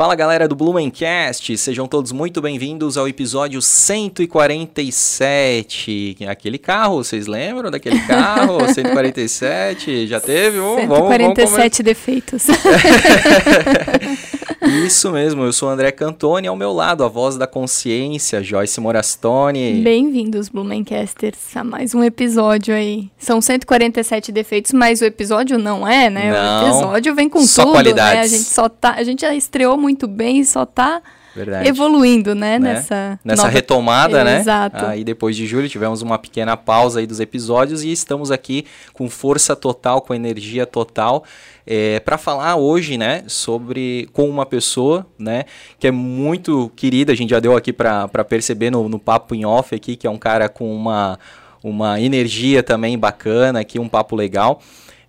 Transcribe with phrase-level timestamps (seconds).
[0.00, 6.16] Fala galera do Blumencast, sejam todos muito bem-vindos ao episódio 147.
[6.26, 8.60] Aquele carro, vocês lembram daquele carro?
[8.72, 10.58] 147, já teve?
[10.58, 12.46] Um, 147 vamos, vamos defeitos.
[14.62, 18.78] Isso mesmo, eu sou o André Cantoni, ao meu lado a voz da consciência, Joyce
[18.78, 19.80] Morastoni.
[19.82, 23.10] Bem-vindos, Blumencasters, a mais um episódio aí.
[23.18, 26.30] São 147 defeitos, mas o episódio não é, né?
[26.30, 28.14] Não, o episódio vem com só tudo, qualidades.
[28.14, 28.20] né?
[28.20, 31.00] A gente só tá, a gente já estreou muito bem e só tá
[31.34, 31.68] Verdade.
[31.68, 32.58] evoluindo, né?
[32.58, 32.74] né?
[32.74, 33.54] Nessa, Nessa nova...
[33.54, 34.40] retomada, né?
[34.40, 34.84] Exato.
[34.84, 39.08] Aí depois de julho tivemos uma pequena pausa aí dos episódios e estamos aqui com
[39.08, 41.24] força total, com energia total.
[41.66, 45.44] É, para falar hoje, né, sobre com uma pessoa, né,
[45.78, 49.44] que é muito querida, a gente já deu aqui para perceber no, no papo em
[49.44, 51.18] off aqui, que é um cara com uma,
[51.62, 54.60] uma energia também bacana, aqui um papo legal.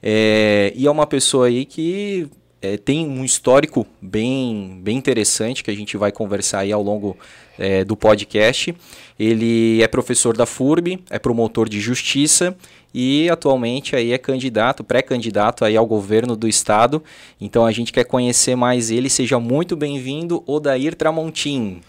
[0.04, 2.28] É, e é uma pessoa aí que
[2.62, 7.18] é, tem um histórico bem, bem interessante que a gente vai conversar aí ao longo
[7.58, 8.76] é, do podcast.
[9.18, 12.56] Ele é professor da FURB, é promotor de justiça
[12.94, 17.04] e atualmente aí é candidato, pré-candidato aí ao governo do estado.
[17.40, 19.10] Então a gente quer conhecer mais ele.
[19.10, 21.82] Seja muito bem-vindo, Odair Tramontim.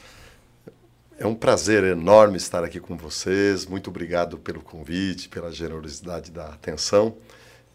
[1.18, 3.66] É um prazer enorme estar aqui com vocês.
[3.66, 7.14] Muito obrigado pelo convite, pela generosidade da atenção.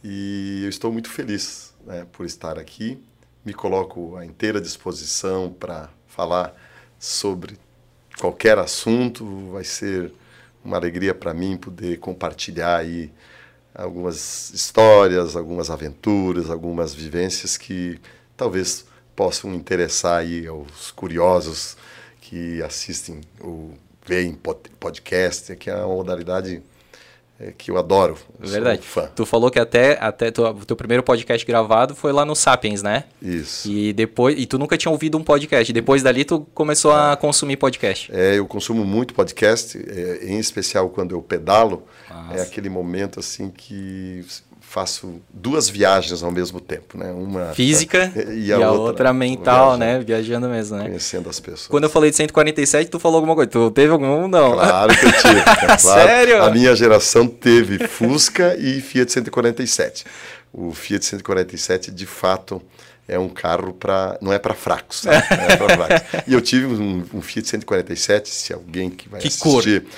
[0.04, 3.02] E eu estou muito feliz né, por estar aqui.
[3.43, 6.53] Me coloco à inteira disposição para falar
[6.99, 7.57] sobre
[8.19, 9.49] qualquer assunto.
[9.52, 10.11] Vai ser
[10.63, 13.11] uma alegria para mim poder compartilhar aí
[13.73, 17.99] algumas histórias, algumas aventuras, algumas vivências que
[18.35, 21.77] talvez possam interessar aí aos curiosos
[22.19, 23.73] que assistem ou
[24.05, 24.38] veem
[24.80, 26.61] podcast, que é uma modalidade
[27.57, 28.17] que eu adoro.
[28.41, 28.81] Eu Verdade.
[28.81, 29.09] fã.
[29.16, 33.03] Tu falou que até, até o teu primeiro podcast gravado foi lá no Sapiens, né?
[33.21, 33.70] Isso.
[33.70, 35.71] E depois e tu nunca tinha ouvido um podcast.
[35.71, 37.11] Depois dali tu começou é.
[37.11, 38.11] a consumir podcast.
[38.11, 41.83] É, eu consumo muito podcast, é, em especial quando eu pedalo.
[42.09, 42.39] Nossa.
[42.39, 44.26] É aquele momento assim que
[44.67, 47.10] faço duas viagens ao mesmo tempo, né?
[47.11, 50.00] Uma física e a, e a outra, outra, mental, né?
[50.00, 50.83] Viajando mesmo, né?
[50.83, 51.67] Conhecendo as pessoas.
[51.67, 53.50] Quando eu falei de 147, tu falou alguma coisa.
[53.50, 54.27] Tu teve algum?
[54.27, 54.54] Não.
[54.54, 55.36] Claro que eu tive.
[55.36, 55.44] Né?
[55.44, 55.80] Claro.
[55.80, 56.44] Sério?
[56.44, 60.04] A minha geração teve Fusca e Fiat 147.
[60.52, 62.61] O Fiat 147, de fato,
[63.08, 65.16] é um carro para não é para fracos, né?
[65.16, 66.23] é fracos.
[66.27, 69.44] E eu tive um, um, Fiat 147, se alguém que vai que assistir,
[69.82, 69.92] cor?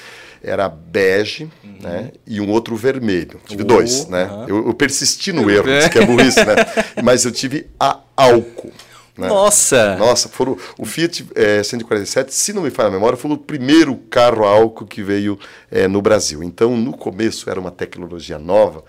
[0.44, 1.78] Era bege, uhum.
[1.82, 2.12] né?
[2.26, 3.40] E um outro vermelho.
[3.46, 4.26] Tive oh, dois, né?
[4.26, 4.48] Uhum.
[4.48, 6.56] Eu, eu, persisti no erro, que é burrice, né?
[7.04, 8.72] Mas eu tive a álcool.
[9.18, 9.28] Né?
[9.28, 9.98] Nossa!
[9.98, 13.96] Nossa, foram, o Fiat é, 147, se não me falha a memória, foi o primeiro
[14.10, 15.38] carro a álcool que veio
[15.70, 16.42] é, no Brasil.
[16.42, 18.84] Então, no começo, era uma tecnologia nova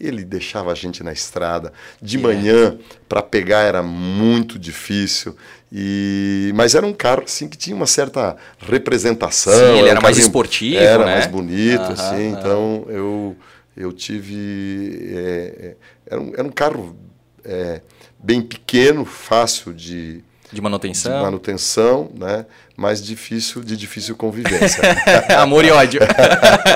[0.00, 1.72] ele deixava a gente na estrada.
[2.00, 2.36] De yeah.
[2.36, 2.78] manhã,
[3.08, 5.36] para pegar era muito difícil.
[5.76, 9.52] E, mas era um carro assim, que tinha uma certa representação.
[9.52, 11.14] Sim, ele era, mais esportivo, Era né?
[11.14, 12.28] mais bonito, assim.
[12.28, 13.36] Então, eu,
[13.76, 15.10] eu tive...
[15.12, 15.76] É, é,
[16.06, 16.96] era, um, era um carro
[17.44, 17.80] é,
[18.22, 20.22] bem pequeno, fácil de
[20.54, 21.16] de manutenção.
[21.16, 22.46] De manutenção, né?
[22.76, 24.82] Mas difícil, de difícil convivência.
[25.36, 26.00] Amor e ódio.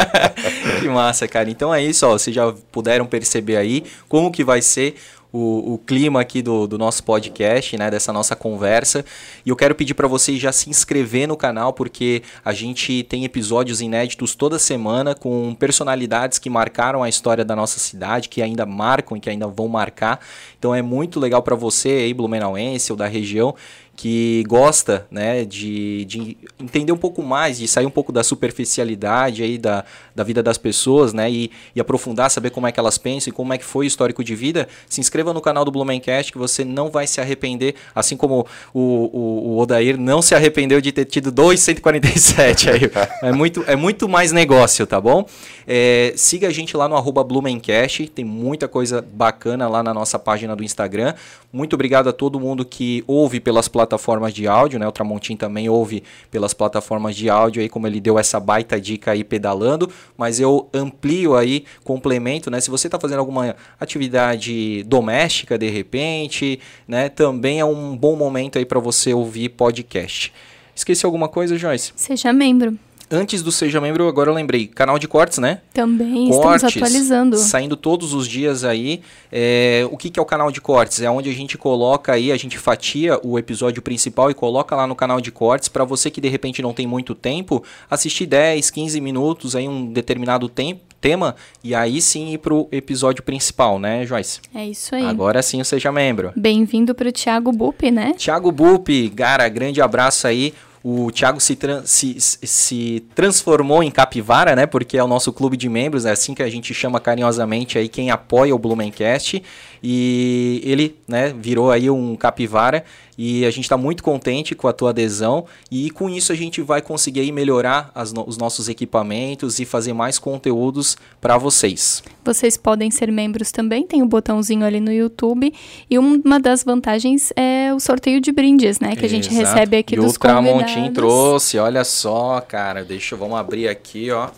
[0.81, 1.49] que massa, cara.
[1.49, 2.19] Então é isso, ó.
[2.19, 4.97] Vocês já puderam perceber aí como que vai ser
[5.33, 9.05] o, o clima aqui do, do nosso podcast, né, dessa nossa conversa.
[9.45, 13.25] E eu quero pedir para vocês já se inscrever no canal, porque a gente tem
[13.25, 18.65] episódios inéditos toda semana com personalidades que marcaram a história da nossa cidade, que ainda
[18.65, 20.21] marcam e que ainda vão marcar.
[20.59, 23.55] Então é muito legal para você aí, blumenauense ou da região,
[23.99, 29.43] que gosta né, de, de entender um pouco mais, de sair um pouco da superficialidade
[29.43, 32.97] aí da, da vida das pessoas né, e, e aprofundar, saber como é que elas
[32.97, 35.73] pensam e como é que foi o histórico de vida, se inscreva no canal do
[35.73, 40.33] Blumencast que você não vai se arrepender, assim como o, o, o Odair não se
[40.33, 42.81] arrependeu de ter tido dois 147 aí.
[43.21, 45.27] É muito, é muito mais negócio, tá bom?
[45.67, 50.19] É, siga a gente lá no arroba Blumencast, tem muita coisa bacana lá na nossa
[50.19, 51.15] página do Instagram.
[51.53, 54.87] Muito obrigado a todo mundo que ouve pelas plataformas plataformas de áudio, né?
[54.87, 59.13] O Tramontim também ouve pelas plataformas de áudio aí, como ele deu essa baita dica
[59.13, 62.61] aí pedalando, mas eu amplio aí, complemento, né?
[62.61, 67.09] Se você está fazendo alguma atividade doméstica de repente, né?
[67.09, 70.33] Também é um bom momento aí para você ouvir podcast.
[70.75, 71.93] Esqueci alguma coisa, Joyce?
[71.97, 72.79] Seja membro
[73.11, 75.61] antes do Seja Membro, agora eu lembrei, canal de cortes, né?
[75.73, 77.37] Também, cortes, estamos atualizando.
[77.37, 79.01] Saindo todos os dias aí.
[79.31, 81.01] É, o que, que é o canal de cortes?
[81.01, 84.87] É onde a gente coloca aí, a gente fatia o episódio principal e coloca lá
[84.87, 88.71] no canal de cortes para você que de repente não tem muito tempo, assistir 10,
[88.71, 94.05] 15 minutos aí, um determinado tempo tema e aí sim ir pro episódio principal, né,
[94.05, 94.41] Joyce?
[94.55, 95.05] É isso aí.
[95.05, 96.33] Agora sim seja membro.
[96.35, 98.15] Bem-vindo pro Thiago Bupi, né?
[98.17, 100.53] Thiago Bupi, cara, grande abraço aí.
[100.83, 104.67] O Thiago se, se, se, transformou em capivara, né?
[104.67, 107.89] Porque é o nosso clube de membros, é assim que a gente chama carinhosamente aí
[107.89, 109.43] quem apoia o Blumencast.
[109.83, 112.85] E ele, né, virou aí um capivara
[113.17, 116.63] e a gente está muito contente com a tua adesão e com isso a gente
[116.63, 122.03] vai conseguir aí melhorar no os nossos equipamentos e fazer mais conteúdos para vocês.
[122.25, 125.53] Vocês podem ser membros também, tem o um botãozinho ali no YouTube
[125.91, 129.95] e uma das vantagens é o sorteio de brindes, né, que a gente recebe aqui
[129.95, 134.29] e dos o Tramontim trouxe, olha só, cara, deixa, vamos abrir aqui, ó.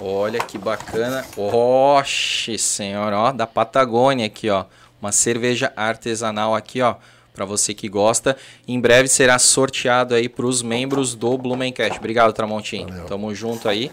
[0.00, 1.24] Olha que bacana.
[1.36, 4.64] Oxe, senhor, ó, da Patagônia aqui, ó.
[5.00, 6.96] Uma cerveja artesanal aqui, ó
[7.38, 8.36] para você que gosta.
[8.66, 11.96] Em breve será sorteado aí para os membros do Blumencast.
[11.96, 12.84] Obrigado, Tramontim.
[12.86, 13.04] Valeu.
[13.06, 13.92] Tamo junto aí.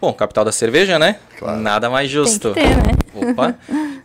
[0.00, 1.18] Bom, capital da cerveja, né?
[1.38, 1.60] Claro.
[1.60, 2.52] Nada mais justo.
[2.52, 3.30] Tem que ter, né?
[3.30, 3.58] Opa.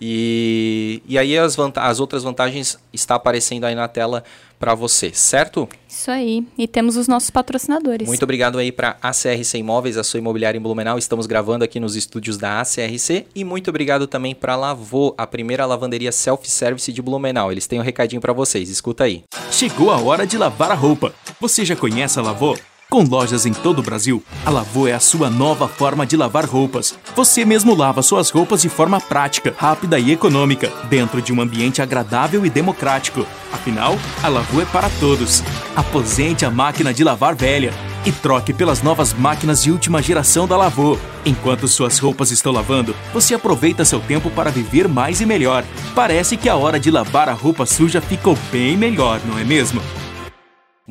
[0.04, 4.24] E, e aí as, as outras vantagens está aparecendo aí na tela
[4.58, 5.68] para você, certo?
[5.88, 6.46] Isso aí.
[6.58, 8.08] E temos os nossos patrocinadores.
[8.08, 10.98] Muito obrigado aí para ACRC Imóveis, a sua imobiliária em Blumenau.
[10.98, 13.28] Estamos gravando aqui nos estúdios da ACRC.
[13.36, 17.52] E muito obrigado também para Lavô, a primeira lavanderia self-service de Blumenau.
[17.52, 18.70] Eles têm um recadinho para vocês.
[18.70, 19.24] Escuta aí.
[19.52, 21.14] Chegou a hora de lavar a roupa.
[21.40, 22.56] Você já conhece a Lavô?
[22.92, 26.44] Com lojas em todo o Brasil, a Lavô é a sua nova forma de lavar
[26.44, 26.94] roupas.
[27.16, 31.82] Você mesmo lava suas roupas de forma prática, rápida e econômica, dentro de um ambiente
[31.82, 33.26] agradável e democrático.
[33.50, 35.42] Afinal, a Lavô é para todos.
[35.74, 37.74] Aposente a máquina de lavar velha
[38.06, 40.98] e troque pelas novas máquinas de última geração da Lavô.
[41.26, 45.64] Enquanto suas roupas estão lavando, você aproveita seu tempo para viver mais e melhor.
[45.96, 49.82] Parece que a hora de lavar a roupa suja ficou bem melhor, não é mesmo?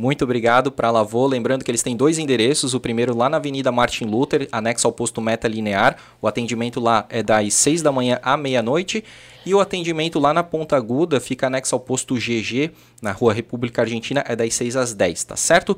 [0.00, 1.26] Muito obrigado para a Lavô.
[1.26, 2.72] Lembrando que eles têm dois endereços.
[2.72, 5.94] O primeiro lá na Avenida Martin Luther, anexo ao posto Meta Linear.
[6.22, 9.04] O atendimento lá é das 6 da manhã à meia-noite.
[9.44, 12.70] E o atendimento lá na Ponta Aguda fica anexo ao posto GG,
[13.02, 15.76] na Rua República Argentina, é das 6 às 10, tá certo?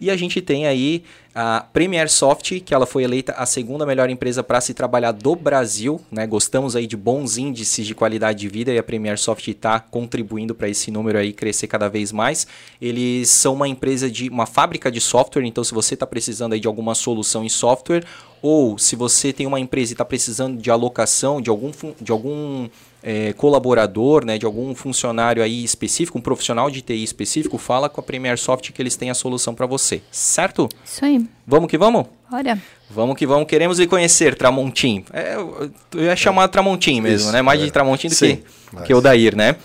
[0.00, 1.04] E a gente tem aí
[1.34, 5.34] a Premier Soft, que ela foi eleita a segunda melhor empresa para se trabalhar do
[5.34, 6.26] Brasil, né?
[6.26, 10.54] Gostamos aí de bons índices de qualidade de vida e a Premier Soft está contribuindo
[10.54, 12.46] para esse número aí crescer cada vez mais.
[12.80, 16.60] Eles são uma empresa de uma fábrica de software, então se você está precisando aí
[16.60, 18.04] de alguma solução em software
[18.40, 22.68] ou se você tem uma empresa e está precisando de alocação de algum, de algum
[23.04, 28.00] é, colaborador, né, de algum funcionário aí específico, um profissional de TI específico, fala com
[28.00, 30.68] a Premier Soft que eles têm a solução para você, certo?
[30.82, 31.24] Isso aí.
[31.46, 32.06] Vamos que vamos?
[32.32, 32.58] Olha.
[32.88, 35.04] Vamos que vamos, queremos lhe conhecer, Tramontim.
[35.12, 37.42] É, eu ia chamar Tramontim mesmo, Isso, né?
[37.42, 37.64] Mais é.
[37.66, 38.86] de Tramontim do Sim, que, mas...
[38.86, 39.56] que o Dair, né?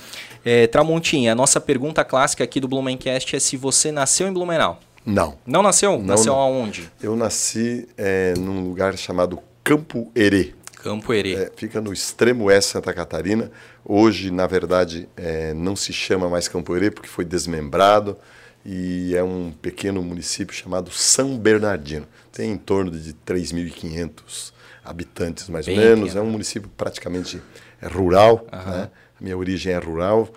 [0.43, 4.79] É, Tramontim, a nossa pergunta clássica aqui do Blumencast é se você nasceu em Blumenau.
[5.05, 5.35] Não.
[5.45, 5.91] Não nasceu?
[5.93, 6.39] Não, nasceu não.
[6.41, 6.89] aonde?
[7.01, 10.53] Eu nasci é, num lugar chamado Campo Herê.
[10.79, 11.35] Campo Herê.
[11.35, 13.51] É, fica no extremo oeste de Santa Catarina.
[13.83, 18.17] Hoje, na verdade, é, não se chama mais Campo Herê porque foi desmembrado
[18.65, 22.07] e é um pequeno município chamado São Bernardino.
[22.31, 24.53] Tem em torno de 3.500
[24.83, 25.99] habitantes, mais Bem ou menos.
[26.09, 26.19] Pequeno.
[26.19, 27.41] É um município praticamente
[27.81, 28.47] rural.
[28.51, 28.71] Uhum.
[28.71, 28.89] Né?
[29.19, 30.29] A minha origem é rural.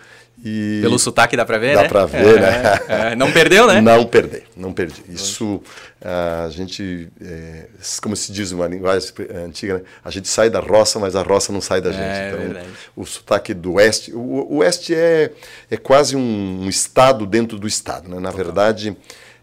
[0.45, 1.89] E Pelo sotaque dá para ver, dá né?
[1.89, 2.49] Dá para ver, né?
[2.49, 3.13] é, né?
[3.13, 3.81] É, não perdeu, né?
[3.81, 5.01] Não perdi, não perdi.
[5.09, 5.63] Isso,
[6.01, 7.67] a gente, é,
[8.03, 9.09] como se diz uma linguagem
[9.47, 9.83] antiga, né?
[10.05, 12.03] a gente sai da roça, mas a roça não sai da gente.
[12.03, 12.69] É, então, verdade.
[12.97, 15.31] o sotaque do oeste, o, o oeste é,
[15.71, 18.17] é quase um, um, estado dentro do estado, né?
[18.17, 18.45] Na Total.
[18.45, 18.97] verdade,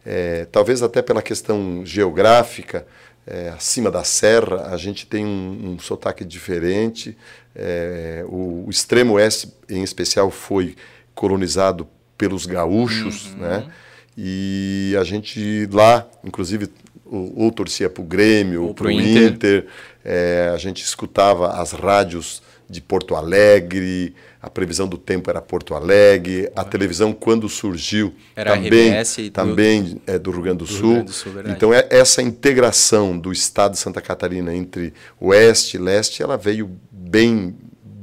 [0.06, 2.86] é, talvez até pela questão geográfica,
[3.29, 7.15] é, acima da serra, a gente tem um, um sotaque diferente.
[7.55, 10.75] É, o, o, extremo oeste, em especial, foi
[11.13, 13.38] colonizado pelos gaúchos, uhum.
[13.38, 13.71] né?
[14.17, 16.69] E a gente lá, inclusive,
[17.05, 19.67] ou, ou torcia para o Grêmio, ou para o Inter, Inter
[20.03, 25.75] é, a gente escutava as rádios de Porto Alegre, a previsão do tempo era Porto
[25.75, 30.65] Alegre, a televisão quando surgiu era também, RBS também do, é, do Rio Grande do,
[30.65, 31.03] do Sul.
[31.03, 36.24] do Sul então é, essa integração do estado de Santa Catarina entre oeste e leste,
[36.24, 37.55] ela veio bem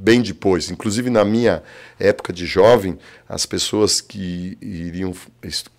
[0.07, 0.71] bem depois.
[0.71, 1.61] Inclusive, na minha
[1.99, 2.97] época de jovem,
[3.27, 5.13] as pessoas que iriam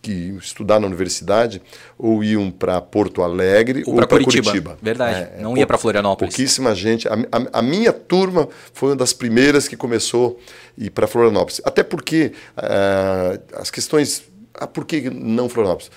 [0.02, 1.62] que estudar na universidade
[1.96, 4.50] ou iam para Porto Alegre ou, ou para Curitiba.
[4.50, 4.78] Curitiba.
[4.82, 6.34] Verdade, é, não ia para Florianópolis.
[6.34, 7.08] Pouquíssima gente.
[7.08, 10.38] A, a, a, minha turma foi uma das primeiras que começou
[10.78, 11.62] a ir para Florianópolis.
[11.64, 14.24] Até porque uh, as questões...
[14.60, 15.90] Ah, por que não Florianópolis?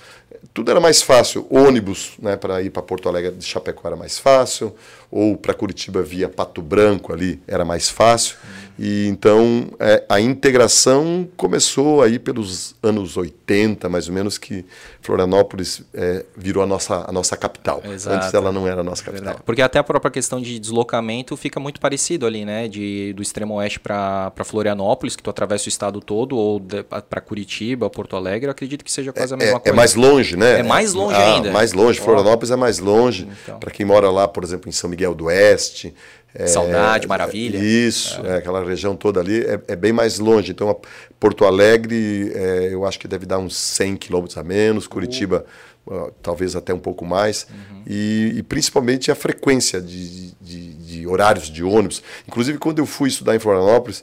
[0.54, 1.46] tudo era mais fácil.
[1.50, 4.74] Ônibus né, para ir para Porto Alegre de Chapecó era mais fácil,
[5.12, 8.36] ou para Curitiba via Pato Branco ali era mais fácil.
[8.78, 14.64] E então é, a integração começou aí pelos anos 80, mais ou menos, que
[15.02, 17.82] Florianópolis é, virou a nossa, a nossa capital.
[17.84, 18.16] Exato.
[18.16, 19.24] Antes ela não era a nossa capital.
[19.24, 19.44] Verdade.
[19.44, 22.66] Porque até a própria questão de deslocamento fica muito parecido ali, né?
[22.66, 26.60] De, do extremo oeste para Florianópolis, que tu atravessa o estado todo, ou
[27.08, 29.68] para Curitiba, Porto Alegre, eu acredito que seja quase a mesma é, coisa.
[29.68, 30.60] É mais longe, né?
[30.60, 31.50] É mais longe ah, ainda.
[31.50, 32.00] Mais longe.
[32.00, 33.28] Florianópolis é mais longe.
[33.42, 33.58] Então.
[33.58, 35.94] Para quem mora lá, por exemplo, em São Miguel do Oeste.
[36.34, 37.58] É, Saudade, maravilha.
[37.58, 38.30] Isso, é.
[38.30, 40.52] É, aquela região toda ali é, é, bem mais longe.
[40.52, 40.80] Então,
[41.20, 45.44] Porto Alegre, é, eu acho que deve dar uns 100 quilômetros a menos, Curitiba,
[45.86, 47.46] uh, talvez até um pouco mais.
[47.50, 47.82] Uhum.
[47.86, 52.02] E, e, principalmente a frequência de, de, de, horários de ônibus.
[52.26, 54.02] Inclusive, quando eu fui estudar em Florianópolis,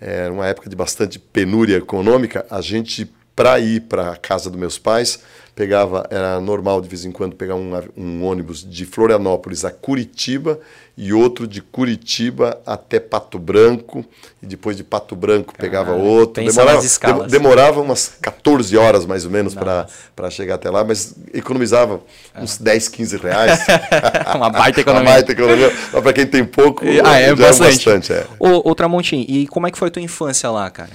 [0.00, 4.58] era uma época de bastante penúria econômica, a gente, para ir para a casa dos
[4.58, 5.20] meus pais,
[5.60, 10.58] pegava, era normal de vez em quando pegar um, um ônibus de Florianópolis a Curitiba
[10.96, 14.02] e outro de Curitiba até Pato Branco,
[14.42, 16.42] e depois de Pato Branco pegava outro.
[16.42, 17.30] Demorava, escalas.
[17.30, 22.00] demorava umas 14 horas mais ou menos para chegar até lá, mas economizava
[22.34, 22.42] ah.
[22.42, 23.60] uns 10, 15 reais.
[24.34, 25.08] Uma baita economia.
[25.08, 25.72] Uma baita economia.
[25.92, 27.88] Mas para quem tem pouco, ah, é, bastante.
[27.88, 28.12] é bastante.
[28.14, 28.26] É.
[28.38, 30.90] Ô, ô Tramontim, e como é que foi a tua infância lá, cara?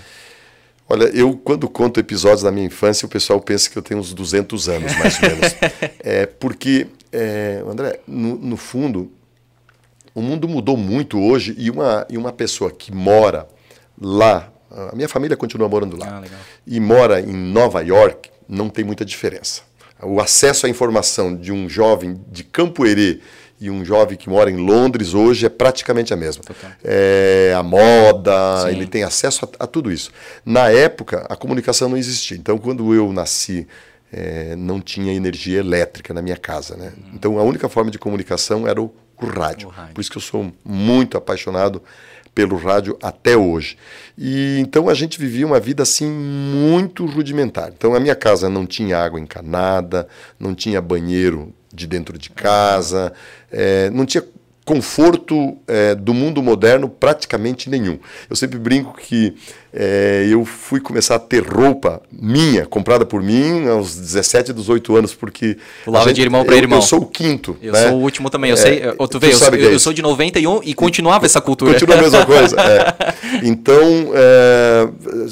[0.88, 4.14] Olha, eu quando conto episódios da minha infância, o pessoal pensa que eu tenho uns
[4.14, 5.56] 200 anos, mais ou menos.
[6.00, 9.12] é, porque, é, André, no, no fundo,
[10.14, 13.48] o mundo mudou muito hoje e uma, e uma pessoa que mora
[14.00, 14.52] lá,
[14.92, 16.28] a minha família continua morando lá, ah,
[16.68, 19.64] e mora em Nova York, não tem muita diferença.
[20.02, 23.20] O acesso à informação de um jovem de Campo Herê
[23.60, 26.44] e um jovem que mora em Londres hoje é praticamente a mesma.
[26.84, 28.70] É, a moda, Sim.
[28.70, 30.12] ele tem acesso a, a, tudo isso.
[30.46, 32.38] Na época, a comunicação não existia.
[32.38, 33.68] Então, quando eu nasci,
[34.12, 36.76] é, não tinha energia elétrica na minha casa.
[36.76, 36.92] Né?
[36.98, 37.12] Uhum.
[37.14, 39.70] Então, a única forma de comunicação era o o rádio.
[39.70, 39.94] o rádio.
[39.94, 41.82] Por isso que eu sou muito apaixonado
[42.34, 43.78] pelo rádio até hoje.
[44.18, 47.72] E então a gente vivia uma vida assim muito rudimentar.
[47.76, 50.08] Então a minha casa não tinha água encanada,
[50.38, 53.14] não tinha banheiro de dentro de casa,
[53.52, 54.24] é, não tinha
[54.66, 58.00] conforto é, do mundo moderno praticamente nenhum.
[58.28, 59.36] Eu sempre brinco que
[59.72, 65.14] é, eu fui começar a ter roupa minha, comprada por mim, aos 17, 18 anos,
[65.14, 65.58] porque.
[65.84, 66.80] Pulava gente, de irmão para irmão.
[66.80, 67.56] Eu sou o quinto.
[67.62, 67.90] Eu né?
[67.90, 68.50] sou o último também.
[68.50, 68.84] Eu é, sei.
[68.84, 71.74] Eu, tu vê, eu, eu, eu, sou de 91 e continuava essa cultura.
[71.74, 72.56] Continua a mesma coisa.
[72.60, 73.44] É.
[73.44, 73.84] Então,
[74.16, 74.90] é,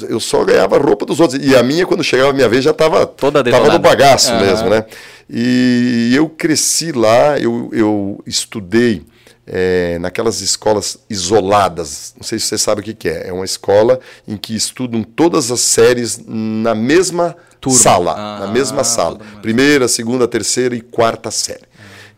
[0.08, 1.44] eu só ganhava roupa dos outros.
[1.44, 4.84] E a minha, quando chegava a minha vez, já estava tava no bagaço mesmo, né?
[5.28, 9.02] E eu cresci lá, eu, eu estudei
[9.46, 12.14] é, naquelas escolas isoladas.
[12.16, 13.28] Não sei se você sabe o que, que, é.
[13.28, 17.78] É uma escola em que estudam todas as séries na mesma Turma.
[17.78, 18.14] sala.
[18.16, 19.18] Ah, na mesma sala.
[19.42, 21.64] Primeira, segunda, terceira e quarta série.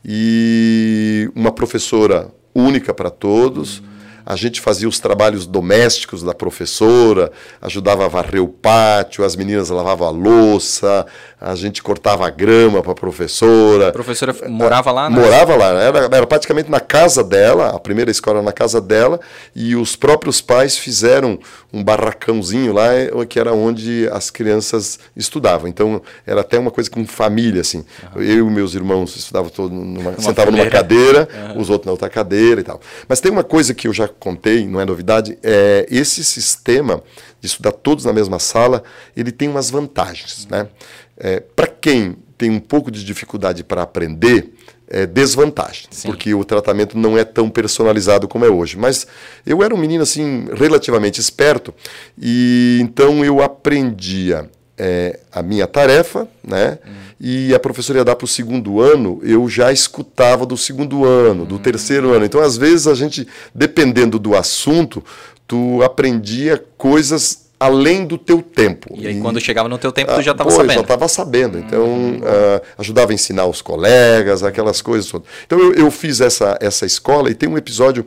[0.04, 3.80] E uma professora única para todos.
[3.80, 3.95] Hum
[4.26, 7.30] a gente fazia os trabalhos domésticos da professora,
[7.62, 11.06] ajudava a varrer o pátio, as meninas lavavam a louça,
[11.40, 13.88] a gente cortava a grama para a professora.
[13.88, 15.08] A professora morava lá?
[15.08, 15.16] Né?
[15.16, 19.20] Morava lá, era, era praticamente na casa dela, a primeira escola na casa dela,
[19.54, 21.38] e os próprios pais fizeram
[21.72, 25.68] um barracãozinho lá, eh, que era onde as crianças estudavam.
[25.68, 27.84] Então, era até uma coisa com família, assim.
[28.14, 28.22] Uhum.
[28.22, 31.60] Eu e meus irmãos estudavam todos, numa, sentavam numa cadeira, uhum.
[31.60, 32.80] os outros na outra cadeira e tal.
[33.08, 37.02] Mas tem uma coisa que eu já contei, não é novidade, é esse sistema
[37.40, 38.82] de estudar todos na mesma sala,
[39.16, 40.68] ele tem umas vantagens, né?
[41.16, 44.52] É, para quem tem um pouco de dificuldade para aprender,
[44.88, 46.08] é desvantagem, Sim.
[46.08, 48.76] porque o tratamento não é tão personalizado como é hoje.
[48.76, 49.06] Mas
[49.44, 51.74] eu era um menino assim relativamente esperto
[52.20, 56.78] e então eu aprendia é, a minha tarefa, né?
[56.86, 56.90] Hum.
[57.18, 61.46] E a professora ia dar para o segundo ano, eu já escutava do segundo ano,
[61.46, 61.58] do hum.
[61.58, 62.24] terceiro ano.
[62.24, 65.02] Então, às vezes, a gente, dependendo do assunto,
[65.46, 68.94] tu aprendia coisas além do teu tempo.
[68.94, 70.74] E aí, e, quando chegava no teu tempo, tu já estava ah, sabendo.
[70.74, 71.58] já estava sabendo.
[71.58, 72.18] Então, hum.
[72.18, 75.26] uh, ajudava a ensinar os colegas, aquelas coisas todas.
[75.46, 78.06] Então, eu, eu fiz essa, essa escola e tem um episódio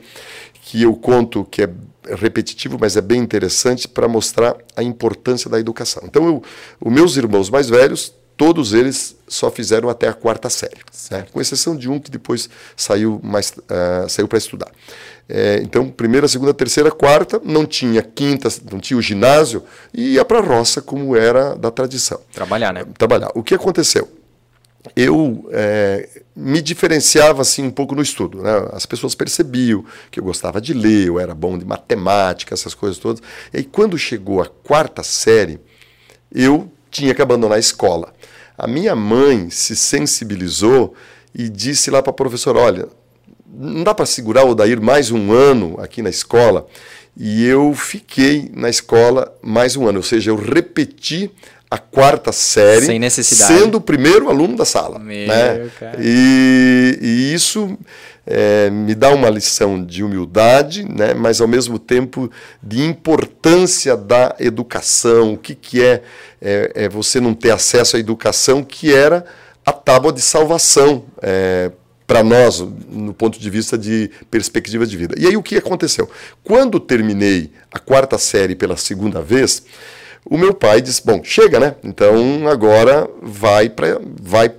[0.61, 1.69] que eu conto que é
[2.15, 6.03] repetitivo, mas é bem interessante para mostrar a importância da educação.
[6.05, 6.43] Então, eu,
[6.79, 10.79] os meus irmãos mais velhos, todos eles só fizeram até a quarta série,
[11.11, 11.25] né?
[11.31, 14.71] com exceção de um que depois saiu mais uh, saiu para estudar.
[15.27, 19.63] É, então, primeira, segunda, terceira, quarta, não tinha quinta, não tinha o ginásio,
[19.93, 22.19] e ia para a roça, como era da tradição.
[22.33, 22.83] Trabalhar, né?
[22.97, 23.29] Trabalhar.
[23.35, 24.09] O que aconteceu?
[24.95, 28.41] Eu é, me diferenciava assim um pouco no estudo.
[28.41, 28.69] Né?
[28.71, 32.97] As pessoas percebiam que eu gostava de ler, eu era bom de matemática, essas coisas
[32.97, 33.21] todas.
[33.53, 35.59] E aí, quando chegou a quarta série,
[36.33, 38.13] eu tinha que abandonar a escola.
[38.57, 40.93] a minha mãe se sensibilizou
[41.33, 42.87] e disse lá para a professora: olha,
[43.51, 46.67] não dá para segurar o Odair mais um ano aqui na escola.
[47.17, 51.29] E eu fiquei na escola mais um ano, ou seja, eu repeti
[51.71, 53.59] a quarta série, Sem necessidade.
[53.59, 54.97] sendo o primeiro aluno da sala.
[54.97, 55.69] Meu, né?
[55.99, 57.77] E, e isso
[58.25, 61.13] é, me dá uma lição de humildade, né?
[61.13, 65.33] mas ao mesmo tempo de importância da educação.
[65.33, 66.01] O que, que é,
[66.41, 69.23] é, é você não ter acesso à educação, que era
[69.63, 71.71] a tábua de salvação é,
[72.07, 72.59] para nós,
[72.89, 75.13] no ponto de vista de perspectiva de vida.
[75.19, 76.09] E aí o que aconteceu?
[76.43, 79.63] Quando terminei a quarta série pela segunda vez,
[80.25, 81.75] o meu pai disse: Bom, chega, né?
[81.83, 84.51] Então agora vai para vai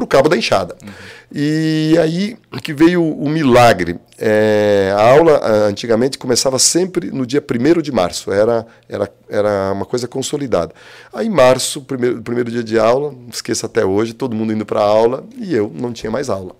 [0.00, 0.76] o cabo da enxada.
[0.82, 0.90] Uhum.
[1.30, 3.98] E aí que veio o milagre.
[4.18, 9.84] É, a aula antigamente começava sempre no dia 1 de março, era, era, era uma
[9.84, 10.74] coisa consolidada.
[11.12, 14.80] Aí, em março, primeiro, primeiro dia de aula, esqueça até hoje, todo mundo indo para
[14.80, 16.56] aula e eu não tinha mais aula.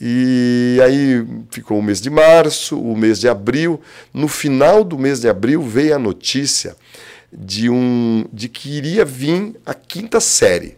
[0.00, 3.80] E aí ficou o mês de março, o mês de abril.
[4.12, 6.74] No final do mês de abril veio a notícia
[7.32, 10.76] de, um, de que iria vir a quinta série.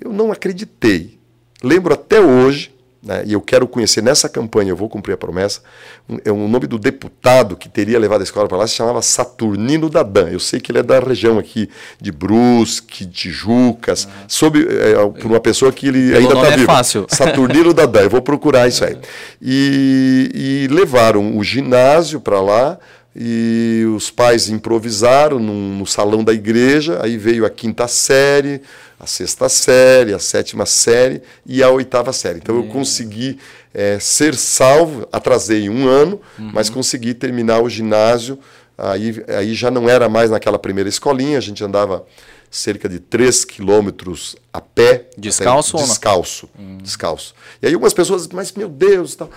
[0.00, 1.18] Eu não acreditei.
[1.62, 5.60] Lembro até hoje né, e eu quero conhecer nessa campanha, eu vou cumprir a promessa,
[6.08, 9.00] um, é um nome do deputado que teria levado a escola para lá, se chamava
[9.00, 10.28] Saturnino Dadan.
[10.28, 11.70] Eu sei que ele é da região aqui
[12.00, 14.10] de Brusque, Tijucas, uhum.
[14.26, 16.66] sob, é, por uma pessoa que ele Pelo ainda está é vivo.
[16.66, 17.06] Fácil.
[17.08, 18.96] Saturnino Dadan, eu vou procurar isso aí.
[19.40, 22.78] E, e levaram o ginásio para lá,
[23.18, 28.60] e os pais improvisaram no, no salão da igreja, aí veio a quinta série,
[29.00, 32.38] a sexta série, a sétima série e a oitava série.
[32.38, 33.38] Então eu consegui
[33.72, 36.50] é, ser salvo, atrasei um ano, uhum.
[36.52, 38.38] mas consegui terminar o ginásio.
[38.76, 42.04] Aí, aí já não era mais naquela primeira escolinha, a gente andava
[42.50, 45.08] cerca de 3 quilômetros a pé.
[45.16, 46.78] Descalço até, Descalço, hum.
[46.78, 47.34] descalço.
[47.62, 49.30] E aí algumas pessoas, mas meu Deus, tal.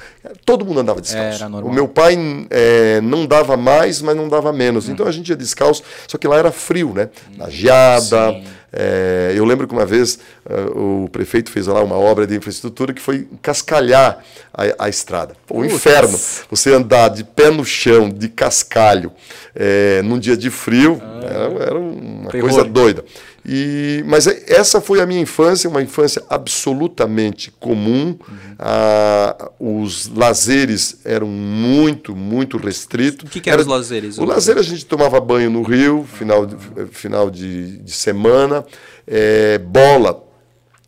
[0.46, 1.46] todo mundo andava descalço.
[1.46, 2.18] o meu pai
[2.50, 4.88] é, não dava mais, mas não dava menos.
[4.88, 4.94] Hum.
[4.94, 7.10] Então a gente ia descalço, só que lá era frio, né?
[7.38, 8.32] Na geada.
[8.32, 12.36] Sim é, eu lembro que uma vez uh, o prefeito fez lá uma obra de
[12.36, 14.24] infraestrutura que foi cascalhar
[14.54, 15.36] a, a estrada.
[15.50, 16.18] O inferno.
[16.50, 19.12] Você andar de pé no chão, de cascalho,
[19.56, 22.50] é, num dia de frio, ah, era, era, uma terror.
[22.50, 23.04] coisa doida.
[23.46, 28.18] E, mas é, essa foi a minha infância, uma infância absolutamente comum.
[28.28, 28.38] Uhum.
[28.58, 33.28] Ah, os lazeres eram muito, muito restritos.
[33.28, 34.18] O que, que eram os lazeres?
[34.18, 36.56] O, lazer a gente tomava banho no rio, final de,
[36.92, 38.66] final de, de semana,
[39.08, 40.30] é, bola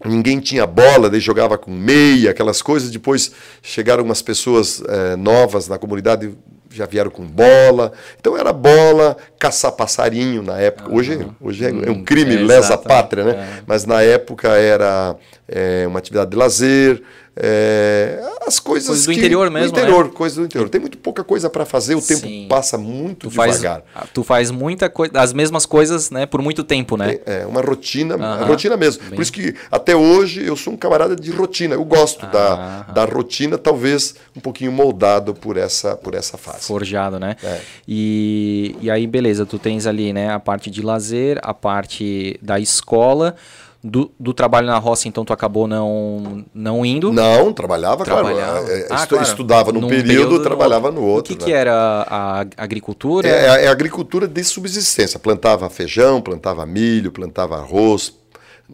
[0.05, 2.89] ninguém tinha bola, daí jogava com meia, aquelas coisas.
[2.89, 6.35] Depois chegaram umas pessoas é, novas na comunidade,
[6.69, 7.91] já vieram com bola.
[8.19, 10.87] Então era bola, caçar passarinho na época.
[10.87, 10.97] Uhum.
[10.97, 13.31] Hoje, hoje é, é um crime, é, lesa pátria, né?
[13.31, 13.63] É.
[13.65, 15.15] Mas na época era
[15.47, 17.01] é, uma atividade de lazer.
[17.33, 20.11] É, as coisas do interior mesmo, do interior, né?
[20.13, 20.67] coisas do interior.
[20.67, 22.45] Tem muito pouca coisa para fazer, o tempo Sim.
[22.49, 23.83] passa muito tu devagar.
[23.93, 27.19] Faz, tu faz muita coisa, as mesmas coisas, né, por muito tempo, né?
[27.25, 28.47] É, é uma rotina, uh -huh.
[28.47, 29.01] rotina mesmo.
[29.03, 29.11] Bem...
[29.11, 31.75] Por isso que até hoje eu sou um camarada de rotina.
[31.75, 32.31] Eu gosto uh -huh.
[32.33, 36.65] da, da rotina, talvez um pouquinho moldado por essa por essa fase.
[36.65, 37.37] Forjado, né?
[37.41, 37.61] É.
[37.87, 42.59] E, e aí, beleza, tu tens ali, né, a parte de lazer, a parte da
[42.59, 43.35] escola.
[43.83, 47.11] Do, do, trabalho na roça, então, tu acabou não, não indo?
[47.11, 48.59] Não, trabalhava, trabalhava.
[48.59, 48.71] claro.
[48.71, 49.23] É, é, ah, estu, claro.
[49.23, 51.33] Estudava num, num período, período, trabalhava no outro.
[51.33, 51.49] O que, né?
[51.49, 51.73] que era
[52.07, 53.27] a agricultura?
[53.27, 55.19] É, é, a agricultura de subsistência.
[55.19, 58.13] Plantava feijão, plantava milho, plantava arroz.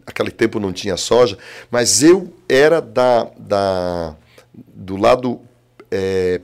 [0.06, 1.38] Naquele tempo não tinha soja.
[1.70, 4.14] Mas eu era da, da,
[4.74, 5.40] do lado
[5.90, 6.42] é,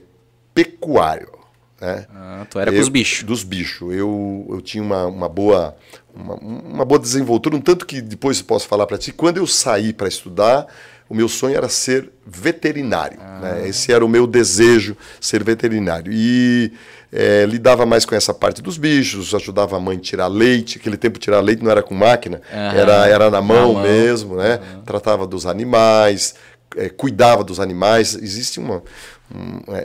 [0.55, 1.34] pecuário.
[1.79, 2.05] Né?
[2.13, 3.23] Ah, tu era eu, com os bichos.
[3.23, 3.93] Dos bichos.
[3.93, 5.75] Eu, eu tinha uma, uma boa
[6.15, 9.11] uma, uma boa desenvoltura, um tanto que depois posso falar para ti.
[9.11, 10.67] Quando eu saí para estudar,
[11.09, 13.19] o meu sonho era ser veterinário.
[13.21, 13.39] Ah.
[13.41, 13.69] Né?
[13.69, 16.11] Esse era o meu desejo, ser veterinário.
[16.13, 16.71] E
[17.11, 20.77] é, lidava mais com essa parte dos bichos, ajudava a mãe a tirar leite.
[20.79, 23.83] Aquele tempo tirar leite não era com máquina, era, era na mão, na mão.
[23.83, 24.37] mesmo.
[24.37, 24.59] Né?
[24.85, 26.35] Tratava dos animais,
[26.75, 28.15] é, cuidava dos animais.
[28.15, 28.81] Existe uma,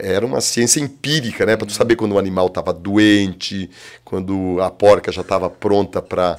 [0.03, 3.69] era uma ciência empírica, né, para tu saber quando o animal estava doente,
[4.05, 6.37] quando a porca já estava pronta para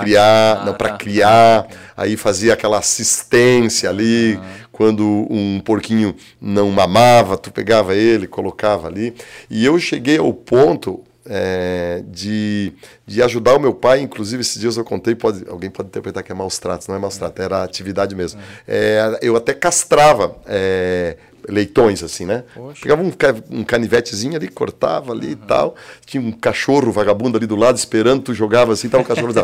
[0.00, 0.96] criar, ah, não para tá.
[0.96, 4.66] criar, aí fazia aquela assistência ali, ah.
[4.70, 9.14] quando um porquinho não mamava, tu pegava ele, colocava ali,
[9.48, 12.72] e eu cheguei ao ponto é, de,
[13.06, 16.32] de ajudar o meu pai, inclusive esses dias eu contei, pode, alguém pode interpretar que
[16.32, 18.40] é maus tratos, não é maus tratos, era atividade mesmo.
[18.66, 21.16] É, eu até castrava é,
[21.48, 22.44] leitões, assim, né?
[22.54, 22.82] Poxa.
[22.82, 23.12] Pegava um,
[23.50, 25.32] um canivetezinho ali, cortava ali uhum.
[25.32, 25.74] e tal.
[26.04, 29.32] Tinha um cachorro vagabundo ali do lado esperando, tu jogava assim, tava o cachorro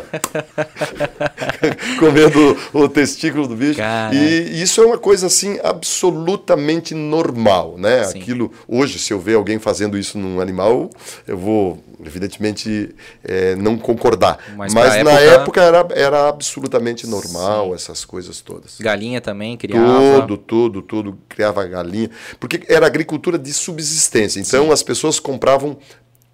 [1.99, 3.77] comendo o testículo do bicho.
[3.77, 4.15] Cara.
[4.15, 8.05] E isso é uma coisa assim absolutamente normal, né?
[8.05, 8.21] Sim.
[8.21, 10.91] Aquilo hoje, se eu ver alguém fazendo isso num animal,
[11.27, 14.39] eu vou evidentemente é, não concordar.
[14.57, 15.05] Mas, Mas época...
[15.05, 17.75] na época era, era absolutamente normal Sim.
[17.75, 18.79] essas coisas todas.
[18.79, 20.21] Galinha também criava.
[20.21, 24.41] Tudo, tudo, tudo criava galinha, porque era agricultura de subsistência.
[24.41, 24.73] Então Sim.
[24.73, 25.77] as pessoas compravam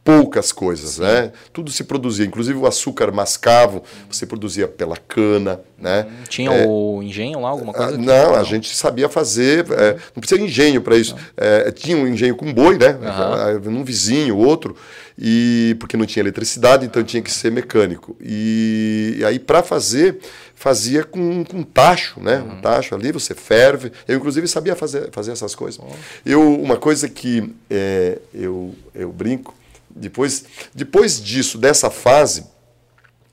[0.05, 1.03] poucas coisas, Sim.
[1.03, 1.33] né?
[1.53, 6.07] Tudo se produzia, inclusive o açúcar mascavo, você produzia pela cana, né?
[6.07, 7.95] Hum, tinha é, o engenho lá, alguma coisa?
[7.95, 11.17] Ah, não, não, a gente sabia fazer, é, não precisa de engenho para isso.
[11.37, 12.99] É, tinha um engenho com boi, né?
[13.65, 13.73] Uhum.
[13.73, 14.77] Num vizinho, outro,
[15.19, 18.15] e porque não tinha eletricidade, então tinha que ser mecânico.
[18.21, 20.19] E, e aí para fazer
[20.55, 22.39] fazia com, com tacho, né?
[22.39, 22.53] Uhum.
[22.53, 23.93] Um tacho ali, você ferve.
[24.07, 25.81] Eu, inclusive, sabia fazer, fazer essas coisas.
[26.25, 29.55] Eu, uma coisa que é, eu, eu brinco,
[29.95, 32.47] depois, depois disso, dessa fase,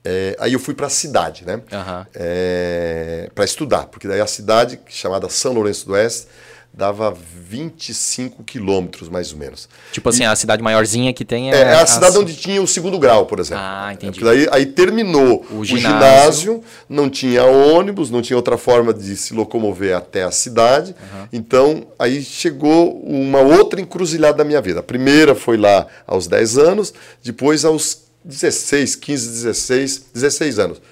[0.04, 1.56] é, aí eu fui para a cidade, né?
[1.56, 2.06] Uhum.
[2.14, 6.28] É, para estudar, porque daí a cidade, chamada São Lourenço do Oeste,
[6.74, 7.14] dava
[7.50, 9.68] 25 quilômetros, mais ou menos.
[9.92, 11.56] Tipo assim, e, a cidade maiorzinha que tem é...
[11.56, 13.62] É, a cidade onde tinha o segundo grau, por exemplo.
[13.62, 14.20] Ah, entendi.
[14.20, 15.74] É, daí, aí terminou o ginásio.
[15.74, 16.64] o ginásio.
[16.88, 20.96] não tinha ônibus, não tinha outra forma de se locomover até a cidade.
[20.98, 21.28] Uhum.
[21.30, 24.80] Então, aí chegou uma outra encruzilhada da minha vida.
[24.80, 30.82] A primeira foi lá aos 10 anos, depois aos 16, 15, 16, 16 anos.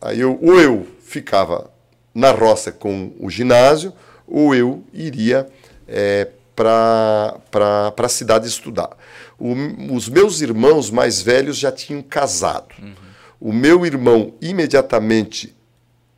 [0.00, 1.70] Aí eu, ou eu ficava
[2.14, 3.92] na roça com o ginásio,
[4.26, 5.46] ou eu iria
[5.86, 8.90] é, para a cidade estudar.
[9.38, 9.54] O,
[9.94, 12.74] os meus irmãos mais velhos já tinham casado.
[12.80, 12.94] Uhum.
[13.40, 15.54] O meu irmão, imediatamente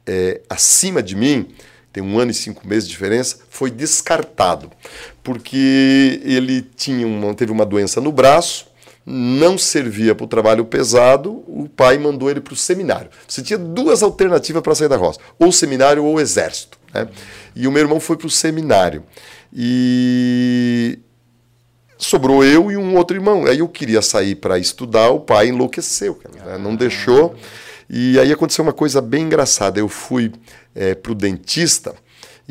[0.06, 1.48] é, acima de mim,
[1.92, 4.70] tem um ano e cinco meses de diferença, foi descartado,
[5.22, 8.68] porque ele tinha uma, teve uma doença no braço,
[9.04, 13.10] não servia para o trabalho pesado, o pai mandou ele para o seminário.
[13.26, 16.78] Você tinha duas alternativas para sair da roça, ou seminário ou exército.
[16.92, 17.08] Né?
[17.58, 19.02] E o meu irmão foi para o seminário.
[19.52, 21.00] E
[21.98, 23.46] sobrou eu e um outro irmão.
[23.46, 26.56] Aí eu queria sair para estudar, o pai enlouqueceu, né?
[26.56, 27.34] não deixou.
[27.90, 29.80] E aí aconteceu uma coisa bem engraçada.
[29.80, 30.30] Eu fui
[30.72, 31.96] é, para o dentista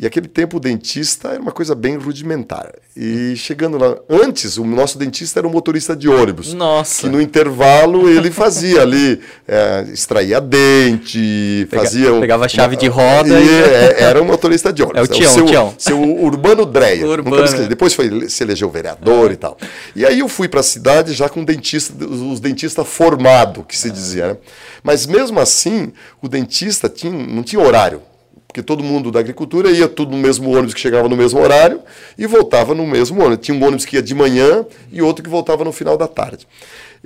[0.00, 2.72] e aquele tempo o dentista era uma coisa bem rudimentar.
[2.96, 6.54] E chegando lá, antes o nosso dentista era um motorista de ônibus.
[6.54, 7.00] Nossa.
[7.00, 12.12] Que no intervalo ele fazia ali, é, extraía dente, Pega, fazia.
[12.20, 13.40] Pegava a chave uma, de roda.
[13.40, 15.00] E, é, era um motorista de ônibus.
[15.00, 15.74] É o Tião, é o seu, Tião.
[15.76, 17.04] seu Urbano Dreyer.
[17.04, 17.66] Urbano.
[17.66, 19.58] Depois foi, se elegeu vereador e tal.
[19.96, 23.90] E aí eu fui para a cidade já com dentista, os dentistas formado, que se
[23.90, 24.28] dizia.
[24.28, 24.36] Né?
[24.80, 28.00] Mas mesmo assim, o dentista tinha, não tinha horário
[28.48, 31.82] porque todo mundo da agricultura ia tudo no mesmo ônibus que chegava no mesmo horário
[32.16, 33.44] e voltava no mesmo ônibus.
[33.44, 36.48] Tinha um ônibus que ia de manhã e outro que voltava no final da tarde.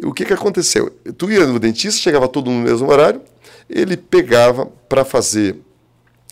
[0.05, 0.91] O que, que aconteceu?
[1.19, 3.21] Tu ia no dentista, chegava todo no mesmo horário,
[3.69, 5.57] ele pegava para fazer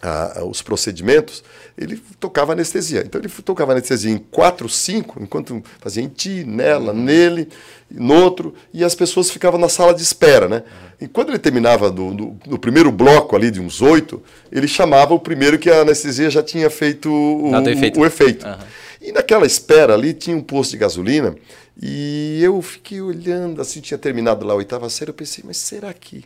[0.03, 1.43] ah, os procedimentos,
[1.77, 3.03] ele tocava anestesia.
[3.05, 7.49] Então ele tocava anestesia em quatro, cinco, enquanto fazia em ti, nela, nele,
[7.91, 10.63] no outro, e as pessoas ficavam na sala de espera, né?
[11.01, 15.15] E quando ele terminava do, do, do primeiro bloco ali de uns oito, ele chamava
[15.15, 18.01] o primeiro que a anestesia já tinha feito o, efeito.
[18.01, 18.47] O efeito.
[18.47, 18.57] Uhum.
[19.01, 21.35] E naquela espera ali tinha um posto de gasolina
[21.81, 25.93] e eu fiquei olhando, assim, tinha terminado lá a oitava série, eu pensei, mas será
[25.95, 26.25] que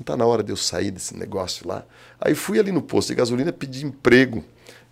[0.00, 1.84] não está na hora de eu sair desse negócio lá?
[2.18, 4.42] Aí fui ali no posto de gasolina, pedi emprego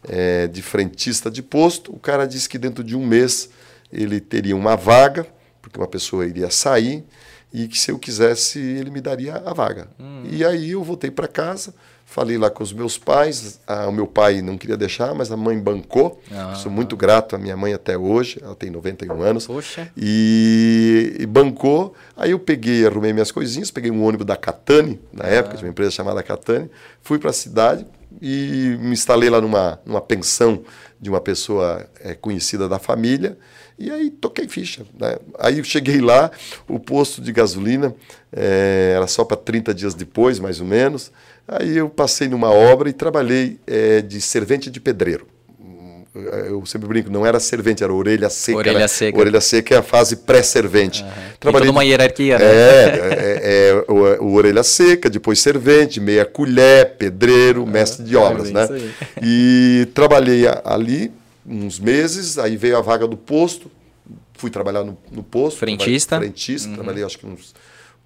[0.07, 1.95] é, de frentista de posto.
[1.95, 3.49] O cara disse que dentro de um mês
[3.91, 5.27] ele teria uma vaga,
[5.63, 7.05] porque uma pessoa iria sair,
[7.53, 9.89] e que se eu quisesse ele me daria a vaga.
[9.99, 10.25] Hum.
[10.31, 11.75] E aí eu voltei para casa,
[12.09, 13.61] falei lá com os meus pais.
[13.67, 16.21] Ah, o meu pai não queria deixar, mas a mãe bancou.
[16.33, 16.55] Ah.
[16.55, 18.41] Sou muito grato à minha mãe até hoje.
[18.43, 19.47] Ela tem 91 anos.
[19.47, 19.93] Poxa.
[19.95, 21.95] E, e bancou.
[22.17, 25.29] Aí eu peguei, arrumei minhas coisinhas, peguei um ônibus da Catane, na ah.
[25.29, 26.71] época, de uma empresa chamada Catane,
[27.03, 27.87] fui para a cidade
[28.23, 30.63] e me instalei lá numa, numa pensão
[30.99, 33.39] de uma pessoa é, conhecida da família.
[33.79, 34.83] E aí toquei ficha.
[34.99, 35.17] Né?
[35.39, 36.31] Aí cheguei lá,
[36.67, 37.95] o posto de gasolina
[38.33, 41.13] é, era só para 30 dias depois, mais ou menos.
[41.47, 45.27] Aí eu passei numa obra e trabalhei é, de servente de pedreiro.
[46.15, 48.59] Eu sempre brinco, não era servente, era orelha seca.
[48.59, 48.89] Orelha né?
[48.89, 49.19] seca.
[49.19, 51.03] Orelha seca é a fase pré-servente.
[51.03, 51.09] Uhum.
[51.39, 52.45] Trabalhei uma hierarquia, né?
[52.45, 58.49] É, é, é o, o, orelha seca, depois servente, meia colher, pedreiro, mestre de obras,
[58.49, 58.69] é né?
[59.23, 61.13] E trabalhei ali
[61.49, 63.71] uns meses, aí veio a vaga do posto,
[64.35, 65.59] fui trabalhar no, no posto.
[65.59, 66.19] Frentista.
[66.19, 66.75] Frentista, uhum.
[66.75, 67.55] trabalhei acho que uns,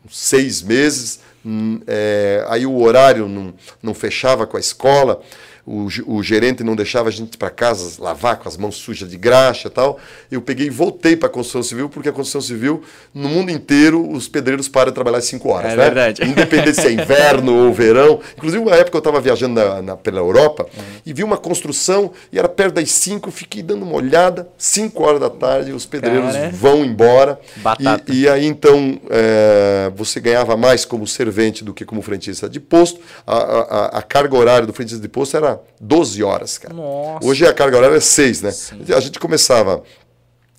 [0.04, 1.20] uns seis meses.
[1.44, 3.52] Hum, é, aí o horário não,
[3.82, 5.20] não fechava com a escola.
[5.64, 9.08] O, o gerente não deixava a gente ir para casa lavar com as mãos sujas
[9.08, 9.98] de graxa e tal.
[10.30, 12.82] Eu peguei e voltei para a construção civil, porque a construção civil,
[13.14, 15.72] no mundo inteiro, os pedreiros param de trabalhar cinco horas.
[15.72, 15.84] É né?
[15.84, 16.24] verdade.
[16.26, 18.18] Independente se é inverno ou verão.
[18.36, 20.82] Inclusive, uma época eu estava viajando na, na, pela Europa uhum.
[21.06, 25.20] e vi uma construção e era perto das cinco, fiquei dando uma olhada, cinco horas
[25.20, 27.38] da tarde, os pedreiros Cara, vão embora.
[27.56, 28.12] Batata.
[28.12, 32.58] E, e aí, então, é, você ganhava mais como servente do que como frentista de
[32.58, 33.00] posto.
[33.24, 36.74] A, a, a carga horária do frentista de posto era 12 horas, cara.
[36.74, 37.26] Nossa.
[37.26, 38.50] Hoje a carga horária é 6, né?
[38.50, 38.82] Sim.
[38.94, 39.82] A gente começava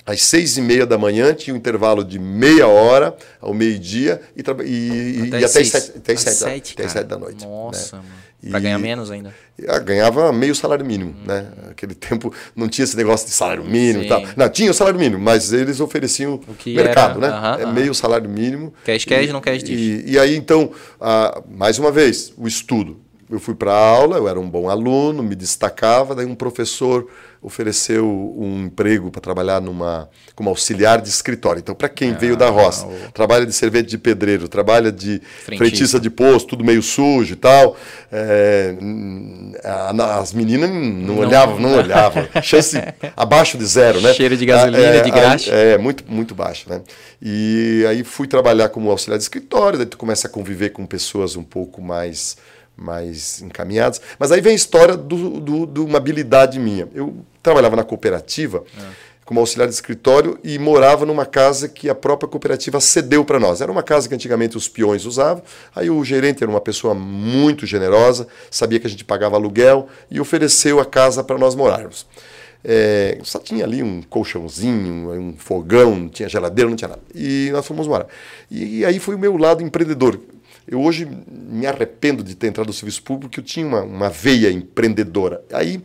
[0.05, 4.41] às seis e meia da manhã, tinha um intervalo de meia hora ao meio-dia e,
[4.41, 7.45] e, até, e até, sete, até, sete, sete, até sete da noite.
[7.45, 8.03] Nossa, né?
[8.49, 9.33] Para ganhar menos ainda.
[9.69, 11.25] Ah, ganhava meio salário mínimo, hum.
[11.25, 11.47] né?
[11.71, 14.05] Aquele tempo não tinha esse negócio de salário mínimo Sim.
[14.05, 14.23] e tal.
[14.35, 17.63] Não, tinha o salário mínimo, mas eles ofereciam o mercado, era, né?
[17.63, 18.73] É meio salário mínimo.
[18.83, 19.79] Cash cash, não cash dish.
[19.79, 22.99] E, e aí, então, ah, mais uma vez, o estudo.
[23.33, 27.07] Eu fui para aula, eu era um bom aluno, me destacava, daí um professor
[27.43, 31.59] ofereceu um emprego para trabalhar numa como auxiliar de escritório.
[31.59, 33.11] Então, para quem ah, veio da roça, o...
[33.11, 37.35] trabalha de servente de pedreiro, trabalha de frentista, frentista de posto, tudo meio sujo e
[37.35, 37.75] tal,
[38.11, 38.75] é,
[40.19, 42.27] as meninas não, não olhavam, não olhavam.
[42.41, 42.81] Chance
[43.17, 44.13] abaixo de zero, né?
[44.13, 45.51] Cheiro de gasolina, é, de graxa.
[45.51, 46.81] É, muito, muito baixo, né?
[47.21, 51.35] E aí fui trabalhar como auxiliar de escritório, daí tu começa a conviver com pessoas
[51.35, 52.37] um pouco mais
[52.75, 54.01] mais encaminhadas.
[54.17, 56.87] Mas aí vem a história de do, do, do, uma habilidade minha.
[56.93, 58.81] Eu trabalhava na cooperativa é.
[59.25, 63.61] como auxiliar de escritório e morava numa casa que a própria cooperativa cedeu para nós.
[63.61, 65.43] Era uma casa que antigamente os peões usavam.
[65.75, 70.19] Aí o gerente era uma pessoa muito generosa, sabia que a gente pagava aluguel e
[70.19, 72.05] ofereceu a casa para nós morarmos.
[72.65, 77.01] É, só tinha ali um colchãozinho, um fogão, não tinha geladeira, não tinha nada.
[77.13, 78.07] E nós fomos morar.
[78.49, 80.17] E, e aí foi o meu lado empreendedor.
[80.67, 84.09] Eu hoje me arrependo de ter entrado no serviço público, porque eu tinha uma, uma
[84.09, 85.43] veia empreendedora.
[85.51, 85.81] Aí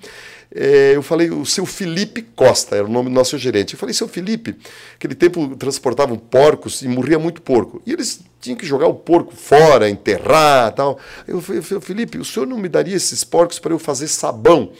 [0.54, 3.74] é, eu falei, o seu Felipe Costa, era o nome do nosso gerente.
[3.74, 4.56] Eu falei, seu Felipe,
[4.94, 7.82] aquele tempo transportavam porcos e morria muito porco.
[7.84, 10.98] E eles tinham que jogar o porco fora, enterrar tal.
[11.26, 14.72] Eu falei, Felipe, o senhor não me daria esses porcos para eu fazer sabão?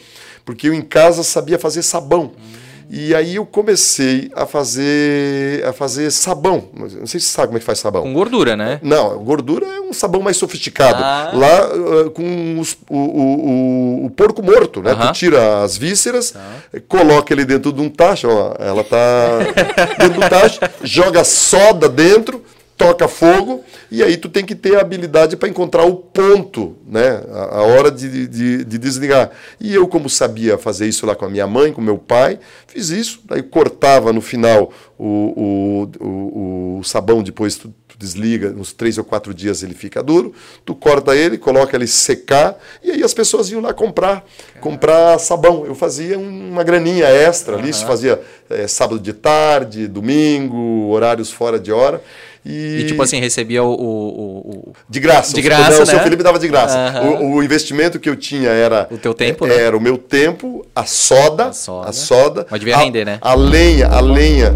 [0.43, 2.31] Porque eu em casa sabia fazer sabão.
[2.35, 2.68] Hum.
[2.91, 6.69] E aí eu comecei a fazer a fazer sabão.
[6.73, 8.01] Não sei se você sabe como é que faz sabão.
[8.01, 8.79] Com gordura, né?
[8.81, 10.97] Não, gordura é um sabão mais sofisticado.
[11.03, 11.31] Ah.
[11.31, 14.93] Lá uh, com os, o, o, o, porco morto, né?
[14.93, 15.07] Uh -huh.
[15.07, 16.79] Tu tira as vísceras, ah.
[16.87, 19.37] coloca ele dentro de um tacho, ó, ela tá
[19.99, 22.43] dentro do tacho, joga soda dentro,
[22.79, 23.61] toca fogo
[23.91, 27.21] e aí tu tem que ter a habilidade para encontrar o ponto, né?
[27.29, 29.31] A, a hora de, de, de, desligar.
[29.59, 32.89] E eu, como sabia fazer isso lá com a minha mãe, com meu pai, fiz
[32.89, 33.19] isso.
[33.25, 38.97] Daí cortava no final o, o, o, o sabão, depois tu, tu, desliga, uns três
[38.97, 40.33] ou quatro dias ele fica duro.
[40.63, 44.25] Tu corta ele, coloca ele secar e aí as pessoas iam lá comprar,
[44.61, 45.65] comprar sabão.
[45.65, 51.59] Eu fazia uma graninha extra ali, isso fazia é, sábado de tarde, domingo, horários fora
[51.59, 52.01] de hora.
[52.45, 55.33] E, e, tipo assim, recebia o, o, o, De graça.
[55.33, 55.83] De graça, não, né?
[55.83, 57.01] O seu Felipe dava de graça.
[57.01, 57.33] Uhum.
[57.33, 58.87] O, o, investimento que eu tinha era...
[58.89, 59.55] O teu tempo, né?
[59.55, 61.47] Era o meu tempo, a soda.
[61.47, 61.89] A soda.
[61.89, 63.17] A soda Mas devia a, render, né?
[63.21, 64.53] A lenha, a lenha...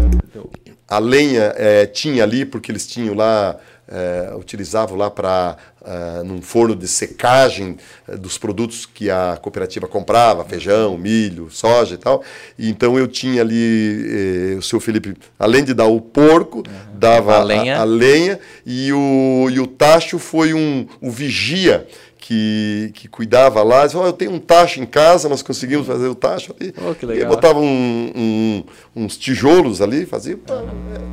[0.86, 6.40] A lenha é, tinha ali, porque eles tinham lá é, utilizavam lá para uh, num
[6.40, 7.76] forno de secagem
[8.08, 12.22] uh, dos produtos que a cooperativa comprava, feijão, milho, soja e tal.
[12.58, 16.64] E, então eu tinha ali eh, o seu Felipe, além de dar o porco, uhum.
[16.94, 17.76] dava a lenha.
[17.76, 21.86] A, a lenha, e o, e o tacho foi um, um vigia
[22.26, 26.08] que, que cuidava lá, disse, oh, eu tenho um tacho em casa, nós conseguimos fazer
[26.08, 26.72] o tacho ali.
[26.78, 27.26] Oh, que legal.
[27.26, 28.64] E botava um, um,
[28.96, 30.38] uns tijolos ali, fazia.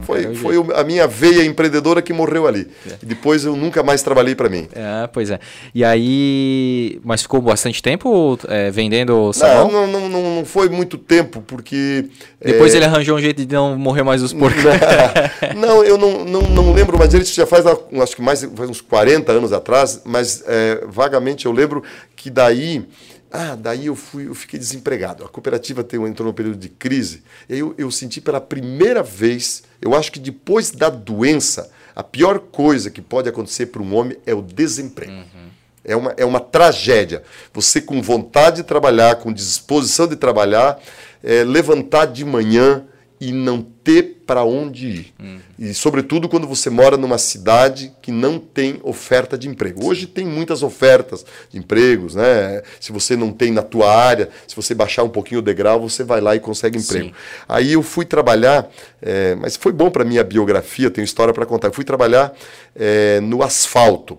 [0.03, 2.65] foi foi a minha veia empreendedora que morreu ali.
[2.89, 2.93] É.
[3.03, 4.69] E depois eu nunca mais trabalhei para mim.
[4.71, 5.39] É, pois é.
[5.75, 7.01] E aí.
[7.03, 9.69] Mas ficou bastante tempo é, vendendo sabão?
[9.69, 12.05] Não, não, não, não, foi muito tempo, porque.
[12.41, 12.77] Depois é...
[12.77, 14.63] ele arranjou um jeito de não morrer mais os porcos.
[15.57, 18.79] não, eu não, não, não lembro, mas ele já faz, acho que mais faz uns
[18.79, 21.83] 40 anos atrás, mas é, vagamente eu lembro
[22.15, 22.87] que daí.
[23.33, 25.23] Ah, daí eu fui, eu fiquei desempregado.
[25.23, 27.23] A cooperativa entrou num período de crise.
[27.47, 32.03] E aí eu, eu senti pela primeira vez, eu acho que depois da doença, a
[32.03, 35.13] pior coisa que pode acontecer para um homem é o desemprego.
[35.13, 35.49] Uhum.
[35.83, 37.23] É uma, é uma tragédia.
[37.53, 40.79] Você com vontade de trabalhar, com disposição de trabalhar,
[41.23, 42.85] é, levantar de manhã
[43.21, 45.13] e não ter para onde ir.
[45.19, 45.39] Uhum.
[45.59, 49.85] E, sobretudo, quando você mora numa cidade que não tem oferta de emprego.
[49.85, 52.63] Hoje tem muitas ofertas de empregos, né?
[52.79, 56.03] Se você não tem na tua área, se você baixar um pouquinho o degrau, você
[56.03, 57.09] vai lá e consegue emprego.
[57.09, 57.13] Sim.
[57.47, 58.67] Aí eu fui trabalhar,
[58.99, 61.67] é, mas foi bom para minha biografia, tenho história para contar.
[61.67, 62.33] Eu fui trabalhar
[62.75, 64.17] é, no asfalto.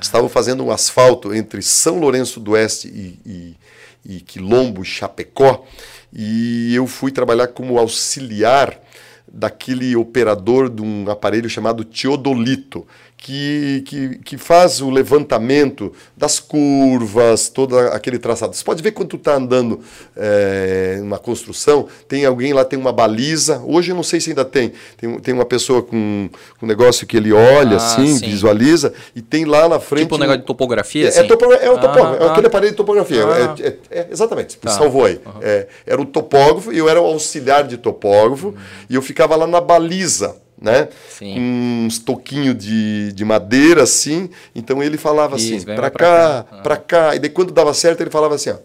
[0.00, 3.56] Estavam fazendo um asfalto entre São Lourenço do Oeste e, e,
[4.04, 5.66] e Quilombo Chapecó.
[6.12, 8.78] E eu fui trabalhar como auxiliar
[9.26, 12.86] daquele operador de um aparelho chamado Teodolito,
[13.24, 18.54] que, que, que, faz o levantamento das curvas, todo aquele traçado.
[18.54, 19.80] Você pode ver quando tu está andando
[20.14, 23.62] é, numa construção, tem alguém lá, tem uma baliza.
[23.64, 24.74] Hoje eu não sei se ainda tem.
[24.98, 26.28] Tem, tem uma pessoa com,
[26.60, 28.26] com um negócio que ele olha ah, assim, sim.
[28.26, 30.02] visualiza, e tem lá na frente.
[30.02, 31.06] Tipo um negócio de topografia?
[31.06, 31.20] É, assim?
[31.20, 33.24] é, topo, é o topógrafo, ah, é aquele aparelho de topografia.
[33.24, 33.56] Ah.
[33.58, 34.70] É, é, é, exatamente, tá.
[34.70, 35.18] salvou aí.
[35.24, 35.40] Uhum.
[35.86, 38.54] era o topógrafo e eu era o auxiliar de topógrafo, uhum.
[38.90, 40.88] e eu ficava lá na baliza né?
[41.10, 41.34] Sim.
[41.34, 44.30] Com uns toquinhos de, de madeira, assim.
[44.54, 47.08] Então ele falava Isso, assim, para cá, para cá.
[47.08, 47.16] cá.
[47.16, 48.56] E daí quando dava certo, ele falava assim, ó.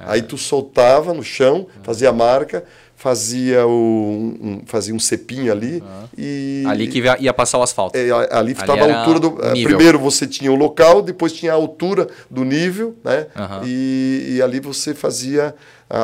[0.00, 0.12] Ah.
[0.12, 2.64] Aí tu soltava no chão, fazia a marca,
[2.96, 6.04] fazia, o, um, fazia um cepinho ali ah.
[6.16, 6.64] e...
[6.66, 7.96] Ali que ia passar o asfalto.
[7.96, 9.38] É, ali estava a altura do...
[9.44, 13.26] É, primeiro você tinha o local, depois tinha a altura do nível, né?
[13.64, 15.54] E, e ali você fazia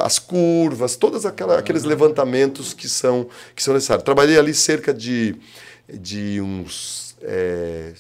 [0.05, 4.05] as curvas, todos aqueles levantamentos que são, que são necessários.
[4.05, 5.37] Trabalhei ali cerca de,
[5.89, 7.93] de uns é,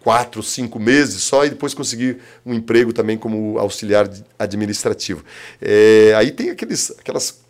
[0.00, 5.24] quatro, cinco meses só e depois consegui um emprego também como auxiliar administrativo.
[5.60, 7.40] É, aí tem aqueles, aquelas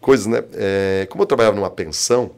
[0.00, 0.42] coisas, né?
[0.54, 2.30] É, como eu trabalhava numa pensão,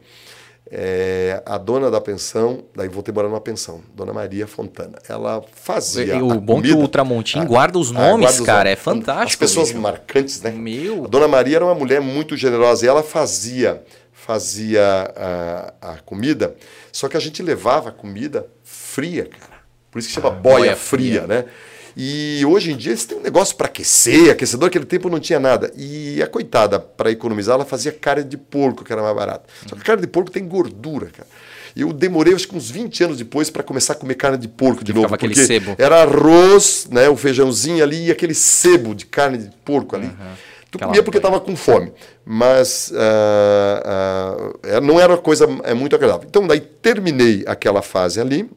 [0.71, 4.99] é, a dona da pensão, daí voltei morar numa pensão, Dona Maria Fontana.
[5.07, 6.23] Ela fazia.
[6.23, 8.73] O bom comida, que o Ultramontim guarda os nomes, guarda os cara, nomes.
[8.73, 9.25] é fantástico.
[9.25, 9.81] As pessoas mesmo.
[9.81, 10.51] marcantes, né?
[10.51, 11.05] Meu.
[11.05, 16.55] A Dona Maria era uma mulher muito generosa e ela fazia fazia a, a comida,
[16.91, 19.59] só que a gente levava a comida fria, cara.
[19.89, 21.45] Por isso que chama ah, boia, boia fria, fria, né?
[21.95, 25.39] E hoje em dia eles têm um negócio para aquecer, aquecedor, aquele tempo não tinha
[25.39, 25.71] nada.
[25.75, 29.51] E a coitada, para economizar, ela fazia carne de porco, que era mais barato.
[29.67, 31.27] Só que a carne de porco tem gordura, cara.
[31.75, 34.83] Eu demorei acho que uns 20 anos depois para começar a comer carne de porco
[34.83, 35.07] de novo.
[35.07, 35.75] Porque sebo.
[35.77, 40.07] era arroz, né, o feijãozinho ali e aquele sebo de carne de porco ali.
[40.07, 40.13] Uhum.
[40.71, 41.91] Tu Aquela comia porque estava com fome,
[42.23, 46.27] mas uh, uh, não era coisa é, muito agradável.
[46.29, 48.47] Então, daí terminei aquela fase ali,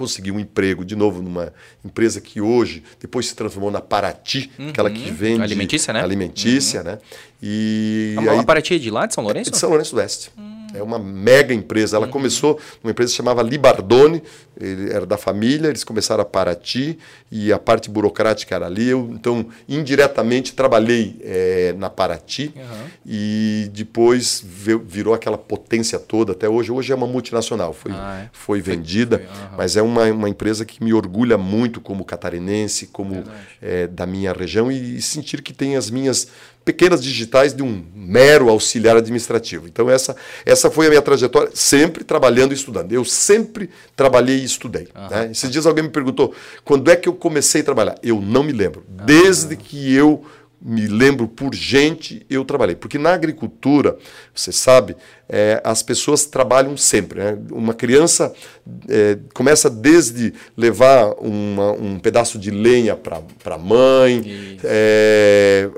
[0.00, 1.52] consegui um emprego de novo numa
[1.84, 4.70] empresa que hoje depois se transformou na Paraty, uhum.
[4.70, 6.02] aquela que vende alimentícia, né?
[6.02, 6.86] Alimentícia, uhum.
[6.86, 6.98] né?
[7.42, 9.50] E a, aí, a Paraty é de lá de São Lourenço?
[9.50, 10.30] É de São Lourenço do Oeste.
[10.38, 10.59] Uhum.
[10.74, 11.96] É uma mega empresa.
[11.96, 12.12] Ela uhum.
[12.12, 14.22] começou numa empresa que chamava Libardone,
[14.60, 16.98] ele era da família, eles começaram a Paraty
[17.30, 18.88] e a parte burocrática era ali.
[18.88, 22.86] Eu, então, indiretamente, trabalhei é, na Paraty uhum.
[23.06, 24.44] e depois
[24.84, 26.70] virou aquela potência toda até hoje.
[26.70, 28.30] Hoje é uma multinacional, foi, ah, é?
[28.32, 29.56] foi vendida, foi, uhum.
[29.56, 33.24] mas é uma, uma empresa que me orgulha muito como catarinense, como
[33.62, 36.28] é, da minha região e, e sentir que tem as minhas
[36.64, 39.66] pequenas digitais de um mero auxiliar administrativo.
[39.66, 42.92] Então essa, essa foi a minha trajetória, sempre trabalhando e estudando.
[42.92, 44.88] Eu sempre trabalhei e estudei.
[44.94, 45.08] Uhum.
[45.08, 45.30] Né?
[45.30, 47.96] Esses dias alguém me perguntou quando é que eu comecei a trabalhar.
[48.02, 48.84] Eu não me lembro.
[48.88, 49.06] Uhum.
[49.06, 50.24] Desde que eu
[50.62, 52.76] me lembro por gente, eu trabalhei.
[52.76, 53.96] Porque na agricultura,
[54.34, 54.94] você sabe,
[55.26, 57.20] é, as pessoas trabalham sempre.
[57.20, 57.38] Né?
[57.50, 58.32] Uma criança
[58.86, 65.70] é, começa desde levar uma, um pedaço de lenha para a mãe, é,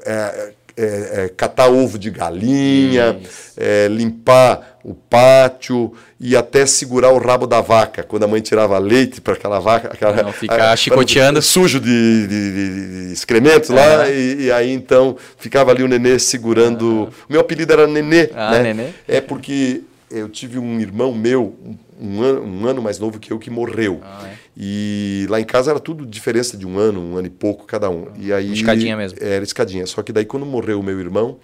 [0.77, 3.19] é é, catar ovo de galinha,
[3.57, 8.79] é, limpar o pátio e até segurar o rabo da vaca, quando a mãe tirava
[8.79, 9.89] leite para aquela vaca.
[9.93, 11.43] Aquela, Não ficar a, chicoteando.
[11.43, 17.11] Sujo de, de, de excrementos lá, e, e, aí então ficava ali o nenê segurando.
[17.29, 18.31] O meu apelido era Nenê.
[18.35, 18.63] Ah, né?
[18.63, 18.91] Nenê.
[19.07, 21.57] É porque eu tive um irmão meu,
[22.01, 24.01] um ano, um ano mais novo que eu, que morreu.
[24.03, 24.42] Ah, é?
[24.57, 27.89] E lá em casa era tudo diferença de um ano, um ano e pouco cada
[27.89, 28.09] um.
[28.19, 29.19] E aí, escadinha mesmo.
[29.21, 29.87] Era escadinha.
[29.87, 31.39] Só que daí quando morreu o meu irmão,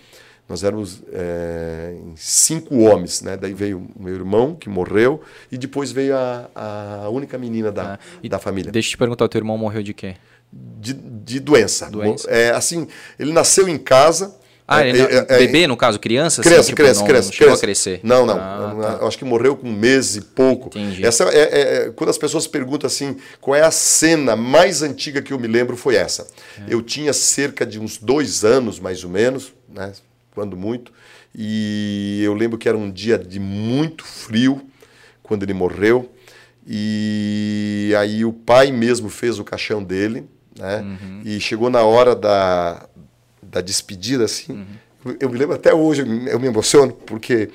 [0.49, 3.37] nós éramos é, cinco homens, né?
[3.37, 7.95] Daí veio o meu irmão, que morreu, e depois veio a, a única menina da,
[7.95, 8.73] ah, da família.
[8.73, 10.17] Deixa eu te perguntar, o teu irmão morreu de quê?
[10.51, 11.91] De, de doença.
[11.91, 12.31] doença.
[12.31, 14.38] É, assim, ele nasceu em casa
[14.71, 16.43] ah, é, é, é, bebê, no caso, criança?
[16.43, 17.29] Criança, assim, tipo, criança, não, criança.
[17.29, 18.01] Não chegou a crescer?
[18.03, 18.37] Não, não.
[18.37, 19.07] Ah, tá.
[19.07, 20.69] Acho que morreu com um mês e pouco.
[20.69, 21.07] Entendi.
[21.07, 25.23] Essa é, é, é, quando as pessoas perguntam assim, qual é a cena mais antiga
[25.23, 26.27] que eu me lembro, foi essa.
[26.59, 26.75] É.
[26.75, 29.91] Eu tinha cerca de uns dois anos, mais ou menos, né,
[30.35, 30.93] quando muito,
[31.35, 34.61] e eu lembro que era um dia de muito frio,
[35.23, 36.13] quando ele morreu,
[36.67, 40.27] e aí o pai mesmo fez o caixão dele,
[40.59, 41.23] né, uhum.
[41.25, 42.87] e chegou na hora da,
[43.51, 44.53] da despedida, assim.
[44.53, 45.17] Uhum.
[45.21, 47.51] Eu me lembro até hoje, eu me emociono, porque.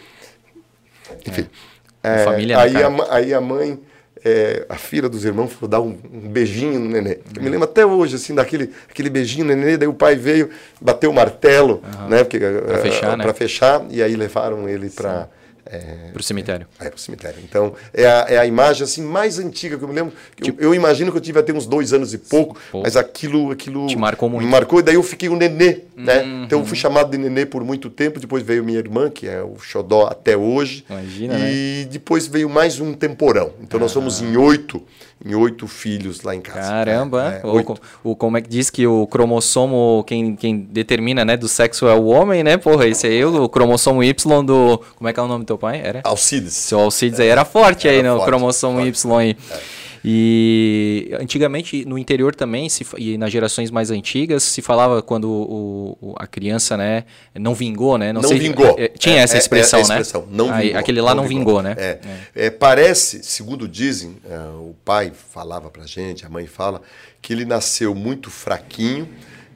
[1.26, 1.48] Enfim.
[1.52, 1.74] É.
[2.04, 3.80] É, família, né, aí, a, aí a mãe,
[4.26, 7.12] é, a filha dos irmãos, falou dar um, um beijinho no nenê.
[7.12, 7.22] Uhum.
[7.38, 9.78] Eu me lembro até hoje, assim, daquele aquele beijinho no nenê.
[9.78, 10.50] Daí o pai veio,
[10.82, 12.10] bateu o martelo, uhum.
[12.10, 12.24] né?
[12.24, 13.34] Porque, pra, fechar, uh, né?
[13.34, 15.30] fechar, e aí levaram ele para
[15.66, 16.68] É, para o cemitério.
[16.80, 17.40] É, para o cemitério.
[17.44, 20.14] Então, é a, é a imagem assim mais antiga que eu me lembro.
[20.42, 23.52] Tipo, eu, eu, imagino que eu tive até uns dois anos e pouco, mas aquilo,
[23.52, 24.44] aquilo te marcou muito.
[24.44, 26.24] Me marcou, e daí eu fiquei um nenê, né?
[26.24, 26.44] Uhum.
[26.44, 29.42] Então eu fui chamado de nenê por muito tempo, depois veio minha irmã, que é
[29.42, 30.84] o xodó até hoje.
[30.90, 31.90] Imagina, E né?
[31.90, 33.54] depois veio mais um temporão.
[33.62, 34.84] Então nós somos em oito
[35.26, 36.70] em oito filhos lá em casa.
[36.70, 37.42] Caramba!
[37.44, 41.48] É, o, o, como é que diz que o cromossomo, quem, quem determina, né, do
[41.48, 42.58] sexo é o homem, né?
[42.58, 44.82] Porra, esse aí, o cromossomo Y do...
[44.96, 45.82] Como é que é o nome do teu pai?
[45.84, 46.02] Era?
[46.04, 46.54] Alcides.
[46.54, 48.10] Seu Alcides aí era forte era aí, né?
[48.10, 49.08] Forte, o cromossomo forte.
[49.08, 49.38] Y aí.
[49.52, 49.83] É.
[50.06, 55.98] E antigamente no interior também, se, e nas gerações mais antigas, se falava quando o,
[56.02, 58.12] o, a criança né, não vingou, né?
[58.12, 58.76] Não, não sei, vingou.
[58.78, 60.28] É, tinha essa expressão, é, é, é expressão, né?
[60.32, 61.76] Não vingou, aquele lá não, não vingou, vingou, né?
[61.78, 62.00] É.
[62.36, 62.50] é.
[62.50, 64.18] parece, segundo dizem,
[64.60, 66.82] o pai falava pra gente, a mãe fala,
[67.22, 69.08] que ele nasceu muito fraquinho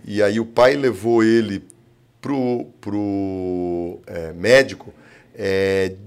[0.05, 1.61] e aí o pai levou ele
[2.21, 3.99] pro, pro
[4.33, 4.93] médico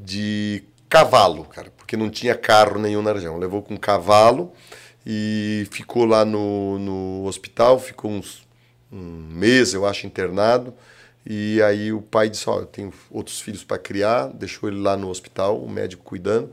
[0.03, 3.39] de cavalo, cara, porque não tinha carro nenhum na região.
[3.39, 4.53] Levou com cavalo
[5.07, 8.43] e ficou lá no, no hospital, ficou uns,
[8.93, 10.75] um mês, eu acho, internado.
[11.25, 14.97] E aí o pai disse, ó, eu tenho outros filhos para criar, deixou ele lá
[14.97, 16.51] no hospital, o médico cuidando.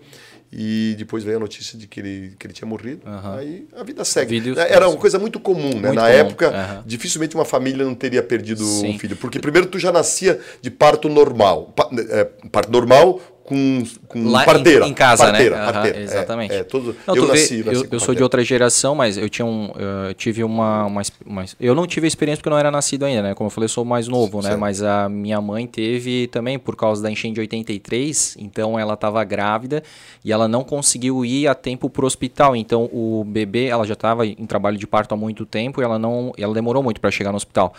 [0.52, 3.02] E depois veio a notícia de que ele, que ele tinha morrido.
[3.06, 3.34] Uhum.
[3.34, 4.40] Aí a vida segue.
[4.40, 5.88] Vídeos, Era uma coisa muito comum, né?
[5.90, 6.14] Muito Na comum.
[6.14, 6.84] época, uhum.
[6.86, 8.96] dificilmente uma família não teria perdido Sim.
[8.96, 9.18] um filho.
[9.18, 11.74] Porque primeiro tu já nascia de parto normal.
[12.10, 14.86] É, parto normal com, com Lá parteira.
[14.86, 15.72] Em, em casa, parteira, né?
[15.72, 16.54] Parteira, uhum, exatamente.
[16.54, 19.18] É, é, todo, não, eu, nasci, vê, nasci eu, eu sou de outra geração, mas
[19.18, 19.72] eu tinha um,
[20.08, 23.22] eu tive uma, uma, uma, Eu não tive experiência porque eu não era nascido ainda,
[23.22, 23.34] né?
[23.34, 24.58] Como eu falei, eu sou mais novo, né?
[24.58, 29.24] Mas a minha mãe teve também por causa da enchente de 83, então ela estava
[29.24, 29.82] grávida
[30.26, 32.54] e ela não conseguiu ir a tempo pro hospital.
[32.54, 35.98] Então o bebê, ela já estava em trabalho de parto há muito tempo e ela
[35.98, 37.74] não, ela demorou muito para chegar no hospital.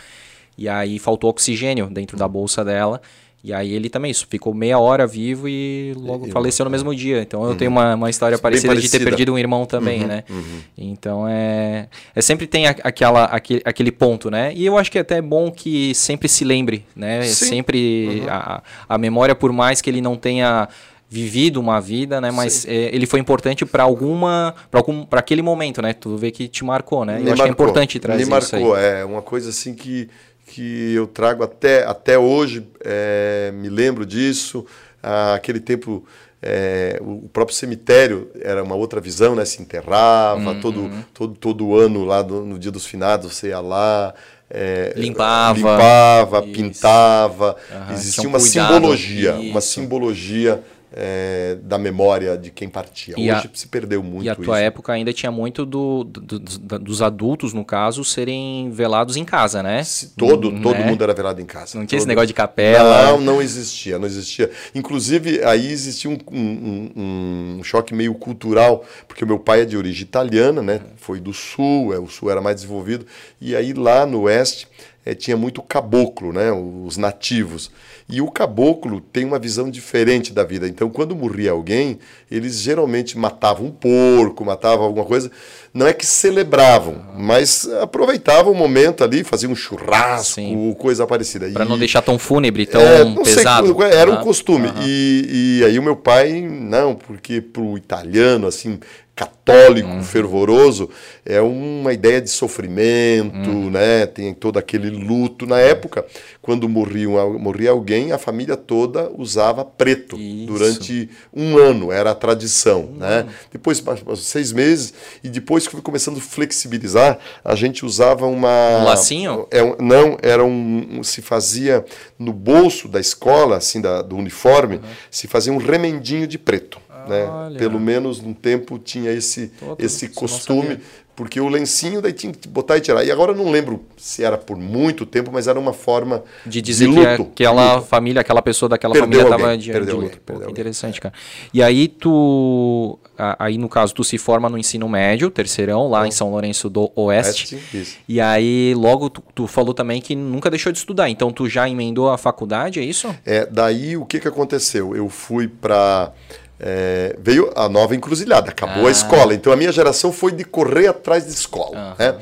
[0.56, 3.02] E aí faltou oxigênio dentro da bolsa dela.
[3.42, 6.92] E aí ele também isso, ficou meia hora vivo e logo e, faleceu no mesmo
[6.94, 7.22] dia.
[7.22, 7.56] Então eu uhum.
[7.56, 10.24] tenho uma, uma história parecida, parecida, de ter perdido um irmão também, uhum, né?
[10.28, 10.60] Uhum.
[10.76, 14.52] Então é, é sempre tem a, aquela, aquele, aquele ponto, né?
[14.54, 17.22] E eu acho que é até bom que sempre se lembre, né?
[17.22, 17.46] Sim.
[17.46, 18.26] Sempre uhum.
[18.28, 20.68] a, a memória, por mais que ele não tenha
[21.08, 22.30] vivido uma vida, né?
[22.30, 25.92] Mas é, ele foi importante para alguma, para algum, para aquele momento, né?
[25.92, 27.18] Tu vê que te marcou, né?
[27.18, 30.08] Me eu acho que é importante trazer Me marcou, é uma coisa assim que
[30.48, 34.64] que eu trago até, até hoje, é, me lembro disso.
[35.02, 36.04] Ah, aquele tempo,
[36.42, 39.44] é, o próprio cemitério era uma outra visão, né?
[39.44, 40.60] Se enterrava, uhum.
[40.60, 44.14] todo, todo, todo ano lá no, no, dia dos finados você ia lá.
[44.50, 47.56] É, limpava, limpava pintava.
[47.70, 47.94] Uhum.
[47.94, 49.50] Existia um uma simbologia, isso.
[49.50, 50.64] uma simbologia
[51.00, 53.14] é, da memória de quem partia.
[53.16, 54.64] E Hoje a, se perdeu muito E a tua isso.
[54.66, 59.62] época ainda tinha muito do, do, do, dos adultos, no caso, serem velados em casa,
[59.62, 59.82] né?
[60.16, 60.84] todo todo né?
[60.84, 61.78] mundo era velado em casa.
[61.78, 61.98] Não tinha todo...
[61.98, 63.12] esse negócio de capela?
[63.12, 64.50] Não, não existia, não existia.
[64.74, 69.76] Inclusive, aí existia um, um, um choque meio cultural, porque o meu pai é de
[69.76, 70.80] origem italiana, né?
[70.96, 73.06] Foi do sul, é, o sul era mais desenvolvido,
[73.40, 74.66] e aí lá no oeste
[75.08, 76.52] é, tinha muito caboclo, né?
[76.52, 77.70] Os nativos.
[78.06, 80.68] E o caboclo tem uma visão diferente da vida.
[80.68, 81.98] Então, quando morria alguém,
[82.30, 85.30] eles geralmente matavam um porco, matavam alguma coisa.
[85.72, 90.74] Não é que celebravam, mas aproveitavam o momento ali, faziam um churrasco, Sim.
[90.78, 91.48] coisa parecida.
[91.50, 93.74] Para não deixar tão fúnebre, tão é, pesado.
[93.78, 94.68] Sei, era um costume.
[94.68, 94.82] Uhum.
[94.82, 98.78] E, e aí o meu pai, não, porque para o italiano, assim,
[99.18, 100.02] católico uhum.
[100.02, 100.88] fervoroso
[101.26, 103.68] é uma ideia de sofrimento, uhum.
[103.68, 104.06] né?
[104.06, 106.06] Tem todo aquele luto na época
[106.40, 110.46] quando morria, morria alguém, a família toda usava preto Isso.
[110.46, 113.26] durante um ano, era a tradição, um né?
[113.50, 113.82] Depois
[114.18, 114.94] seis meses
[115.24, 119.48] e depois que foi começando a flexibilizar, a gente usava uma um lacinho?
[119.50, 121.84] É, não, era um, se fazia
[122.16, 124.82] no bolso da escola, assim da, do uniforme, uhum.
[125.10, 126.78] se fazia um remendinho de preto.
[127.08, 127.58] Né?
[127.58, 130.78] Pelo menos um tempo tinha esse, esse costume,
[131.18, 133.04] porque o lencinho daí tinha que botar e tirar.
[133.04, 136.62] E agora eu não lembro se era por muito tempo, mas era uma forma de
[136.62, 137.88] dizer de luto, que aquela luto.
[137.88, 140.20] família, aquela pessoa daquela perdeu família estava de, perdeu de luto.
[140.28, 141.12] Alguém, Pô, interessante, cara.
[141.52, 146.12] E aí tu, aí no caso tu se forma no ensino médio, terceirão, lá em
[146.12, 147.56] São Lourenço do Oeste.
[147.56, 151.10] Oeste e aí logo tu, tu, falou também que nunca deixou de estudar.
[151.10, 153.12] Então tu já emendou a faculdade, é isso?
[153.26, 154.94] É, daí o que que aconteceu?
[154.94, 156.12] Eu fui para
[156.60, 158.88] é, veio a nova encruzilhada, acabou ah.
[158.88, 159.34] a escola.
[159.34, 161.76] Então a minha geração foi de correr atrás de escola.
[161.76, 161.94] Uhum.
[161.98, 162.18] Né?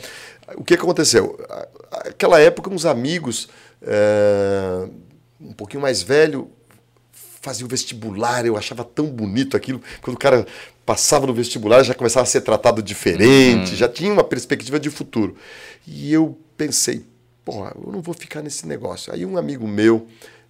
[0.56, 1.38] O que, que aconteceu?
[1.90, 3.48] Aquela época, uns amigos,
[3.82, 4.88] é,
[5.40, 6.50] um pouquinho mais velho,
[7.40, 9.80] faziam vestibular, eu achava tão bonito aquilo.
[10.02, 10.46] Quando o cara
[10.84, 13.76] passava no vestibular, já começava a ser tratado diferente, uhum.
[13.76, 15.36] já tinha uma perspectiva de futuro.
[15.86, 17.04] E eu pensei,
[17.44, 19.12] porra, eu não vou ficar nesse negócio.
[19.12, 20.06] Aí um amigo meu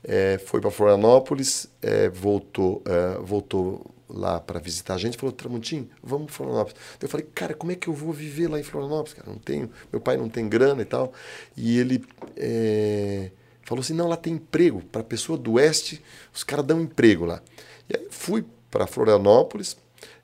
[0.09, 5.89] é, foi para Florianópolis, é, voltou, é, voltou lá para visitar a gente, falou, Tramontim,
[6.01, 6.81] vamos para Florianópolis.
[7.03, 9.15] Eu falei, cara, como é que eu vou viver lá em Florianópolis?
[9.15, 11.13] Cara, não tenho, meu pai não tem grana e tal.
[11.57, 12.05] E ele
[12.37, 13.33] é,
[13.63, 16.01] falou assim, não, lá tem emprego, para pessoa do oeste,
[16.33, 17.43] os caras dão emprego lá.
[17.91, 19.77] E aí fui para Florianópolis,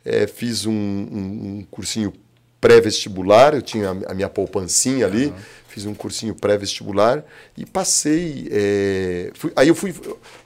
[0.04, 2.12] é, fiz um, um, um cursinho
[2.62, 5.34] pré-vestibular, eu tinha a minha poupancinha ali, uhum
[5.72, 7.24] fiz um cursinho pré-vestibular
[7.56, 8.46] e passei.
[8.50, 9.94] É, fui, aí eu fui,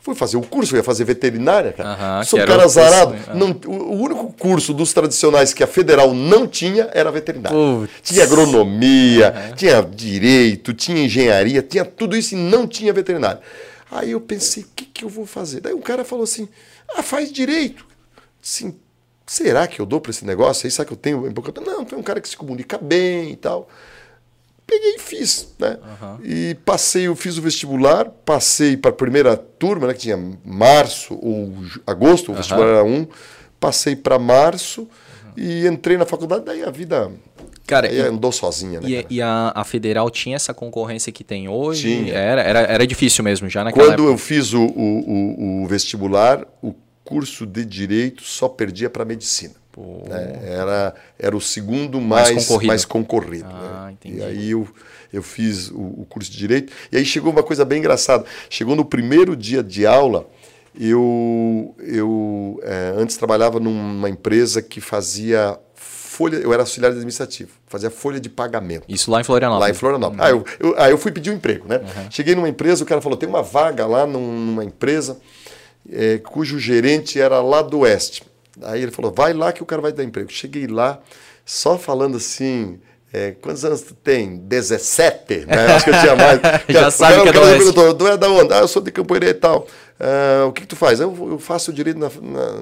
[0.00, 2.18] fui fazer o curso, eu ia fazer veterinária, cara.
[2.18, 3.16] Uhum, Sou um cara azarado.
[3.34, 7.58] Não, o, único curso dos tradicionais que a federal não tinha era veterinária.
[7.58, 7.92] Putz.
[8.02, 9.54] Tinha agronomia, uhum.
[9.56, 13.40] tinha direito, tinha engenharia, tinha tudo isso e não tinha veterinária.
[13.90, 15.60] Aí eu pensei, o que, que eu vou fazer?
[15.60, 16.48] Daí o cara falou assim:
[16.94, 17.84] ah, faz direito.
[18.40, 18.76] Sim,
[19.26, 20.66] será que eu dou para esse negócio?
[20.66, 21.32] Aí será que eu tenho?
[21.66, 23.68] Não, tem um cara que se comunica bem e tal
[24.66, 25.78] peguei e fiz, né?
[26.02, 26.18] Uhum.
[26.24, 31.14] E passei, eu fiz o vestibular, passei para a primeira turma, né, que tinha março
[31.22, 31.52] ou
[31.86, 32.36] agosto, o uhum.
[32.38, 33.06] vestibular era um,
[33.60, 34.88] passei para março uhum.
[35.36, 37.10] e entrei na faculdade, daí a vida
[37.66, 38.88] Cara, e, andou sozinha, né?
[38.88, 41.82] E, e a, a, Federal tinha essa concorrência que tem hoje?
[41.82, 42.14] Tinha.
[42.14, 44.12] Era, era, era difícil mesmo já naquela Quando época.
[44.12, 46.72] eu fiz o, o, o, vestibular, o
[47.06, 49.54] curso de Direito só perdia para Medicina.
[50.08, 50.40] Né?
[50.44, 52.66] Era, era o segundo mais, mais concorrido.
[52.66, 54.10] Mais concorrido ah, né?
[54.10, 54.66] E aí eu,
[55.12, 56.72] eu fiz o, o, curso de Direito.
[56.90, 58.24] E aí chegou uma coisa bem engraçada.
[58.48, 60.26] Chegou no primeiro dia de aula,
[60.78, 67.90] eu, eu é, antes trabalhava numa empresa que fazia folha, eu era auxiliar administrativo, fazia
[67.90, 68.84] folha de pagamento.
[68.88, 69.68] Isso lá em Florianópolis?
[69.68, 70.20] Lá em Florianópolis.
[70.20, 70.26] Uhum.
[70.26, 71.78] Aí, eu, eu, aí eu fui pedir um emprego, né?
[71.78, 72.10] Uhum.
[72.10, 75.18] Cheguei numa empresa, o cara falou, tem uma vaga lá numa empresa
[75.90, 78.22] é, cujo gerente era lá do oeste.
[78.62, 80.30] Aí ele falou, vai lá que o cara vai dar emprego.
[80.30, 81.00] Cheguei lá,
[81.44, 82.80] só falando assim,
[83.16, 84.36] é, quantos anos tu tem?
[84.36, 85.74] 17, né?
[85.74, 86.38] Acho que eu tinha mais.
[86.68, 88.52] Já sabe que é do perguntou, tu é da onde?
[88.52, 89.66] Ah, eu sou de Campoeira e tal.
[89.98, 91.00] Ah, o que, que, tu faz?
[91.00, 92.60] Eu, eu faço direito na, na,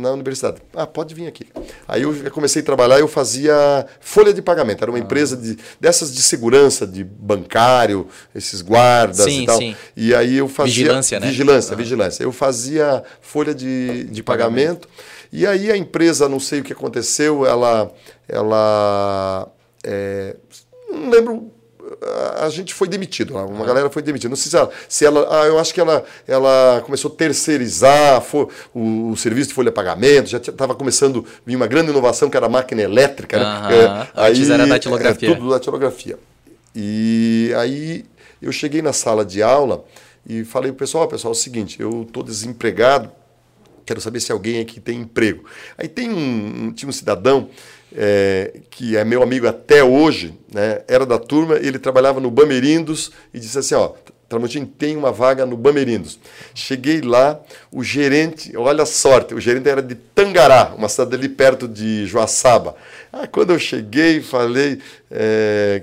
[0.00, 0.58] na, universidade.
[0.72, 1.48] Ah, pode vir aqui.
[1.88, 4.80] Aí eu comecei a trabalhar, eu fazia folha de pagamento.
[4.84, 5.00] Era uma ah.
[5.00, 9.58] empresa de, dessas de segurança, de bancário, esses guardas sim, e tal.
[9.58, 9.74] Sim.
[9.96, 10.84] E aí eu fazia...
[10.84, 11.26] Vigilância, né?
[11.26, 11.76] Vigilância, ah.
[11.76, 12.22] vigilância.
[12.22, 14.88] Eu fazia folha de, de, pagamento.
[15.32, 17.90] E aí a empresa, não sei o que aconteceu, ela...
[18.28, 19.50] ela
[19.86, 20.36] é,
[20.90, 21.52] não lembro
[22.40, 24.28] a gente foi demitido, uma galera foi demitida.
[24.28, 28.20] Não sei se ela, se ela ah, eu acho que ela, ela começou a terceirizar
[28.20, 32.28] for, o, o, serviço de folha de pagamento, já estava começando vir uma grande inovação
[32.28, 33.38] que era a máquina elétrica.
[33.38, 33.74] Né?
[33.74, 35.30] É, aí, era datilografia.
[35.30, 36.18] É, tudo datilografia.
[36.74, 38.04] E aí
[38.42, 39.84] eu cheguei na sala de aula
[40.28, 43.10] e falei para o pessoal, oh, pessoal, é o seguinte, eu estou desempregado,
[43.84, 45.44] quero saber se alguém aqui tem emprego.
[45.78, 47.48] Aí tem um, tinha um cidadão
[47.96, 53.10] é, que é meu amigo até hoje, né, era da turma, ele trabalhava no Bamerindos
[53.32, 53.92] e disse assim, ó,
[54.28, 56.18] Tramontim tem uma vaga no Bamerindos.
[56.52, 57.40] Cheguei lá,
[57.70, 62.06] o gerente, olha a sorte, o gerente era de Tangará, uma cidade ali perto de
[62.06, 62.76] Joaçaba.
[63.12, 64.78] Ah, quando eu cheguei, falei,
[65.10, 65.82] é,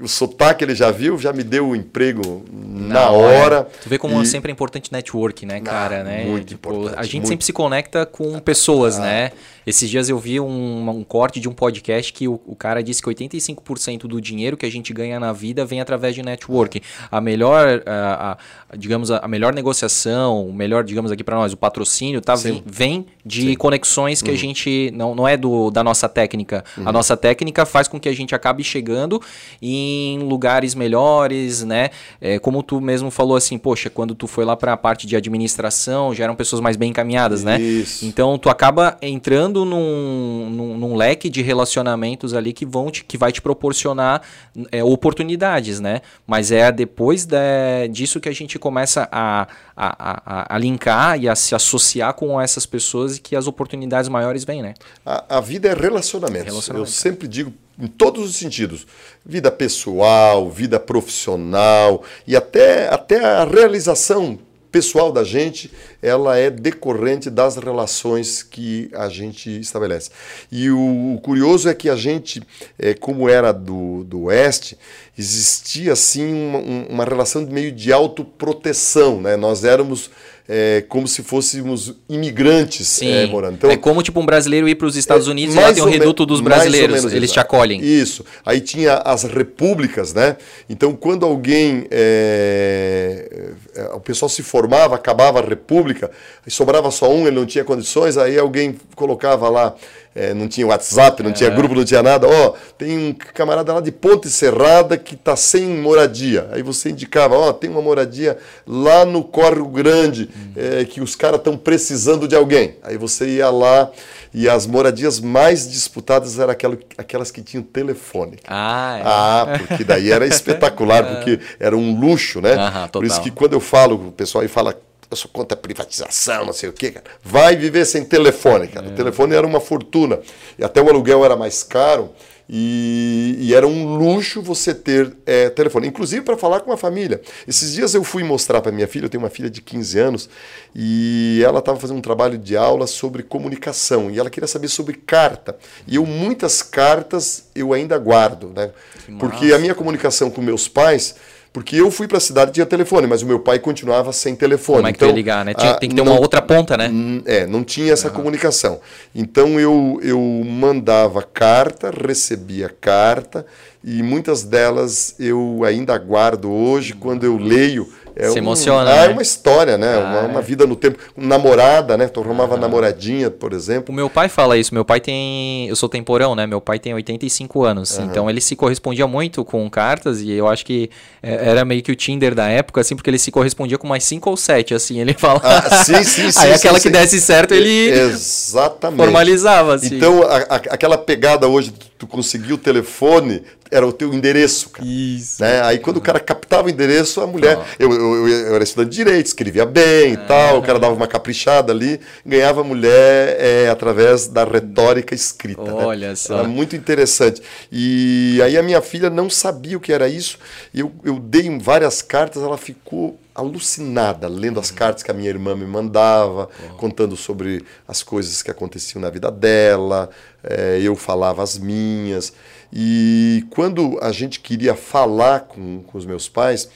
[0.00, 3.68] o sotaque ele já viu, já me deu o emprego na, na hora.
[3.82, 4.26] Tu vê como e...
[4.26, 6.00] sempre é importante network, né, cara?
[6.00, 6.24] Ah, né?
[6.24, 6.98] Muito tipo, importante.
[6.98, 7.28] A gente muito...
[7.28, 9.02] sempre se conecta com pessoas, ah.
[9.02, 9.32] né?
[9.66, 13.00] Esses dias eu vi um, um corte de um podcast que o, o cara disse
[13.00, 16.82] que 85% do dinheiro que a gente ganha na vida vem através de network.
[17.10, 21.56] A melhor, a, a, digamos, a melhor negociação, o melhor, digamos aqui para nós, o
[21.56, 23.54] patrocínio, tá, vem, vem de Sim.
[23.54, 24.36] conexões que uhum.
[24.36, 26.64] a gente, não, não é do, da nossa técnica.
[26.76, 26.88] Uhum.
[26.88, 29.20] A nossa técnica faz com que a gente acabe chegando
[29.60, 31.90] em lugares melhores, né?
[32.20, 35.16] É, como tu mesmo falou assim, poxa, quando tu foi lá para a parte de
[35.16, 37.60] administração, já eram pessoas mais bem encaminhadas, né?
[37.60, 38.04] Isso.
[38.06, 43.04] Então tu acaba entrando entrando num, num, num, leque de relacionamentos ali que vão te,
[43.04, 44.22] que vai te proporcionar
[44.70, 46.00] é, oportunidades, né?
[46.26, 49.46] Mas é depois de, disso que a gente começa a,
[49.76, 54.08] a, a, a, linkar e a se associar com essas pessoas e que as oportunidades
[54.08, 54.74] maiores vêm, né?
[55.04, 56.44] A, a vida é relacionamento.
[56.44, 56.88] relacionamento.
[56.88, 58.86] Eu sempre digo em todos os sentidos.
[59.24, 64.38] Vida pessoal, vida profissional e até, até a realização
[64.74, 65.70] pessoal da gente,
[66.02, 70.10] ela é decorrente das relações que a gente estabelece.
[70.50, 72.42] E o, o curioso é que a gente,
[72.76, 74.76] é, como era do, do Oeste,
[75.16, 76.58] existia assim uma,
[76.90, 79.20] uma relação meio de autoproteção.
[79.20, 79.36] Né?
[79.36, 80.10] Nós éramos
[80.46, 83.54] é, como se fôssemos imigrantes é, morando.
[83.54, 85.82] Então, é como tipo um brasileiro ir para os Estados é, Unidos e lá tem
[85.82, 87.80] o reduto dos brasileiros, eles te acolhem.
[87.82, 88.24] Isso.
[88.44, 90.36] Aí tinha as repúblicas, né?
[90.68, 96.10] Então quando alguém, é, é, o pessoal se formava, acabava a república,
[96.46, 99.74] sobrava só um, ele não tinha condições, aí alguém colocava lá
[100.14, 101.32] é, não tinha WhatsApp, não é.
[101.32, 102.26] tinha grupo, não tinha nada.
[102.26, 106.48] Ó, oh, tem um camarada lá de Ponte Serrada que está sem moradia.
[106.52, 110.52] Aí você indicava, ó, oh, tem uma moradia lá no Córrego Grande, hum.
[110.56, 112.76] é, que os caras estão precisando de alguém.
[112.82, 113.90] Aí você ia lá
[114.32, 118.36] e as moradias mais disputadas eram aquelas, aquelas que tinham telefone.
[118.46, 119.02] Ah, é.
[119.04, 122.88] ah, porque daí era espetacular, porque era um luxo, né?
[122.92, 124.76] Por isso que quando eu falo, o pessoal aí fala
[125.10, 127.06] eu sou contra a privatização, não sei o quê, cara.
[127.22, 128.86] Vai viver sem telefone, cara.
[128.86, 128.90] É.
[128.90, 130.20] O telefone era uma fortuna.
[130.58, 132.10] E até o aluguel era mais caro.
[132.48, 137.22] E, e era um luxo você ter é, telefone, inclusive para falar com a família.
[137.48, 140.28] Esses dias eu fui mostrar para minha filha, eu tenho uma filha de 15 anos,
[140.74, 144.94] e ela estava fazendo um trabalho de aula sobre comunicação, e ela queria saber sobre
[144.94, 145.56] carta.
[145.86, 148.70] E eu, muitas cartas, eu ainda guardo, né?
[149.18, 151.14] Porque a minha comunicação com meus pais
[151.54, 154.34] porque eu fui para a cidade e tinha telefone, mas o meu pai continuava sem
[154.34, 154.78] telefone.
[154.78, 155.54] Como é que então, ligar, né?
[155.54, 156.90] Tinha, a, tem que ter não, uma outra ponta, né?
[157.24, 158.14] É, não tinha essa uhum.
[158.14, 158.80] comunicação.
[159.14, 163.46] Então eu, eu mandava carta, recebia carta,
[163.84, 168.90] e muitas delas eu ainda guardo hoje, quando eu leio é Se um, emociona.
[168.90, 169.12] Ah, é né?
[169.12, 169.94] uma história, né?
[169.94, 170.42] Ah, uma, uma, é.
[170.42, 170.98] vida no tempo.
[171.16, 172.06] Namorada, né?
[172.06, 172.58] Tu arrumava ah.
[172.58, 173.92] namoradinha, por exemplo.
[173.92, 174.72] O meu pai fala isso.
[174.72, 175.68] Meu pai tem.
[175.68, 176.46] Eu sou temporão, né?
[176.46, 177.98] Meu pai tem 85 anos.
[177.98, 178.04] Uhum.
[178.04, 180.90] Então ele se correspondia muito com cartas e eu acho que
[181.22, 184.04] é, era meio que o Tinder da época, assim, porque ele se correspondia com mais
[184.04, 185.00] 5 ou 7, assim.
[185.00, 185.40] Ele fala.
[185.42, 186.40] Ah, sim, sim, sim.
[186.40, 187.90] Aí sim, aquela sim, que desse certo, ele.
[187.90, 189.02] Exatamente.
[189.02, 189.96] Formalizava, assim.
[189.96, 191.72] Então, a, a, aquela pegada hoje,
[192.04, 194.86] tu conseguiu o telefone, era o teu endereço, cara.
[194.86, 195.42] Isso.
[195.42, 195.62] Né?
[195.62, 197.58] Aí quando o cara captava o endereço, a mulher.
[197.78, 201.06] Eu, eu, eu, era estudante de direito, escrevia bem e tal, o cara dava uma
[201.06, 205.62] caprichada ali, ganhava mulher é, através da retórica escrita.
[205.62, 205.72] Né?
[205.72, 206.14] Olha né?
[206.14, 206.38] só.
[206.40, 207.42] Era muito interessante.
[207.72, 210.38] E aí a minha filha não sabia o que era isso,
[210.74, 215.56] eu, eu dei várias cartas, ela ficou alucinada lendo as cartas que a minha irmã
[215.56, 220.08] me mandava, contando sobre as coisas que aconteciam na vida dela,
[220.42, 222.32] é, eu falava as minhas.
[222.72, 226.68] E quando a gente queria falar com, com os meus pais,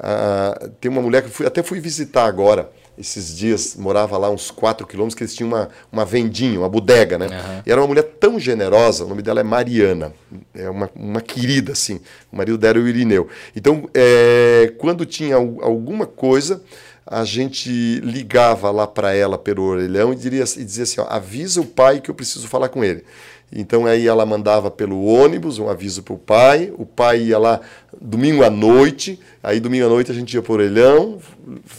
[0.00, 4.50] uh, tem uma mulher que fui, até fui visitar agora, esses dias, morava lá uns
[4.50, 7.26] 4 quilômetros, que eles tinham uma, uma vendinha, uma bodega, né?
[7.26, 7.62] Uhum.
[7.66, 10.12] E era uma mulher tão generosa, o nome dela é Mariana,
[10.54, 12.00] é uma, uma querida, assim.
[12.32, 13.28] O marido dela é o Irineu.
[13.54, 16.62] Então, é, quando tinha alguma coisa,
[17.06, 21.60] a gente ligava lá para ela pelo orelhão e, diria, e dizia assim: ó, avisa
[21.60, 23.04] o pai que eu preciso falar com ele.
[23.52, 27.60] Então aí ela mandava pelo ônibus um aviso para o pai, o pai ia lá
[28.00, 31.18] domingo à noite, aí domingo à noite a gente ia por orelhão,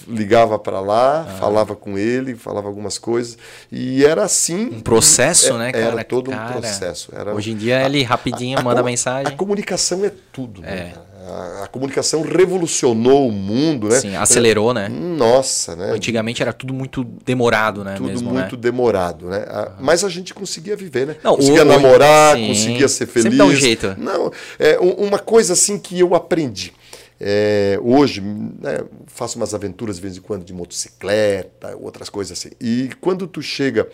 [0.08, 1.34] ligava para lá, ah.
[1.38, 3.38] falava com ele, falava algumas coisas
[3.70, 4.68] e era assim.
[4.68, 5.86] Um processo, é, né, cara?
[5.86, 7.12] Era todo cara, um processo.
[7.14, 9.34] Era, hoje em dia ele rapidinho a, manda a, mensagem.
[9.34, 10.94] A comunicação é tudo, né?
[11.28, 14.00] A, a, comunicação revolucionou o mundo, né?
[14.00, 14.88] Sim, acelerou, né?
[14.88, 15.92] Nossa, né?
[15.92, 17.96] Antigamente era tudo muito demorado, né?
[17.96, 18.62] Tudo mesmo, muito né?
[18.62, 19.46] demorado, né?
[19.80, 21.16] Mas a gente conseguia viver, né?
[21.24, 22.48] Não, conseguia o, namorar, sim.
[22.48, 23.24] conseguia ser feliz.
[23.24, 23.96] Sempre dá um jeito.
[23.98, 26.74] Não, é uma coisa assim que eu aprendi.
[27.20, 32.52] É, hoje né, faço umas aventuras de vez em quando de motocicleta, outras coisas assim.
[32.62, 33.90] E quando tu chega,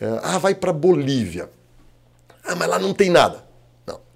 [0.00, 1.50] é, ah, vai para Bolívia.
[2.44, 3.47] Ah, mas lá não tem nada.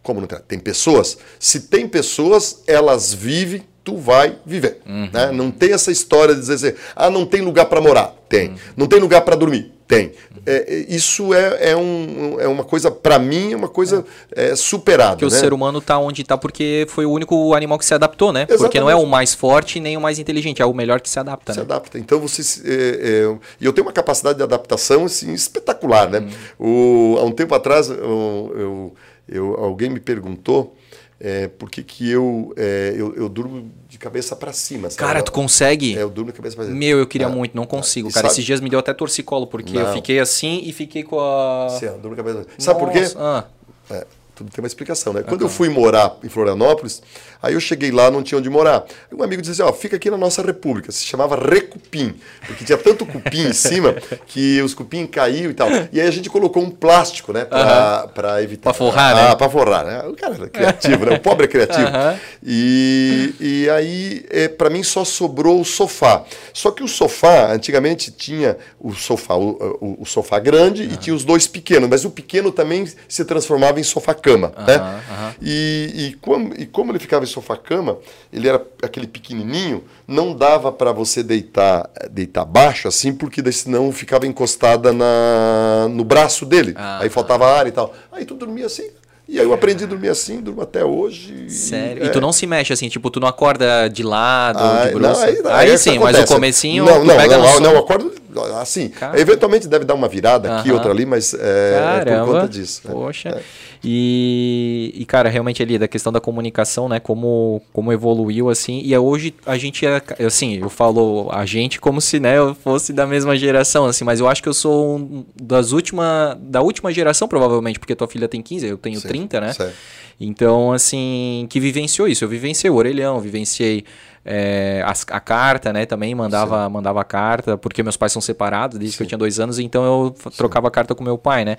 [0.03, 0.39] Como não tem?
[0.41, 1.17] Tem pessoas?
[1.39, 4.81] Se tem pessoas, elas vivem, tu vai viver.
[4.87, 5.09] Uhum.
[5.13, 5.33] Né?
[5.33, 8.15] Não tem essa história de dizer assim, ah, não tem lugar para morar.
[8.29, 8.49] Tem.
[8.49, 8.57] Uhum.
[8.77, 9.73] Não tem lugar para dormir.
[9.87, 10.13] Tem.
[10.47, 14.57] É, é, isso é, é, um, é uma coisa, para mim, é uma coisa é.
[14.57, 15.17] superada.
[15.17, 15.29] Que né?
[15.29, 18.41] o ser humano está onde está porque foi o único animal que se adaptou, né?
[18.43, 18.63] Exatamente.
[18.63, 21.19] Porque não é o mais forte nem o mais inteligente, é o melhor que se
[21.19, 21.53] adapta.
[21.53, 21.65] Se né?
[21.65, 21.99] adapta.
[21.99, 22.43] Então você.
[22.65, 26.27] É, é, e eu tenho uma capacidade de adaptação assim, espetacular, né?
[26.59, 27.15] Uhum.
[27.15, 28.95] O, há um tempo atrás, eu, eu
[29.29, 30.77] eu, alguém me perguntou
[31.25, 34.91] é, por que, que eu, é, eu, eu durmo de cabeça para cima.
[34.91, 34.99] Sabe?
[34.99, 35.97] Cara, tu consegue?
[35.97, 36.77] É, eu durmo de cabeça para cima.
[36.77, 38.09] Meu, eu queria ah, muito, não consigo.
[38.09, 38.33] Cara, sabe?
[38.33, 39.83] esses dias me deu até torcicolo, porque não.
[39.83, 41.69] eu fiquei assim e fiquei com a.
[41.79, 42.47] Sim, eu durmo de cabeça.
[42.59, 43.05] Sabe por quê?
[43.17, 43.45] Ah.
[43.89, 45.23] É, tudo tem uma explicação, né?
[45.23, 47.03] Quando eu fui morar em Florianópolis,
[47.43, 48.85] aí eu cheguei lá, não tinha onde morar.
[49.13, 50.91] Um amigo dizia assim, ó, fica aqui na nossa república.
[50.91, 52.15] Se chamava Recupim,
[52.47, 53.95] porque tinha tanto cupim em cima
[54.27, 55.69] que os cupim caíam e tal.
[55.93, 58.09] E aí a gente colocou um plástico, né, pra, uhum.
[58.13, 58.71] pra evitar...
[58.71, 59.29] Pra forrar, né?
[59.29, 60.03] Ah, pra forrar, né?
[60.09, 61.17] O cara é criativo, né?
[61.17, 61.89] O pobre é criativo.
[61.89, 62.19] Uhum.
[62.43, 66.25] E, e aí, é, para mim, só sobrou o sofá.
[66.55, 70.93] Só que o sofá, antigamente tinha o sofá, o, o, o sofá grande uhum.
[70.93, 73.83] e tinha os dois pequenos, mas o pequeno também se transformava em
[74.23, 75.03] sofá-cama, né?
[75.41, 77.99] E, e, como, e como ele ficava em sofá-cama,
[78.33, 84.27] ele era aquele pequenininho, não dava para você deitar deitar baixo assim, porque senão ficava
[84.27, 86.75] encostada na, no braço dele.
[86.77, 87.93] Aí faltava ar e tal.
[88.13, 88.89] Aí tu dormia assim,
[89.29, 91.49] e aí eu aprendi a dormir assim, durmo até hoje.
[91.49, 92.05] Sério?
[92.05, 92.11] E, é...
[92.11, 94.95] tu não se mexe assim, tipo, tu não acorda de lado, ah, de?
[94.95, 96.21] Não, aí, aí, aí sim, acontece.
[96.21, 98.13] mas o comecinho não, não, pega não, não, não, eu acordo
[98.61, 99.21] assim, Caramba.
[99.21, 102.83] eventualmente deve dar uma virada aqui, outra ali, mas é, é por conta disso.
[102.85, 102.93] Né?
[102.93, 103.29] Poxa.
[103.29, 103.43] É.
[103.85, 107.01] E, e, cara, realmente ali, da questão da comunicação, né?
[107.01, 108.81] Como, como evoluiu, assim.
[108.85, 112.93] E hoje a gente é, assim, eu falo a gente como se, né, eu fosse
[112.93, 114.05] da mesma geração, assim.
[114.05, 118.07] Mas eu acho que eu sou um das últimas, da última geração, provavelmente, porque tua
[118.07, 119.53] filha tem 15, eu tenho Sim, 30, né?
[119.53, 119.75] Certo.
[120.21, 122.25] Então, assim, que vivenciou isso.
[122.25, 123.85] Eu vivenciei o orelhão, vivenciei
[124.25, 125.85] é, a, a, carta, né?
[125.87, 128.99] Também mandava, mandava carta, porque meus pais são separados desde Sim.
[128.99, 130.31] que eu tinha dois anos, então eu Sim.
[130.37, 131.57] trocava carta com meu pai, né?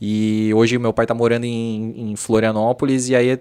[0.00, 3.40] E hoje meu pai está morando em, em Florianópolis, e aí é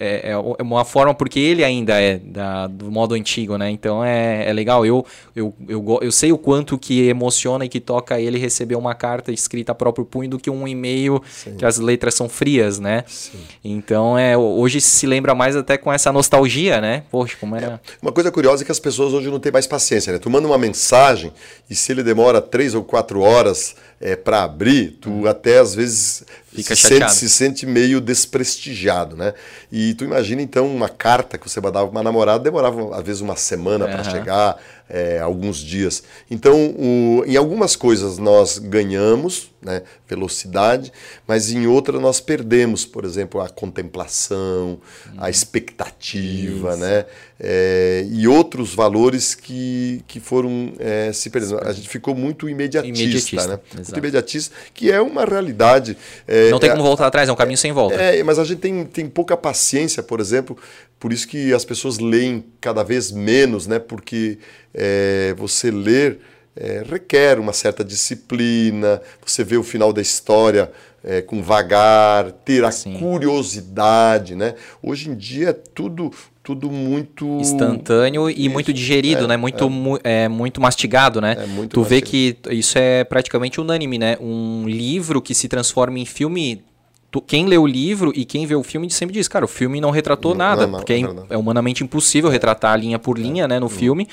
[0.00, 3.68] é, é, é, uma forma, porque ele ainda é da, do modo antigo, né?
[3.70, 4.86] Então é, é legal.
[4.86, 8.94] Eu, eu, eu, eu sei o quanto que emociona e que toca ele receber uma
[8.94, 11.20] carta escrita a próprio punho do que um e-mail
[11.56, 13.02] que as letras são frias, né?
[13.08, 13.38] Sim.
[13.64, 17.02] Então é, hoje se lembra mais até com essa nostalgia, né?
[17.10, 17.66] Poxa, como era.
[17.66, 17.80] É.
[18.00, 20.18] Uma coisa curiosa é que as pessoas hoje não têm mais paciência, né?
[20.20, 21.32] Tu manda uma mensagem
[21.68, 25.26] e se ele demora três ou quatro horas é, para abrir, tu hum.
[25.26, 29.34] até às vezes Fica se, sente, se sente meio desprestigiado, né?
[29.70, 33.20] E tu imagina então uma carta que você mandava para uma namorada, demorava às vezes
[33.20, 34.56] uma semana para chegar,
[34.88, 36.02] é, alguns dias.
[36.30, 40.92] Então, o, em algumas coisas nós ganhamos né, velocidade,
[41.26, 44.80] mas em outras nós perdemos, por exemplo, a contemplação,
[45.16, 45.28] a uhum.
[45.28, 47.06] expectativa, né,
[47.40, 51.60] é, e outros valores que, que foram é, se perdendo.
[51.66, 53.60] A gente ficou muito imediatista, imediatista né?
[53.74, 55.96] Muito imediatista, que é uma realidade.
[56.26, 57.96] É, Não tem como voltar atrás, é um caminho sem volta.
[57.96, 60.56] É, mas a gente tem, tem pouca paciência, por exemplo,
[60.98, 63.78] por isso que as pessoas leem cada vez menos, né?
[63.78, 64.38] Porque
[64.74, 66.18] é, você ler
[66.56, 70.72] é, requer uma certa disciplina, você vê o final da história
[71.04, 72.94] é, com vagar, ter a Sim.
[72.94, 74.54] curiosidade, né?
[74.82, 76.10] Hoje em dia é tudo
[76.42, 78.50] tudo muito instantâneo e isso.
[78.50, 79.36] muito digerido, é, né?
[79.36, 79.68] Muito é.
[79.68, 80.28] Mu é.
[80.28, 81.36] muito mastigado, né?
[81.38, 81.84] É muito tu mastigado.
[81.84, 84.16] vê que isso é praticamente unânime, né?
[84.18, 86.64] Um livro que se transforma em filme
[87.10, 89.80] Tu, quem lê o livro e quem vê o filme sempre diz, cara, o filme
[89.80, 91.00] não retratou não, nada, não, não, porque é,
[91.30, 94.06] é, humanamente impossível retratar linha por linha, né, no filme.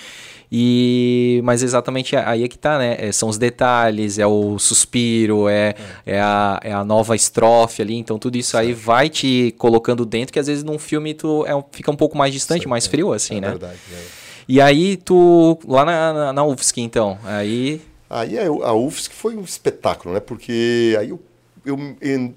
[0.52, 2.96] E mas exatamente aí é que tá, né?
[3.00, 5.76] É, são os detalhes, é o suspiro, é,
[6.06, 6.16] é.
[6.16, 10.32] é, a, é a nova estrofe ali, então tudo isso aí vai te colocando dentro,
[10.32, 13.38] que às vezes num filme tu é, fica um pouco mais distante, mais frio, assim,
[13.38, 13.50] é né?
[13.50, 14.26] Verdade, é.
[14.48, 17.82] E aí tu, lá na, na, na UFSC, então, aí...
[18.08, 20.20] Aí a UFSC foi um espetáculo, né?
[20.20, 21.20] Porque aí eu
[21.66, 21.78] eu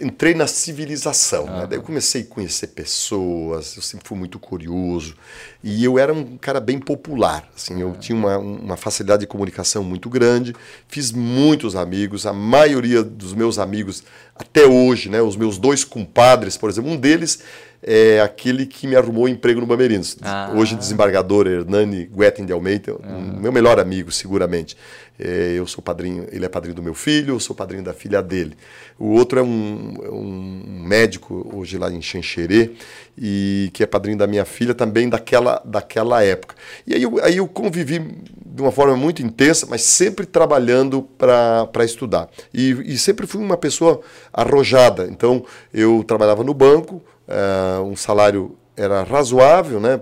[0.01, 1.47] entrei na civilização.
[1.47, 1.67] Né?
[1.69, 5.15] Daí eu comecei a conhecer pessoas, eu sempre fui muito curioso.
[5.63, 7.49] E eu era um cara bem popular.
[7.55, 10.55] Assim, eu tinha uma, uma facilidade de comunicação muito grande,
[10.89, 12.25] fiz muitos amigos.
[12.25, 14.03] A maioria dos meus amigos,
[14.35, 17.41] até hoje, né, os meus dois compadres, por exemplo, um deles
[17.83, 20.17] é aquele que me arrumou emprego no Bamerinos.
[20.23, 20.53] Ah.
[20.55, 23.19] Hoje desembargador Hernani Guetin de Almeida, ah.
[23.39, 24.77] meu melhor amigo, seguramente.
[25.19, 28.23] É, eu sou padrinho, ele é padrinho do meu filho, eu sou padrinho da filha
[28.23, 28.57] dele.
[28.99, 32.71] O outro é um, um médico hoje lá em Xanxerê,
[33.17, 36.55] e que é padrinho da minha filha também daquela, daquela época.
[36.87, 41.85] E aí eu, aí eu convivi de uma forma muito intensa, mas sempre trabalhando para
[41.85, 42.29] estudar.
[42.55, 44.01] E, e sempre fui uma pessoa
[44.33, 45.09] arrojada.
[45.11, 45.45] Então
[45.75, 50.01] eu trabalhava no banco, uh, um salário era razoável, né?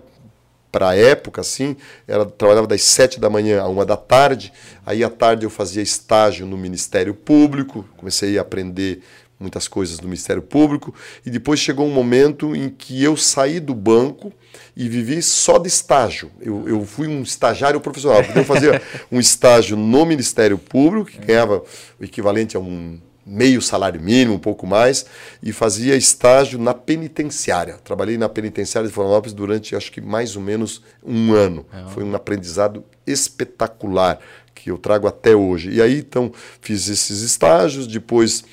[0.77, 1.75] Para a época, assim,
[2.07, 4.53] era, trabalhava das sete da manhã a uma da tarde.
[4.85, 9.01] Aí à tarde eu fazia estágio no Ministério Público, comecei a aprender
[9.41, 10.95] muitas coisas do Ministério Público.
[11.25, 14.31] E depois chegou um momento em que eu saí do banco
[14.77, 16.31] e vivi só de estágio.
[16.39, 21.25] Eu, eu fui um estagiário profissional, porque eu fazia um estágio no Ministério Público, que
[21.25, 21.63] ganhava
[21.99, 25.05] o equivalente a um meio salário mínimo, um pouco mais,
[25.43, 27.75] e fazia estágio na penitenciária.
[27.83, 31.67] Trabalhei na penitenciária de Florianópolis durante, acho que mais ou menos um ano.
[31.73, 31.91] É.
[31.91, 34.21] Foi um aprendizado espetacular
[34.55, 35.71] que eu trago até hoje.
[35.71, 37.89] E aí, então, fiz esses estágios.
[37.89, 38.45] Depois,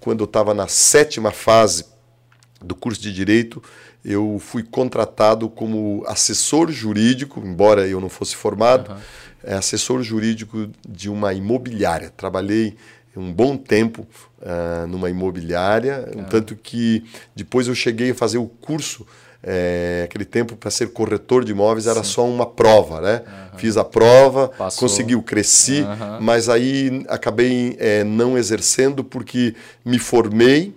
[0.00, 1.84] quando eu estava na sétima fase
[2.60, 3.62] do curso de Direito,
[4.04, 9.56] eu fui contratado como assessor jurídico, embora eu não fosse formado, uhum.
[9.56, 12.10] assessor jurídico de uma imobiliária.
[12.16, 12.76] Trabalhei
[13.16, 14.06] um bom tempo
[14.40, 17.04] uh, numa imobiliária, um tanto que
[17.34, 19.06] depois eu cheguei a fazer o curso
[19.44, 22.10] é, aquele tempo para ser corretor de imóveis era Sim.
[22.10, 23.22] só uma prova, né?
[23.26, 23.58] Uhum.
[23.58, 24.88] Fiz a prova, Passou.
[24.88, 26.20] conseguiu, cresci, uhum.
[26.20, 29.54] mas aí acabei é, não exercendo porque
[29.84, 30.72] me formei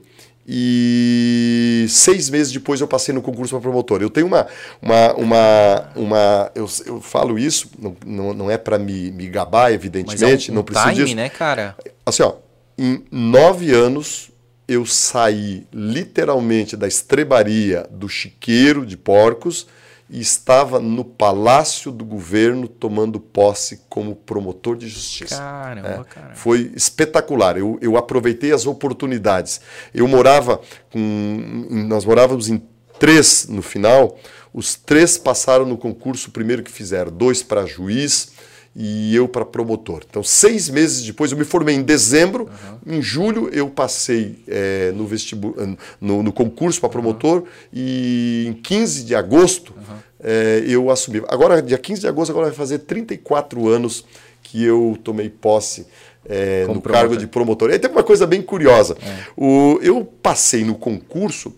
[0.47, 4.01] e seis meses depois eu passei no concurso para promotor.
[4.01, 4.47] Eu tenho uma.
[4.81, 9.71] uma, uma, uma eu, eu falo isso, não, não, não é para me, me gabar,
[9.71, 11.15] evidentemente, é um, não preciso time, disso.
[11.15, 11.75] né, cara?
[12.05, 12.35] Assim, ó,
[12.77, 14.31] em nove anos
[14.67, 19.67] eu saí literalmente da estrebaria do chiqueiro de porcos
[20.09, 25.37] e estava no Palácio do Governo tomando posse como promotor de justiça.
[25.37, 26.35] Caramba, é, caramba.
[26.35, 27.57] Foi espetacular.
[27.57, 29.61] Eu, eu aproveitei as oportunidades.
[29.93, 31.67] Eu morava com.
[31.87, 32.61] Nós morávamos em
[32.99, 34.17] três no final.
[34.53, 38.31] Os três passaram no concurso primeiro que fizeram, dois para juiz
[38.75, 40.03] e eu para promotor.
[40.09, 42.49] Então, seis meses depois, eu me formei em dezembro,
[42.85, 42.97] uhum.
[42.97, 45.55] em julho eu passei é, no, vestibu
[46.01, 47.47] no, no concurso para promotor uhum.
[47.71, 49.95] e em 15 de agosto uhum.
[50.19, 51.23] é, eu assumi.
[51.29, 54.03] Agora, dia 15 de agosto, agora vai fazer 34 anos
[54.43, 55.87] que eu tomei posse
[56.27, 56.91] é, no promotor.
[56.91, 57.69] cargo de promotor.
[57.69, 58.97] E aí tem uma coisa bem curiosa.
[59.01, 59.25] É.
[59.37, 61.55] O, eu passei no concurso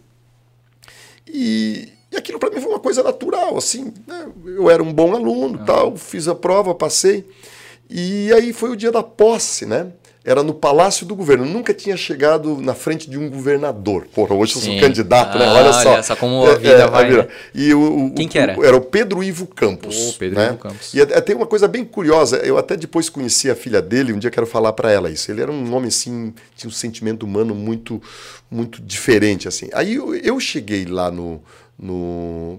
[1.28, 3.94] e e aquilo para mim foi uma coisa natural, assim.
[4.08, 4.28] Né?
[4.46, 5.66] Eu era um bom aluno, ah.
[5.66, 7.26] tal, fiz a prova, passei.
[7.90, 9.92] E aí foi o dia da posse, né?
[10.26, 11.46] Era no Palácio do Governo.
[11.46, 14.08] Eu nunca tinha chegado na frente de um governador.
[14.14, 14.60] Porra, hoje Sim.
[14.60, 15.46] eu sou candidato, né?
[15.46, 15.60] ah, né?
[15.62, 15.92] Olha só.
[15.94, 17.10] Olha só como a vida é, é, vai.
[17.10, 17.28] Né?
[17.56, 18.60] E o, Quem que era?
[18.60, 20.10] O, era o Pedro Ivo Campos.
[20.10, 20.48] Oh, Pedro né?
[20.48, 20.94] Ivo Campos.
[20.94, 22.40] E tem uma coisa bem curiosa.
[22.40, 24.12] Eu até depois conheci a filha dele.
[24.12, 25.32] Um dia quero falar para ela isso.
[25.32, 28.02] Ele era um homem assim, tinha um sentimento humano muito,
[28.52, 29.70] muito diferente assim.
[29.72, 31.42] Aí eu, eu cheguei lá no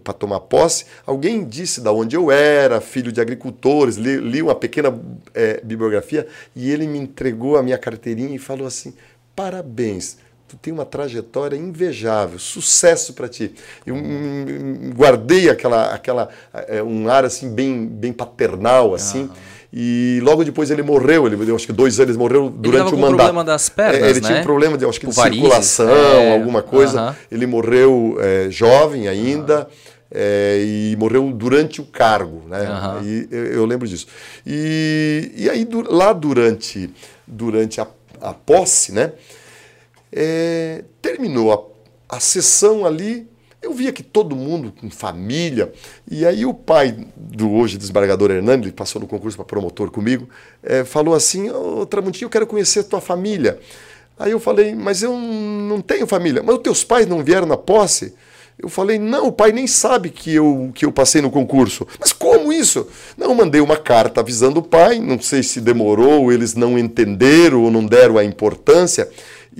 [0.04, 4.54] para tomar posse, alguém disse da onde eu era, filho de agricultores, li, li uma
[4.54, 4.96] pequena
[5.34, 8.94] é, bibliografia e ele me entregou a minha carteirinha e falou assim:
[9.34, 13.52] parabéns, tu tem uma trajetória invejável, sucesso para ti.
[13.84, 13.96] Eu
[14.94, 16.28] guardei aquela, aquela
[16.68, 19.22] é, um ar assim bem, bem paternal assim.
[19.22, 19.30] Uhum.
[19.72, 22.98] E logo depois ele morreu, ele acho que dois anos, ele morreu durante ele o
[22.98, 23.16] mandato.
[23.16, 24.26] problema das pernas, é, ele né?
[24.26, 27.02] tinha um problema de, acho que de circulação, é, alguma coisa.
[27.02, 27.16] Uh -huh.
[27.30, 29.60] Ele morreu é, jovem ainda.
[29.60, 29.98] Uh -huh.
[30.10, 32.60] É, e morreu durante o cargo, né?
[32.60, 33.02] Uhum.
[33.04, 34.06] E eu, eu, lembro disso.
[34.46, 36.88] E, e aí lá durante,
[37.26, 37.86] durante a,
[38.22, 39.12] a posse, né?
[40.10, 41.52] É, terminou
[42.08, 43.28] a, a sessão ali,
[43.60, 45.72] eu via que todo mundo com família,
[46.08, 50.28] e aí o pai do hoje desembargador Hernando, ele passou no concurso para promotor comigo,
[50.62, 53.58] é, falou assim, ô oh, Tramontinho, eu quero conhecer a tua família.
[54.18, 56.42] Aí eu falei, mas eu não tenho família.
[56.42, 58.14] Mas os teus pais não vieram na posse?
[58.58, 61.86] Eu falei, não, o pai nem sabe que eu, que eu passei no concurso.
[62.00, 62.88] Mas como isso?
[63.16, 67.70] Não, mandei uma carta avisando o pai, não sei se demorou, eles não entenderam ou
[67.70, 69.08] não deram a importância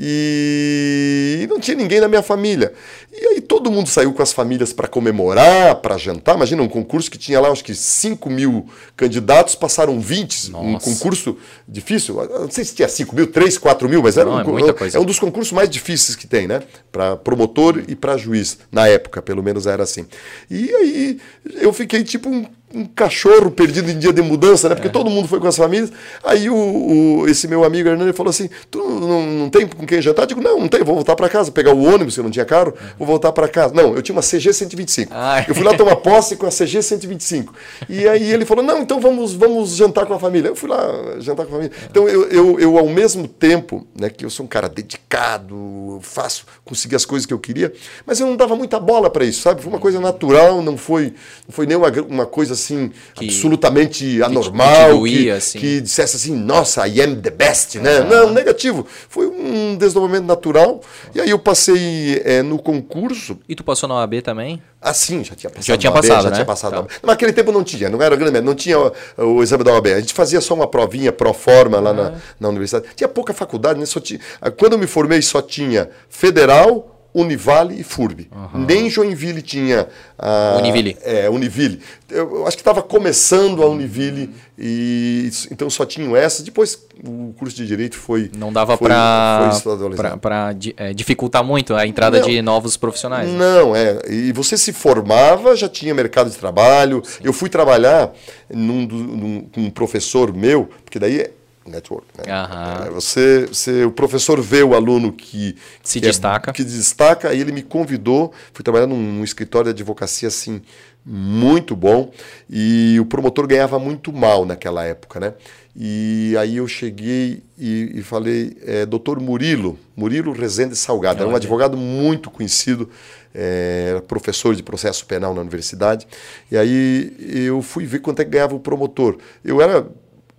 [0.01, 2.73] e não tinha ninguém na minha família.
[3.13, 6.37] E aí todo mundo saiu com as famílias para comemorar, para jantar.
[6.37, 10.53] Imagina um concurso que tinha lá, acho que 5 mil candidatos, passaram 20.
[10.53, 10.67] Nossa.
[10.67, 11.37] Um concurso
[11.67, 12.15] difícil.
[12.15, 15.01] Não sei se tinha 5 mil, 3, 4 mil, mas era não, um, é, é
[15.01, 16.63] um dos concursos mais difíceis que tem, né?
[16.93, 18.59] Para promotor e para juiz.
[18.71, 20.07] Na época, pelo menos era assim.
[20.49, 21.19] E aí
[21.61, 24.75] eu fiquei tipo um um cachorro perdido em dia de mudança, né?
[24.75, 24.91] Porque é.
[24.91, 25.91] todo mundo foi com as famílias.
[26.23, 30.03] Aí o, o esse meu amigo Hernani falou assim: Tu não, não tem com quem
[30.03, 30.23] jantar?
[30.23, 32.31] Eu digo: Não, não tem, vou voltar para casa, pegar o ônibus, que eu não
[32.31, 33.73] tinha carro, vou voltar para casa.
[33.75, 35.13] Não, eu tinha uma CG 125.
[35.15, 35.45] Ah.
[35.47, 37.55] Eu fui lá tomar posse com a CG 125.
[37.89, 40.49] E aí ele falou: Não, então vamos, vamos jantar com a família.
[40.49, 41.73] Eu fui lá jantar com a família.
[41.91, 46.45] Então eu, eu, eu ao mesmo tempo, né, que eu sou um cara dedicado, faço,
[46.65, 47.73] consegui as coisas que eu queria,
[48.05, 49.63] mas eu não dava muita bola para isso, sabe?
[49.63, 51.15] Foi uma coisa natural, não foi,
[51.47, 55.59] não foi nem uma, uma coisa assim que, absolutamente anormal, que, assim.
[55.59, 58.01] que dissesse assim, nossa, I am the best, né?
[58.01, 58.87] Não, negativo.
[59.09, 60.81] Foi um desdobramento natural.
[61.15, 63.39] E aí eu passei é, no concurso.
[63.49, 64.63] E tu passou na OAB também?
[64.81, 65.67] Ah, sim, já tinha passado.
[65.67, 66.23] Já tinha passado, né?
[66.23, 66.87] Já tinha passado.
[66.87, 66.95] Tá.
[67.03, 69.87] Naquele tempo não tinha, não era grande, não tinha o, o, exame da OAB.
[69.89, 72.87] A gente fazia só uma provinha pro forma lá na, na universidade.
[72.95, 73.87] Tinha pouca faculdade, né?
[73.87, 74.21] Só tinha,
[74.57, 78.29] quando eu me formei só tinha federal, Univale e FURB.
[78.31, 78.65] Uhum.
[78.67, 79.89] Nem Joinville tinha.
[80.19, 80.97] A, Univille.
[81.03, 81.81] É, Univille.
[82.11, 86.43] Eu, eu acho que estava começando a Univille, e então só tinham essa.
[86.43, 88.31] Depois o curso de Direito foi.
[88.37, 93.29] Não dava para é, dificultar muito a entrada não, de novos profissionais.
[93.29, 93.39] Né?
[93.39, 94.01] Não, é.
[94.09, 97.03] E você se formava, já tinha mercado de trabalho.
[97.05, 97.21] Sim.
[97.25, 98.13] Eu fui trabalhar
[98.51, 101.31] num, num, com um professor meu, porque daí
[101.69, 102.07] network.
[102.17, 102.25] Né?
[102.33, 102.95] Uhum.
[102.95, 107.41] Você, você, o professor vê o aluno que se que destaca, é, que destaca, aí
[107.41, 110.63] ele me convidou, fui trabalhar num, num, escritório de advocacia assim
[111.05, 112.13] muito bom
[112.51, 115.35] e o promotor ganhava muito mal naquela época, né?
[115.75, 121.37] E aí eu cheguei e, e falei, é, doutor Murilo, Murilo Rezende Salgado, era um
[121.37, 122.91] advogado muito conhecido,
[123.33, 126.07] é, professor de processo penal na universidade.
[126.51, 127.15] E aí
[127.47, 129.19] eu fui ver quanto é que ganhava o promotor.
[129.45, 129.87] Eu era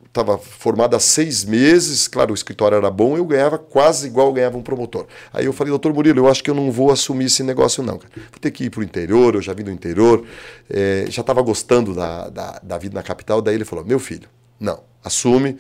[0.10, 4.58] estava formado há seis meses, claro, o escritório era bom, eu ganhava quase igual ganhava
[4.58, 5.06] um promotor.
[5.32, 7.98] Aí eu falei, doutor Murilo, eu acho que eu não vou assumir esse negócio não.
[7.98, 8.12] Cara.
[8.16, 10.26] Vou ter que ir para o interior, eu já vim do interior,
[10.70, 14.28] é, já estava gostando da, da, da, vida na capital, daí ele falou, meu filho,
[14.60, 15.58] não, assume,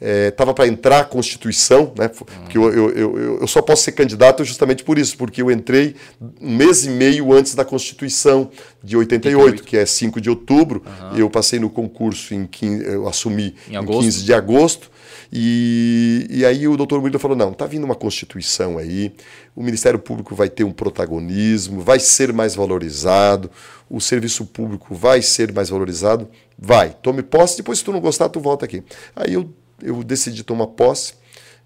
[0.00, 2.08] estava é, para entrar a Constituição, né?
[2.08, 5.96] Porque eu, eu, eu, eu, só posso ser candidato justamente por isso, porque eu entrei
[6.40, 8.50] um mês e meio antes da Constituição
[8.82, 9.68] de 88, 88.
[9.68, 10.82] que é 5 de outubro.
[10.86, 11.18] Uhum.
[11.18, 14.90] Eu passei no concurso em 15, eu assumi em, em 15 de agosto.
[15.32, 19.12] E, e aí o doutor Murilo falou: não, está vindo uma Constituição aí,
[19.54, 23.50] o Ministério Público vai ter um protagonismo, vai ser mais valorizado,
[23.90, 26.28] o serviço público vai ser mais valorizado.
[26.58, 28.82] Vai, tome posse, depois se tu não gostar, tu volta aqui.
[29.14, 29.48] Aí eu,
[29.82, 31.14] eu decidi tomar posse.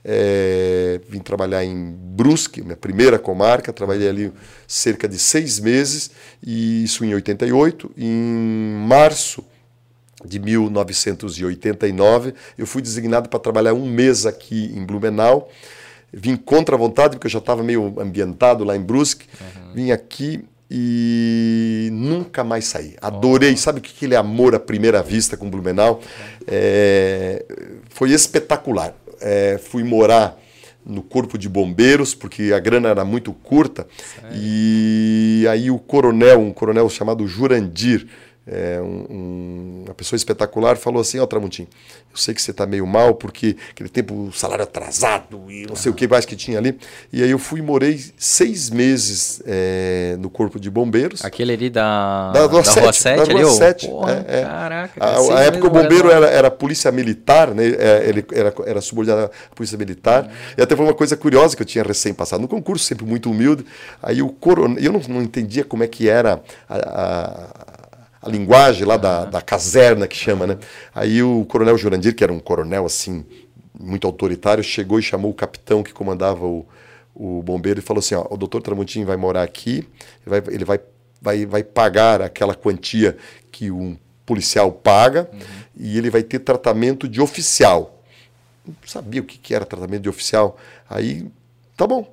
[0.05, 4.33] É, vim trabalhar em Brusque, minha primeira comarca, trabalhei ali
[4.67, 6.11] cerca de seis meses,
[6.43, 7.93] e isso em 88.
[7.97, 9.45] Em março
[10.25, 12.35] de 1989.
[12.57, 15.51] Eu fui designado para trabalhar um mês aqui em Blumenau.
[16.13, 19.27] Vim contra a vontade, porque eu já estava meio ambientado lá em Brusque.
[19.41, 19.73] Uhum.
[19.75, 20.45] Vim aqui
[20.75, 22.95] e nunca mais saí.
[22.99, 23.53] Adorei.
[23.53, 23.57] Oh.
[23.59, 26.01] Sabe o que aquele amor à primeira vista com Blumenau?
[26.47, 27.45] É,
[27.91, 28.95] foi espetacular.
[29.21, 30.41] É, fui morar
[30.85, 33.87] no corpo de bombeiros, porque a grana era muito curta.
[34.19, 34.31] Sério?
[34.35, 38.07] E aí o coronel, um coronel chamado Jurandir,
[38.47, 41.63] é, um, um, uma pessoa espetacular, falou assim: Ó, oh, Tramontim,
[42.11, 45.77] eu sei que você está meio mal, porque aquele tempo o salário atrasado e não
[45.77, 46.77] sei o que mais que tinha ali.
[47.13, 51.25] E aí eu fui e morei seis meses é, no Corpo de Bombeiros.
[51.25, 53.17] Aquele ali da, da, Rua, da 7, Rua 7?
[53.17, 54.43] Da Rua ali, 7 Porra, é, é.
[54.43, 55.05] Caraca.
[55.05, 57.65] A, a época o bombeiro era, era polícia militar, né?
[57.79, 60.29] É, ele era, era subordinado à polícia militar.
[60.59, 63.31] E até foi uma coisa curiosa que eu tinha recém passado no concurso, sempre muito
[63.31, 63.65] humilde.
[64.03, 67.82] Aí o coronel, eu não, não entendia como é que era a, a
[68.23, 70.59] a linguagem lá da, da caserna que chama, né?
[70.95, 73.27] Aí o coronel Jurandir, que era um coronel assim,
[73.79, 76.65] muito autoritário, chegou e chamou o capitão que comandava o,
[77.15, 79.89] o bombeiro e falou assim: ó, o doutor Tramontim vai morar aqui,
[80.25, 80.81] ele vai, ele vai,
[81.21, 83.17] vai, vai pagar aquela quantia
[83.51, 85.41] que um policial paga uhum.
[85.77, 88.03] e ele vai ter tratamento de oficial.
[88.65, 90.57] Não sabia o que, que era tratamento de oficial.
[90.89, 91.27] Aí,
[91.77, 92.09] tá bom,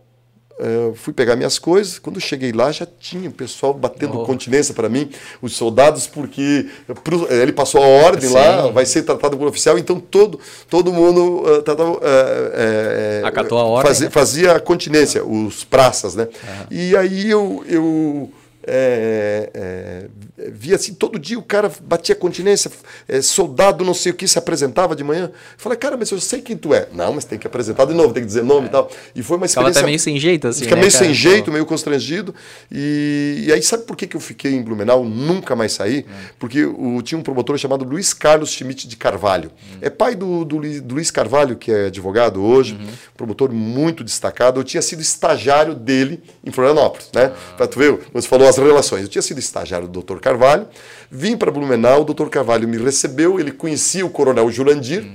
[0.60, 1.98] Uh, fui pegar minhas coisas.
[2.00, 4.26] Quando cheguei lá, já tinha o pessoal batendo oh.
[4.26, 5.10] continência para mim,
[5.42, 6.70] os soldados, porque
[7.02, 8.36] pro, ele passou a ordem Sim.
[8.36, 10.38] lá, vai ser tratado por oficial, então todo,
[10.70, 13.88] todo mundo uh, tratava, uh, acatou a ordem.
[13.88, 14.12] Fazia, né?
[14.12, 16.24] fazia a continência, os praças, né?
[16.24, 16.66] Uhum.
[16.72, 18.30] E aí eu, eu
[18.68, 22.72] é, é, via assim, todo dia o cara batia continência,
[23.08, 25.26] é, soldado não sei o que se apresentava de manhã.
[25.26, 26.88] Eu falei, cara, mas eu sei quem tu é.
[26.94, 28.90] Não, mas tem que apresentar de novo, tem que dizer nome e tal.
[29.16, 29.74] E foi uma experiência...
[29.74, 31.06] Ficava até meio sem jeito, assim, Fica né, meio cara?
[31.06, 32.36] sem jeito, meio constrangido.
[32.72, 36.06] E, e, aí sabe por que, que eu fiquei em Blumenau, nunca mais saí?
[36.38, 39.52] Porque o, tinha um promotor chamado Luiz Carlos Schmidt de Carvalho.
[39.74, 39.78] Hum.
[39.82, 42.88] É pai do, do, do, Luiz Carvalho, que é advogado hoje, uhum.
[43.16, 44.60] promotor muito destacado.
[44.60, 47.32] Eu tinha sido estagiário dele em Florianópolis, né?
[47.34, 47.56] Ah.
[47.56, 49.04] Pra tu ver, você falou as relações.
[49.04, 50.20] Eu tinha sido estagiário do Dr.
[50.20, 50.68] Carvalho,
[51.10, 52.28] vim para Blumenau, o Dr.
[52.28, 55.06] Carvalho me recebeu, ele conhecia o coronel Jurandir,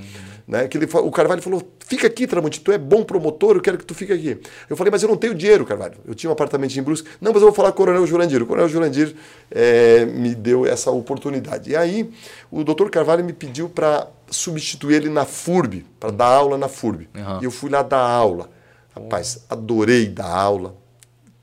[0.47, 3.78] né, que ele, o Carvalho falou, fica aqui, Tramonte, tu é bom promotor, eu quero
[3.78, 4.39] que tu fique aqui.
[4.68, 5.95] Eu falei, mas eu não tenho dinheiro, Carvalho.
[6.07, 7.09] Eu tinha um apartamento em Brusque.
[7.20, 8.43] Não, mas eu vou falar com o coronel Jurandir.
[8.43, 9.14] O coronel Jurandir
[9.51, 11.70] é, me deu essa oportunidade.
[11.70, 12.11] E aí,
[12.51, 17.09] o doutor Carvalho me pediu para substituir ele na FURB, para dar aula na FURB.
[17.14, 17.41] Uhum.
[17.41, 18.51] E eu fui lá dar aula.
[18.95, 20.76] Rapaz, adorei dar aula,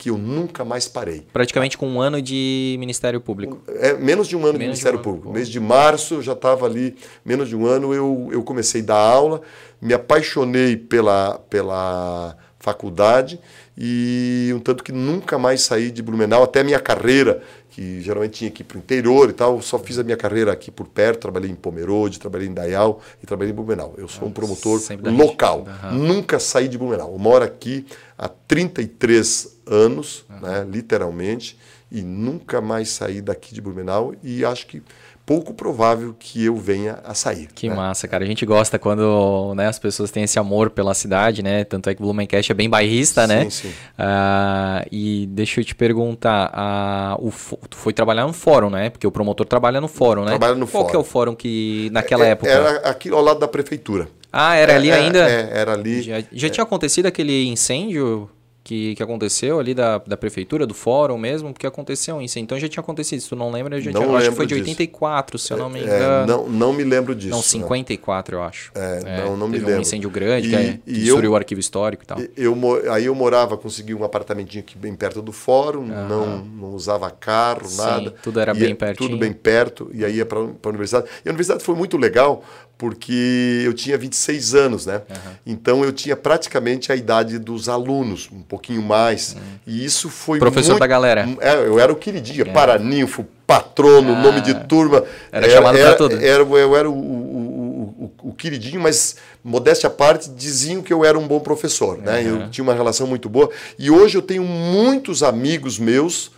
[0.02, 1.28] que eu nunca mais parei.
[1.32, 3.62] Praticamente com um ano de Ministério Público.
[3.68, 5.28] É, menos de um ano menos de Ministério de um Público.
[5.28, 5.36] Ano.
[5.36, 8.86] Mês de março eu já estava ali, menos de um ano eu, eu comecei a
[8.86, 9.44] dar aula,
[9.80, 13.40] me apaixonei pela, pela faculdade
[13.78, 18.40] e um tanto que nunca mais saí de Blumenau, até a minha carreira, que geralmente
[18.40, 20.88] tinha que ir para o interior e tal, só fiz a minha carreira aqui por
[20.88, 23.94] perto, trabalhei em Pomerode, trabalhei em Dayal e trabalhei em Blumenau.
[23.98, 25.98] Eu sou um promotor local, uhum.
[25.98, 27.12] nunca saí de Blumenau.
[27.14, 27.86] Eu moro aqui
[28.18, 30.40] há 33 anos, uhum.
[30.42, 31.58] né, literalmente,
[31.92, 34.82] e nunca mais saí daqui de Blumenau e acho que
[35.26, 37.48] pouco provável que eu venha a sair.
[37.54, 37.76] Que né?
[37.76, 38.24] massa, cara.
[38.24, 41.64] A gente gosta quando né, as pessoas têm esse amor pela cidade, né?
[41.64, 43.50] Tanto é que o Blumencast é bem bairrista, sim, né?
[43.50, 43.70] Sim.
[43.70, 47.32] Uh, e deixa eu te perguntar, uh, o,
[47.68, 48.90] tu foi trabalhar no fórum, né?
[48.90, 50.32] Porque o promotor trabalha no fórum, né?
[50.32, 50.90] Trabalha no Qual fórum.
[50.90, 52.52] que é o fórum que naquela é, época?
[52.52, 54.08] Era aqui ao lado da prefeitura.
[54.34, 55.30] Ah, era ali é, ainda?
[55.30, 56.02] É, era ali.
[56.02, 58.30] Já, já tinha acontecido aquele incêndio?
[58.72, 62.40] Que, que aconteceu ali da, da prefeitura, do fórum mesmo, porque aconteceu isso.
[62.40, 63.20] Então já tinha acontecido.
[63.20, 65.48] Se tu não lembra, já não tinha, acho que foi de 84, disso.
[65.48, 66.24] se eu não me é, engano.
[66.24, 67.32] É, não, não me lembro disso.
[67.32, 68.42] Não, 54, né?
[68.42, 68.72] eu acho.
[68.74, 69.76] É, é, não, não me lembro.
[69.76, 72.18] um incêndio grande, e, que, é, que destruiu o arquivo histórico e tal.
[72.38, 72.58] Eu,
[72.90, 77.68] aí eu morava, consegui um apartamentinho aqui bem perto do fórum, não, não usava carro,
[77.68, 78.12] Sim, nada.
[78.24, 79.10] tudo era bem pertinho.
[79.10, 81.08] Tudo bem perto, e aí ia para a universidade.
[81.26, 82.42] E a universidade foi muito legal,
[82.78, 85.04] porque eu tinha 26 anos, né?
[85.10, 85.32] Uhum.
[85.46, 89.34] Então eu tinha praticamente a idade dos alunos, um pouquinho mais.
[89.34, 89.42] Uhum.
[89.66, 91.28] E isso foi Professor muito, da galera.
[91.40, 92.46] É, eu era o queridinho, é.
[92.46, 95.04] paraninfo, patrono, ah, nome de turma.
[95.32, 96.16] Era, era chamado para tudo.
[96.16, 101.04] Era, eu era o, o, o, o queridinho, mas modéstia à parte, diziam que eu
[101.04, 102.24] era um bom professor, né?
[102.26, 103.50] Eu tinha uma relação muito boa.
[103.78, 106.32] E hoje eu tenho muitos amigos meus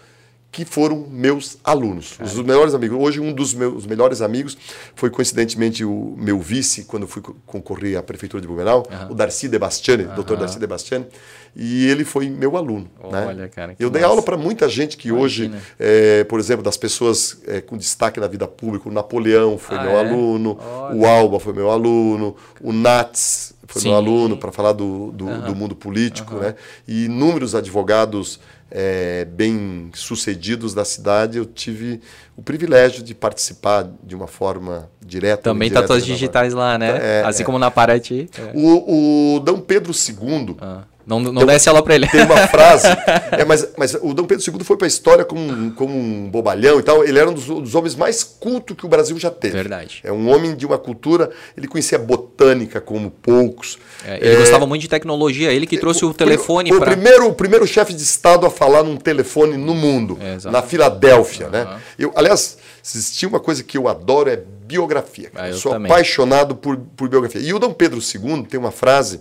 [0.53, 2.95] que foram meus alunos, os melhores amigos.
[3.01, 4.55] Hoje, um dos meus melhores amigos
[4.93, 9.13] foi, coincidentemente, o meu vice, quando fui concorrer à Prefeitura de Blumenau, uhum.
[9.13, 10.13] o Darcy De Bastiani, uhum.
[10.13, 11.07] doutor Darcy De Bastiani,
[11.55, 12.87] e ele foi meu aluno.
[13.11, 13.25] Né?
[13.25, 13.47] Olha, né?
[13.47, 15.57] cara, Eu dei aula para muita gente que Imagina.
[15.57, 19.75] hoje, é, por exemplo, das pessoas é, com destaque na vida pública, o Napoleão foi
[19.75, 19.99] ah, meu é?
[20.07, 20.95] aluno, Olha.
[20.95, 23.87] o Alba foi meu aluno, o Nats foi Sim.
[23.89, 25.41] meu aluno para falar do, do, uhum.
[25.41, 26.53] do, mundo político, né?
[26.87, 28.39] E inúmeros advogados
[28.73, 32.01] é, bem sucedidos da cidade, eu tive
[32.35, 35.43] o privilégio de participar de uma forma direta.
[35.43, 37.19] Também tá todas digitais lá, né?
[37.19, 37.45] É, assim é.
[37.45, 38.27] como na Paraty.
[38.55, 40.57] O, o Dom Pedro II.
[40.59, 42.07] Ah não, não desce ela para ele.
[42.07, 42.87] Tem uma frase.
[43.31, 46.79] é, mas, mas o Dom Pedro II foi para a história como, como um bobalhão
[46.79, 47.03] e tal.
[47.03, 49.55] Ele era um dos, dos, homens mais cultos que o Brasil já teve.
[49.55, 50.01] Verdade.
[50.03, 51.29] É um homem de uma cultura.
[51.57, 53.77] Ele conhecia botânica como poucos.
[54.05, 55.51] É, ele é, gostava muito de tecnologia.
[55.51, 56.91] Ele que trouxe o, o telefone para.
[56.91, 60.61] O primeiro, o primeiro chefe de Estado a falar num telefone no mundo, é, na
[60.61, 61.47] Filadélfia.
[61.47, 61.51] Uhum.
[61.51, 61.79] Né?
[61.99, 65.29] Eu, aliás, existia uma coisa que eu adoro é biografia.
[65.35, 65.91] Ah, eu sou também.
[65.91, 67.41] apaixonado por, por biografia.
[67.41, 69.19] E o Dom Pedro II tem uma frase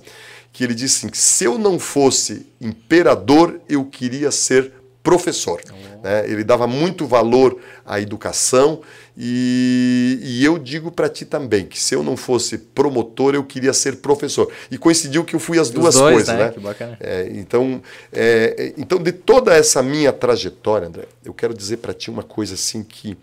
[0.52, 4.72] que ele disse assim: se eu não fosse imperador, eu queria ser
[5.02, 5.60] professor.
[5.68, 6.02] Oh.
[6.02, 6.28] Né?
[6.28, 8.80] Ele dava muito valor à educação
[9.16, 13.72] e, e eu digo para ti também que se eu não fosse promotor, eu queria
[13.72, 14.50] ser professor.
[14.70, 16.34] E coincidiu que eu fui as Os duas dois, coisas.
[16.34, 16.44] Né?
[16.44, 16.50] né?
[16.52, 16.96] Que bacana.
[17.00, 17.82] É, então,
[18.12, 22.54] é, então, de toda essa minha trajetória, André, eu quero dizer para ti uma coisa
[22.54, 23.16] assim que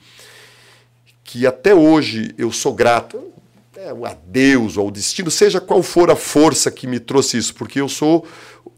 [1.24, 3.32] que até hoje eu sou grato
[3.80, 7.56] é, a Deus ou ao destino, seja qual for a força que me trouxe isso,
[7.56, 8.28] porque eu sou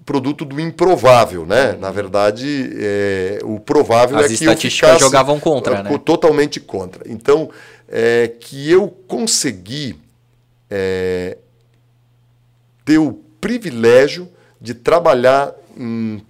[0.06, 1.74] produto do improvável, né?
[1.74, 5.98] Na verdade, é, o provável As é que eu ficasse jogavam contra, né?
[6.06, 7.04] totalmente contra.
[7.12, 7.50] Então,
[7.90, 9.98] é, que eu consegui
[10.70, 11.36] é,
[12.86, 14.30] ter o privilégio
[14.60, 16.24] de trabalhar em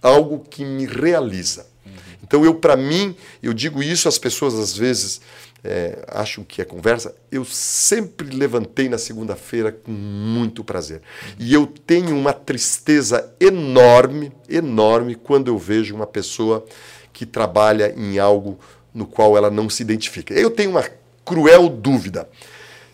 [0.00, 1.66] algo que me realiza.
[1.84, 1.92] Uhum.
[2.22, 5.20] Então, eu para mim, eu digo isso às pessoas às vezes
[5.64, 11.02] é, acham que é conversa, eu sempre levantei na segunda-feira com muito prazer.
[11.38, 16.64] E eu tenho uma tristeza enorme, enorme, quando eu vejo uma pessoa
[17.12, 18.58] que trabalha em algo
[18.92, 20.34] no qual ela não se identifica.
[20.34, 20.84] Eu tenho uma
[21.24, 22.28] cruel dúvida.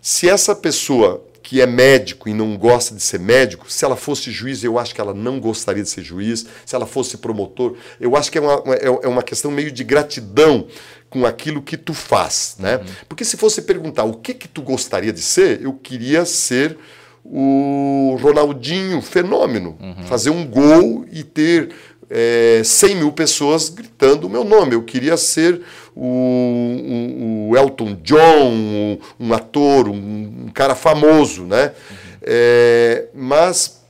[0.01, 4.31] Se essa pessoa que é médico e não gosta de ser médico, se ela fosse
[4.31, 6.45] juiz, eu acho que ela não gostaria de ser juiz.
[6.67, 9.83] Se ela fosse promotor, eu acho que é uma, é, é uma questão meio de
[9.83, 10.67] gratidão
[11.11, 12.77] com aquilo que tu faz, né?
[12.77, 12.85] Uhum.
[13.09, 16.77] Porque se fosse perguntar o que que tu gostaria de ser, eu queria ser
[17.25, 20.05] o Ronaldinho fenômeno, uhum.
[20.05, 21.71] fazer um gol e ter
[22.11, 24.75] é, 100 mil pessoas gritando o meu nome.
[24.75, 25.61] Eu queria ser
[25.95, 31.73] o, o, o Elton John, um, um ator, um, um, cara famoso, né?
[31.91, 31.97] Uhum.
[32.23, 33.81] É, mas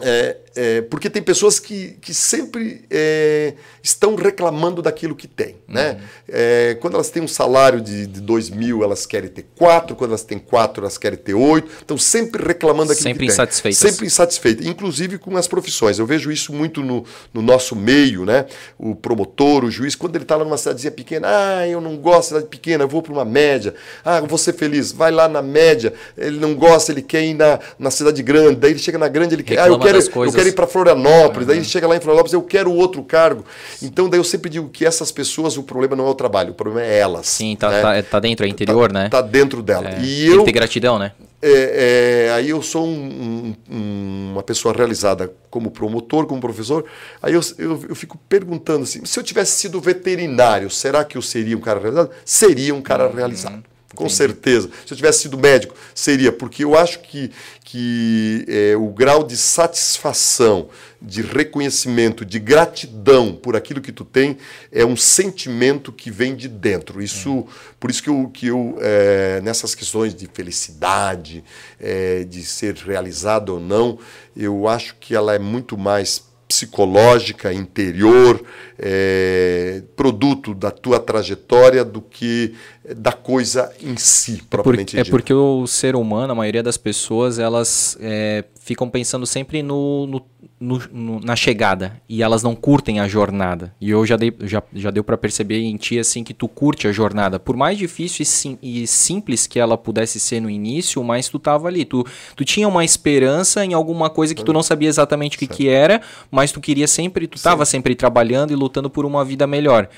[0.00, 5.54] é, é, porque tem pessoas que, que sempre é, estão reclamando daquilo que têm.
[5.68, 5.92] Né?
[5.92, 5.98] Uhum.
[6.28, 9.94] É, quando elas têm um salário de, de 2 mil, elas querem ter quatro.
[9.94, 11.70] Quando elas têm quatro, elas querem ter oito.
[11.78, 13.78] Estão sempre reclamando daquilo sempre que insatisfeitas.
[13.78, 14.66] Sempre insatisfeitas.
[14.66, 16.00] Inclusive com as profissões.
[16.00, 18.24] Eu vejo isso muito no, no nosso meio.
[18.24, 18.44] Né?
[18.76, 22.20] O promotor, o juiz, quando ele está lá numa cidadezinha pequena, ah, eu não gosto
[22.20, 23.76] de cidade pequena, eu vou para uma média.
[24.04, 24.90] Ah, vou ser feliz.
[24.90, 25.94] Vai lá na média.
[26.16, 28.56] Ele não gosta, ele quer ir na, na cidade grande.
[28.56, 29.60] Daí ele chega na grande, ele quer.
[29.60, 31.48] Reclama ah, eu quero, eu quero ir para Florianópolis.
[31.48, 31.54] Uhum.
[31.54, 33.44] Daí chega lá em Florianópolis, eu quero outro cargo.
[33.82, 36.54] Então daí eu sempre digo que essas pessoas, o problema não é o trabalho, o
[36.54, 37.26] problema é elas.
[37.26, 37.82] Sim, tá, né?
[37.82, 39.08] tá, tá, dentro, é interior, tá, né?
[39.08, 39.88] Tá dentro dela.
[39.88, 41.12] É, e eu, ter gratidão, né?
[41.40, 46.84] É, é, aí eu sou um, um, uma pessoa realizada como promotor, como professor.
[47.22, 51.22] Aí eu, eu, eu, fico perguntando assim: se eu tivesse sido veterinário, será que eu
[51.22, 52.10] seria um cara realizado?
[52.24, 53.14] Seria um cara uhum.
[53.14, 53.62] realizado.
[53.94, 54.16] Com Entendi.
[54.16, 54.70] certeza.
[54.84, 57.30] Se eu tivesse sido médico, seria, porque eu acho que,
[57.64, 60.68] que é, o grau de satisfação,
[61.00, 64.36] de reconhecimento, de gratidão por aquilo que tu tem
[64.70, 67.00] é um sentimento que vem de dentro.
[67.00, 67.46] Isso,
[67.80, 71.42] por isso que eu, que eu é, nessas questões de felicidade,
[71.80, 73.98] é, de ser realizado ou não,
[74.36, 78.42] eu acho que ela é muito mais psicológica, interior,
[78.78, 82.54] é, produto da tua trajetória do que
[82.96, 86.76] da coisa em si, propriamente é, por, é porque o ser humano, a maioria das
[86.76, 90.22] pessoas, elas é, ficam pensando sempre no, no,
[90.60, 93.74] no, no, na chegada e elas não curtem a jornada.
[93.80, 96.88] E eu já, dei, já, já deu para perceber em ti assim que tu curte
[96.88, 97.38] a jornada.
[97.38, 101.38] Por mais difícil e, sim, e, simples que ela pudesse ser no início, mas tu
[101.38, 101.84] tava ali.
[101.84, 102.04] Tu,
[102.34, 105.68] tu tinha uma esperança em alguma coisa que tu não sabia exatamente o que, que
[105.68, 106.00] era,
[106.30, 109.88] mas tu queria sempre, tu estava sempre trabalhando e lutando por uma vida melhor.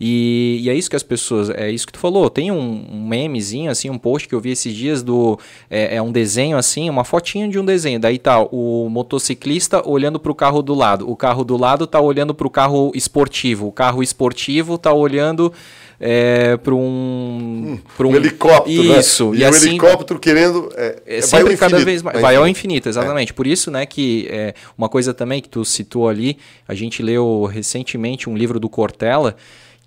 [0.00, 2.30] E, e, é isso que as pessoas, é isso que tu falou.
[2.30, 5.38] Tem um, um memezinho, assim, um post que eu vi esses dias do.
[5.68, 8.00] É, é, um desenho assim, uma fotinha de um desenho.
[8.00, 11.10] Daí tá o motociclista olhando pro carro do lado.
[11.10, 13.66] O carro do lado tá olhando pro carro esportivo.
[13.66, 15.52] O carro esportivo tá olhando
[16.00, 18.84] é, para um, um, um helicóptero.
[18.84, 18.98] Né?
[18.98, 19.32] Isso.
[19.32, 19.36] Né?
[19.36, 20.72] E, e assim, o helicóptero querendo.
[20.76, 22.14] É, é sempre cada vez mais.
[22.14, 23.32] Vai, vai ao infinito, exatamente.
[23.32, 23.34] É.
[23.34, 27.44] Por isso, né, que é, uma coisa também que tu citou ali, a gente leu
[27.44, 29.36] recentemente um livro do Cortella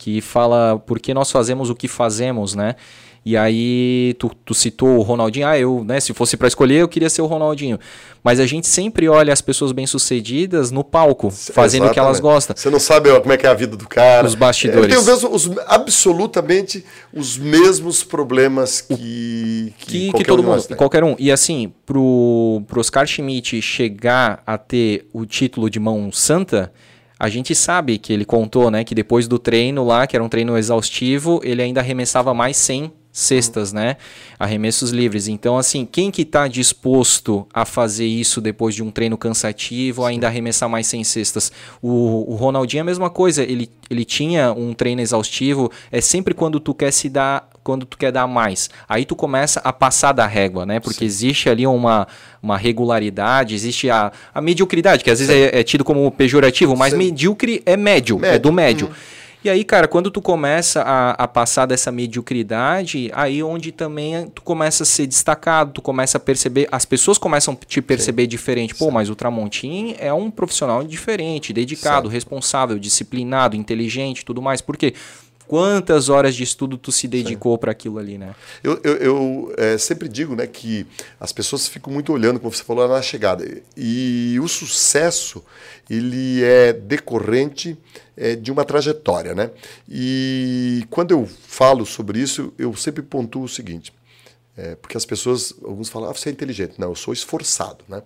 [0.04, 2.76] que fala por que nós fazemos o que fazemos, né?
[3.26, 6.90] E aí tu, tu citou o Ronaldinho, ah, eu, né, se fosse para escolher, eu
[6.90, 7.80] queria ser o Ronaldinho.
[8.22, 11.90] Mas a gente sempre olha as pessoas bem-sucedidas no palco, fazendo Exatamente.
[11.90, 12.54] o que elas gostam.
[12.54, 14.28] Você não sabe como é que é a vida do cara.
[14.28, 14.94] Os bastidores.
[14.94, 21.06] Eu tenho mesmo, os, absolutamente os mesmos problemas que que, que, que todo mundo, qualquer
[21.06, 21.16] um.
[21.18, 26.74] E assim, pro, pro Oscar Schmidt chegar a ter o título de mão santa,
[27.24, 30.28] a gente sabe que ele contou, né, que depois do treino lá, que era um
[30.28, 33.80] treino exaustivo, ele ainda arremessava mais 100 cestas, uhum.
[33.80, 33.96] né?
[34.38, 35.30] Arremessos livres.
[35.30, 40.28] Então, assim, quem que está disposto a fazer isso depois de um treino cansativo, ainda
[40.28, 41.50] arremessar mais 100 cestas?
[41.82, 43.42] O, o Ronaldinho é a mesma coisa.
[43.42, 45.72] Ele, ele tinha um treino exaustivo.
[45.94, 48.70] É sempre quando tu quer se dar quando tu quer dar mais.
[48.88, 50.80] Aí tu começa a passar da régua, né?
[50.80, 51.06] Porque Sim.
[51.06, 52.08] existe ali uma,
[52.42, 56.92] uma regularidade, existe a, a mediocridade, que às vezes é, é, tido como pejorativo, mas
[56.92, 57.00] Sim.
[57.00, 58.36] medíocre é médio, médio.
[58.36, 58.88] é do médio.
[58.88, 58.94] Uhum.
[59.44, 64.42] E aí, cara, quando tu começa a, a passar dessa mediocridade, aí onde também tu
[64.42, 68.30] começa a ser destacado, tu começa a perceber, as pessoas começam a te perceber Sim.
[68.30, 68.74] diferente.
[68.74, 72.14] Pô, mas o Tramontim é um profissional diferente, dedicado, Sim.
[72.14, 74.62] responsável, disciplinado, inteligente tudo mais.
[74.62, 74.94] Por quê?
[75.54, 78.34] Quantas horas de estudo tu se dedicou para aquilo ali, né?
[78.64, 80.84] Eu, eu, eu é, sempre digo, né, que
[81.20, 83.46] as pessoas ficam muito olhando, como você falou, na chegada.
[83.78, 85.46] E o sucesso,
[85.88, 87.78] ele é decorrente
[88.18, 89.52] é, de uma trajetória, né?
[89.88, 93.94] E quando eu falo sobre isso, eu sempre pontuo o seguinte,
[94.58, 96.80] é, porque as pessoas, alguns falam, ah, você é inteligente.
[96.80, 98.02] Não, eu sou esforçado, né?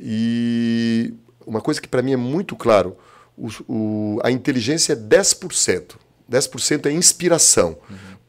[0.00, 1.12] E
[1.46, 2.96] uma coisa que para mim é muito claro,
[3.36, 6.05] o, o, a inteligência é 10%.
[6.30, 7.78] 10% é inspiração,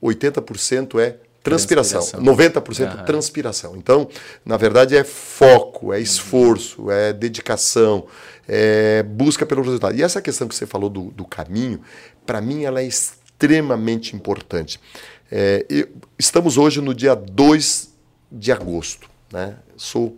[0.02, 0.11] uhum.
[0.11, 2.22] 80% é transpiração, transpiração.
[2.22, 3.06] 90% uhum.
[3.06, 3.76] transpiração.
[3.78, 4.10] Então,
[4.45, 6.91] na verdade, é foco, é esforço, uhum.
[6.91, 8.06] é dedicação,
[8.48, 9.95] é busca pelo resultado.
[9.95, 11.82] E essa questão que você falou do, do caminho,
[12.26, 14.80] para mim, ela é extremamente importante.
[15.32, 15.88] É, eu,
[16.19, 17.94] estamos hoje no dia 2
[18.32, 19.10] de agosto.
[19.32, 19.56] Né?
[19.76, 20.18] Sou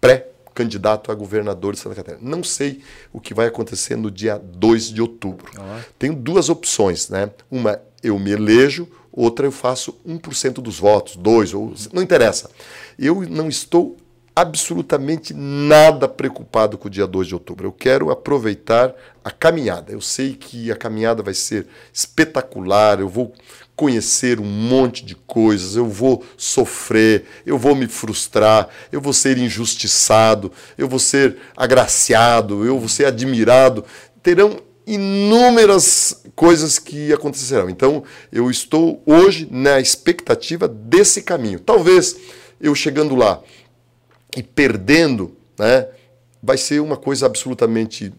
[0.00, 2.22] pré candidato a governador de Santa Catarina.
[2.22, 2.80] Não sei
[3.12, 5.52] o que vai acontecer no dia 2 de outubro.
[5.98, 7.30] Tenho duas opções, né?
[7.50, 12.50] Uma, eu me elejo, outra eu faço 1% dos votos, dois, ou não interessa.
[12.98, 13.96] Eu não estou
[14.34, 17.68] absolutamente nada preocupado com o dia 2 de outubro.
[17.68, 19.92] Eu quero aproveitar a caminhada.
[19.92, 23.32] Eu sei que a caminhada vai ser espetacular, eu vou
[23.74, 29.38] conhecer um monte de coisas, eu vou sofrer, eu vou me frustrar, eu vou ser
[29.38, 33.84] injustiçado, eu vou ser agraciado, eu vou ser admirado.
[34.22, 37.70] Terão inúmeras coisas que acontecerão.
[37.70, 41.60] Então, eu estou hoje na expectativa desse caminho.
[41.60, 42.16] Talvez
[42.60, 43.40] eu chegando lá
[44.36, 45.88] e perdendo, né,
[46.42, 48.12] vai ser uma coisa absolutamente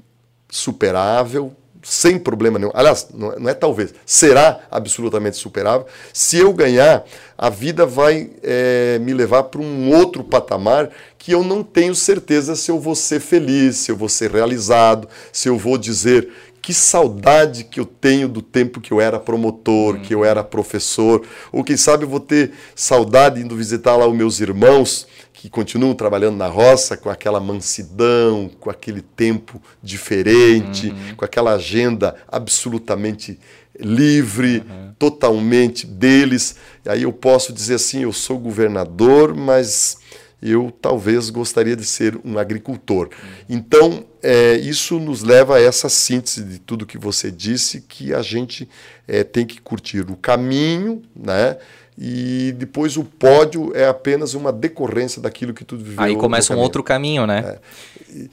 [0.49, 2.71] superável, sem problema nenhum.
[2.73, 5.85] Aliás, não é, não é, talvez, será absolutamente superável.
[6.13, 7.03] Se eu ganhar,
[7.37, 12.55] a vida vai é, me levar para um outro patamar que eu não tenho certeza
[12.55, 16.29] se eu vou ser feliz, se eu vou ser realizado, se eu vou dizer
[16.61, 20.01] que saudade que eu tenho do tempo que eu era promotor, hum.
[20.01, 24.15] que eu era professor, ou quem sabe eu vou ter saudade indo visitar lá os
[24.15, 25.05] meus irmãos
[25.43, 31.15] que continuam trabalhando na roça com aquela mansidão, com aquele tempo diferente, uhum.
[31.17, 33.37] com aquela agenda absolutamente
[33.77, 34.93] livre, uhum.
[34.97, 36.55] totalmente deles.
[36.85, 39.97] E aí eu posso dizer assim: eu sou governador, mas
[40.41, 43.09] eu talvez gostaria de ser um agricultor.
[43.11, 43.29] Uhum.
[43.49, 48.21] Então, é, isso nos leva a essa síntese de tudo que você disse, que a
[48.21, 48.69] gente
[49.05, 51.57] é, tem que curtir o caminho, né?
[51.97, 56.03] E depois o pódio é apenas uma decorrência daquilo que tu viveu.
[56.03, 57.57] Aí começa um outro caminho, né?
[57.57, 57.59] É.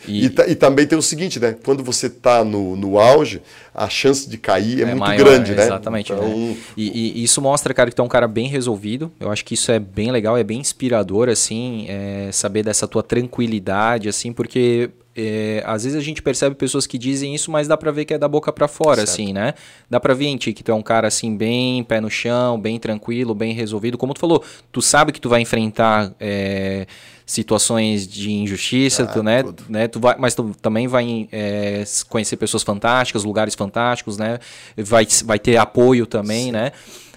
[0.07, 1.57] E, e, e, também tem o seguinte, né?
[1.65, 3.41] Quando você está no, no auge,
[3.75, 5.65] a chance de cair é, é muito maior, grande, né?
[5.65, 6.13] Exatamente.
[6.13, 6.29] Então...
[6.29, 6.57] Né?
[6.77, 9.11] E, e, isso mostra, cara, que tu é um cara bem resolvido.
[9.19, 13.03] Eu acho que isso é bem legal, é bem inspirador, assim, é, saber dessa tua
[13.03, 17.77] tranquilidade, assim, porque é, às vezes a gente percebe pessoas que dizem isso, mas dá
[17.77, 19.09] pra ver que é da boca para fora, certo.
[19.09, 19.55] assim, né?
[19.89, 22.61] Dá pra ver em ti que tu é um cara, assim, bem pé no chão,
[22.61, 23.99] bem tranquilo, bem resolvido.
[23.99, 26.13] Como tu falou, tu sabe que tu vai enfrentar...
[26.21, 26.87] É,
[27.31, 32.37] situações de injustiça, ah, tu, né, né, tu vai, mas tu também vai é, conhecer
[32.37, 34.41] pessoas fantásticas, lugares fantásticos, né,
[34.77, 36.51] vai, vai ter apoio também, Sim.
[36.51, 36.73] né.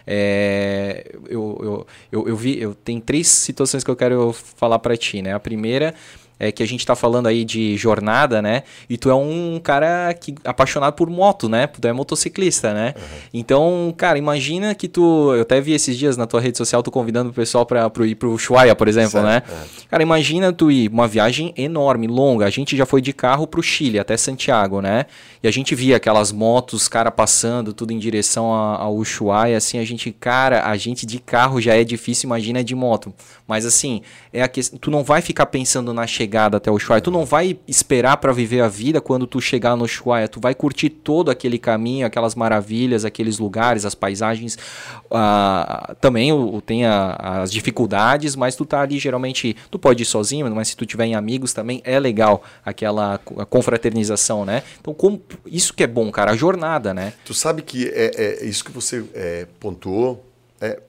[0.05, 4.95] É, eu, eu, eu, eu, vi, eu tenho três situações que eu quero falar para
[4.95, 5.33] ti, né.
[5.33, 5.95] A primeira
[6.43, 8.63] é, que a gente tá falando aí de jornada, né?
[8.89, 11.67] E tu é um cara que apaixonado por moto, né?
[11.67, 12.93] Tu é motociclista, né?
[12.97, 13.03] Uhum.
[13.33, 15.33] Então, cara, imagina que tu.
[15.33, 18.15] Eu até vi esses dias na tua rede social tu convidando o pessoal para ir
[18.15, 19.41] pro Ushuaia, por exemplo, certo, né?
[19.47, 19.87] É.
[19.89, 22.45] Cara, imagina tu ir uma viagem enorme, longa.
[22.45, 25.05] A gente já foi de carro pro Chile, até Santiago, né?
[25.41, 29.85] E a gente via aquelas motos, cara passando, tudo em direção ao Ushuaia, assim, a
[29.85, 33.13] gente, cara, a gente de carro já é difícil, imagina de moto.
[33.47, 34.01] Mas assim,
[34.31, 37.25] é a questão, tu não vai ficar pensando na chegada até o Ushuaia, tu não
[37.25, 41.29] vai esperar para viver a vida quando tu chegar no Ushuaia, tu vai curtir todo
[41.29, 44.57] aquele caminho, aquelas maravilhas, aqueles lugares, as paisagens.
[45.05, 50.05] Uh, também o, tem a, as dificuldades, mas tu tá ali geralmente, tu pode ir
[50.05, 53.17] sozinho, mas se tu tiver em amigos também é legal aquela
[53.49, 54.63] confraternização, né?
[54.79, 57.13] Então, como isso que é bom, cara, a jornada, né?
[57.25, 60.25] Tu sabe que é, é isso que você é, pontuou,
[60.59, 60.79] é,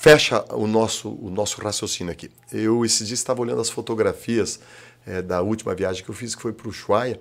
[0.00, 2.30] fecha o nosso, o nosso raciocínio aqui.
[2.52, 4.60] Eu, esses dias, estava olhando as fotografias
[5.04, 7.18] é, da última viagem que eu fiz, que foi para o Ushuaia,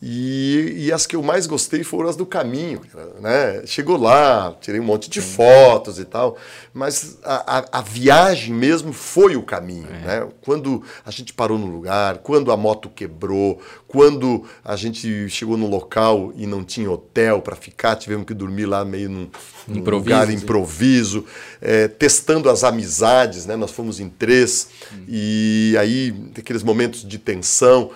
[0.00, 2.82] e, e, as que eu mais gostei foram as do caminho.
[3.18, 3.62] Né?
[3.64, 6.36] Chegou lá, tirei um monte de fotos e tal,
[6.74, 9.88] mas a, a, a viagem mesmo foi o caminho.
[9.88, 10.06] É.
[10.06, 10.28] Né?
[10.42, 13.58] Quando a gente parou no lugar, quando a moto quebrou,
[13.88, 18.66] quando a gente chegou no local e não tinha hotel para ficar, tivemos que dormir
[18.66, 19.30] lá meio num,
[19.66, 21.24] num lugar improviso,
[21.58, 23.56] é, testando as amizades, né?
[23.56, 25.04] nós fomos em três, hum.
[25.08, 27.90] e aí aqueles momentos de tensão.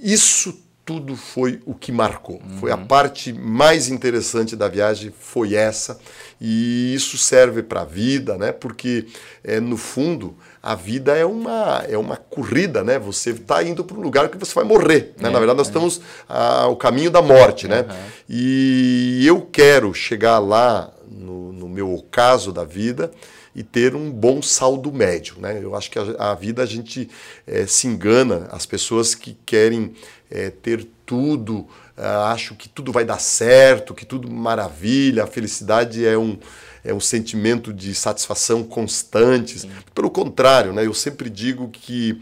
[0.00, 2.36] Isso tudo foi o que marcou.
[2.36, 2.58] Uhum.
[2.58, 6.00] Foi a parte mais interessante da viagem, foi essa.
[6.40, 8.50] E isso serve para a vida, né?
[8.50, 9.06] Porque,
[9.44, 12.98] é, no fundo, a vida é uma, é uma corrida, né?
[12.98, 15.14] Você está indo para um lugar que você vai morrer.
[15.18, 15.28] Né?
[15.28, 15.70] É, Na verdade, nós é.
[15.70, 17.82] estamos ao caminho da morte, né?
[17.82, 17.96] Uhum.
[18.28, 23.10] E eu quero chegar lá, no, no meu caso da vida,
[23.54, 25.36] e ter um bom saldo médio.
[25.38, 25.60] Né?
[25.62, 27.08] Eu acho que a, a vida a gente
[27.46, 29.92] é, se engana, as pessoas que querem
[30.30, 31.66] é, ter tudo,
[31.96, 36.38] é, acho que tudo vai dar certo, que tudo maravilha, a felicidade é um,
[36.84, 39.60] é um sentimento de satisfação constante.
[39.60, 39.70] Sim.
[39.94, 40.86] Pelo contrário, né?
[40.86, 42.20] eu sempre digo que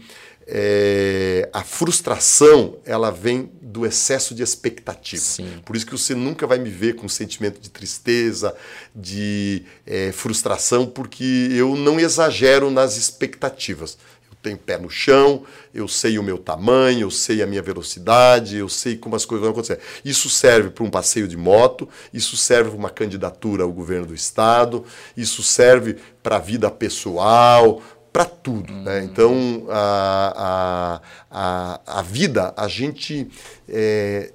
[0.51, 5.21] é, a frustração ela vem do excesso de expectativa.
[5.21, 5.61] Sim.
[5.63, 8.55] Por isso que você nunca vai me ver com um sentimento de tristeza,
[8.95, 13.95] de é, frustração, porque eu não exagero nas expectativas.
[14.41, 15.43] Tenho pé no chão,
[15.73, 19.41] eu sei o meu tamanho, eu sei a minha velocidade, eu sei como as coisas
[19.41, 19.79] vão acontecer.
[20.03, 24.15] Isso serve para um passeio de moto, isso serve para uma candidatura ao governo do
[24.15, 24.85] estado,
[25.17, 28.71] isso serve para a vida pessoal, para tudo.
[28.71, 28.83] Uhum.
[28.83, 29.03] Né?
[29.03, 31.01] Então, a,
[31.31, 33.27] a, a, a, vida, a gente
[33.67, 34.31] é,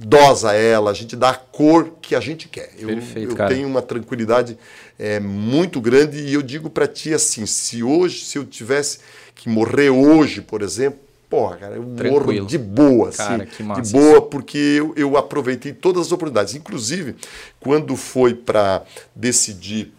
[0.00, 2.70] dosa ela, a gente dá a cor que a gente quer.
[2.78, 4.56] Eu, Perfeito, eu tenho uma tranquilidade
[4.96, 9.00] é, muito grande e eu digo para ti assim, se hoje, se eu tivesse
[9.34, 12.34] que morrer hoje, por exemplo, porra, cara, eu Tranquilo.
[12.34, 16.54] morro de boa, cara, assim, de boa, porque eu, eu aproveitei todas as oportunidades.
[16.54, 17.16] Inclusive,
[17.58, 18.84] quando foi para
[19.16, 19.92] decidir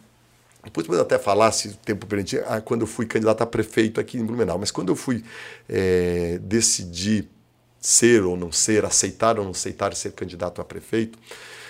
[0.64, 4.00] depois podemos até falar, se o tempo permitir, ah, quando eu fui candidato a prefeito
[4.00, 4.60] aqui em Blumenau.
[4.60, 5.24] Mas quando eu fui
[5.68, 7.30] é, decidir
[7.80, 11.18] ser ou não ser, aceitar ou não aceitar ser candidato a prefeito,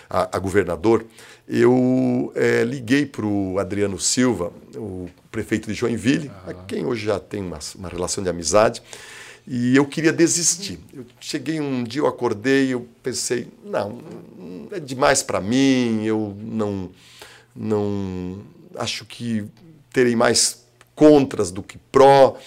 [0.09, 1.05] a, a governador,
[1.47, 6.51] eu é, liguei para o Adriano Silva, o prefeito de Joinville, uhum.
[6.51, 8.81] a quem hoje já tem uma, uma relação de amizade,
[9.47, 10.79] e eu queria desistir.
[10.93, 13.99] Eu cheguei um dia, eu acordei, eu pensei, não,
[14.71, 16.91] é demais para mim, eu não,
[17.55, 18.43] não
[18.75, 19.45] acho que
[19.91, 20.63] terei mais
[20.93, 22.37] contras do que pró.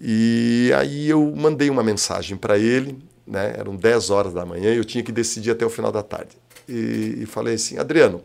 [0.00, 3.54] E aí eu mandei uma mensagem para ele, né?
[3.58, 6.36] eram 10 horas da manhã, eu tinha que decidir até o final da tarde.
[6.66, 8.22] E, e falei assim: Adriano,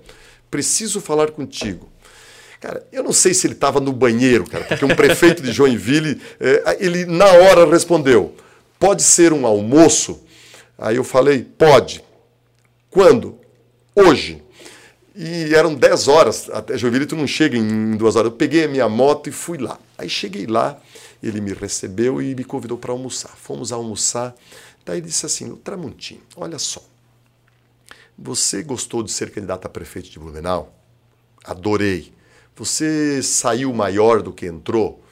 [0.49, 1.89] preciso falar contigo.
[2.61, 6.21] Cara, eu não sei se ele estava no banheiro, cara, porque um prefeito de Joinville,
[6.39, 8.33] é, ele na hora respondeu:
[8.79, 10.23] pode ser um almoço?
[10.77, 12.03] Aí eu falei: pode.
[12.89, 13.37] Quando?
[13.93, 14.41] Hoje.
[15.17, 18.31] E eram 10 horas, até Joinville tu não chega em duas horas.
[18.31, 19.79] Eu peguei a minha moto e fui lá.
[19.97, 20.77] Aí cheguei lá,
[21.27, 23.35] ele me recebeu e me convidou para almoçar.
[23.35, 24.35] Fomos almoçar.
[24.85, 26.83] Daí disse assim: Tramontim, olha só.
[28.17, 30.73] Você gostou de ser candidato a prefeito de Blumenau?
[31.43, 32.13] Adorei.
[32.55, 35.03] Você saiu maior do que entrou?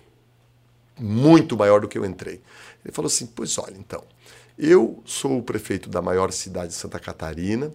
[0.97, 2.41] Muito maior do que eu entrei.
[2.83, 4.03] Ele falou assim: Pois olha, então,
[4.57, 7.73] eu sou o prefeito da maior cidade de Santa Catarina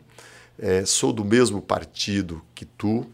[0.58, 3.06] é, sou do mesmo partido que tu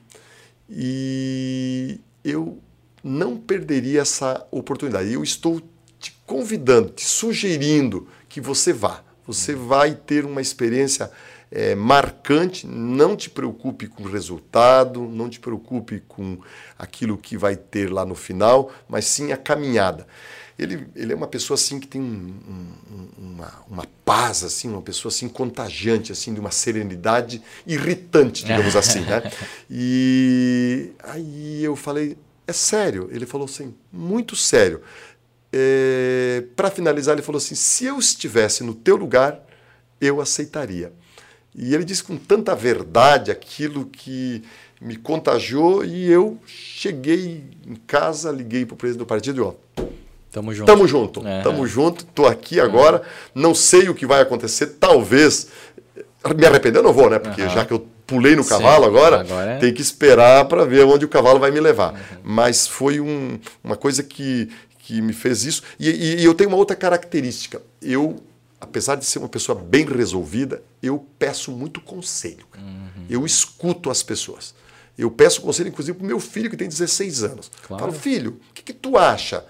[0.69, 2.59] e eu
[3.05, 5.13] não perderia essa oportunidade.
[5.13, 5.61] Eu estou
[6.01, 9.03] te convidando, te sugerindo que você vá.
[9.27, 11.11] Você vai ter uma experiência
[11.51, 12.67] é, marcante.
[12.67, 16.39] Não te preocupe com o resultado, não te preocupe com
[16.79, 20.07] aquilo que vai ter lá no final, mas sim a caminhada.
[20.59, 24.83] Ele, ele é uma pessoa assim que tem um, um, uma, uma paz, assim, uma
[24.83, 29.31] pessoa assim contagiante, assim, de uma serenidade irritante, digamos assim, né?
[29.69, 32.17] E aí eu falei,
[32.47, 33.09] é sério?
[33.11, 34.81] Ele falou assim, muito sério.
[35.53, 39.41] É, Para finalizar, ele falou assim: se eu estivesse no teu lugar,
[40.01, 40.93] eu aceitaria.
[41.55, 44.43] E ele disse com tanta verdade aquilo que
[44.81, 49.55] me contagiou e eu cheguei em casa, liguei para o presidente do partido e ó,
[50.35, 50.67] Tamo junto.
[50.67, 51.27] Tamo junto.
[51.27, 51.43] É.
[51.43, 52.05] Tamo junto.
[52.07, 53.03] Tô aqui agora.
[53.33, 54.67] Não sei o que vai acontecer.
[54.81, 55.47] Talvez
[56.37, 57.21] me arrepender eu não vou, né?
[57.21, 57.49] Porque uhum.
[57.51, 59.59] já que eu pulei no Sim, cavalo agora, agora é...
[59.59, 61.93] tem que esperar para ver onde o cavalo vai me levar.
[61.93, 62.19] Uhum.
[62.23, 64.49] Mas foi um, uma coisa que,
[64.79, 65.63] que me fez isso.
[65.79, 67.61] E, e, e eu tenho uma outra característica.
[67.81, 68.23] Eu
[68.65, 72.47] apesar de ser uma pessoa bem resolvida, eu peço muito conselho.
[72.57, 73.07] Uhum.
[73.09, 74.55] Eu escuto as pessoas.
[74.97, 77.51] Eu peço conselho, inclusive, para o meu filho, que tem 16 anos.
[77.67, 77.85] Claro.
[77.85, 79.45] Falo, filho, o que, que tu acha?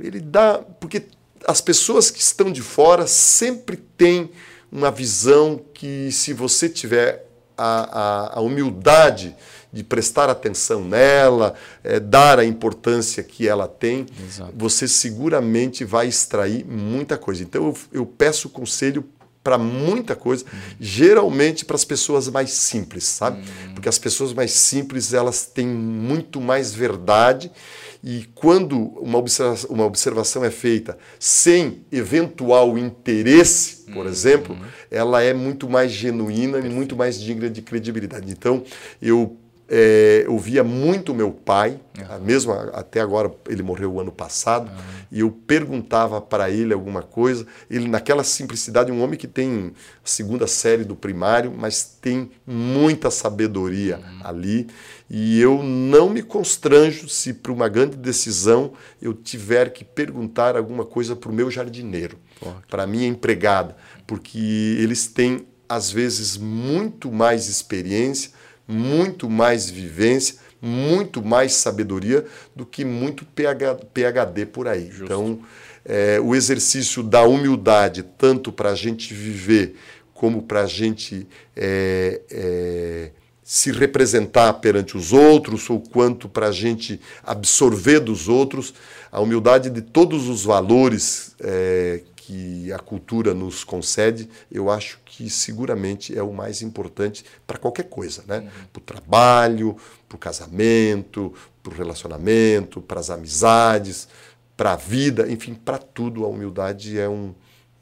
[0.00, 0.58] Ele dá.
[0.80, 1.04] Porque
[1.46, 4.30] as pessoas que estão de fora sempre têm
[4.72, 7.25] uma visão que, se você tiver
[7.56, 9.34] a, a, a humildade
[9.72, 11.54] de prestar atenção nela,
[11.84, 14.52] é, dar a importância que ela tem, Exato.
[14.56, 17.42] você seguramente vai extrair muita coisa.
[17.42, 19.04] Então eu, eu peço conselho
[19.42, 20.58] para muita coisa, uhum.
[20.80, 23.38] geralmente para as pessoas mais simples, sabe?
[23.38, 23.74] Uhum.
[23.74, 27.52] Porque as pessoas mais simples elas têm muito mais verdade
[28.02, 34.12] e quando uma observação, uma observação é feita sem eventual interesse, por uhum.
[34.12, 34.58] exemplo,
[34.90, 38.30] ela é muito mais genuína e muito mais digna de credibilidade.
[38.30, 38.62] Então
[39.00, 39.36] eu
[39.68, 42.24] é, eu via muito meu pai, uhum.
[42.24, 45.06] mesmo até agora ele morreu o ano passado, uhum.
[45.10, 47.46] e eu perguntava para ele alguma coisa.
[47.68, 49.72] Ele, naquela simplicidade, um homem que tem
[50.04, 54.20] a segunda série do primário, mas tem muita sabedoria uhum.
[54.22, 54.68] ali.
[55.10, 58.72] E eu não me constranjo se, para uma grande decisão,
[59.02, 62.18] eu tiver que perguntar alguma coisa para o meu jardineiro,
[62.68, 63.76] para a minha empregada,
[64.06, 68.35] porque eles têm, às vezes, muito mais experiência
[68.66, 72.24] muito mais vivência, muito mais sabedoria
[72.54, 74.86] do que muito PhD por aí.
[74.90, 75.04] Justo.
[75.04, 75.40] Então,
[75.84, 79.76] é, o exercício da humildade, tanto para a gente viver
[80.12, 83.10] como para a gente é, é,
[83.42, 88.74] se representar perante os outros, ou quanto para a gente absorver dos outros,
[89.12, 95.30] a humildade de todos os valores é, que a cultura nos concede, eu acho que
[95.30, 98.40] seguramente é o mais importante para qualquer coisa, né?
[98.40, 98.66] Uhum.
[98.72, 99.76] Para o trabalho,
[100.08, 101.32] para o casamento,
[101.62, 104.08] para o relacionamento, para as amizades,
[104.56, 107.32] para a vida, enfim, para tudo a humildade é um,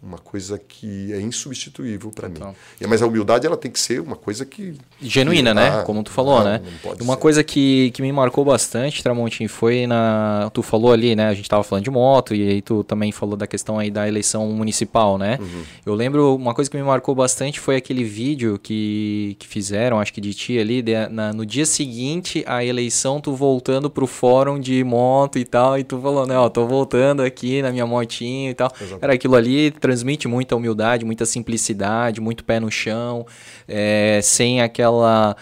[0.04, 2.40] uma coisa que é insubstituível para mim.
[2.86, 5.68] Mas a humildade ela tem que ser uma coisa que genuína, que, né?
[5.80, 6.60] Ah, Como tu falou, né?
[7.00, 7.20] Uma ser.
[7.20, 11.28] coisa que, que me marcou bastante, Tramontim, foi na tu falou ali, né?
[11.28, 14.06] A gente tava falando de moto e aí tu também falou da questão aí da
[14.06, 15.38] eleição municipal, né?
[15.40, 15.62] Uhum.
[15.86, 20.12] Eu lembro uma coisa que me marcou bastante foi aquele vídeo que, que fizeram, acho
[20.12, 24.60] que de ti ali, de, na, no dia seguinte a eleição, tu voltando pro fórum
[24.60, 26.36] de moto e tal, e tu falou, né?
[26.36, 28.70] Ó, tô voltando aqui na minha motinha e tal.
[29.00, 33.24] Cara, aquilo ali transmite muita humildade, muita simplicidade, muito pé no chão,
[33.68, 35.36] é, sem aquela.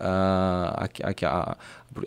[0.00, 0.88] Uh, a,
[1.26, 1.56] a,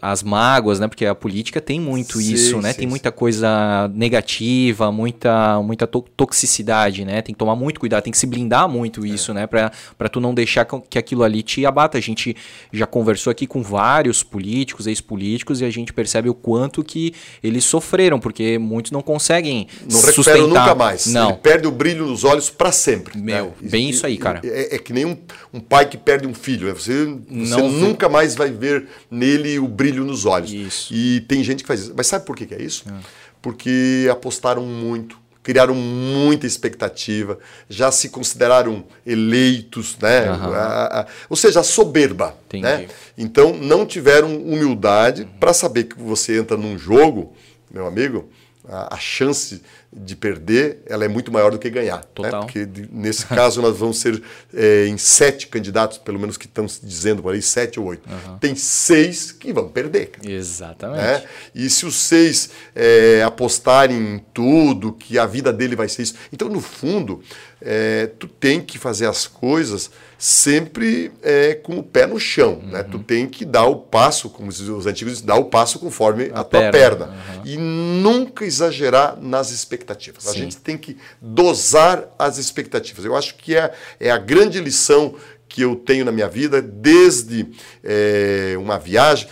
[0.01, 0.87] as mágoas, né?
[0.87, 2.73] Porque a política tem muito sim, isso, né?
[2.73, 7.21] Sim, tem muita coisa negativa, muita, muita to toxicidade, né?
[7.21, 9.09] Tem que tomar muito cuidado, tem que se blindar muito é.
[9.09, 9.47] isso, né?
[9.47, 11.97] Pra, pra tu não deixar que aquilo ali te abata.
[11.97, 12.35] A gente
[12.71, 17.13] já conversou aqui com vários políticos, ex-políticos, e a gente percebe o quanto que
[17.43, 20.47] eles sofreram, porque muitos não conseguem não sustentar.
[20.47, 21.07] nunca mais.
[21.07, 21.29] Não.
[21.29, 23.17] Ele perde o brilho nos olhos para sempre.
[23.17, 23.69] Meu, né?
[23.69, 24.41] bem isso aí, cara.
[24.43, 25.17] É, é, que nem um,
[25.53, 26.67] um, pai que perde um filho.
[26.67, 26.73] Né?
[26.73, 30.51] Você, você nunca mais vai ver nele o brilho nos olhos.
[30.51, 30.93] Isso.
[30.93, 31.93] E tem gente que faz isso.
[31.95, 32.87] Mas sabe por que, que é isso?
[32.87, 32.93] É.
[33.41, 40.31] Porque apostaram muito, criaram muita expectativa, já se consideraram eleitos, né?
[40.31, 40.53] Uhum.
[40.53, 42.37] A, a, ou seja, soberba.
[42.53, 42.87] Né?
[43.17, 45.29] Então não tiveram humildade uhum.
[45.39, 47.33] para saber que você entra num jogo,
[47.71, 48.29] meu amigo,
[48.71, 49.61] a, a chance
[49.93, 51.97] de perder ela é muito maior do que ganhar.
[51.97, 52.03] Né?
[52.15, 52.31] Total.
[52.31, 52.45] Né?
[52.45, 54.23] Porque nesse caso nós vamos ser
[54.53, 58.09] é, em sete candidatos, pelo menos que estão dizendo por aí, sete ou oito.
[58.09, 58.37] Uhum.
[58.37, 60.07] Tem seis que vão perder.
[60.07, 60.31] Cara.
[60.31, 61.01] Exatamente.
[61.01, 61.23] Né?
[61.53, 66.15] E se os seis é, apostarem em tudo, que a vida dele vai ser isso.
[66.31, 67.21] Então, no fundo,
[67.61, 69.91] é, tu tem que fazer as coisas
[70.21, 72.61] sempre é, com o pé no chão.
[72.63, 72.67] Uhum.
[72.67, 72.83] Né?
[72.83, 76.41] Tu tem que dar o passo, como os antigos dizem, dar o passo conforme a,
[76.41, 76.71] a tua perna.
[76.71, 77.05] perna.
[77.07, 77.41] Uhum.
[77.43, 80.25] E nunca exagerar nas expectativas.
[80.25, 80.29] Sim.
[80.29, 83.03] A gente tem que dosar as expectativas.
[83.03, 85.15] Eu acho que é, é a grande lição
[85.49, 87.47] que eu tenho na minha vida, desde
[87.83, 89.27] é, uma viagem.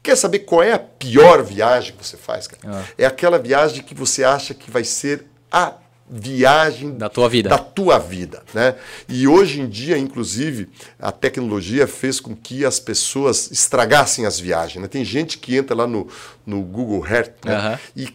[0.00, 2.62] Quer saber qual é a pior viagem que você faz, cara?
[2.64, 2.84] Ah.
[2.96, 5.74] É aquela viagem que você acha que vai ser a
[6.08, 7.48] viagem da tua vida.
[7.48, 8.74] Da tua vida, né?
[9.08, 10.68] E hoje em dia, inclusive,
[10.98, 14.82] a tecnologia fez com que as pessoas estragassem as viagens.
[14.82, 14.88] Né?
[14.88, 16.06] Tem gente que entra lá no,
[16.46, 17.70] no Google Earth né?
[17.70, 17.78] uhum.
[17.96, 18.08] e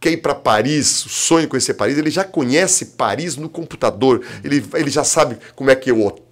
[0.00, 4.24] quer ir para Paris, o sonho de conhecer Paris, ele já conhece Paris no computador,
[4.42, 6.29] ele, ele já sabe como é que é o hotel,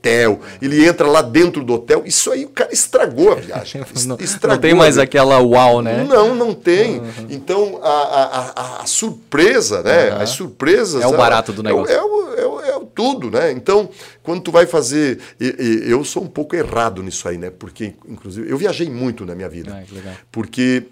[0.60, 3.82] ele entra lá dentro do hotel, isso aí o cara estragou a viagem.
[4.06, 6.05] não, estragou não tem mais aquela uau, né?
[6.05, 6.98] Não, não tem.
[6.98, 7.26] Uhum.
[7.28, 10.10] Então, a, a, a, surpresa, né?
[10.10, 10.20] Uhum.
[10.22, 11.02] As surpresas...
[11.02, 11.94] É o barato do negócio.
[11.94, 13.52] É, o, é, é o tudo, né?
[13.52, 13.89] Então,
[14.22, 15.18] quando tu vai fazer...
[15.39, 17.51] eu sou um pouco errado nisso aí, né?
[17.51, 19.85] Porque, inclusive, eu viajei muito na minha vida.
[20.06, 20.85] Ah, porque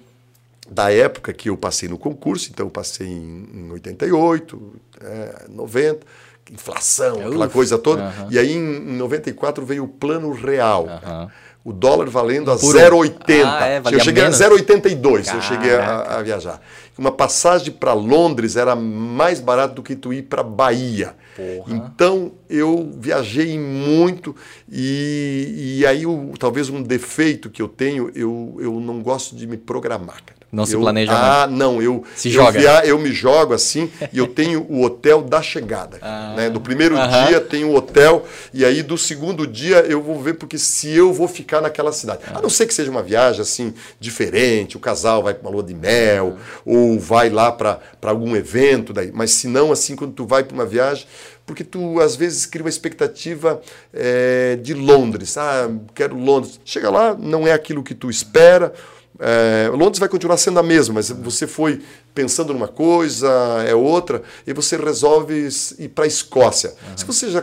[0.69, 6.07] da época que eu passei no concurso, então eu passei em, em 88, é, 90,
[6.53, 8.03] inflação, aquela coisa toda.
[8.03, 8.33] Uh -huh.
[8.33, 10.85] E aí em, em 94 veio o plano real.
[10.85, 11.31] Uh -huh.
[11.65, 13.43] O dólar valendo a 0,80.
[13.45, 14.41] Ah, é, eu cheguei menos.
[14.41, 16.61] a 0,82, eu cheguei a, a, viajar.
[16.97, 21.17] Uma passagem para Londres era mais barato do que tu ir para Bahia.
[21.35, 21.75] Porra.
[21.75, 24.35] Então eu viajei muito
[24.71, 29.45] e, e aí o, talvez um defeito que eu tenho, eu, eu não gosto de
[29.45, 30.23] me programar.
[30.51, 32.59] Não eu, se planeja Ah, não, eu, se eu, joga.
[32.59, 35.99] Via, eu me jogo assim e eu tenho o hotel da chegada.
[36.01, 36.51] Ah, né?
[36.51, 37.27] Do primeiro uh -huh.
[37.27, 38.25] dia tem o hotel
[38.55, 42.21] e aí do segundo dia eu vou ver porque se eu vou ficar naquela cidade.
[42.29, 42.39] Ah.
[42.39, 45.65] A não ser que seja uma viagem assim diferente, o casal vai para uma lua
[45.65, 46.61] de mel ah.
[46.65, 50.55] ou vai lá para algum evento daí, mas se não assim quando tu vai para
[50.55, 51.07] uma viagem
[51.45, 53.61] porque tu às vezes cria uma expectativa
[53.95, 55.39] é, de Londres.
[55.39, 56.61] Ah, quero Londres.
[56.65, 58.75] Chega lá, não é aquilo que tu espera
[59.19, 61.83] é, Londres vai continuar sendo a mesma, mas você foi
[62.15, 63.29] pensando numa coisa,
[63.67, 65.49] é outra, e você resolve
[65.79, 66.71] ir para a Escócia.
[66.71, 66.97] Uhum.
[66.97, 67.43] Se você já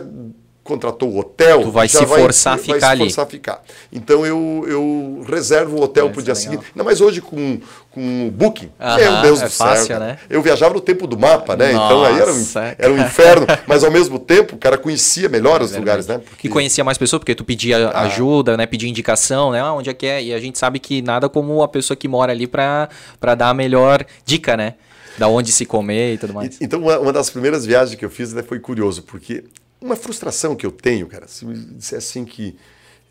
[0.64, 2.98] contratou o hotel, tu vai se forçar a ficar vai ali.
[3.02, 3.62] Se forçar a ficar.
[3.92, 6.64] Então eu, eu reservo o hotel para o dia é seguinte.
[6.74, 7.60] Ainda mais hoje com,
[7.90, 8.70] com o Booking.
[8.80, 9.66] Meu Deus é do céu.
[9.66, 10.18] Fácil, né?
[10.28, 11.72] Eu viajava no tempo do mapa, né?
[11.72, 12.46] Nossa, então aí era um,
[12.78, 16.18] era um inferno, mas ao mesmo tempo o cara conhecia melhor é os lugares, né?
[16.18, 16.48] Porque...
[16.48, 18.02] E conhecia mais pessoas, porque tu pedia ah.
[18.04, 18.64] ajuda, né?
[18.64, 19.60] Pedia indicação, né?
[19.60, 20.22] Ah, onde é que é?
[20.22, 22.88] E a gente sabe que nada como a pessoa que mora ali para
[23.36, 24.74] dar a melhor dica, né?
[25.18, 26.58] Da onde se comer e tudo mais.
[26.60, 29.44] então, uma, uma das primeiras viagens que eu fiz né, foi curioso, porque
[29.84, 32.56] uma frustração que eu tenho, cara, se me disser assim que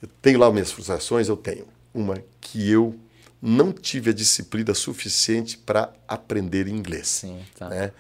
[0.01, 1.67] eu tenho lá minhas frustrações, eu tenho.
[1.93, 2.95] Uma que eu
[3.39, 7.07] não tive a disciplina suficiente para aprender inglês.
[7.07, 7.69] Sim, tá.
[7.69, 7.91] Né?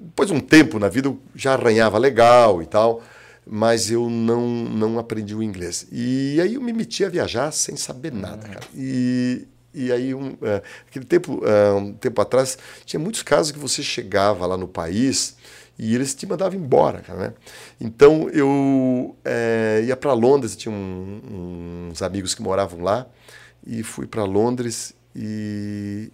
[0.00, 3.02] Depois de um tempo na vida eu já arranhava legal e tal,
[3.46, 5.86] mas eu não, não aprendi o inglês.
[5.92, 8.52] E aí eu me meti a viajar sem saber nada, uhum.
[8.54, 8.66] cara.
[8.74, 13.58] E, e aí, um, uh, aquele tempo, uh, um tempo atrás, tinha muitos casos que
[13.58, 15.36] você chegava lá no país
[15.78, 17.34] e eles te mandavam embora, cara, né?
[17.80, 23.06] Então eu é, ia para Londres, tinha um, uns amigos que moravam lá
[23.64, 26.10] e fui para Londres e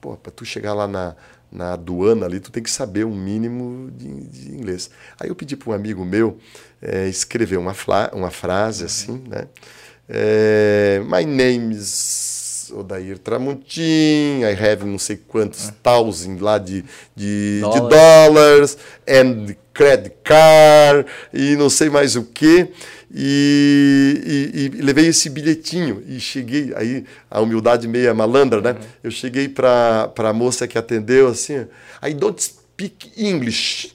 [0.00, 1.14] pô, para tu chegar lá na,
[1.50, 4.90] na aduana ali, tu tem que saber um mínimo de, de inglês.
[5.20, 6.38] Aí eu pedi para um amigo meu
[6.80, 7.74] é, escrever uma,
[8.14, 9.46] uma frase assim, né?
[10.08, 12.31] É, My name is
[12.72, 15.72] Odair Tramontim, I have não sei quantos é.
[15.82, 16.84] thousand lá de,
[17.14, 18.76] de, de dólares,
[19.08, 22.68] and credit card, e não sei mais o que.
[23.14, 28.72] E, e, e, levei esse bilhetinho e cheguei, aí a humildade meia malandra, né?
[28.72, 28.78] Uhum.
[29.04, 31.66] Eu cheguei para a moça que atendeu assim,
[32.02, 33.94] I don't speak English.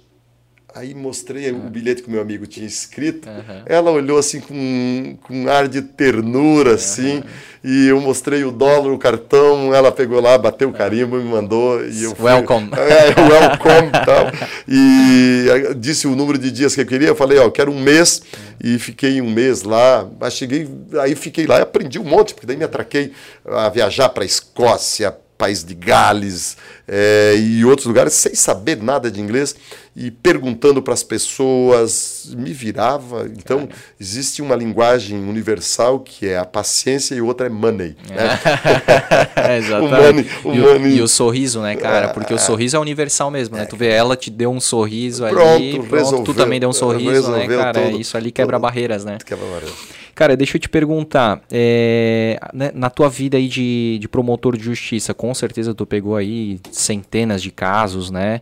[0.76, 1.66] Aí mostrei uhum.
[1.66, 3.28] o bilhete que o meu amigo tinha escrito.
[3.28, 3.64] Uhum.
[3.66, 7.24] Ela olhou assim com, com um ar de ternura, assim.
[7.64, 9.74] E eu mostrei o dólar, o cartão.
[9.74, 11.84] Ela pegou lá, bateu o carimbo, me mandou.
[11.84, 12.70] E eu fui, welcome.
[12.78, 14.32] É, welcome e tal.
[14.68, 17.08] E disse o número de dias que eu queria.
[17.08, 18.22] Eu falei, ó, quero um mês.
[18.62, 20.08] E fiquei um mês lá.
[20.20, 20.70] Mas cheguei,
[21.02, 23.14] aí fiquei lá e aprendi um monte, porque daí me atraquei
[23.46, 26.58] a viajar para a Escócia, País de Gales
[26.88, 29.56] é, e outros lugares, sem saber nada de inglês
[29.96, 33.26] e perguntando para as pessoas, me virava.
[33.26, 33.80] Então, Cara.
[34.00, 37.96] existe uma linguagem universal que é a paciência e outra é money.
[38.08, 38.18] Né?
[39.36, 39.88] É, exatamente.
[39.88, 40.94] o money, o e, money.
[40.94, 42.10] O, e, o, sorriso, né, cara?
[42.10, 42.40] Porque o é.
[42.40, 43.64] sorriso é universal mesmo, né?
[43.64, 43.66] É.
[43.66, 46.74] Tu vê, ela te deu um sorriso pronto, ali, pronto, resolveu, tu também deu um
[46.74, 47.82] sorriso, né, cara?
[47.82, 49.18] Tudo, isso ali quebra tudo, barreiras, né?
[49.26, 49.74] Quebra barreiras.
[50.18, 54.64] Cara, deixa eu te perguntar, é, né, na tua vida aí de, de promotor de
[54.64, 58.42] justiça, com certeza tu pegou aí centenas de casos, né?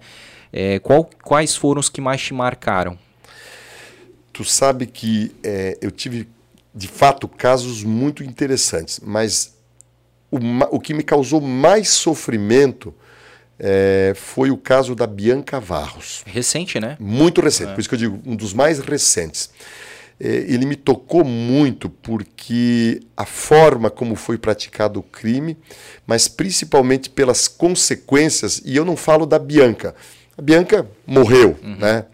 [0.54, 2.98] É, qual, quais foram os que mais te marcaram?
[4.32, 6.30] Tu sabe que é, eu tive,
[6.74, 9.54] de fato, casos muito interessantes, mas
[10.32, 10.38] o,
[10.72, 12.94] o que me causou mais sofrimento
[13.60, 16.24] é, foi o caso da Bianca Varros.
[16.26, 16.96] Recente, né?
[17.02, 17.74] Muito recente, é.
[17.74, 19.50] por isso que eu digo, um dos mais recentes.
[20.20, 25.58] É, ele me tocou muito porque a forma como foi praticado o crime,
[26.08, 29.94] mas principalmente pelas consequências, e eu não falo da Bianca.
[30.38, 31.76] A Bianca morreu, uhum.
[31.78, 32.06] né?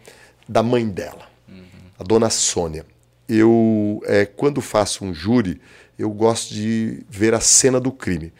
[0.47, 1.63] Da mãe dela, uhum.
[1.97, 2.85] a dona Sônia.
[3.29, 5.61] Eu, é, quando faço um júri,
[5.97, 8.33] eu gosto de ver a cena do crime.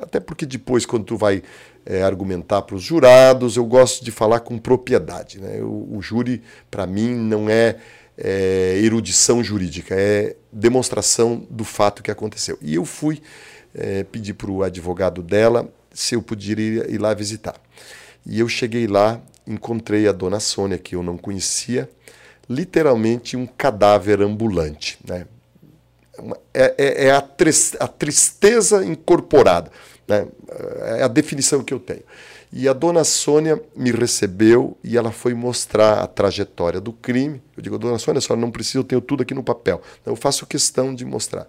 [0.00, 1.42] Até porque depois, quando tu vai
[1.86, 5.40] é, argumentar para os jurados, eu gosto de falar com propriedade.
[5.40, 5.60] Né?
[5.62, 7.76] O, o júri, para mim, não é,
[8.16, 12.58] é, erudição jurídica, é demonstração do fato que aconteceu.
[12.60, 13.20] E eu fui
[13.74, 17.54] é, pedir para o advogado dela se eu poderia ir lá visitar.
[18.26, 21.88] E eu cheguei lá, encontrei a dona Sônia, que eu não conhecia,
[22.48, 24.98] literalmente um cadáver ambulante.
[25.06, 25.26] Né?
[26.52, 29.70] É, é, é a, tristeza incorporada.
[30.06, 30.26] Né?
[30.98, 32.02] É a definição que eu tenho.
[32.56, 37.42] E a dona Sônia me recebeu e ela foi mostrar a trajetória do crime.
[37.56, 39.82] Eu digo, dona Sônia, a senhora não precisa, eu tenho tudo aqui no papel.
[40.06, 41.48] Eu faço questão de mostrar.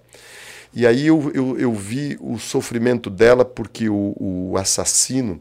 [0.74, 5.40] E aí eu, eu, eu vi o sofrimento dela porque o, o assassino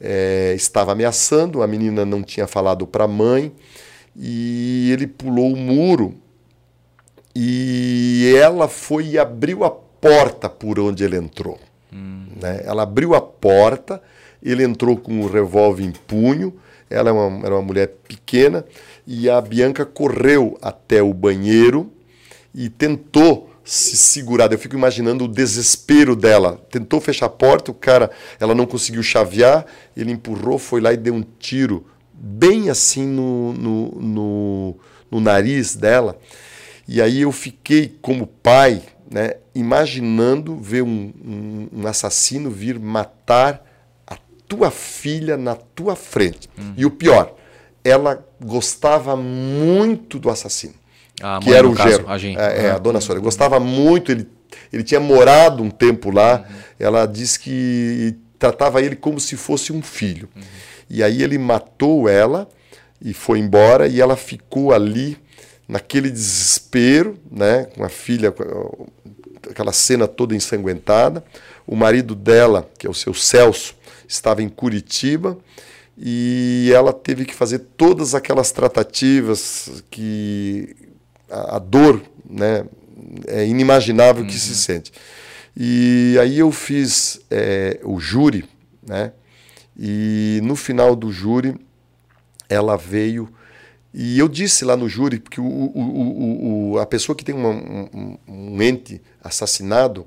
[0.00, 3.52] é, estava ameaçando, a menina não tinha falado para a mãe
[4.16, 6.14] e ele pulou o muro
[7.36, 11.60] e ela foi e abriu a porta por onde ele entrou.
[11.92, 12.28] Hum.
[12.40, 12.62] Né?
[12.64, 14.02] Ela abriu a porta,
[14.42, 16.54] ele entrou com o revólver em punho,
[16.90, 18.64] ela é uma, era uma mulher pequena,
[19.06, 21.90] e a Bianca correu até o banheiro
[22.54, 24.52] e tentou se segurar.
[24.52, 26.60] Eu fico imaginando o desespero dela.
[26.70, 29.64] Tentou fechar a porta, o cara, ela não conseguiu chavear,
[29.96, 34.76] ele empurrou, foi lá e deu um tiro bem assim no, no, no,
[35.10, 36.18] no nariz dela.
[36.86, 43.64] E aí eu fiquei como pai, né, imaginando ver um, um, um, assassino vir matar
[44.52, 46.48] tua filha na tua frente.
[46.58, 46.74] Uhum.
[46.76, 47.34] E o pior,
[47.82, 50.74] ela gostava muito do assassino,
[51.22, 52.38] a que era o caso, a, gente.
[52.38, 53.22] É, é, a dona Sônia.
[53.22, 54.28] Gostava muito, ele,
[54.70, 56.44] ele tinha morado um tempo lá.
[56.46, 56.56] Uhum.
[56.78, 60.28] Ela disse que tratava ele como se fosse um filho.
[60.36, 60.42] Uhum.
[60.90, 62.46] E aí ele matou ela
[63.00, 65.16] e foi embora e ela ficou ali
[65.66, 68.34] naquele desespero, né, com a filha,
[69.50, 71.24] aquela cena toda ensanguentada.
[71.66, 73.74] O marido dela, que é o seu Celso,
[74.12, 75.38] estava em Curitiba
[75.96, 80.74] e ela teve que fazer todas aquelas tratativas que
[81.30, 82.64] a, a dor, né,
[83.26, 84.28] é inimaginável uhum.
[84.28, 84.56] que se uhum.
[84.56, 84.92] sente.
[85.56, 88.44] E aí eu fiz é, o júri,
[88.86, 89.12] né?
[89.78, 91.54] E no final do júri
[92.48, 93.32] ela veio
[93.94, 97.50] e eu disse lá no júri que o, o, o, a pessoa que tem uma,
[97.50, 100.06] um, um, ente assassinado,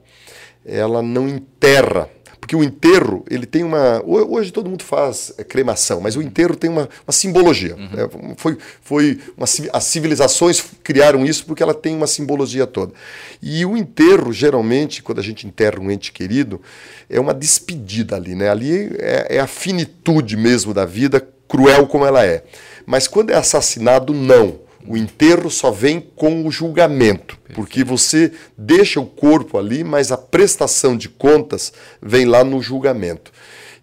[0.65, 2.10] ela não enterra.
[2.46, 4.04] Porque o enterro, ele tem uma.
[4.06, 7.76] Hoje todo mundo faz é, cremação, mas o enterro tem uma, uma simbologia.
[7.76, 7.90] Uhum.
[7.98, 12.94] É, foi, foi uma, as civilizações criaram isso porque ela tem uma simbologia toda.
[13.42, 16.62] E o enterro, geralmente, quando a gente enterra um ente querido,
[17.10, 18.36] é uma despedida ali.
[18.36, 18.48] Né?
[18.48, 22.44] Ali é, é a finitude mesmo da vida, cruel como ela é.
[22.86, 24.60] Mas quando é assassinado, não.
[24.88, 30.18] O enterro só vem com o julgamento, porque você deixa o corpo ali, mas a
[30.18, 33.32] prestação de contas vem lá no julgamento.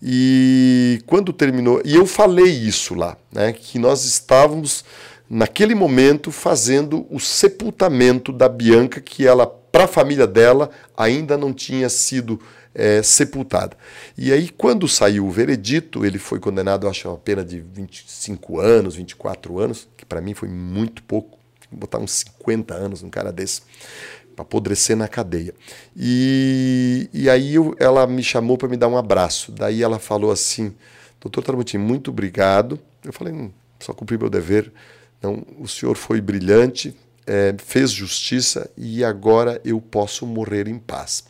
[0.03, 4.85] E quando terminou, e eu falei isso lá, né, que nós estávamos
[5.31, 11.53] naquele momento fazendo o sepultamento da Bianca, que ela para a família dela ainda não
[11.53, 12.39] tinha sido
[12.74, 13.77] é, sepultada.
[14.16, 18.61] E aí, quando saiu o veredito, ele foi condenado, acho, a uma pena de 25
[18.61, 21.39] anos, 24 anos, que para mim foi muito pouco.
[21.70, 23.62] Botar uns 50 anos num cara desse,
[24.36, 25.55] para apodrecer na cadeia.
[25.97, 29.51] E, e aí eu, ela me chamou para me dar um abraço.
[29.53, 30.74] Daí ela falou assim:
[31.20, 32.78] Doutor Tramontim, muito obrigado.
[33.05, 33.51] Eu falei: hum,
[33.81, 34.70] só cumpri meu dever.
[35.23, 36.97] Não, o senhor foi brilhante,
[37.27, 41.24] é, fez justiça e agora eu posso morrer em paz.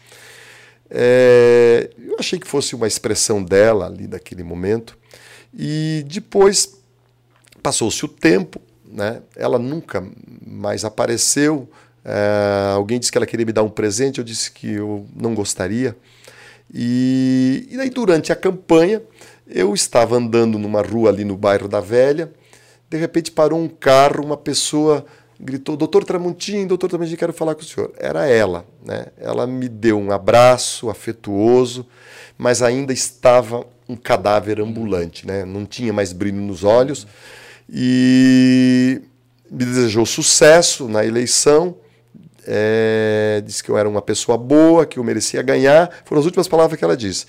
[0.94, 4.98] É, eu achei que fosse uma expressão dela ali daquele momento.
[5.55, 6.78] E depois
[7.62, 9.23] passou-se o tempo, né?
[9.35, 10.06] ela nunca
[10.47, 11.69] mais apareceu.
[12.05, 15.35] É, alguém disse que ela queria me dar um presente, eu disse que eu não
[15.35, 15.97] gostaria.
[16.73, 19.02] E, e aí, durante a campanha,
[19.47, 22.31] eu estava andando numa rua ali no bairro da Velha.
[22.90, 25.06] De repente parou um carro, uma pessoa
[25.43, 27.93] gritou: Doutor Tramontim, doutor Tramontim, quero falar com o senhor.
[27.98, 28.64] Era ela.
[28.85, 29.06] Né?
[29.19, 31.86] Ela me deu um abraço afetuoso,
[32.39, 35.27] mas ainda estava um cadáver ambulante.
[35.27, 35.44] Né?
[35.44, 37.06] Não tinha mais brilho nos olhos.
[37.69, 39.02] E
[39.51, 41.77] me desejou sucesso na eleição.
[42.44, 45.90] É, disse que eu era uma pessoa boa, que eu merecia ganhar.
[46.05, 47.27] Foram as últimas palavras que ela disse.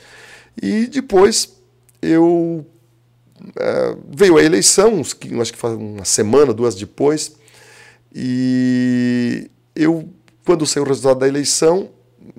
[0.62, 1.56] E depois
[2.02, 2.66] eu
[3.40, 5.30] uh, veio a eleição, acho que
[5.64, 7.36] uma semana, duas depois,
[8.14, 10.08] e eu,
[10.46, 11.90] quando saiu o resultado da eleição,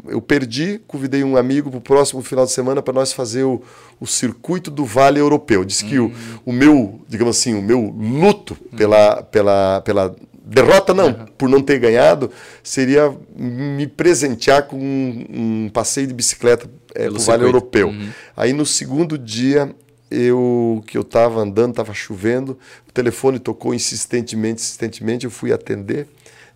[0.07, 3.63] eu perdi, convidei um amigo para o próximo final de semana para nós fazer o,
[4.01, 5.65] o circuito do Vale Europeu.
[5.65, 6.13] Disse que o, uhum.
[6.47, 11.27] o meu, digamos assim, o meu luto pela, pela, pela derrota não, uhum.
[11.39, 12.31] por não ter ganhado,
[12.63, 17.89] seria me presentear com um, um passeio de bicicleta é, para o Vale Europeu.
[17.89, 18.09] Uhum.
[18.37, 19.75] Aí no segundo dia
[20.15, 22.59] eu que eu estava andando, estava chovendo,
[22.89, 26.09] o telefone tocou insistentemente, insistentemente, eu fui atender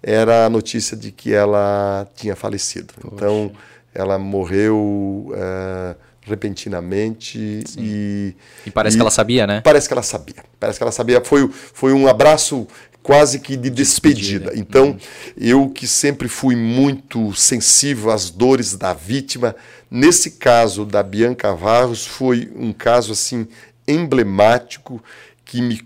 [0.02, 2.94] era a notícia de que ela tinha falecido.
[2.94, 3.14] Poxa.
[3.14, 3.52] Então,
[3.94, 8.34] ela morreu é, repentinamente e,
[8.66, 9.60] e parece e, que ela sabia, né?
[9.62, 10.44] Parece que ela sabia.
[10.58, 11.20] Parece que ela sabia.
[11.24, 12.66] Foi, foi um abraço
[13.08, 14.50] quase que de despedida.
[14.50, 14.52] despedida.
[14.54, 14.98] Então, uhum.
[15.34, 19.56] eu que sempre fui muito sensível às dores da vítima,
[19.90, 23.48] nesse caso da Bianca Varros foi um caso assim
[23.86, 25.02] emblemático
[25.42, 25.80] que me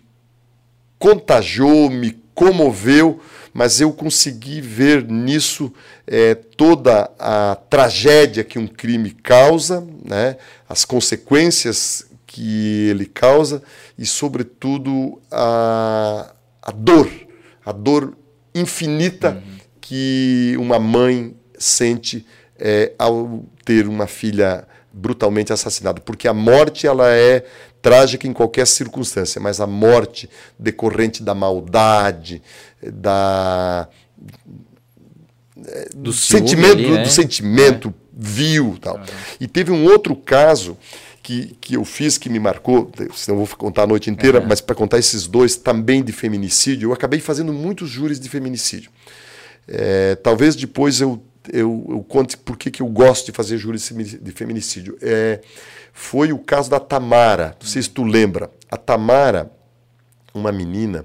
[0.99, 3.21] contagiou, me comoveu
[3.55, 5.71] mas eu consegui ver nisso
[6.07, 13.63] é, toda a tragédia que um crime causa, né, as consequências que ele causa
[13.99, 16.33] e, sobretudo, a,
[16.63, 17.11] a dor,
[17.65, 18.17] a dor
[18.55, 19.59] infinita uhum.
[19.81, 22.27] que uma mãe sente
[22.59, 27.45] é, ao ter uma filha brutalmente assassinada, porque a morte ela é
[27.81, 30.29] trágica em qualquer circunstância, mas a morte
[30.59, 32.43] decorrente da maldade,
[32.81, 33.89] da
[35.95, 37.03] do sentimento, ali, né?
[37.03, 37.93] do sentimento é.
[38.13, 39.01] vil, tal.
[39.41, 40.77] E teve um outro caso
[41.23, 44.47] que, que eu fiz que me marcou, senão vou contar a noite inteira, uhum.
[44.49, 48.91] mas para contar esses dois também de feminicídio, eu acabei fazendo muitos júris de feminicídio.
[49.69, 51.23] É, talvez depois eu,
[51.53, 54.99] eu, eu conte por que, que eu gosto de fazer júris de feminicídio.
[55.01, 55.41] É,
[55.93, 58.51] foi o caso da Tamara, não sei se tu lembra.
[58.69, 59.53] A Tamara,
[60.35, 61.05] uma menina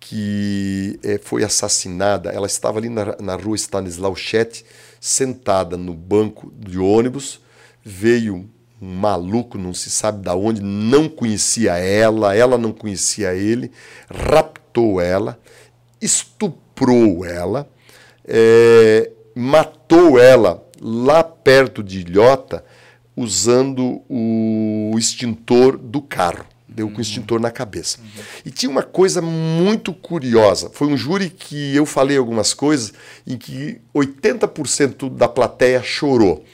[0.00, 4.64] que é, foi assassinada, ela estava ali na, na rua Stanislau Chet,
[5.00, 7.40] sentada no banco de ônibus,
[7.84, 8.48] veio
[8.80, 13.70] um maluco, não se sabe de onde, não conhecia ela, ela não conhecia ele,
[14.10, 15.38] raptou ela,
[16.00, 17.68] estuprou ela,
[18.24, 22.64] é, matou ela lá perto de Ilhota,
[23.16, 26.44] usando o extintor do carro.
[26.68, 27.98] Deu com o extintor na cabeça.
[27.98, 28.22] Uhum.
[28.44, 30.68] E tinha uma coisa muito curiosa.
[30.68, 32.92] Foi um júri que eu falei algumas coisas
[33.26, 36.44] em que 80% da plateia chorou.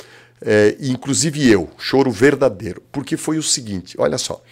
[0.44, 2.82] É, inclusive eu, choro verdadeiro.
[2.90, 4.42] Porque foi o seguinte: olha só.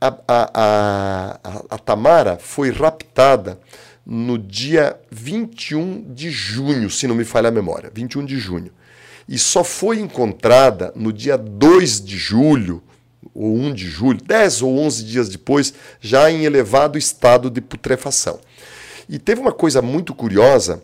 [0.00, 3.58] A, a, a, a Tamara foi raptada
[4.06, 7.90] no dia 21 de junho, se não me falha a memória.
[7.92, 8.72] 21 de junho
[9.28, 12.82] e só foi encontrada no dia 2 de julho,
[13.34, 18.40] ou 1 de julho, 10 ou 11 dias depois, já em elevado estado de putrefação.
[19.06, 20.82] E teve uma coisa muito curiosa,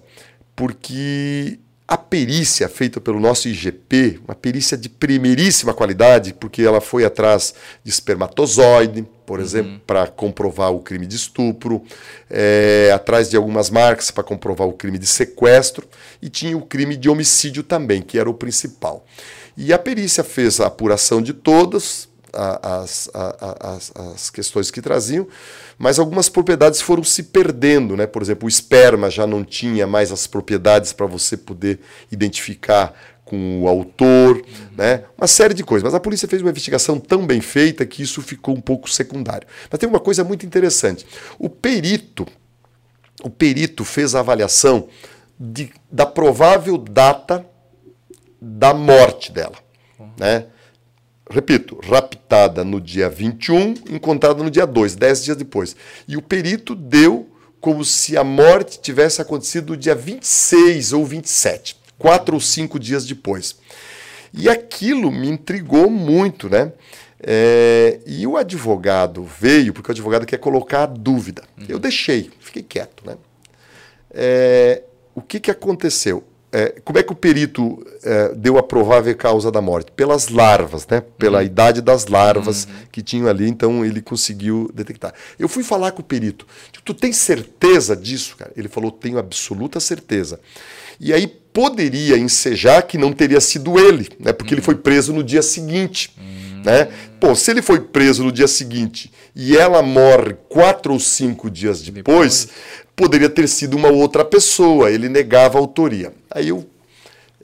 [0.55, 7.05] porque a perícia feita pelo nosso IGP, uma perícia de primeiríssima qualidade, porque ela foi
[7.05, 7.55] atrás
[7.85, 9.45] de espermatozoide, por uhum.
[9.45, 11.83] exemplo, para comprovar o crime de estupro,
[12.31, 15.87] é, atrás de algumas marcas para comprovar o crime de sequestro,
[16.23, 19.05] e tinha o crime de homicídio também, que era o principal.
[19.55, 23.11] E a perícia fez a apuração de todas, as,
[23.61, 25.27] as, as, questões que traziam,
[25.79, 27.97] mas algumas propriedades foram se perdendo.
[27.97, 28.07] Né?
[28.07, 31.81] Por exemplo, o esperma já não tinha mais as propriedades para você poder
[32.11, 32.95] identificar
[33.25, 34.45] com o autor,
[34.77, 35.05] né?
[35.17, 35.83] uma série de coisas.
[35.83, 39.47] Mas a polícia fez uma investigação tão bem feita que isso ficou um pouco secundário.
[39.71, 41.07] Mas tem uma coisa muito interessante.
[41.39, 42.27] O perito,
[43.23, 44.89] o perito fez a avaliação
[45.39, 47.45] de, da provável data
[48.41, 49.57] da morte dela.
[50.19, 50.47] Né?
[51.31, 55.77] Repito, raptada no dia 21, encontrada no dia 2, 10 dias depois.
[56.07, 57.29] E o perito deu
[57.61, 63.07] como se a morte tivesse acontecido no dia 26 ou 27, quatro ou cinco dias
[63.07, 63.57] depois.
[64.35, 66.73] E aquilo me intrigou muito, né?
[67.27, 71.43] É, e o advogado veio, porque o advogado quer colocar a dúvida.
[71.57, 71.65] Uhum.
[71.69, 73.17] Eu deixei, fiquei quieto, né?
[74.11, 74.83] É,
[75.15, 76.23] o que, que aconteceu?
[76.57, 79.91] É, como é que o perito é, deu a provável causa da morte?
[79.91, 81.03] Pelas larvas, né?
[81.19, 81.45] Pela uhum.
[81.45, 82.71] idade das larvas uhum.
[82.93, 85.13] que tinham ali, então ele conseguiu detectar.
[85.37, 86.47] Eu fui falar com o perito.
[86.85, 88.53] Tu tem certeza disso, cara?
[88.57, 90.39] Ele falou: tenho absoluta certeza.
[91.01, 94.33] E aí poderia ensejar que não teria sido ele, né?
[94.33, 94.59] Porque uhum.
[94.59, 96.15] ele foi preso no dia seguinte.
[96.17, 96.63] Uhum.
[96.65, 96.89] Né?
[97.19, 101.83] Pô, se ele foi preso no dia seguinte e ela morre quatro ou cinco dias
[101.83, 102.49] depois, depois
[102.95, 106.13] poderia ter sido uma outra pessoa, ele negava a autoria.
[106.31, 106.65] Aí eu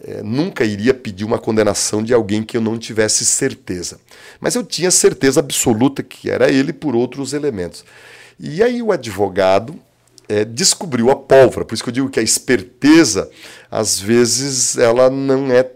[0.02, 3.98] é, nunca iria pedir uma condenação de alguém que eu não tivesse certeza.
[4.40, 7.84] Mas eu tinha certeza absoluta que era ele por outros elementos.
[8.38, 9.74] E aí o advogado
[10.28, 11.64] é, descobriu a pólvora.
[11.64, 13.28] Por isso que eu digo que a esperteza,
[13.70, 15.68] às vezes, ela não é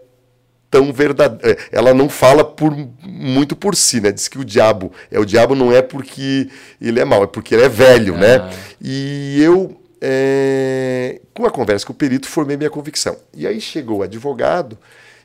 [0.74, 1.52] tão verdadeira.
[1.52, 4.10] É, ela não fala por, muito por si, né?
[4.10, 7.54] Diz que o diabo é o diabo não é porque ele é mau, é porque
[7.54, 8.34] ele é velho, né?
[8.34, 8.46] ah.
[8.46, 8.56] né?
[8.80, 13.16] E eu é, com a conversa com o perito, formei minha convicção.
[13.32, 14.76] E aí chegou o advogado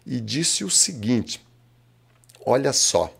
[0.05, 1.43] e disse o seguinte:
[2.45, 3.11] olha só,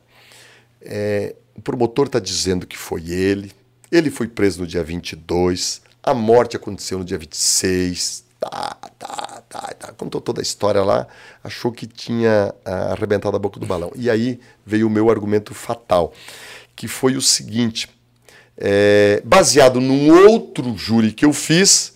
[0.80, 3.51] é, o promotor está dizendo que foi ele,
[3.91, 9.73] ele foi preso no dia 22, a morte aconteceu no dia 26, tá, tá, tá,
[9.77, 9.91] tá.
[9.93, 11.07] Contou toda a história lá,
[11.43, 13.91] achou que tinha ah, arrebentado a boca do balão.
[13.95, 16.13] E aí veio o meu argumento fatal,
[16.76, 17.89] que foi o seguinte
[18.59, 21.93] é, baseado num outro júri que eu fiz,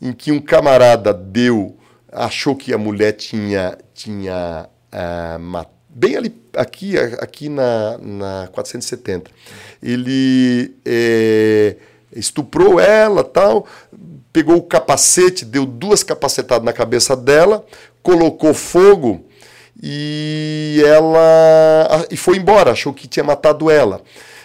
[0.00, 1.76] em que um camarada deu,
[2.10, 9.30] achou que a mulher tinha, tinha uh, bem ali, aqui, aqui na, na 470.
[9.82, 11.76] Ele é,
[12.12, 13.66] estuprou ela, tal,
[14.36, 17.64] pegou o capacete, deu duas capacetadas na cabeça dela,
[18.02, 19.24] colocou fogo
[19.82, 24.02] e ela e foi embora, achou que tinha matado ela.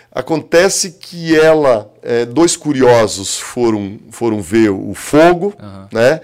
[0.09, 5.87] Acontece que ela, é, dois curiosos foram, foram ver o fogo, uhum.
[5.91, 6.21] né?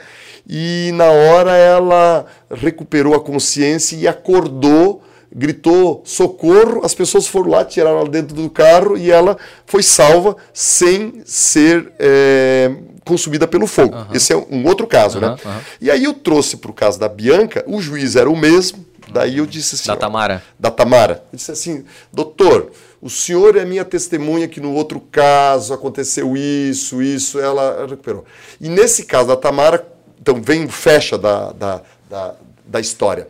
[0.48, 6.86] E na hora ela recuperou a consciência e acordou, gritou socorro.
[6.86, 11.92] As pessoas foram lá, tiraram ela dentro do carro e ela foi salva sem ser
[12.00, 12.72] é,
[13.08, 13.96] consumida pelo fogo.
[13.96, 14.06] Uhum.
[14.14, 15.38] Esse é um outro caso, uhum, né?
[15.82, 18.86] E aí eu trouxe para o caso da Bianca, o juiz era o mesmo.
[19.12, 19.88] Daí eu disse assim.
[19.88, 20.44] Da Tamara.
[20.60, 21.24] Da Tamara.
[21.32, 22.72] Eu disse assim, doutor
[23.02, 28.26] o senhor é minha testemunha que no outro caso aconteceu isso, isso, ela recuperou.
[28.60, 29.88] E nesse caso da Tamara,
[30.20, 32.36] então vem, fecha da, da, da,
[32.66, 33.28] da história.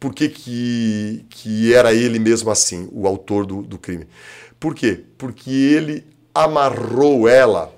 [0.00, 4.06] Por que, que, que era ele mesmo assim, o autor do, do crime?
[4.58, 5.04] Por quê?
[5.16, 7.72] Porque ele amarrou ela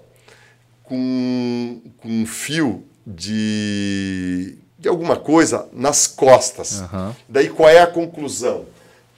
[0.89, 6.81] com, com um fio de, de alguma coisa nas costas.
[6.81, 7.15] Uhum.
[7.29, 8.65] Daí qual é a conclusão?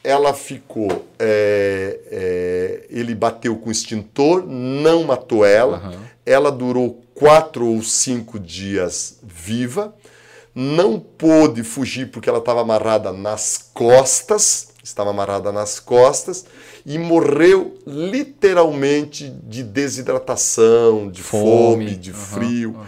[0.03, 1.07] ela ficou.
[1.19, 5.79] É, é, ele bateu com extintor, não matou ela.
[5.79, 6.01] Uhum.
[6.25, 9.95] Ela durou quatro ou cinco dias viva.
[10.55, 14.69] Não pôde fugir porque ela estava amarrada nas costas.
[14.83, 16.47] Estava amarrada nas costas
[16.85, 22.71] e morreu literalmente de desidratação, de fome, fome de uhum, frio.
[22.71, 22.85] Uhum.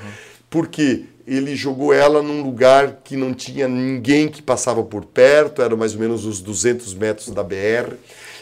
[0.49, 5.77] Porque ele jogou ela num lugar que não tinha ninguém que passava por perto, era
[5.77, 7.95] mais ou menos uns 200 metros da BR.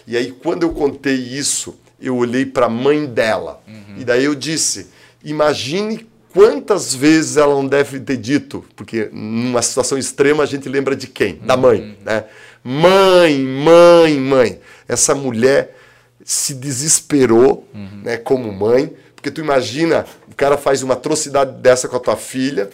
[0.06, 3.60] E aí, quando eu contei isso, eu olhei para a mãe dela.
[3.68, 3.96] Uhum.
[3.98, 4.88] E daí eu disse:
[5.22, 10.96] imagine quantas vezes ela não deve ter dito, porque numa situação extrema a gente lembra
[10.96, 11.36] de quem?
[11.36, 11.80] Da mãe.
[11.80, 11.94] Uhum.
[12.04, 12.24] Né?
[12.62, 14.58] Mãe, mãe, mãe.
[14.90, 15.76] Essa mulher
[16.24, 18.02] se desesperou uhum.
[18.04, 20.04] né, como mãe, porque tu imagina
[20.40, 22.70] cara faz uma atrocidade dessa com a tua filha,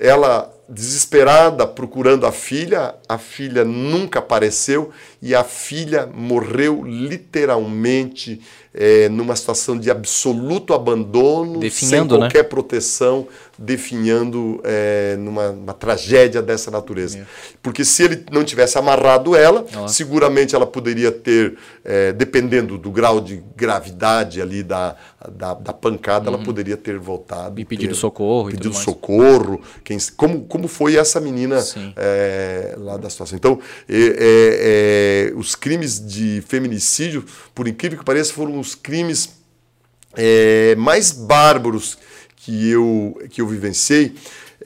[0.00, 4.90] ela desesperada procurando a filha, a filha nunca apareceu
[5.22, 8.40] e a filha morreu literalmente
[8.74, 12.48] é, numa situação de absoluto abandono, Definhando, sem qualquer né?
[12.48, 13.28] proteção,
[13.58, 17.18] definhando é, numa tragédia dessa natureza.
[17.18, 17.24] É.
[17.62, 19.94] Porque se ele não tivesse amarrado ela, Nossa.
[19.94, 24.96] seguramente ela poderia ter, é, dependendo do grau de gravidade ali da,
[25.30, 26.36] da, da pancada, uhum.
[26.36, 27.60] ela poderia ter voltado.
[27.60, 28.50] E pedido ter, socorro.
[28.50, 29.60] Pedido socorro.
[29.82, 31.62] Quem, como, como foi essa menina
[31.96, 33.36] é, lá da situação.
[33.36, 37.24] Então, é, os crimes de feminicídio,
[37.54, 39.30] por incrível que pareça, foram os crimes
[40.16, 41.98] é, mais bárbaros
[42.44, 44.14] que eu, que eu vivenciei.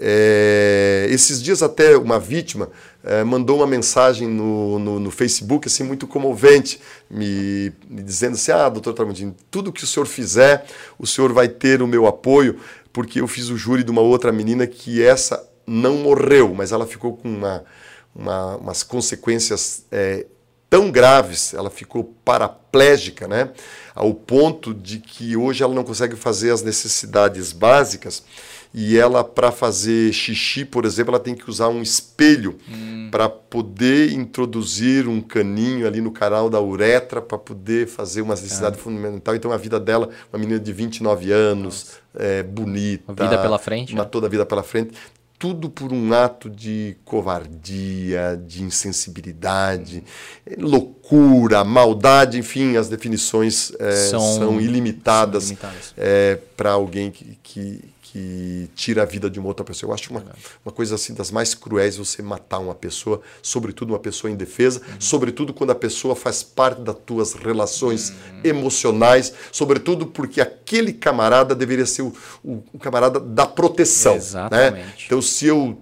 [0.01, 2.71] É, esses dias até uma vítima
[3.03, 6.81] é, mandou uma mensagem no, no, no, Facebook assim muito comovente,
[7.11, 10.67] me, me dizendo assim, ah, doutor Tramontim, tudo que o senhor fizer,
[10.99, 12.59] o senhor vai ter o meu apoio,
[12.93, 16.87] porque eu fiz o júri de uma outra menina que essa não morreu, mas ela
[16.87, 17.65] ficou com uma,
[18.15, 20.27] uma umas consequências é,
[20.71, 23.51] tão graves, ela ficou paraplégica, né?
[23.99, 28.23] Ao ponto de que hoje ela não consegue fazer as necessidades básicas
[28.73, 33.09] e ela para fazer xixi, por exemplo, ela tem que usar um espelho hum.
[33.11, 38.77] para poder introduzir um caninho ali no canal da uretra para poder fazer uma necessidade
[38.77, 38.79] é.
[38.79, 39.35] fundamental.
[39.35, 43.95] Então a vida dela, uma menina de 29 anos, é, bonita, uma vida pela frente,
[43.95, 44.09] uma né?
[44.09, 44.93] toda a vida pela frente,
[45.39, 50.03] tudo por um ato de covardia, de insensibilidade,
[50.59, 55.95] loucura, maldade, enfim, as definições é, são, são, ilimitadas, ilimitadas.
[55.97, 59.91] É, para alguém que, que, que tira a vida de uma outra pessoa.
[59.91, 60.25] Eu acho uma,
[60.65, 65.01] uma coisa assim das mais cruéis você matar uma pessoa, sobretudo uma pessoa indefesa, uhum.
[65.01, 68.41] sobretudo quando a pessoa faz parte das tuas relações uhum.
[68.45, 74.13] emocionais, sobretudo porque aquele camarada deveria ser o, o, o camarada da proteção.
[74.13, 74.19] Né?
[74.19, 74.75] Exatamente.
[74.75, 74.93] Né?
[75.07, 75.79] Então, se eu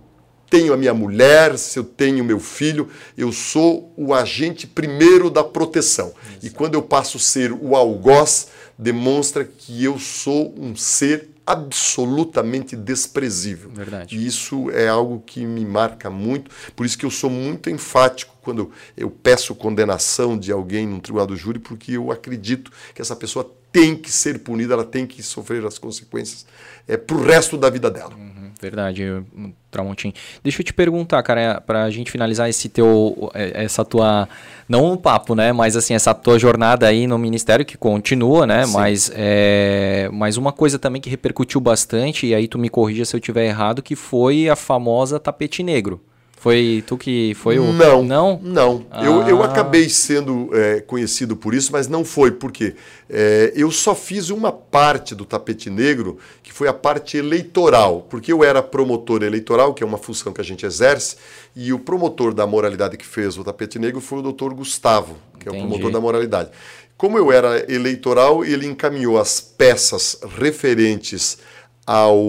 [0.50, 5.44] tenho a minha mulher, se eu tenho meu filho, eu sou o agente primeiro da
[5.44, 6.06] proteção.
[6.06, 6.46] Exato.
[6.46, 12.74] E quando eu passo a ser o algoz, demonstra que eu sou um ser absolutamente
[12.74, 13.70] desprezível.
[13.70, 14.16] Verdade.
[14.16, 18.34] E isso é algo que me marca muito, por isso que eu sou muito enfático
[18.42, 23.14] quando eu peço condenação de alguém no tribunal do júri, porque eu acredito que essa
[23.14, 26.46] pessoa tem que ser punida, ela tem que sofrer as consequências
[26.88, 28.14] é, para o resto da vida dela.
[28.14, 28.35] Uhum.
[28.66, 29.22] Verdade,
[29.70, 30.12] Tramontim.
[30.42, 34.28] Deixa eu te perguntar, cara, pra gente finalizar esse teu, é, essa tua,
[34.68, 38.66] não um papo, né, mas assim, essa tua jornada aí no Ministério que continua, né,
[38.66, 38.72] Sim.
[38.72, 43.14] mas, é, mas uma coisa também que repercutiu bastante, e aí tu me corrija se
[43.14, 46.00] eu tiver errado, que foi a famosa tapete negro.
[46.38, 47.72] Foi tu que foi o.
[47.72, 48.04] Não.
[48.04, 48.40] Não?
[48.42, 48.86] Não.
[48.90, 49.04] Ah.
[49.04, 52.76] Eu, eu acabei sendo é, conhecido por isso, mas não foi, porque
[53.08, 58.32] é, eu só fiz uma parte do tapete negro, que foi a parte eleitoral, porque
[58.32, 61.16] eu era promotor eleitoral, que é uma função que a gente exerce,
[61.56, 65.48] e o promotor da moralidade que fez o tapete negro foi o doutor Gustavo, que
[65.48, 65.56] Entendi.
[65.56, 66.50] é o promotor da moralidade.
[66.98, 71.38] Como eu era eleitoral, ele encaminhou as peças referentes
[71.86, 72.20] ao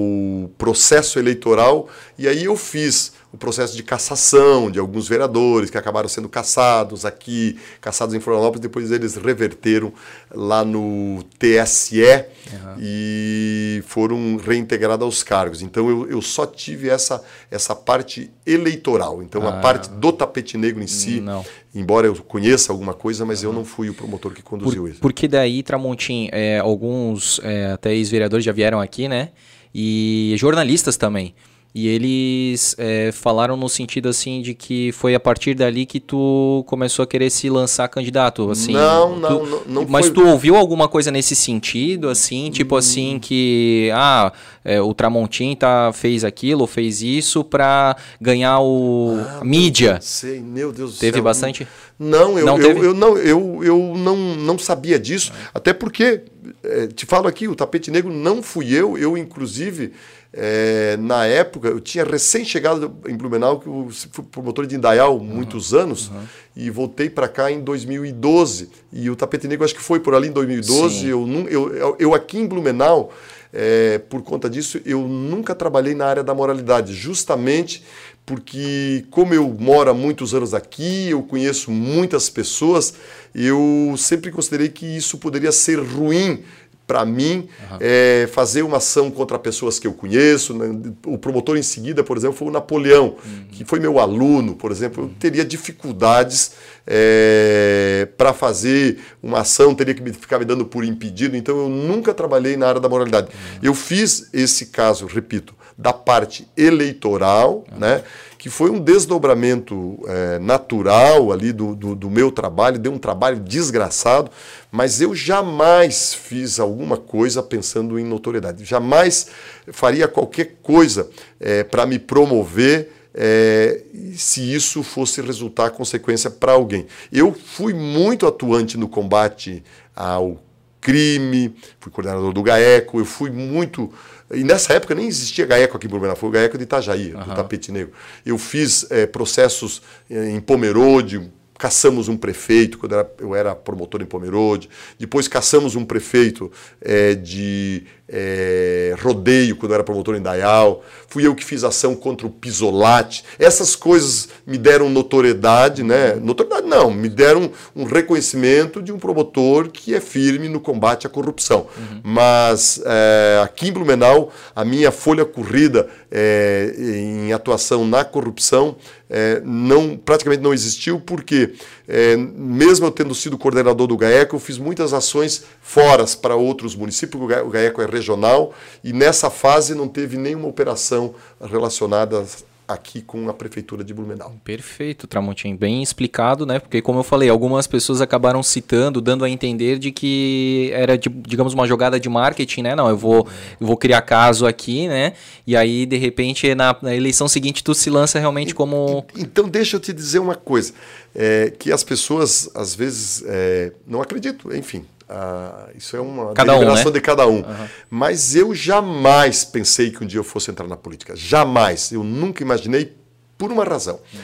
[0.58, 6.10] processo eleitoral, e aí eu fiz o processo de cassação de alguns vereadores que acabaram
[6.10, 9.94] sendo cassados aqui, cassados em Florianópolis, depois eles reverteram
[10.34, 12.76] lá no TSE uhum.
[12.80, 15.62] e foram reintegrados aos cargos.
[15.62, 19.22] Então eu, eu só tive essa, essa parte eleitoral.
[19.22, 19.50] Então ah.
[19.50, 21.46] a parte do tapete negro em si, não.
[21.76, 23.52] embora eu conheça alguma coisa, mas uhum.
[23.52, 25.00] eu não fui o promotor que conduziu Por, isso.
[25.00, 29.30] Porque daí, Tramontim, é, alguns é, até ex-vereadores já vieram aqui, né?
[29.76, 31.36] E jornalistas também.
[31.76, 36.64] E eles é, falaram no sentido assim de que foi a partir dali que tu
[36.65, 38.73] começou a querer se lançar candidato, assim.
[38.73, 40.15] Não, tu, não, não, não Mas foi...
[40.15, 42.77] tu ouviu alguma coisa nesse sentido, assim, tipo hum.
[42.80, 44.31] assim que ah,
[44.65, 49.99] é, o Tramontim tá fez aquilo, fez isso para ganhar o ah, mídia.
[50.02, 51.23] Sei, meu Deus do Teve céu.
[51.23, 51.68] bastante?
[51.99, 56.23] Não, eu não, eu, eu, não, eu, eu não, não sabia disso, até porque
[56.64, 59.94] é, te falo aqui, o tapete negro não fui eu, eu inclusive
[60.40, 65.20] é, na época, eu tinha recém chegado em Blumenau, que eu fui promotor de Indaial
[65.20, 66.22] muitos uhum, anos, uhum.
[66.56, 68.70] e voltei para cá em 2012.
[68.94, 71.08] E o Tapete Negro acho que foi por ali em 2012.
[71.08, 73.12] Eu, eu, eu, aqui em Blumenau,
[73.52, 77.84] é, por conta disso, eu nunca trabalhei na área da moralidade, justamente
[78.24, 82.94] porque, como eu moro há muitos anos aqui, eu conheço muitas pessoas,
[83.34, 86.44] eu sempre considerei que isso poderia ser ruim
[86.88, 87.78] para mim, uhum.
[87.82, 90.54] é, fazer uma ação contra pessoas que eu conheço.
[90.54, 90.94] Né?
[91.06, 93.44] O promotor em seguida, por exemplo, foi o Napoleão, uhum.
[93.52, 95.04] que foi meu aluno, por exemplo.
[95.04, 96.54] Eu teria dificuldades
[96.88, 101.36] é, para fazer uma ação, teria que ficar me dando por impedido.
[101.36, 103.28] Então, eu nunca trabalhei na área da moralidade.
[103.28, 103.60] Uhum.
[103.62, 108.04] Eu fiz esse caso, repito, da parte eleitoral, né?
[108.38, 113.40] que foi um desdobramento é, natural ali do, do, do, meu trabalho, deu um trabalho
[113.40, 114.32] desgraçado,
[114.72, 118.64] mas eu jamais fiz alguma coisa pensando em notoriedade.
[118.64, 119.28] Jamais
[119.72, 121.10] faria qualquer coisa
[121.40, 123.82] é, para me promover é,
[124.16, 126.86] se isso fosse resultar consequência para alguém.
[127.12, 129.64] Eu fui muito atuante no combate
[129.95, 130.40] ao
[130.80, 133.91] crime, fui coordenador do GAECO, eu fui muito
[134.32, 137.24] e nessa época nem existia GAECO aqui em Blumenau, foi o GAECO de Itajaí, uhum.
[137.24, 137.94] do tapete negro.
[138.26, 144.06] Eu fiz é, processos eh, em Pomerode, caçamos um prefeito, quando eu era promotor em
[144.06, 151.28] Pomerode, depois caçamos um prefeito é, de é, rodeio, quando era promotor em Dayal, fui
[151.28, 153.24] eu que fiz ação contra o Pisolate.
[153.38, 156.16] Essas coisas me deram notoriedade, né?
[156.16, 161.10] Notoriedade não, me deram um reconhecimento de um promotor que é firme no combate à
[161.10, 161.68] corrupção.
[161.78, 162.02] Uhum.
[162.04, 168.78] Mas é, aqui em Blumenau, a minha folha corrida é, em atuação na corrupção
[169.10, 171.54] é, não, praticamente não existiu, porque
[171.88, 176.76] é, mesmo eu tendo sido coordenador do GAECO, eu fiz muitas ações fora para outros
[176.76, 178.54] municípios, o GAECO é regional,
[178.84, 182.26] e nessa fase não teve nenhuma operação relacionada
[182.68, 184.35] aqui com a prefeitura de Blumenau.
[184.44, 186.60] Perfeito, Tramontim, bem explicado, né?
[186.60, 191.53] Porque como eu falei, algumas pessoas acabaram citando, dando a entender de que era digamos
[191.53, 192.76] uma jogada de marketing, né?
[192.76, 193.27] Não, eu vou
[193.60, 195.14] eu vou criar caso aqui, né?
[195.45, 199.77] E aí de repente na, na eleição seguinte tu se lança realmente como Então deixa
[199.77, 200.73] eu te dizer uma coisa,
[201.15, 206.54] é, que as pessoas às vezes é, não acreditam, enfim, Ah, isso é uma cada
[206.54, 206.94] deliberação um, né?
[206.94, 207.38] de cada um.
[207.38, 207.68] Uhum.
[207.90, 211.16] Mas eu jamais pensei que um dia eu fosse entrar na política.
[211.16, 211.92] Jamais.
[211.92, 212.96] Eu nunca imaginei
[213.38, 214.00] por uma razão.
[214.14, 214.20] Uhum.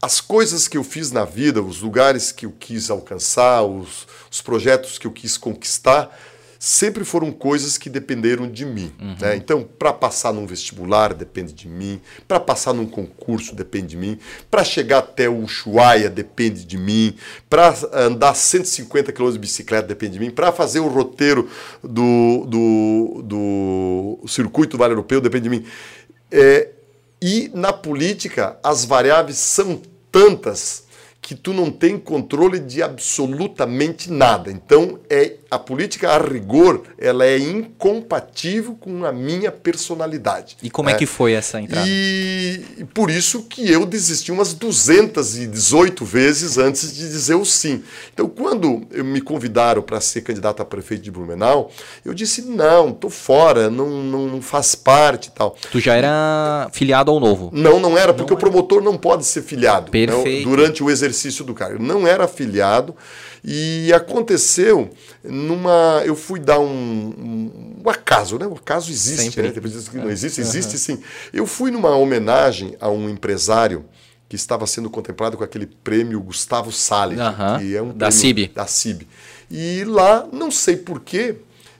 [0.00, 4.40] As coisas que eu fiz na vida, os lugares que eu quis alcançar, os, os
[4.40, 6.10] projetos que eu quis conquistar,
[6.64, 8.92] sempre foram coisas que dependeram de mim.
[9.00, 9.16] Uhum.
[9.20, 9.34] Né?
[9.34, 14.16] Então, para passar num vestibular depende de mim, para passar num concurso depende de mim,
[14.48, 17.16] para chegar até o Ushuaia depende de mim,
[17.50, 21.50] para andar 150 km de bicicleta depende de mim, para fazer o roteiro
[21.82, 25.66] do, do, do circuito Vale Europeu depende de mim.
[26.30, 26.68] É,
[27.20, 29.82] e na política, as variáveis são
[30.12, 30.84] tantas
[31.22, 34.50] que tu não tem controle de absolutamente nada.
[34.50, 40.56] Então, é a política a rigor, ela é incompatível com a minha personalidade.
[40.62, 41.86] E como é, é que foi essa entrada?
[41.86, 47.84] E, por isso que eu desisti umas 218 vezes antes de dizer o sim.
[48.12, 51.70] Então, quando me convidaram para ser candidato a prefeito de Blumenau,
[52.04, 55.54] eu disse não, tô fora, não, não faz parte e tal.
[55.70, 57.50] Tu já era filiado ao Novo?
[57.52, 59.92] Não, não era, porque não o promotor não pode ser filiado.
[59.92, 60.48] Né, Perfeito.
[60.48, 61.82] Durante o exercício exercício do cargo.
[61.82, 62.96] Não era afiliado
[63.44, 64.90] e aconteceu
[65.22, 66.02] numa.
[66.04, 68.46] Eu fui dar um, um, um acaso, né?
[68.46, 69.42] O acaso existe, Sempre.
[69.42, 69.50] né?
[69.50, 70.96] Depois que não existe, existe uhum.
[70.96, 71.02] sim.
[71.32, 73.84] Eu fui numa homenagem a um empresário
[74.28, 77.58] que estava sendo contemplado com aquele prêmio Gustavo Salles, uhum.
[77.58, 78.48] que é um da CIB.
[78.48, 79.06] Da CIB.
[79.50, 81.36] E lá, não sei porquê,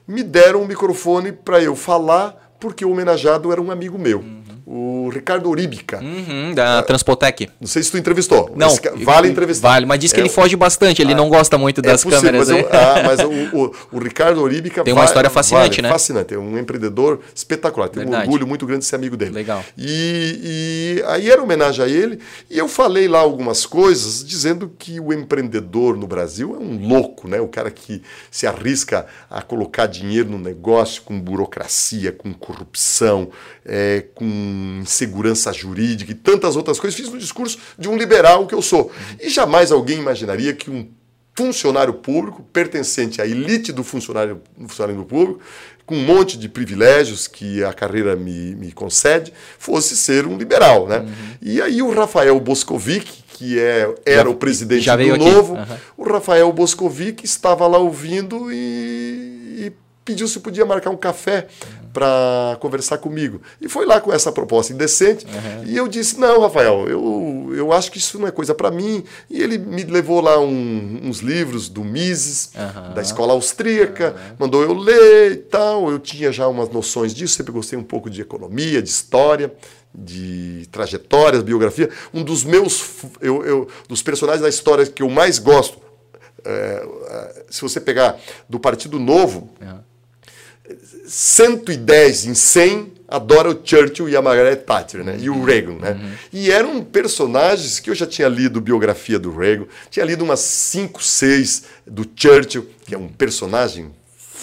[0.07, 4.19] me deram um microfone para eu falar, porque o homenageado era um amigo meu.
[4.19, 5.99] Uhum o Ricardo Oríbica.
[5.99, 7.49] Uhum, da uh, Transpotec.
[7.59, 8.51] Não sei se tu entrevistou.
[8.55, 8.67] Não.
[8.67, 9.69] Esse, vale entrevistar.
[9.69, 12.03] Vale, mas diz que é, ele foge bastante, ele ah, não gosta muito é das
[12.03, 12.49] possível, câmeras.
[12.49, 13.19] Mas, eu, ah, mas
[13.53, 15.89] o, o, o, Ricardo Oríbica tem uma história fascinante, vale, né?
[15.89, 17.89] Fascinante, é um empreendedor espetacular.
[17.89, 19.31] Tenho um orgulho muito grande de ser amigo dele.
[19.31, 19.63] Legal.
[19.77, 22.19] E, e aí era homenagem a ele,
[22.49, 27.27] e eu falei lá algumas coisas dizendo que o empreendedor no Brasil é um louco,
[27.27, 27.41] né?
[27.41, 33.29] O cara que se arrisca a colocar dinheiro no negócio com burocracia, com corrupção,
[33.65, 34.43] é, com
[34.81, 38.91] insegurança jurídica e tantas outras coisas, fiz um discurso de um liberal que eu sou.
[39.19, 40.87] E jamais alguém imaginaria que um
[41.35, 45.39] funcionário público, pertencente à elite do funcionário, funcionário público,
[45.85, 50.87] com um monte de privilégios que a carreira me, me concede, fosse ser um liberal.
[50.87, 50.99] Né?
[50.99, 51.07] Uhum.
[51.41, 55.65] E aí o Rafael Boscovic, que é, era já, o presidente do Novo, uhum.
[55.97, 59.22] o Rafael Boscovic estava lá ouvindo e
[60.03, 61.47] pediu se podia marcar um café
[61.93, 63.41] para conversar comigo.
[63.61, 65.25] E foi lá com essa proposta indecente.
[65.25, 65.63] Uhum.
[65.65, 69.03] E eu disse: Não, Rafael, eu, eu acho que isso não é coisa para mim.
[69.29, 72.93] E ele me levou lá um, uns livros do Mises, uhum.
[72.95, 74.35] da escola austríaca, uhum.
[74.39, 75.89] mandou eu ler e tal.
[75.91, 79.53] Eu tinha já umas noções disso, sempre gostei um pouco de economia, de história
[79.95, 81.87] de trajetórias, biografia.
[82.11, 85.77] Um dos meus, eu, eu, dos personagens da história que eu mais gosto,
[86.43, 88.19] é, se você pegar
[88.49, 89.79] do Partido Novo, uhum.
[91.05, 95.17] 110 em 100 adora o Churchill e a Margaret Thatcher, né?
[95.19, 95.91] E o Reagan, né?
[95.91, 96.11] Uhum.
[96.31, 101.03] E eram personagens que eu já tinha lido biografia do Reagan, tinha lido umas 5,
[101.03, 103.91] 6 do Churchill, que é um personagem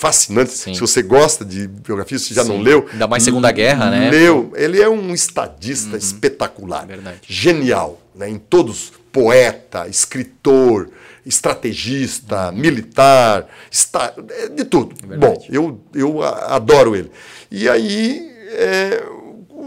[0.00, 0.52] fascinante.
[0.52, 0.72] Sim.
[0.72, 2.50] Se você gosta de biografia, se já Sim.
[2.50, 2.88] não leu.
[2.92, 4.10] Ainda mais Segunda Guerra, né?
[4.10, 4.52] Leu.
[4.54, 5.96] Ele é um estadista uhum.
[5.96, 6.86] espetacular.
[6.86, 7.18] Verdade.
[7.26, 8.28] Genial, né?
[8.28, 8.92] Em todos.
[9.12, 10.88] Poeta, escritor,
[11.24, 14.94] estrategista, militar, está, é de tudo.
[15.12, 17.10] É Bom, eu, eu adoro ele.
[17.50, 19.02] E aí é,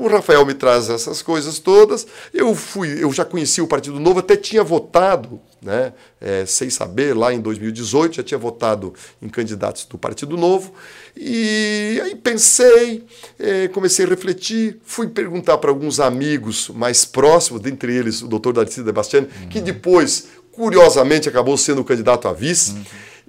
[0.03, 2.05] o Rafael me traz essas coisas todas.
[2.33, 7.15] Eu fui, eu já conheci o Partido Novo, até tinha votado, né, é, sem saber,
[7.15, 10.73] lá em 2018, já tinha votado em candidatos do Partido Novo.
[11.15, 13.05] E aí pensei,
[13.39, 18.53] é, comecei a refletir, fui perguntar para alguns amigos mais próximos, dentre eles o doutor
[18.53, 19.49] Darcy Sebastiani, uhum.
[19.49, 22.71] que depois curiosamente acabou sendo candidato a vice.
[22.71, 22.83] Uhum.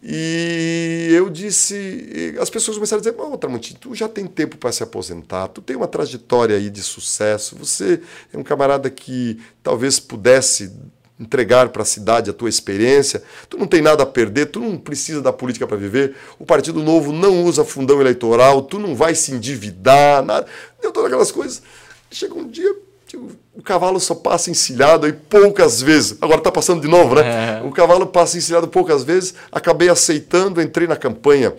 [0.07, 4.71] E eu disse, as pessoas começaram a dizer, ô Tramontinho, tu já tem tempo para
[4.71, 9.99] se aposentar, tu tem uma trajetória aí de sucesso, você é um camarada que talvez
[9.99, 10.71] pudesse
[11.19, 14.77] entregar para a cidade a tua experiência, tu não tem nada a perder, tu não
[14.77, 19.15] precisa da política para viver, o Partido Novo não usa fundão eleitoral, tu não vai
[19.15, 20.47] se endividar, nada,
[20.83, 21.63] deu todas aquelas coisas.
[22.11, 22.77] Chega um dia,
[23.17, 26.17] o cavalo só passa encilhado aí poucas vezes.
[26.21, 27.61] Agora está passando de novo, né?
[27.61, 27.67] É.
[27.67, 29.35] O cavalo passa encilhado poucas vezes.
[29.53, 31.55] Acabei aceitando, entrei na campanha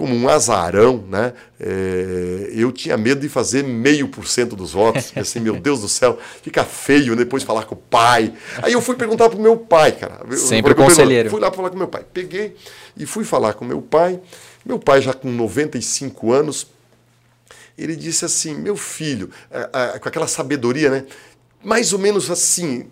[0.00, 1.34] como um azarão, né?
[1.60, 5.10] É, eu tinha medo de fazer meio por cento dos votos.
[5.10, 8.32] Pensei, meu Deus do céu, fica feio depois falar com o pai.
[8.62, 10.20] Aí eu fui perguntar para o meu pai, cara.
[10.36, 11.28] Sempre eu, conselheiro.
[11.28, 12.02] Fui lá falar com meu pai.
[12.14, 12.56] Peguei
[12.96, 14.18] e fui falar com meu pai.
[14.64, 16.66] Meu pai já com 95 anos,
[17.80, 19.30] ele disse assim: Meu filho,
[20.00, 21.06] com aquela sabedoria, né?
[21.62, 22.86] Mais ou menos assim,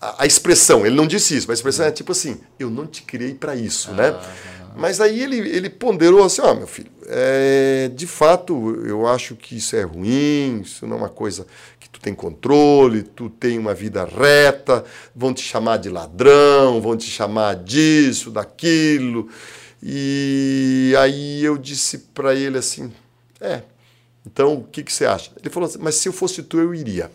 [0.00, 3.02] a, expressão, ele não disse isso, mas a expressão é tipo assim: Eu não te
[3.02, 4.08] criei para isso, né?
[4.08, 9.06] Ah, Mas aí ele, ele ponderou assim, ó, oh, meu filho, é, de fato, eu
[9.06, 11.46] acho que isso é ruim, isso não é uma coisa
[11.78, 14.84] que tu tem controle, tu tem uma vida reta,
[15.14, 19.28] vão te chamar de ladrão, vão te chamar disso, daquilo.
[19.82, 22.92] E aí eu disse para ele assim,
[23.40, 23.62] é,
[24.26, 25.30] então o que, que você acha?
[25.40, 27.10] Ele falou assim, mas se eu fosse tu, eu iria.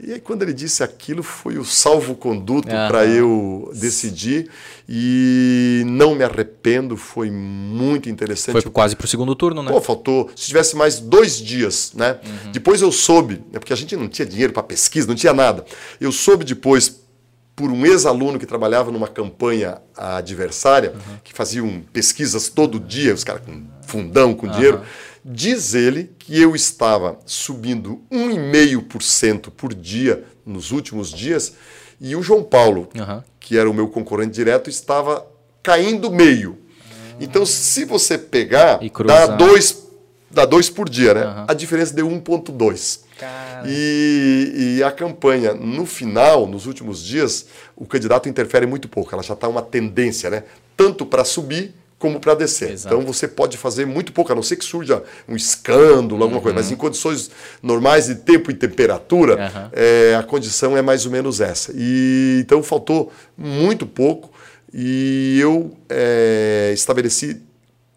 [0.00, 2.88] E aí, quando ele disse aquilo, foi o salvo-conduto uhum.
[2.88, 4.48] para eu decidir.
[4.88, 8.62] E não me arrependo, foi muito interessante.
[8.62, 9.70] Foi quase para o segundo turno, né?
[9.70, 10.30] Pô, faltou.
[10.34, 12.18] Se tivesse mais dois dias, né?
[12.24, 12.52] Uhum.
[12.52, 15.62] Depois eu soube, é porque a gente não tinha dinheiro para pesquisa, não tinha nada.
[16.00, 17.02] Eu soube depois,
[17.54, 21.18] por um ex-aluno que trabalhava numa campanha adversária, uhum.
[21.22, 24.80] que faziam pesquisas todo dia, os caras com fundão, com dinheiro
[25.24, 31.54] Diz ele que eu estava subindo 1,5% por dia nos últimos dias
[32.00, 33.22] e o João Paulo, uhum.
[33.38, 35.24] que era o meu concorrente direto, estava
[35.62, 36.58] caindo meio.
[37.20, 39.86] Então, se você pegar, dá dois,
[40.28, 41.24] dá dois por dia, né?
[41.24, 41.44] Uhum.
[41.46, 43.02] A diferença deu 1,2.
[43.64, 47.46] E, e, a campanha, no final, nos últimos dias,
[47.76, 49.14] o candidato interfere muito pouco.
[49.14, 50.42] Ela já está uma tendência, né?
[50.76, 51.72] Tanto para subir
[52.02, 52.72] como para descer.
[52.72, 52.92] Exato.
[52.92, 56.42] Então você pode fazer muito pouco, a não ser que surja um escândalo, alguma uhum.
[56.42, 57.30] coisa, mas em condições
[57.62, 59.70] normais de tempo e temperatura, uhum.
[59.72, 61.72] é, a condição é mais ou menos essa.
[61.76, 64.32] E então faltou muito pouco
[64.74, 67.40] e eu é, estabeleci,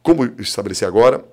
[0.03, 1.25] como estabeleci agora,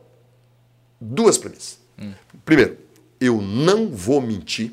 [0.98, 1.78] duas premissas.
[2.00, 2.14] Uhum.
[2.42, 2.78] Primeiro,
[3.20, 4.72] eu não vou mentir,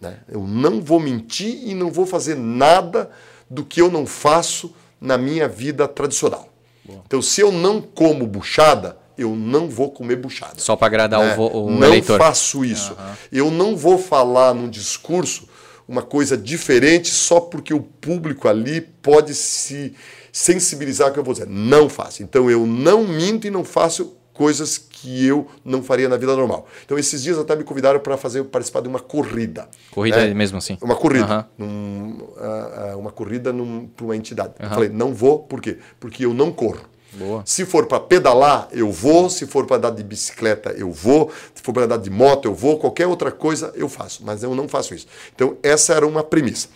[0.00, 0.18] né?
[0.28, 3.08] eu não vou mentir e não vou fazer nada
[3.48, 6.51] do que eu não faço na minha vida tradicional.
[6.88, 10.54] Então, se eu não como buchada, eu não vou comer buchada.
[10.58, 11.36] Só para agradar né?
[11.36, 12.18] o, o não eleitor.
[12.18, 12.92] Não faço isso.
[12.92, 13.14] Uhum.
[13.30, 15.48] Eu não vou falar num discurso
[15.86, 19.94] uma coisa diferente só porque o público ali pode se
[20.32, 21.46] sensibilizar com o que eu vou dizer.
[21.46, 22.22] Não faço.
[22.22, 26.66] Então, eu não minto e não faço coisas que eu não faria na vida normal.
[26.84, 29.68] Então, esses dias até me convidaram para fazer participar de uma corrida.
[29.90, 30.34] Corrida né?
[30.34, 30.78] mesmo assim?
[30.80, 31.48] Uma corrida.
[31.58, 31.66] Uhum.
[31.66, 33.52] Num, uh, uma corrida
[33.96, 34.54] para uma entidade.
[34.58, 34.66] Uhum.
[34.66, 35.78] Eu falei, não vou, por quê?
[36.00, 36.80] Porque eu não corro.
[37.14, 37.42] Boa.
[37.44, 39.28] Se for para pedalar, eu vou.
[39.28, 41.30] Se for para andar de bicicleta, eu vou.
[41.54, 42.78] Se for para andar de moto, eu vou.
[42.78, 44.24] Qualquer outra coisa, eu faço.
[44.24, 45.06] Mas eu não faço isso.
[45.34, 46.68] Então, essa era uma premissa.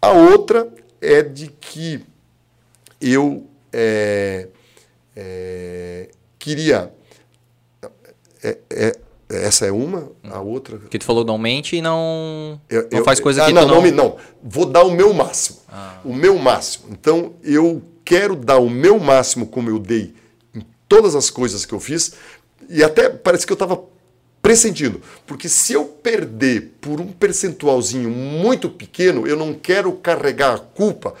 [0.00, 2.04] A outra é de que
[3.00, 4.48] eu é,
[5.16, 6.08] é,
[6.38, 6.92] queria
[8.42, 8.96] é, é,
[9.30, 10.78] essa é uma, a outra.
[10.78, 13.82] Que tu falou não mente e não, eu, não faz coisa ah, que não, não...
[13.82, 13.90] não.
[13.92, 15.58] Não, vou dar o meu máximo.
[15.68, 16.00] Ah.
[16.04, 16.86] O meu máximo.
[16.90, 20.14] Então eu quero dar o meu máximo como eu dei
[20.54, 22.14] em todas as coisas que eu fiz.
[22.68, 23.80] E até parece que eu estava
[24.42, 25.00] pressentindo.
[25.26, 31.14] Porque se eu perder por um percentualzinho muito pequeno, eu não quero carregar a culpa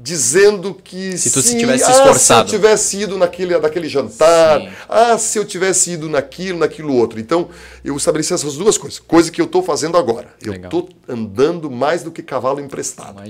[0.00, 2.48] dizendo que se tu se, tivesse ah, esforçado.
[2.48, 4.68] se eu tivesse ido naquele, naquele jantar, Sim.
[4.88, 7.18] ah, se eu tivesse ido naquilo, naquilo outro.
[7.18, 7.48] Então,
[7.84, 10.28] eu estabeleci essas duas coisas, coisa que eu estou fazendo agora.
[10.40, 13.20] Eu estou andando mais do que cavalo emprestado.
[13.20, 13.28] Né?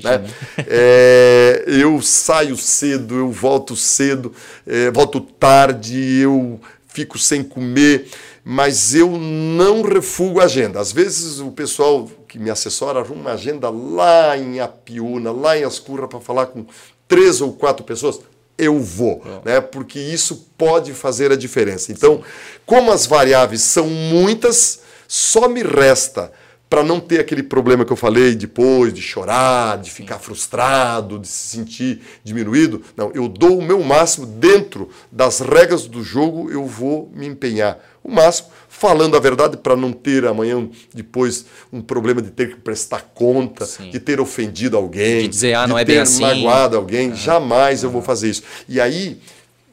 [0.71, 4.33] É, eu saio cedo, eu volto cedo,
[4.67, 8.09] é, volto tarde, eu fico sem comer
[8.51, 10.81] mas eu não refugo a agenda.
[10.81, 15.65] Às vezes o pessoal que me assessora arruma uma agenda lá em Apiúna, lá em
[15.65, 16.67] Ascurra, para falar com
[17.09, 18.21] três ou quatro pessoas.
[18.57, 19.53] Eu vou, é.
[19.53, 19.61] né?
[19.61, 21.91] porque isso pode fazer a diferença.
[21.91, 22.23] Então,
[22.67, 26.31] como as variáveis são muitas, só me resta
[26.69, 31.27] para não ter aquele problema que eu falei depois, de chorar, de ficar frustrado, de
[31.27, 32.83] se sentir diminuído.
[32.95, 37.79] Não, eu dou o meu máximo dentro das regras do jogo, eu vou me empenhar
[38.05, 38.49] o máximo,
[38.79, 43.67] falando a verdade para não ter amanhã depois um problema de ter que prestar conta,
[43.67, 43.91] Sim.
[43.91, 46.23] de ter ofendido alguém, de dizer, ah, não de é ter bem assim.
[46.23, 47.13] magoado alguém.
[47.13, 48.45] Jamais eu vou fazer isso.
[48.69, 49.21] E aí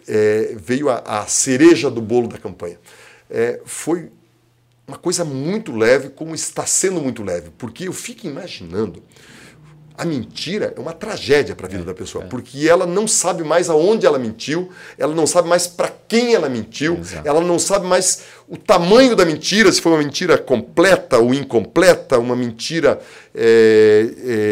[0.07, 2.80] é, veio a, a, cereja do bolo da campanha.
[3.30, 4.10] É, foi
[4.88, 9.03] uma coisa muito leve, como está sendo muito leve, porque eu fico imaginando
[9.98, 12.27] a mentira é uma tragédia para a vida é, da pessoa, é.
[12.27, 16.49] porque ela não sabe mais aonde ela mentiu, ela não sabe mais para quem ela
[16.49, 17.27] mentiu, Exato.
[17.27, 22.20] ela não sabe mais o tamanho da mentira, se foi uma mentira completa ou incompleta,
[22.20, 23.00] uma mentira
[23.34, 24.08] é,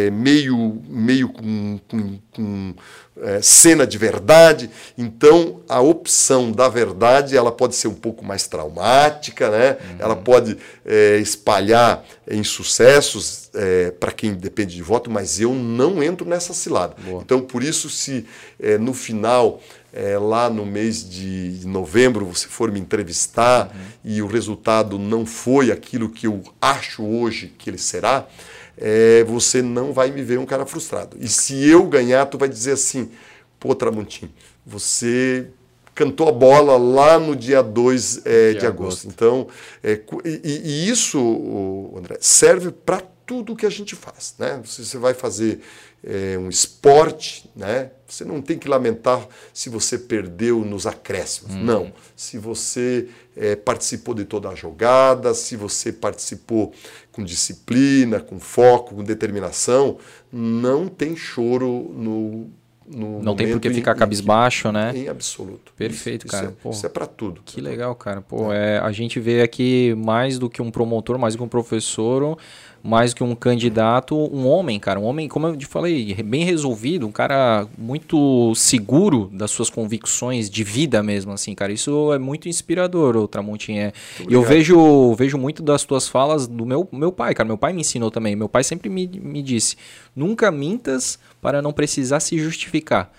[0.08, 2.74] é meio, meio com, com, com
[3.22, 4.70] é, cena de verdade.
[4.98, 9.78] Então, a opção da verdade ela pode ser um pouco mais traumática, né?
[9.80, 9.96] Uhum.
[10.00, 16.02] ela pode é, espalhar em sucessos é, para quem depende de voto, mas eu não
[16.02, 16.96] entro nessa cilada.
[17.06, 17.22] Boa.
[17.24, 18.26] Então, por isso, se
[18.60, 19.62] é, no final.
[19.96, 23.82] É, lá no mês de novembro você for me entrevistar uhum.
[24.04, 28.28] e o resultado não foi aquilo que eu acho hoje que ele será,
[28.76, 31.16] é, você não vai me ver um cara frustrado.
[31.20, 33.12] E se eu ganhar, tu vai dizer assim,
[33.60, 34.32] pô, Tramontim,
[34.66, 35.48] você
[35.94, 39.08] cantou a bola lá no dia 2 é, de, de, agosto.
[39.08, 39.08] agosto.
[39.08, 39.48] Então,
[39.84, 44.36] é, e, e, isso, André, serve para tudo que a gente faz.
[44.38, 44.62] Né?
[44.66, 45.62] Se você vai fazer
[46.04, 47.92] é, um esporte, né?
[48.14, 51.56] você não tem que lamentar se você perdeu nos acréscimos.
[51.56, 51.64] Hum.
[51.64, 51.94] Não.
[52.16, 56.74] Se você é, participou de toda a jogada, se você participou
[57.12, 59.98] com disciplina, com foco, com determinação,
[60.32, 62.50] não tem choro no
[62.86, 64.92] no não tem por que ficar cabisbaixo, né?
[64.94, 65.74] Em absoluto.
[65.78, 66.54] Perfeito, isso, cara.
[66.60, 67.42] Isso é, isso é para tudo.
[67.46, 68.22] Que legal, cara.
[68.22, 68.76] Pô, é.
[68.76, 68.78] é.
[68.80, 72.38] a gente vê aqui mais do que um promotor, mais do que um professor,
[72.84, 75.00] mais que um candidato, um homem, cara.
[75.00, 80.50] Um homem, como eu te falei, bem resolvido, um cara muito seguro das suas convicções
[80.50, 81.72] de vida mesmo, assim, cara.
[81.72, 83.94] Isso é muito inspirador, o Tramontinha.
[84.28, 87.48] E eu vejo, vejo muito das tuas falas do meu, meu pai, cara.
[87.48, 88.36] Meu pai me ensinou também.
[88.36, 89.78] Meu pai sempre me, me disse:
[90.14, 93.14] nunca mintas para não precisar se justificar.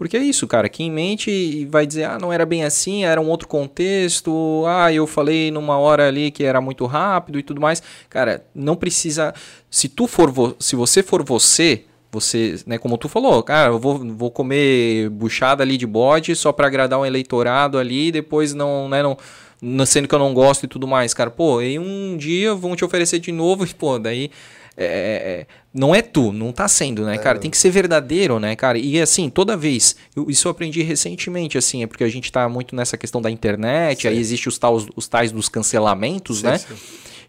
[0.00, 0.66] Porque é isso, cara.
[0.66, 5.06] Quem mente vai dizer, ah, não era bem assim, era um outro contexto, ah, eu
[5.06, 7.82] falei numa hora ali que era muito rápido e tudo mais.
[8.08, 9.34] Cara, não precisa.
[9.70, 10.56] Se tu for vo...
[10.58, 15.62] se você for você, você, né, como tu falou, cara, eu vou, vou comer buchada
[15.62, 20.14] ali de bode só para agradar um eleitorado ali, depois não, né, não, sendo que
[20.14, 21.30] eu não gosto e tudo mais, cara.
[21.30, 24.30] Pô, e um dia vão te oferecer de novo e, pô, daí
[24.76, 27.38] é, é, é, não é tu, não tá sendo, né, cara?
[27.38, 28.78] Tem que ser verdadeiro, né, cara?
[28.78, 32.48] E assim, toda vez, eu, isso eu aprendi recentemente, assim, é porque a gente tá
[32.48, 34.08] muito nessa questão da internet, sim.
[34.08, 36.58] aí existe os, tais, os tais dos cancelamentos, sim, né?
[36.58, 36.74] Sim.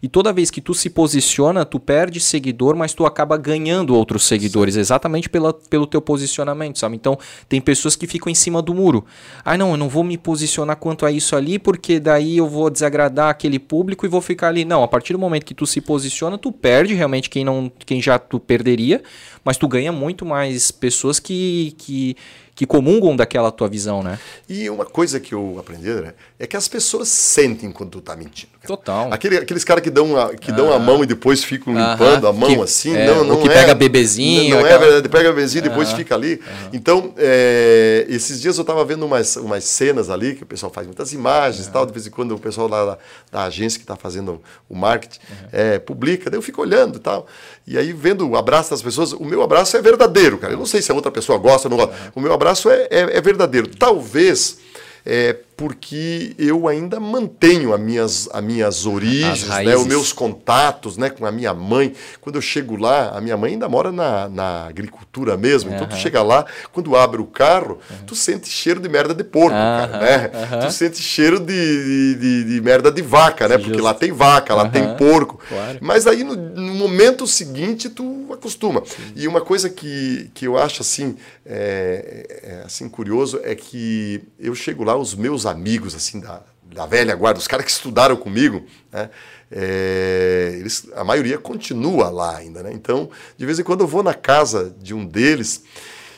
[0.02, 4.24] E toda vez que tu se posiciona, tu perde seguidor, mas tu acaba ganhando outros
[4.24, 4.80] seguidores, Sim.
[4.80, 6.96] exatamente pela, pelo teu posicionamento, sabe?
[6.96, 7.16] Então,
[7.48, 9.04] tem pessoas que ficam em cima do muro.
[9.44, 12.68] Ah, não, eu não vou me posicionar quanto a isso ali, porque daí eu vou
[12.68, 14.64] desagradar aquele público e vou ficar ali.
[14.64, 18.02] Não, a partir do momento que tu se posiciona, tu perde realmente quem não quem
[18.02, 19.02] já tu perderia,
[19.44, 22.16] mas tu ganha muito mais pessoas que, que
[22.54, 24.18] que comungam daquela tua visão, né?
[24.48, 28.14] E uma coisa que eu aprendi, né, é que as pessoas sentem quando tu tá
[28.14, 28.51] mentindo.
[28.62, 28.76] Cara.
[28.76, 29.12] Total.
[29.12, 32.32] Aquele, aqueles caras que dão a, que dão a mão e depois ficam limpando a
[32.32, 34.50] mão que, assim, é, não, não que é, pega bebezinho.
[34.54, 34.84] Não, não aquela...
[34.84, 36.40] é verdade, pega bebezinho e depois fica ali.
[36.72, 40.86] Então, é, esses dias eu tava vendo umas, umas cenas ali, que o pessoal faz
[40.86, 42.98] muitas imagens e tal, de vez em quando o pessoal lá da,
[43.32, 45.18] da agência que está fazendo o marketing
[45.52, 47.26] é, publica, daí eu fico olhando e tal.
[47.66, 50.52] E aí, vendo o abraço das pessoas, o meu abraço é verdadeiro, cara.
[50.52, 52.12] Eu não sei se a outra pessoa gosta ou não gosta.
[52.14, 53.66] O meu abraço é, é, é verdadeiro.
[53.68, 54.58] Talvez
[55.04, 61.10] é, porque eu ainda mantenho as minhas, as minhas origens, né, os meus contatos né,
[61.10, 61.92] com a minha mãe.
[62.20, 65.76] Quando eu chego lá, a minha mãe ainda mora na, na agricultura mesmo, uhum.
[65.76, 68.06] então tu chega lá, quando abre o carro, uhum.
[68.06, 69.88] tu sente cheiro de merda de porco, uhum.
[69.88, 70.30] cara, né?
[70.62, 73.58] Tu sente cheiro de, de, de, merda de vaca, né?
[73.58, 75.38] Porque lá tem vaca, lá tem porco.
[75.48, 75.78] Claro.
[75.80, 78.82] Mas aí no, no, momento seguinte tu acostuma.
[78.84, 79.12] Sim.
[79.14, 84.54] E uma coisa que, que eu acho assim, é, é, assim curioso é que eu
[84.54, 88.64] chego lá, os meus amigos assim da, da velha guarda, os caras que estudaram comigo,
[88.90, 89.10] né?
[89.54, 92.72] É, eles, a maioria continua lá ainda, né?
[92.72, 95.62] Então, de vez em quando eu vou na casa de um deles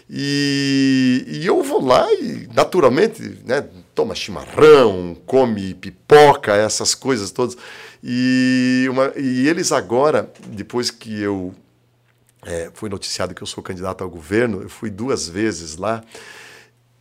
[0.08, 7.56] e, e eu vou lá e, naturalmente, né, toma chimarrão, come pipoca, essas coisas todas.
[8.02, 11.54] E, uma, e eles agora, depois que eu
[12.44, 16.04] é, fui noticiado que eu sou candidato ao governo, eu fui duas vezes lá.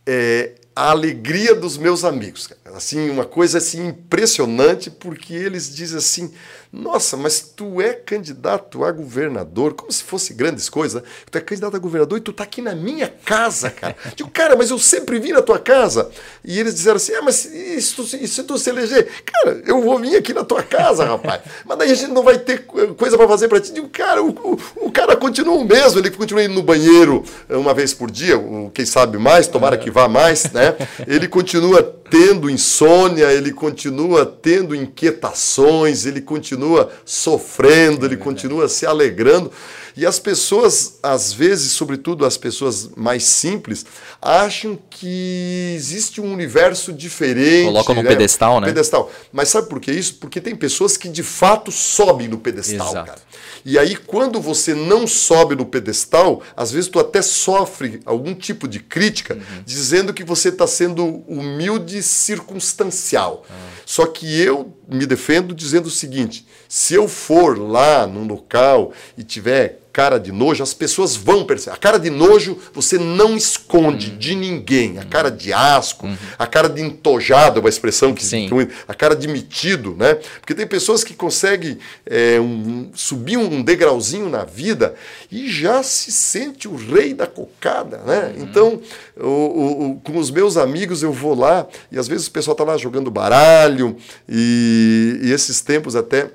[0.06, 2.48] É, a alegria dos meus amigos.
[2.74, 6.34] Assim, uma coisa assim impressionante, porque eles dizem assim:
[6.72, 11.00] "Nossa, mas tu é candidato a governador, como se fosse grandes coisas.
[11.00, 11.08] Né?
[11.30, 13.94] Tu é candidato a governador e tu tá aqui na minha casa, cara".
[14.16, 16.10] Digo: "Cara, mas eu sempre vim na tua casa".
[16.44, 19.08] E eles disseram assim: "Ah, mas e se se, tu se eleger?
[19.24, 21.42] Cara, eu vou vir aqui na tua casa, rapaz.
[21.64, 23.72] Mas daí a gente não vai ter coisa para fazer para ti".
[23.72, 27.72] Digo: "Cara, o, o, o, cara continua o mesmo, ele continua indo no banheiro uma
[27.72, 28.34] vez por dia,
[28.72, 30.74] quem sabe mais, tomara que vá mais, né?
[31.06, 39.52] Ele continua tendo insônia, ele continua tendo inquietações, ele continua sofrendo, ele continua se alegrando.
[39.96, 43.84] E as pessoas, às vezes, sobretudo as pessoas mais simples,
[44.20, 47.66] acham que existe um universo diferente.
[47.66, 48.08] Colocam no né?
[48.08, 48.66] pedestal, né?
[48.66, 49.12] Pedestal.
[49.30, 50.14] Mas sabe por que isso?
[50.14, 53.06] Porque tem pessoas que de fato sobem no pedestal, Exato.
[53.06, 53.20] cara.
[53.64, 58.68] E aí, quando você não sobe no pedestal, às vezes tu até sofre algum tipo
[58.68, 59.62] de crítica, uhum.
[59.64, 63.46] dizendo que você está sendo humilde circunstancial.
[63.48, 63.56] Uhum.
[63.86, 69.22] Só que eu me defendo dizendo o seguinte: se eu for lá num local e
[69.22, 71.76] tiver cara de nojo, as pessoas vão perceber.
[71.76, 74.18] A cara de nojo você não esconde uhum.
[74.18, 74.98] de ninguém.
[74.98, 76.16] A cara de asco, uhum.
[76.36, 78.50] a cara de entojado, é uma expressão que, Sim.
[78.88, 80.18] a cara de metido, né?
[80.40, 84.96] Porque tem pessoas que conseguem é, um, subir um degrauzinho na vida
[85.30, 88.34] e já se sente o rei da cocada, né?
[88.36, 88.42] Uhum.
[88.42, 88.82] Então,
[89.16, 92.56] o, o, o, com os meus amigos eu vou lá e às vezes o pessoal
[92.56, 93.96] tá lá jogando baralho
[94.28, 96.32] e, e esses tempos até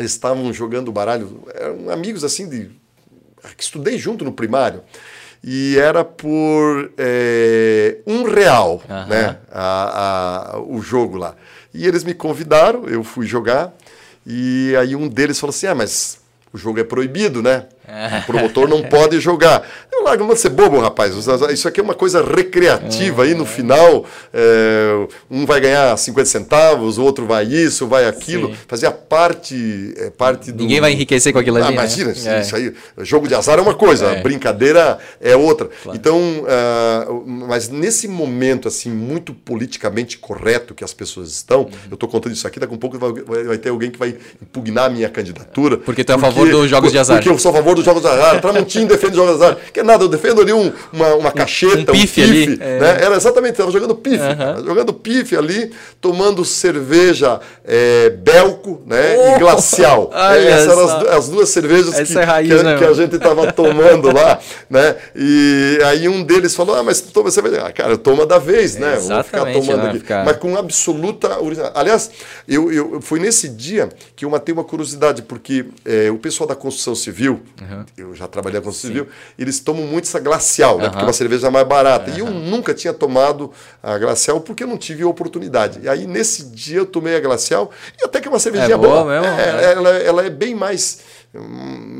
[0.00, 2.70] eles estavam jogando baralho, eram amigos assim de
[3.56, 4.82] que estudei junto no primário
[5.42, 9.06] e era por é, um real, uhum.
[9.06, 11.34] né, a, a, o jogo lá.
[11.72, 13.72] E eles me convidaram, eu fui jogar
[14.26, 16.18] e aí um deles falou assim, ah, mas
[16.52, 17.66] o jogo é proibido, né?
[18.22, 19.66] O promotor não pode jogar.
[20.10, 21.14] Largo, não ser bobo, rapaz.
[21.52, 23.22] Isso aqui é uma coisa recreativa.
[23.22, 28.48] Aí no final, é, um vai ganhar 50 centavos, o outro vai isso, vai aquilo.
[28.48, 28.54] Sim.
[28.66, 30.62] Fazia parte, é, parte do.
[30.62, 31.68] Ninguém vai enriquecer com aquilo ah, ali.
[31.68, 32.40] Ah, imagina, né?
[32.40, 32.72] isso aí.
[32.98, 34.22] Jogo de azar é uma coisa, é.
[34.22, 35.68] brincadeira é outra.
[35.82, 35.96] Claro.
[35.96, 41.70] Então, uh, mas nesse momento, assim, muito politicamente correto que as pessoas estão, uhum.
[41.90, 43.12] eu estou contando isso aqui, daqui a um pouco vai,
[43.44, 45.76] vai, ter alguém que vai impugnar a minha candidatura.
[45.78, 47.18] Porque tu é a favor dos jogos de azar.
[47.18, 48.40] Porque eu sou a favor dos jogos de azar.
[48.40, 49.58] Tramontim defende jogos de azar.
[49.72, 52.22] Que nada, eu defendo ali um, uma, uma cacheta, um, um pife.
[52.22, 52.58] Um pife ali.
[52.60, 52.78] É.
[52.78, 53.04] Né?
[53.04, 54.22] Era exatamente, estava jogando pife.
[54.22, 54.64] Uhum.
[54.64, 55.70] Jogando pife ali,
[56.00, 59.16] tomando cerveja é, belco né?
[59.16, 60.10] Oh, e glacial.
[60.30, 63.16] É, essas eram as, as, duas cervejas que, é raiz, que, né, que, a gente
[63.16, 64.38] estava tomando lá.
[64.68, 64.96] Né?
[65.14, 67.62] E aí um deles falou: Ah, mas toma cerveja.
[67.66, 68.96] Ah, cara, toma da vez, né?
[68.96, 69.98] Vou ficar tomando aqui.
[69.98, 70.24] Ficar...
[70.24, 71.38] Mas com absoluta.
[71.74, 72.10] Aliás,
[72.46, 76.54] eu, eu, foi nesse dia que eu matei uma curiosidade, porque é, o pessoal da
[76.54, 77.84] construção civil, uhum.
[77.96, 79.08] eu já trabalhei com construção civil,
[79.38, 80.84] eles tomam muito essa glacial, né?
[80.84, 80.90] Uhum.
[80.90, 82.10] Porque é uma cerveja mais barata.
[82.10, 82.16] Uhum.
[82.16, 83.52] E eu nunca tinha tomado
[83.82, 85.80] a glacial porque eu não tive oportunidade.
[85.82, 87.70] E aí, nesse dia, eu tomei a glacial
[88.00, 89.04] e até que é uma cervejinha é boa.
[89.04, 89.20] boa.
[89.20, 89.72] Mesmo, é, é.
[89.72, 90.98] Ela, ela é bem mais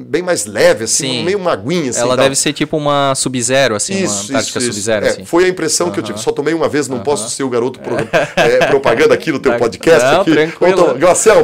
[0.09, 1.25] bem mais leve, assim, Sim.
[1.25, 1.91] meio uma aguinha.
[1.91, 5.07] Assim, Ela deve ser tipo uma Sub-Zero, assim, isso, uma tática Sub-Zero.
[5.07, 5.25] É, assim.
[5.25, 6.19] Foi a impressão que eu tive.
[6.19, 7.95] Só tomei uma vez, não posso ser o garoto pro,
[8.35, 10.05] é, propaganda aqui no teu podcast.
[10.05, 10.33] Não, aqui.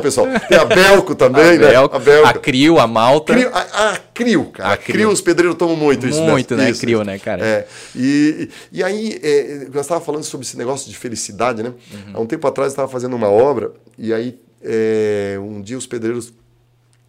[0.00, 0.26] pessoal.
[0.48, 1.68] Tem a Belco também, a né?
[1.70, 2.28] Belco, a Belco.
[2.28, 3.32] A Crio, a Malta.
[3.32, 4.72] Crio, a, a Crio, cara.
[4.72, 5.10] A Crio.
[5.10, 6.20] os pedreiros tomam muito isso.
[6.20, 6.70] Muito, né?
[6.70, 7.44] Isso, Crio, né, cara?
[7.44, 7.66] É.
[7.94, 11.72] E, e aí, é, nós estávamos falando sobre esse negócio de felicidade, né?
[11.92, 12.12] Uhum.
[12.14, 15.86] Há um tempo atrás eu estava fazendo uma obra e aí é, um dia os
[15.86, 16.32] pedreiros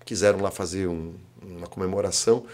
[0.07, 2.45] quiseram lá fazer um, uma comemoração.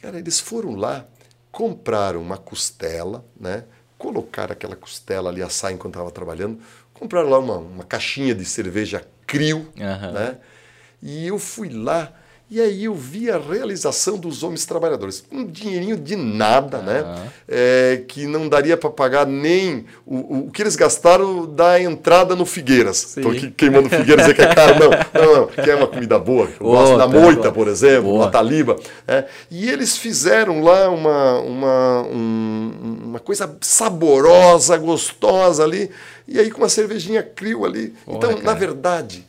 [0.00, 1.06] Cara, eles foram lá,
[1.52, 3.64] compraram uma costela, né?
[3.98, 6.58] Colocaram aquela costela ali assar enquanto estava trabalhando,
[6.94, 10.12] compraram lá uma, uma caixinha de cerveja Crio, uhum.
[10.12, 10.38] né?
[11.02, 12.10] E eu fui lá
[12.50, 15.22] e aí eu vi a realização dos homens trabalhadores.
[15.30, 17.28] Um dinheirinho de nada, né?
[17.46, 22.46] É, que não daria para pagar nem o, o que eles gastaram da entrada no
[22.46, 23.16] Figueiras.
[23.18, 24.76] Estou aqui queimando Figueiras, é que é caro.
[24.78, 24.90] Não,
[25.22, 26.48] não, não, que é uma comida boa.
[26.58, 28.24] Eu gosto da moita, por exemplo, boa.
[28.24, 28.76] na taliba.
[29.06, 29.26] É.
[29.50, 35.90] E eles fizeram lá uma, uma, um, uma coisa saborosa, gostosa ali.
[36.26, 37.94] E aí com uma cervejinha crio ali.
[38.06, 38.42] então, cara.
[38.42, 39.27] na verdade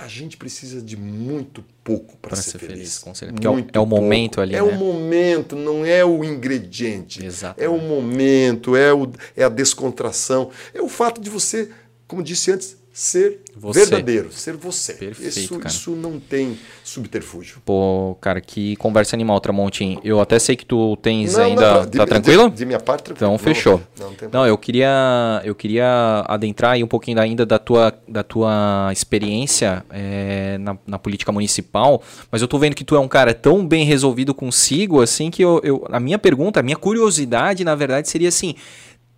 [0.00, 2.72] a gente precisa de muito pouco para ser, ser, feliz.
[2.72, 3.34] feliz com certeza.
[3.34, 4.40] Porque muito é o momento pouco.
[4.40, 4.56] ali.
[4.56, 4.72] É né?
[4.72, 7.22] o momento, não é o ingrediente.
[7.22, 7.62] Exato.
[7.62, 10.50] É o momento, é, o, é a descontração.
[10.72, 11.68] É o fato de você,
[12.08, 13.80] como disse antes, ser você.
[13.80, 14.94] verdadeiro, ser você.
[14.94, 15.68] Perfeito, isso, cara.
[15.68, 17.62] isso não tem subterfúgio.
[17.64, 19.98] Pô, cara, que conversa animal, Tramontim.
[20.02, 21.74] Eu até sei que tu tens não, ainda.
[21.74, 22.50] Não, de, tá tranquilo?
[22.50, 23.32] De, de, minha parte, tranquilo.
[23.32, 23.80] Então fechou.
[23.98, 28.90] Não, não, eu queria eu queria adentrar aí um pouquinho ainda da tua, da tua
[28.92, 33.32] experiência é, na, na, política municipal, mas eu tô vendo que tu é um cara
[33.32, 37.74] tão bem resolvido consigo, assim, que eu, eu a minha pergunta, a minha curiosidade, na
[37.74, 38.54] verdade, seria assim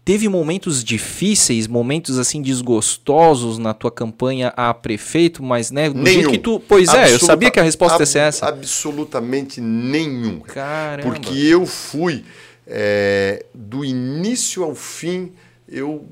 [0.05, 6.31] Teve momentos difíceis, momentos assim desgostosos na tua campanha a prefeito, mas né, do nenhum.
[6.31, 8.47] que tu, pois Absoluta, é, eu sabia que a resposta ab, ia ser essa.
[8.47, 10.41] Absolutamente nenhum.
[10.41, 11.09] Caramba.
[11.09, 12.24] Porque eu fui
[12.66, 15.33] é, do início ao fim,
[15.69, 16.05] eu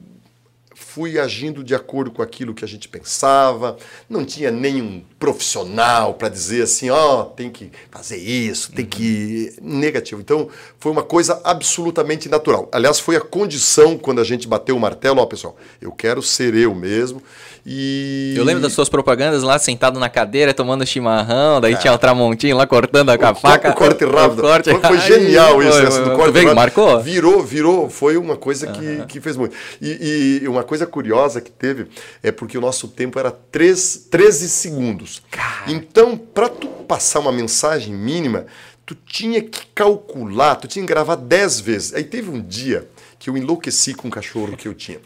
[0.93, 3.77] fui agindo de acordo com aquilo que a gente pensava,
[4.09, 9.55] não tinha nenhum profissional para dizer assim, ó, oh, tem que fazer isso, tem que.
[9.63, 10.21] negativo.
[10.21, 10.49] Então,
[10.81, 12.69] foi uma coisa absolutamente natural.
[12.73, 16.57] Aliás, foi a condição quando a gente bateu o martelo, ó, pessoal, eu quero ser
[16.57, 17.23] eu mesmo.
[17.65, 18.35] E...
[18.37, 21.77] Eu lembro das suas propagandas lá, sentado na cadeira, tomando chimarrão, daí é.
[21.77, 23.71] tinha o Tramontinho lá cortando a faca.
[23.71, 24.39] O corte rápido.
[24.39, 24.71] O corte...
[24.71, 26.55] Foi, foi genial isso, foi, essa do corte rápido.
[26.55, 27.01] Marcou?
[27.01, 29.55] Virou, virou, foi uma coisa que, que fez muito.
[29.81, 31.87] E, e, uma coisa curiosa que teve
[32.23, 35.23] é porque o nosso tempo era 3, 13 segundos.
[35.31, 35.71] Cara.
[35.71, 38.47] Então, para tu passar uma mensagem mínima,
[38.87, 41.95] tu tinha que calcular, tu tinha que gravar 10 vezes.
[41.95, 42.89] Aí teve um dia
[43.21, 44.99] que eu enlouqueci com o cachorro que eu tinha.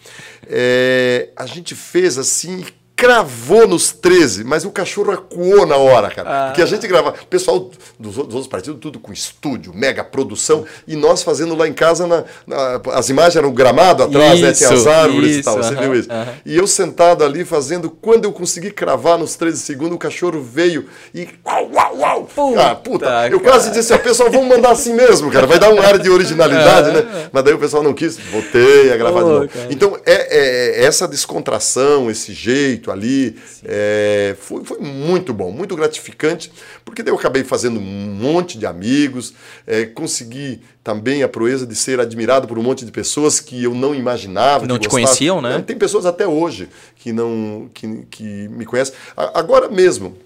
[0.46, 2.64] É, a gente fez assim,
[2.96, 6.30] cravou nos 13, mas o cachorro acuou na hora, cara.
[6.30, 6.46] Ah.
[6.46, 10.94] Porque a gente grava, o pessoal dos, outros partidos, tudo com estúdio, mega produção, e
[10.94, 14.52] nós fazendo lá em casa, na, na as imagens eram gramado atrás, isso, né?
[14.52, 16.08] Tinha as árvores isso, e tal, uh -huh, você viu isso?
[16.08, 16.28] Uh -huh.
[16.46, 20.86] E eu sentado ali fazendo, quando eu consegui cravar nos 13 segundos, o cachorro veio
[21.12, 22.24] e uau, uau, uau.
[22.24, 25.72] Puta, ah, puta, eu quase disse, o pessoal, vamos mandar assim mesmo, cara, vai dar
[25.72, 27.28] um ar de originalidade, né?
[27.32, 29.48] Mas daí o pessoal não quis, voltei a gravar oh, de novo.
[29.48, 29.66] Cara.
[29.70, 33.36] Então, é, é essa descontração, esse jeito, ali.
[33.64, 36.52] É, foi, foi, muito bom, muito gratificante,
[36.84, 39.34] porque daí eu acabei fazendo um monte de amigos,
[39.66, 43.74] é, consegui também a proeza de ser admirado por um monte de pessoas que eu
[43.74, 44.60] não imaginava.
[44.60, 45.62] Que não te conheciam, né?
[45.66, 48.94] Tem pessoas até hoje que não que, que me conhecem.
[49.16, 50.16] Agora mesmo,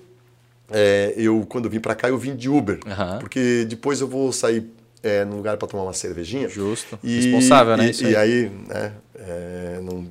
[0.70, 3.18] é, eu quando vim para cá eu vim de Uber, uhum.
[3.18, 4.66] porque depois eu vou sair
[5.02, 6.48] é, num lugar para tomar uma cervejinha.
[6.48, 6.98] Justo.
[7.02, 7.90] E, Responsável, né?
[8.00, 10.06] E, aí, e aí né, é, não,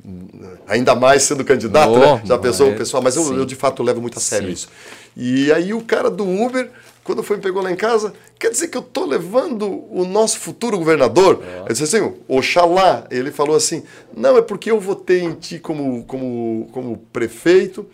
[0.67, 2.21] ainda mais sendo candidato, né?
[2.25, 3.01] Já pensou, é, pessoal?
[3.03, 4.53] Mas eu, eu, de fato levo muito a sério Sim.
[4.53, 4.69] isso.
[5.15, 6.69] E aí o cara do Uber,
[7.03, 10.39] quando foi me pegou lá em casa, quer dizer que eu tô levando o nosso
[10.39, 11.41] futuro governador?
[11.43, 11.61] É.
[11.61, 13.05] Eu disse assim, Oxalá.
[13.09, 13.83] Ele falou assim,
[14.15, 17.85] não, é porque eu votei em ti como, como, como prefeito.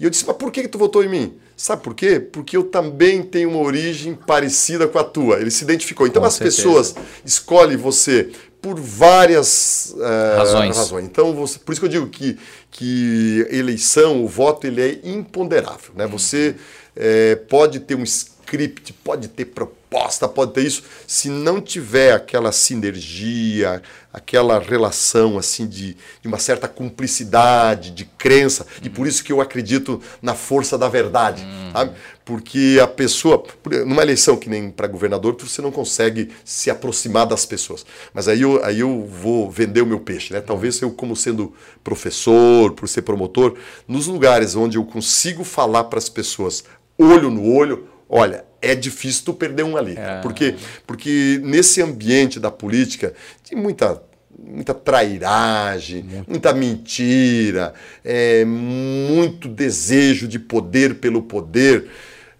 [0.00, 1.34] E eu disse, mas por que, que tu votou em mim?
[1.56, 2.18] Sabe por quê?
[2.18, 5.40] Porque eu também tenho uma origem parecida com a tua.
[5.40, 6.06] Ele se identificou.
[6.06, 6.56] Então com as certeza.
[6.56, 8.30] pessoas escolhem você
[8.62, 10.76] por várias uh, razões.
[10.76, 11.04] razões.
[11.04, 12.38] Então, você, por isso que eu digo que,
[12.70, 15.90] que eleição, o voto, ele é imponderável.
[15.96, 16.06] Né?
[16.06, 16.54] Você
[16.94, 18.04] é, pode ter um
[18.52, 20.82] script, pode ter proposta, pode ter isso.
[21.06, 28.66] Se não tiver aquela sinergia, aquela relação assim de, de, uma certa cumplicidade, de crença,
[28.82, 31.92] e por isso que eu acredito na força da verdade, uhum.
[32.24, 33.42] Porque a pessoa,
[33.84, 37.84] numa eleição que nem para governador, você não consegue se aproximar das pessoas.
[38.14, 40.40] Mas aí eu, aí eu vou vender o meu peixe, né?
[40.40, 41.52] Talvez eu, como sendo
[41.82, 43.56] professor, por ser promotor,
[43.88, 46.62] nos lugares onde eu consigo falar para as pessoas
[46.98, 49.96] olho no olho, olha, é difícil tu perder um ali.
[49.96, 50.20] É.
[50.20, 50.54] Porque,
[50.86, 53.14] porque nesse ambiente da política,
[53.48, 54.00] tem muita
[54.44, 56.28] muita trairagem, muito.
[56.30, 57.72] muita mentira,
[58.04, 61.88] é, muito desejo de poder pelo poder.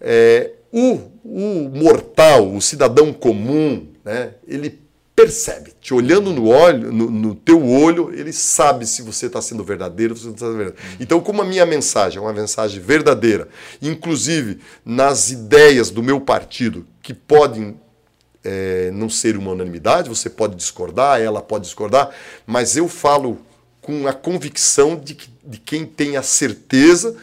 [0.00, 4.81] É, o, o mortal, o cidadão comum, né, ele
[5.14, 9.62] percebe, te olhando no olho, no, no teu olho, ele sabe se você está sendo
[9.62, 10.88] verdadeiro se não está sendo verdadeiro.
[10.98, 13.48] Então, como a minha mensagem é uma mensagem verdadeira,
[13.80, 17.78] inclusive nas ideias do meu partido, que podem
[18.42, 22.10] é, não ser uma unanimidade, você pode discordar, ela pode discordar,
[22.46, 23.38] mas eu falo
[23.80, 27.16] com a convicção de, que, de quem tem a certeza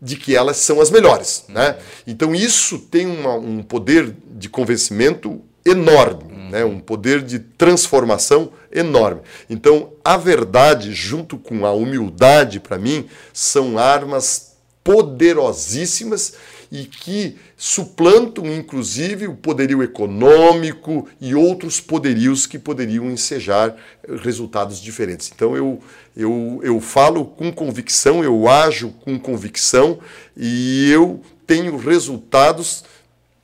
[0.00, 1.44] de que elas são as melhores.
[1.48, 1.78] Né?
[2.06, 6.50] Então, isso tem uma, um poder de convencimento enorme, uhum.
[6.50, 6.64] né?
[6.64, 9.20] um poder de transformação enorme.
[9.48, 16.34] Então, a verdade, junto com a humildade, para mim, são armas poderosíssimas
[16.70, 23.76] e que suplantam, inclusive, o poderio econômico e outros poderios que poderiam ensejar
[24.22, 25.30] resultados diferentes.
[25.34, 25.80] Então, eu,
[26.16, 29.98] eu, eu falo com convicção, eu ajo com convicção
[30.36, 32.84] e eu tenho resultados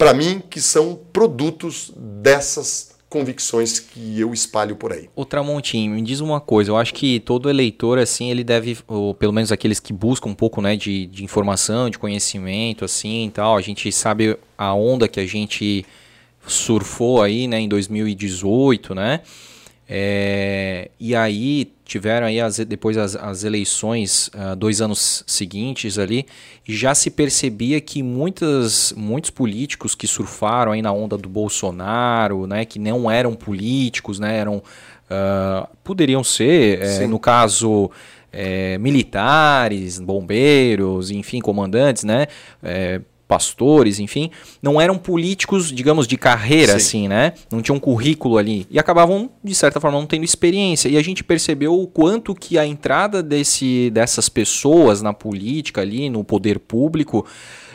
[0.03, 5.11] para mim, que são produtos dessas convicções que eu espalho por aí.
[5.15, 9.13] O Tramontinho, me diz uma coisa, eu acho que todo eleitor, assim, ele deve, ou
[9.13, 13.59] pelo menos aqueles que buscam um pouco, né, de, de informação, de conhecimento, assim, tal,
[13.59, 15.85] a gente sabe a onda que a gente
[16.47, 19.21] surfou aí, né, em 2018, né,
[19.87, 26.25] é, e aí tiveram aí as, depois as, as eleições uh, dois anos seguintes ali
[26.67, 32.47] e já se percebia que muitas, muitos políticos que surfaram aí na onda do Bolsonaro,
[32.47, 37.91] né, que não eram políticos, né, eram uh, poderiam ser, é, no caso
[38.33, 42.27] é, militares, bombeiros, enfim, comandantes, né,
[42.63, 43.03] é,
[43.33, 44.31] pastores, enfim,
[44.61, 46.77] não eram políticos, digamos, de carreira, Sim.
[46.77, 47.33] assim, né?
[47.51, 48.67] Não tinham um currículo ali.
[48.71, 50.91] E acabavam, de certa forma, não tendo experiência.
[50.91, 56.11] E a gente percebeu o quanto que a entrada desse, dessas pessoas na política ali,
[56.11, 57.25] no poder público,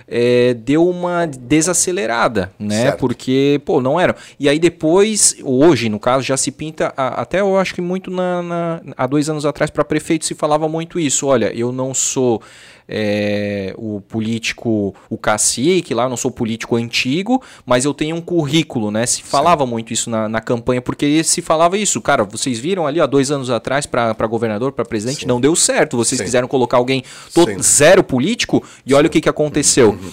[0.07, 2.84] é, deu uma desacelerada, né?
[2.84, 2.99] Certo.
[2.99, 4.13] Porque, pô, não eram.
[4.39, 8.11] E aí depois, hoje, no caso, já se pinta, a, até eu acho que muito
[8.11, 11.25] na, na há dois anos atrás, para prefeito se falava muito isso.
[11.25, 12.43] Olha, eu não sou
[12.88, 18.22] é, o político, o cacique lá, eu não sou político antigo, mas eu tenho um
[18.22, 19.05] currículo, né?
[19.05, 19.72] Se falava Sim.
[19.72, 23.30] muito isso na, na campanha, porque se falava isso, cara, vocês viram ali há dois
[23.30, 25.26] anos atrás para governador, para presidente, Sim.
[25.26, 25.97] não deu certo.
[25.97, 26.26] Vocês Sim.
[26.26, 27.03] quiseram colocar alguém
[27.34, 29.89] todo, zero político e olha o que, que aconteceu.
[29.89, 30.11] Uhum.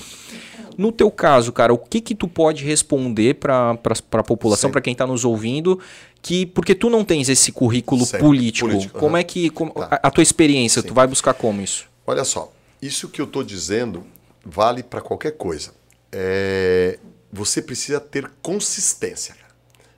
[0.77, 4.93] No teu caso, cara, o que que tu pode responder para a população, para quem
[4.93, 5.79] está nos ouvindo,
[6.21, 9.19] que porque tu não tens esse currículo político, político, como uhum.
[9.19, 10.01] é que como, tá.
[10.03, 10.89] a, a, tua experiência, Sim.
[10.89, 11.87] tu vai buscar como isso?
[12.07, 12.51] Olha só,
[12.87, 14.07] isso que eu estou dizendo
[14.45, 15.73] vale para qualquer coisa.
[16.13, 16.99] É,
[17.33, 19.35] você precisa ter consistência.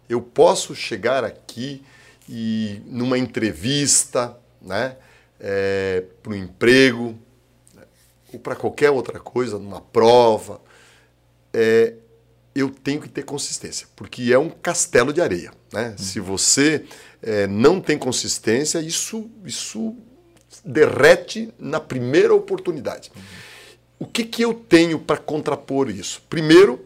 [0.09, 1.85] Eu posso chegar aqui
[2.29, 4.97] e numa entrevista, né,
[5.41, 7.19] é, para um emprego
[7.75, 7.83] né,
[8.33, 10.61] ou para qualquer outra coisa, numa prova,
[11.53, 11.95] é,
[12.55, 15.53] eu tenho que ter consistência, porque é um castelo de areia.
[15.73, 15.89] Né?
[15.89, 15.99] Uhum.
[15.99, 16.85] Se você
[17.23, 19.95] é, não tem consistência, isso, isso
[20.67, 23.13] derrete na primeira oportunidade.
[23.15, 23.23] Uhum.
[24.01, 26.21] O que, que eu tenho para contrapor isso?
[26.29, 26.85] Primeiro,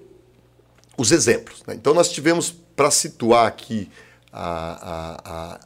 [0.96, 1.62] os exemplos.
[1.66, 1.74] Né?
[1.74, 3.90] Então, nós tivemos, para situar aqui
[4.32, 5.60] a, a, a,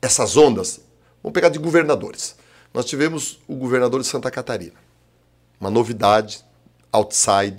[0.00, 0.80] essas ondas,
[1.22, 2.36] vamos pegar de governadores.
[2.72, 4.74] Nós tivemos o governador de Santa Catarina,
[5.60, 6.44] uma novidade,
[6.90, 7.58] outside,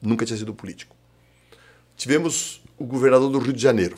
[0.00, 0.94] nunca tinha sido político.
[1.96, 3.96] Tivemos o governador do Rio de Janeiro,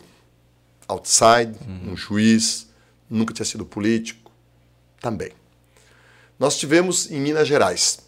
[0.89, 1.93] outside, uhum.
[1.93, 2.69] um juiz,
[3.09, 4.24] nunca tinha sido político,
[5.05, 5.33] também.
[6.39, 7.99] Nós tivemos em Minas Gerais,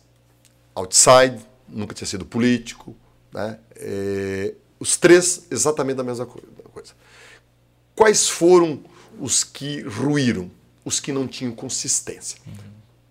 [0.74, 2.97] outside, nunca tinha sido político,
[3.31, 3.59] né?
[3.77, 6.94] É, os três exatamente a mesma coisa.
[7.94, 8.82] Quais foram
[9.20, 10.51] os que ruíram?
[10.86, 12.39] Os que não tinham consistência.
[12.47, 12.55] Uhum.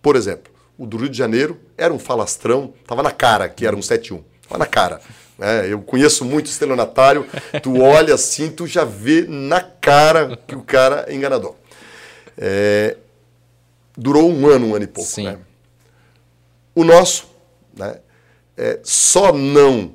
[0.02, 3.76] Por exemplo, o do Rio de Janeiro era um falastrão, estava na cara que era
[3.76, 4.24] um 71.
[4.50, 5.00] Olha na cara.
[5.38, 5.72] Né?
[5.72, 7.28] Eu conheço muito estelionatário,
[7.62, 11.56] tu olha assim, tu já vê na cara que o cara é enganador.
[12.38, 12.98] É,
[13.98, 15.10] durou um ano, um ano e pouco.
[15.10, 15.26] Sim.
[15.26, 15.38] Né?
[16.74, 17.28] O nosso
[17.78, 18.00] né,
[18.58, 19.92] é, só não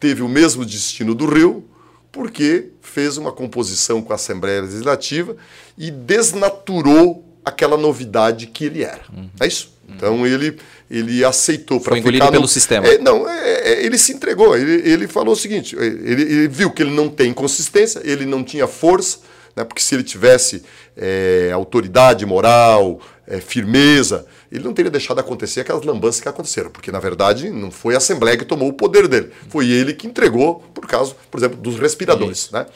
[0.00, 1.68] teve o mesmo destino do Rio
[2.10, 5.36] porque fez uma composição com a Assembleia Legislativa
[5.76, 9.02] e desnaturou aquela novidade que ele era.
[9.12, 9.28] Uhum.
[9.40, 9.74] É isso?
[9.88, 10.56] Então ele
[10.90, 12.48] ele aceitou para ficar pelo no...
[12.48, 12.86] sistema.
[12.86, 14.56] É, não, é, é, ele se entregou.
[14.56, 18.44] Ele, ele falou o seguinte: ele, ele, viu que ele não tem consistência, ele não
[18.44, 19.18] tinha força,
[19.56, 20.62] né, porque se ele tivesse
[20.96, 26.92] é, autoridade moral, é, firmeza, ele não teria deixado acontecer aquelas lambanças que aconteceram, porque
[26.92, 30.62] na verdade não foi a Assembleia que tomou o poder dele, foi ele que entregou,
[30.74, 32.50] por causa, por exemplo, dos respiradores.
[32.50, 32.66] Né?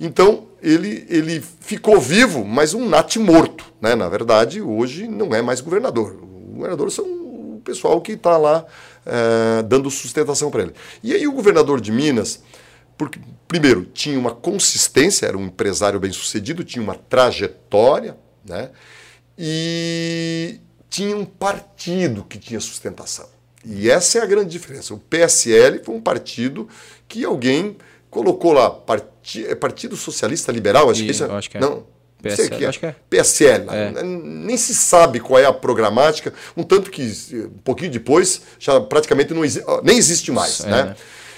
[0.00, 3.64] Então ele, ele ficou vivo, mas um nat morto.
[3.80, 3.94] Né?
[3.94, 6.12] Na verdade, hoje não é mais governador.
[6.22, 7.22] O governador são
[7.62, 8.64] pessoal que está lá
[9.06, 10.72] é, dando sustentação para ele.
[11.02, 12.42] E aí o governador de Minas,
[12.98, 13.18] porque,
[13.48, 18.70] primeiro, tinha uma consistência, era um empresário bem sucedido, tinha uma trajetória, né?
[19.38, 23.28] E tinha um partido que tinha sustentação.
[23.64, 24.92] E essa é a grande diferença.
[24.92, 26.68] O PSL foi um partido
[27.08, 27.76] que alguém
[28.10, 28.76] colocou lá,
[29.48, 31.60] é Partido Socialista Liberal, acho e, que isso é, acho que é.
[31.60, 31.84] Não,
[32.22, 32.68] PSL, que é.
[32.68, 32.96] acho que é.
[33.08, 33.66] PSL.
[33.70, 34.02] É.
[34.02, 37.02] Nem se sabe qual é a programática, um tanto que
[37.34, 40.60] um pouquinho depois já praticamente não exi nem existe mais.
[40.60, 40.68] É.
[40.68, 40.96] Né?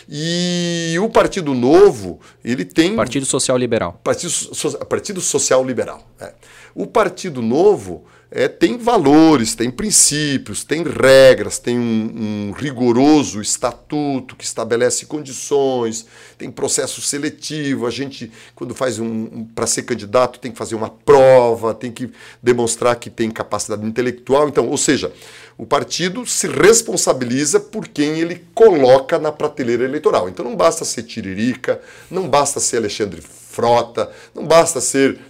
[0.08, 2.94] E o Partido Novo, ele tem.
[2.94, 3.98] Partido Social Liberal.
[4.04, 6.06] Partido, so, Partido Social Liberal.
[6.20, 6.32] É.
[6.74, 8.04] O Partido Novo
[8.36, 16.04] é, tem valores, tem princípios, tem regras, tem um, um, rigoroso estatuto que estabelece condições,
[16.36, 17.86] tem processo seletivo.
[17.86, 21.92] A gente, quando faz um, um para ser candidato, tem que fazer uma prova, tem
[21.92, 22.10] que
[22.42, 24.48] demonstrar que tem capacidade intelectual.
[24.48, 25.12] Então, ou seja,
[25.56, 30.28] o partido se responsabiliza por quem ele coloca na prateleira eleitoral.
[30.28, 31.80] Então não basta ser Tiririca,
[32.10, 35.20] não basta ser Alexandre Frota, não basta ser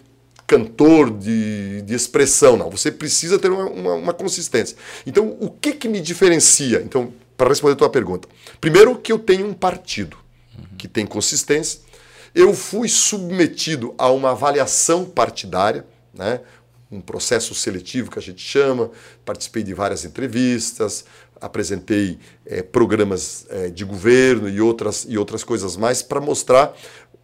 [0.55, 2.71] cantor de, de expressão, não.
[2.71, 4.77] Você precisa ter uma, uma, uma consistência.
[5.05, 6.81] Então, o que, que me diferencia?
[6.85, 8.29] Então, para responder a tua pergunta.
[8.61, 10.17] Primeiro, que eu tenho um partido
[10.79, 11.81] que tem consistência.
[12.33, 16.41] Eu fui submetido a uma avaliação partidária, né?
[16.91, 18.91] um processo seletivo que a gente chama.
[19.25, 21.05] Participei de várias entrevistas,
[21.41, 26.77] apresentei é, programas é, de governo e outras, e outras coisas mais para mostrar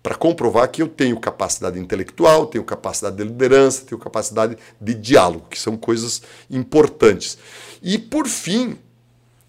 [0.02, 5.46] para comprovar que eu tenho capacidade intelectual, tenho capacidade de liderança, tenho capacidade de diálogo,
[5.50, 7.36] que são coisas importantes.
[7.82, 8.78] E, por fim,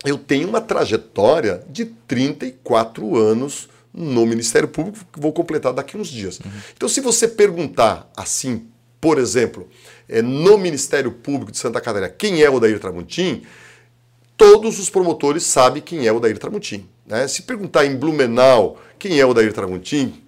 [0.04, 6.08] eu tenho uma trajetória de 34 anos no Ministério Público, que vou completar daqui uns
[6.08, 6.40] dias.
[6.40, 6.52] Uhum.
[6.76, 8.68] Então, se você perguntar assim,
[9.00, 9.68] por exemplo,
[10.08, 13.44] é, no Ministério Público de Santa Catarina, quem é o Dair Tramontim,
[14.36, 16.88] todos os promotores sabem quem é o Dair Tramontim.
[17.06, 17.28] Né?
[17.28, 20.22] Se perguntar em Blumenau quem é o Dair Tramontim,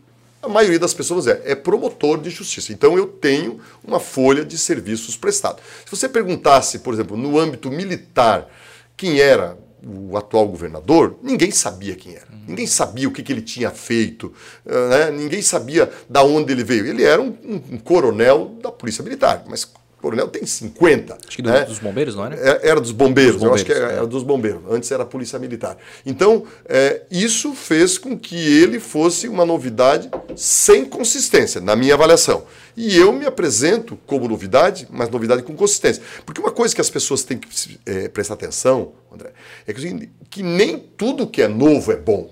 [0.43, 2.73] a maioria das pessoas é, é promotor de justiça.
[2.73, 5.63] Então eu tenho uma folha de serviços prestados.
[5.85, 8.49] Se você perguntasse, por exemplo, no âmbito militar,
[8.97, 12.27] quem era o atual governador, ninguém sabia quem era.
[12.45, 14.33] Ninguém sabia o que, que ele tinha feito,
[14.65, 15.11] né?
[15.11, 16.85] ninguém sabia da onde ele veio.
[16.85, 19.69] Ele era um, um, um coronel da Polícia Militar, mas
[20.03, 21.17] coronel tem 50.
[21.25, 21.63] Acho que do, né?
[21.63, 22.35] dos bombeiros, não era?
[22.35, 23.95] É, era dos bombeiros, dos bombeiros eu acho que era, é.
[23.95, 24.61] era, dos bombeiros.
[24.69, 25.77] Antes era a polícia militar.
[26.05, 32.43] Então, é, isso fez com que ele fosse uma novidade sem consistência, na minha avaliação.
[32.75, 36.03] E eu me apresento como novidade, mas novidade com consistência.
[36.25, 39.31] Porque uma coisa que as pessoas têm que é, prestar atenção, André,
[39.65, 42.29] é que, que nem tudo que é novo é bom.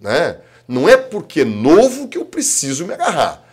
[0.00, 0.38] Né?
[0.66, 3.44] Não é porque é novo que eu preciso me agarrar.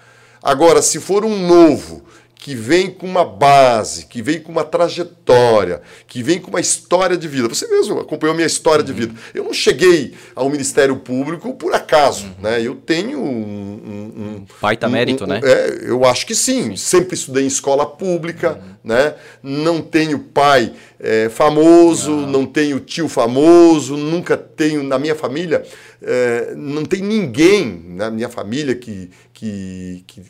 [0.42, 2.06] Agora, se for um novo
[2.46, 7.18] que vem com uma base, que vem com uma trajetória, que vem com uma história
[7.18, 7.50] de vida.
[7.50, 8.86] Você mesmo acompanhou a minha história uhum.
[8.86, 9.16] de vida.
[9.34, 12.34] Eu não cheguei ao Ministério Público por acaso, uhum.
[12.44, 12.62] né?
[12.62, 13.24] Eu tenho um...
[13.26, 15.42] um, um Baita um, mérito, né?
[15.44, 16.76] É, eu acho que sim.
[16.76, 18.92] Sempre estudei em escola pública, uhum.
[18.94, 19.16] né?
[19.42, 22.28] Não tenho pai é, famoso, não.
[22.28, 22.46] não.
[22.46, 24.84] tenho tio famoso, nunca tenho...
[24.84, 25.64] Na minha família,
[26.00, 30.22] é, não tem ninguém na minha família que, que, que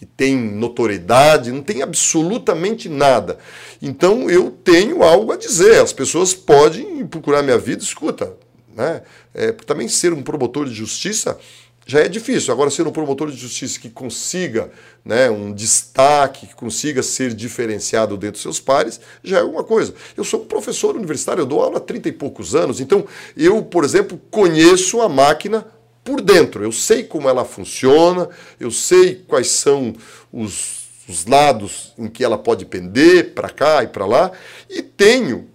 [0.00, 3.36] que tem notoriedade, não tem absolutamente nada.
[3.82, 5.78] Então eu tenho algo a dizer.
[5.78, 8.32] As pessoas podem procurar minha vida, escuta.
[8.74, 9.02] Né?
[9.34, 11.38] É, também ser um promotor de justiça
[11.84, 12.50] já é difícil.
[12.50, 14.70] Agora, ser um promotor de justiça que consiga
[15.04, 19.92] né, um destaque, que consiga ser diferenciado dentro dos seus pares, já é alguma coisa.
[20.16, 23.04] Eu sou um professor universitário, eu dou aula há 30 e poucos anos, então
[23.36, 25.66] eu, por exemplo, conheço a máquina
[26.04, 26.62] por dentro.
[26.62, 29.94] Eu sei como ela funciona, eu sei quais são
[30.32, 34.32] os, os lados em que ela pode pender para cá e para lá,
[34.68, 35.48] e tenho,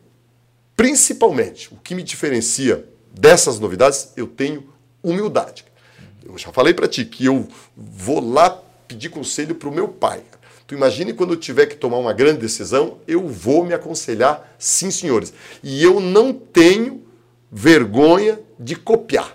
[0.75, 4.67] principalmente, o que me diferencia dessas novidades, eu tenho
[5.01, 5.65] humildade.
[6.23, 8.49] Eu já falei para ti que eu vou lá
[8.87, 10.21] pedir conselho para o meu pai.
[10.67, 14.89] Tu imagine quando eu tiver que tomar uma grande decisão, eu vou me aconselhar, sim,
[14.89, 15.31] senhores.
[15.61, 17.03] E eu não tenho
[17.51, 19.34] vergonha de copiar.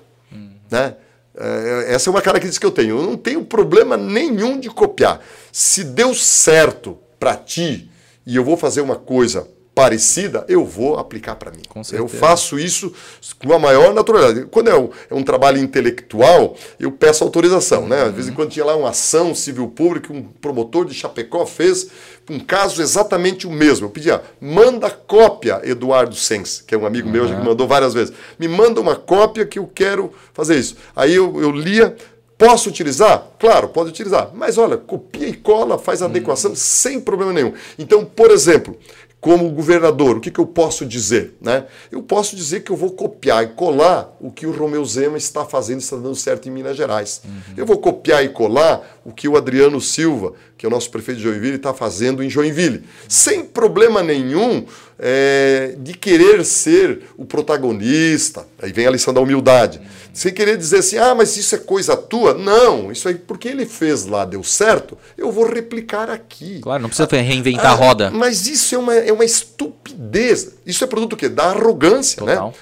[0.71, 0.95] Né?
[1.37, 2.99] É, essa é uma característica que eu tenho.
[2.99, 5.21] Eu não tenho problema nenhum de copiar.
[5.53, 7.91] Se deu certo para ti
[8.27, 11.63] e eu vou fazer uma coisa parecida, eu vou aplicar para mim.
[11.93, 12.93] Eu faço isso
[13.39, 14.47] com a maior naturalidade.
[14.51, 17.87] Quando é um, é um trabalho intelectual, eu peço autorização.
[17.87, 18.03] Né?
[18.03, 21.89] Às vezes, quando tinha lá uma ação civil pública, um promotor de Chapecó fez
[22.29, 23.87] um caso exatamente o mesmo.
[23.87, 27.13] Eu pedia, manda cópia, Eduardo Sens, que é um amigo uhum.
[27.13, 28.13] meu, já me mandou várias vezes.
[28.39, 30.77] Me manda uma cópia que eu quero fazer isso.
[30.95, 31.97] Aí eu, eu lia,
[32.41, 33.33] Posso utilizar?
[33.39, 34.31] Claro, pode utilizar.
[34.33, 36.57] Mas olha, copia e cola, faz adequação uhum.
[36.57, 37.53] sem problema nenhum.
[37.79, 38.79] Então, por exemplo,
[39.21, 41.35] como governador, o que, que eu posso dizer?
[41.41, 41.67] Né?
[41.93, 45.45] Eu posso dizer que eu vou copiar e colar o que o Romeu Zema está
[45.45, 47.21] fazendo, está dando certo em Minas Gerais.
[47.25, 47.55] Uhum.
[47.55, 51.19] Eu vou copiar e colar o que o Adriano Silva, que é o nosso prefeito
[51.19, 52.83] de Joinville, está fazendo em Joinville.
[53.07, 54.65] Sem problema nenhum
[54.99, 58.47] é, de querer ser o protagonista.
[58.61, 59.79] Aí vem a lição da humildade.
[59.79, 59.85] Uhum.
[60.13, 62.35] Sem querer dizer assim, ah, mas isso é coisa tua.
[62.35, 66.61] Não, isso aí, porque ele fez lá, deu certo, eu vou replicar aqui.
[66.61, 68.11] Claro, não precisa reinventar ah, a roda.
[68.11, 70.55] Mas isso é uma, é uma estupidez.
[70.67, 71.29] Isso é produto quê?
[71.29, 72.35] Da arrogância, né?
[72.35, 72.49] Total.
[72.49, 72.55] né?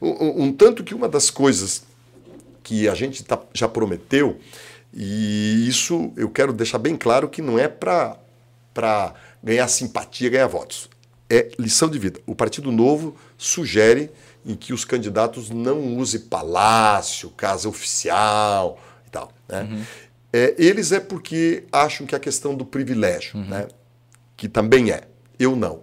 [0.00, 1.82] Um, um, tanto que uma das coisas
[2.62, 4.38] que a gente tá, já prometeu,
[4.92, 8.16] e isso eu quero deixar bem claro que não é para
[9.42, 10.88] ganhar simpatia, ganhar votos.
[11.28, 12.20] É lição de vida.
[12.26, 14.10] O Partido Novo sugere
[14.44, 19.32] em que os candidatos não usem palácio, casa oficial e tal.
[19.48, 19.62] Né?
[19.62, 19.84] Uhum.
[20.32, 23.46] É, eles é porque acham que a questão do privilégio, uhum.
[23.46, 23.68] né?
[24.36, 25.02] que também é,
[25.38, 25.82] eu não,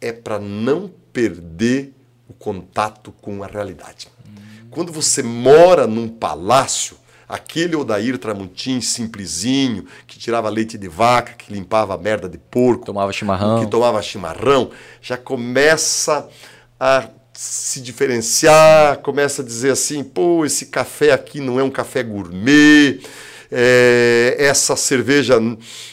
[0.00, 1.94] é para não perder
[2.28, 4.08] o contato com a realidade.
[4.26, 4.68] Uhum.
[4.70, 6.96] Quando você mora num palácio,
[7.28, 12.86] aquele Odair Tramontim simplesinho, que tirava leite de vaca, que limpava a merda de porco,
[12.86, 14.70] tomava chimarrão, que tomava chimarrão,
[15.02, 16.28] já começa
[16.80, 17.08] a
[17.40, 22.98] se diferenciar, começa a dizer assim, pô, esse café aqui não é um café gourmet,
[23.48, 25.38] é, essa cerveja,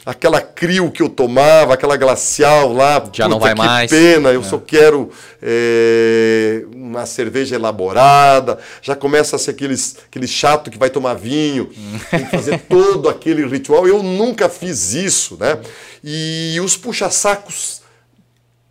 [0.03, 3.91] aquela crio que eu tomava, aquela glacial lá, já não vai que mais.
[3.91, 4.43] pena, eu é.
[4.43, 10.89] só quero é, uma cerveja elaborada, já começa a ser aqueles, aquele chato que vai
[10.89, 11.69] tomar vinho,
[12.09, 13.87] tem que fazer todo aquele ritual.
[13.87, 15.59] Eu nunca fiz isso, né?
[16.03, 17.84] E os puxa-sacos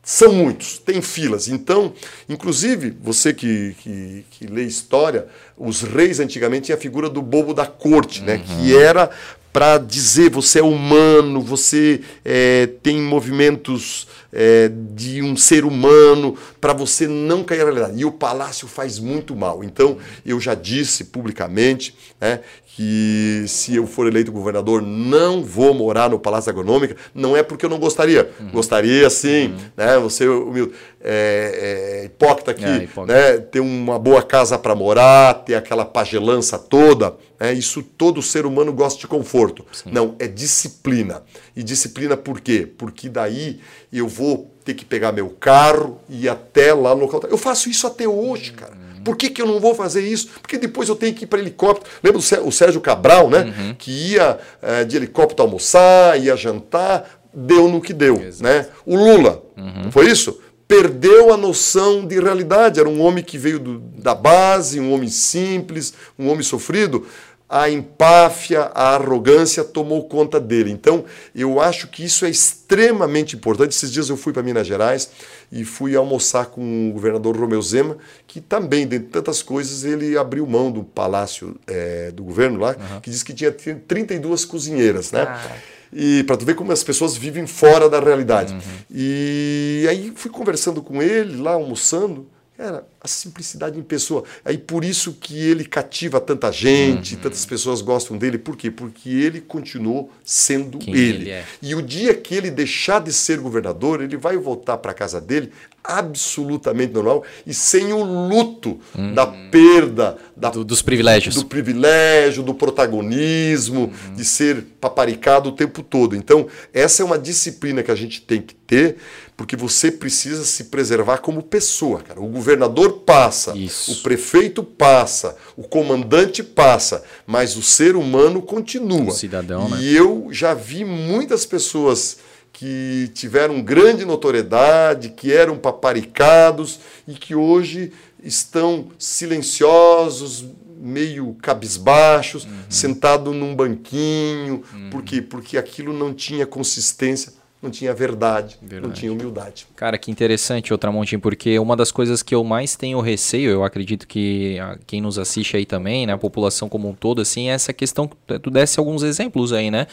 [0.05, 1.49] são muitos, tem filas.
[1.49, 1.94] Então,
[2.28, 5.26] inclusive, você que, que, que, lê história,
[5.57, 8.26] os reis antigamente tinham a figura do bobo da corte, uhum.
[8.26, 8.39] né?
[8.39, 9.10] que era
[9.50, 16.73] para dizer você é humano, você é, tem movimentos é, de um ser humano, para
[16.73, 18.01] você não cair na realidade.
[18.01, 19.63] E o palácio faz muito mal.
[19.63, 19.97] Então,
[20.27, 22.41] eu já disse publicamente né,
[22.77, 27.65] que se eu for eleito governador, não vou morar no Palácio Agronômica, não é porque
[27.65, 28.29] eu não gostaria.
[28.41, 28.51] Uhum.
[28.51, 29.57] Gostaria sim, uhum.
[29.77, 29.99] né?
[29.99, 30.73] Você humilde.
[31.07, 33.13] É, é, hipócrita aqui, é, hipócrita.
[33.13, 38.47] Né, ter uma boa casa para morar, ter aquela pagelança toda, né, isso todo ser
[38.47, 39.67] humano gosta de conforto.
[39.71, 39.91] Sim.
[39.93, 41.23] Não, é disciplina.
[41.55, 42.67] E disciplina por quê?
[42.79, 43.61] Porque daí
[43.93, 44.24] eu vou
[44.65, 47.23] ter que pegar meu carro e ir até lá no local.
[47.28, 48.85] Eu faço isso até hoje, cara.
[49.05, 50.28] Por que, que eu não vou fazer isso?
[50.41, 51.91] Porque depois eu tenho que ir para helicóptero.
[52.03, 53.44] Lembra o Sérgio Cabral, né?
[53.44, 53.75] Uhum.
[53.75, 58.19] Que ia é, de helicóptero almoçar, ia jantar, deu no que deu.
[58.41, 58.67] Né?
[58.86, 59.93] O Lula, uhum.
[59.93, 60.41] foi isso?
[60.67, 62.81] Perdeu a noção de realidade.
[62.81, 67.07] Era um homem que veio do, da base, um homem simples, um homem sofrido
[67.55, 70.73] a empáfia, a arrogância tomou conta dele.
[70.73, 73.70] Então, eu acho que isso é extremamente importante.
[73.70, 75.08] Esses dias eu fui para Minas Gerais
[75.52, 80.44] e fui almoçar com o governador Romeu Zema, que também, dentre tantas coisas, ele abriu
[80.49, 83.00] mão do palácio é, do governo lá, uhum.
[83.00, 85.23] que disse que tinha 32 cozinheiras, né?
[85.23, 85.57] Ah.
[85.92, 88.52] E para tu ver como as pessoas vivem fora da realidade.
[88.52, 88.60] Uhum.
[88.91, 92.26] E aí fui conversando com ele lá, almoçando,
[92.65, 94.25] era a simplicidade em pessoa.
[94.44, 97.20] Aí por isso que ele cativa tanta gente, uhum.
[97.20, 98.39] tantas pessoas gostam dele.
[98.39, 98.70] Por quê?
[98.70, 101.23] Porque ele continuou sendo Quem ele.
[101.23, 101.44] ele é.
[101.60, 105.20] E o dia que ele deixar de ser governador, ele vai voltar para a casa
[105.20, 105.52] dele
[105.84, 109.12] absolutamente normal e sem o luto uhum.
[109.12, 111.34] da perda da, do, dos privilégios.
[111.34, 114.15] Do privilégio, do protagonismo, uhum.
[114.15, 116.17] de ser paparicado o tempo todo.
[116.17, 118.97] Então, essa é uma disciplina que a gente tem que ter
[119.37, 122.21] porque você precisa se preservar como pessoa, cara.
[122.21, 123.93] O governador passa, Isso.
[123.93, 129.11] o prefeito passa, o comandante passa, mas o ser humano continua.
[129.11, 129.79] O cidadão, né?
[129.81, 132.19] E eu já vi muitas pessoas
[132.53, 140.45] que tiveram grande notoriedade, que eram paparicados e que hoje estão silenciosos,
[140.79, 142.51] meio cabisbaixos, uhum.
[142.69, 144.91] sentado num banquinho, uhum.
[144.91, 145.21] por quê?
[145.21, 147.33] Porque aquilo não tinha consistência
[147.65, 149.67] não tinha verdade, verdade, não tinha humildade.
[149.75, 153.65] Cara, que interessante, outra Tramontim, porque uma das coisas que eu mais tenho receio, eu
[153.65, 157.55] acredito que quem nos assiste aí também, né, a população como um todo, assim, é
[157.55, 158.09] essa questão,
[158.43, 159.86] tu desse alguns exemplos aí, né,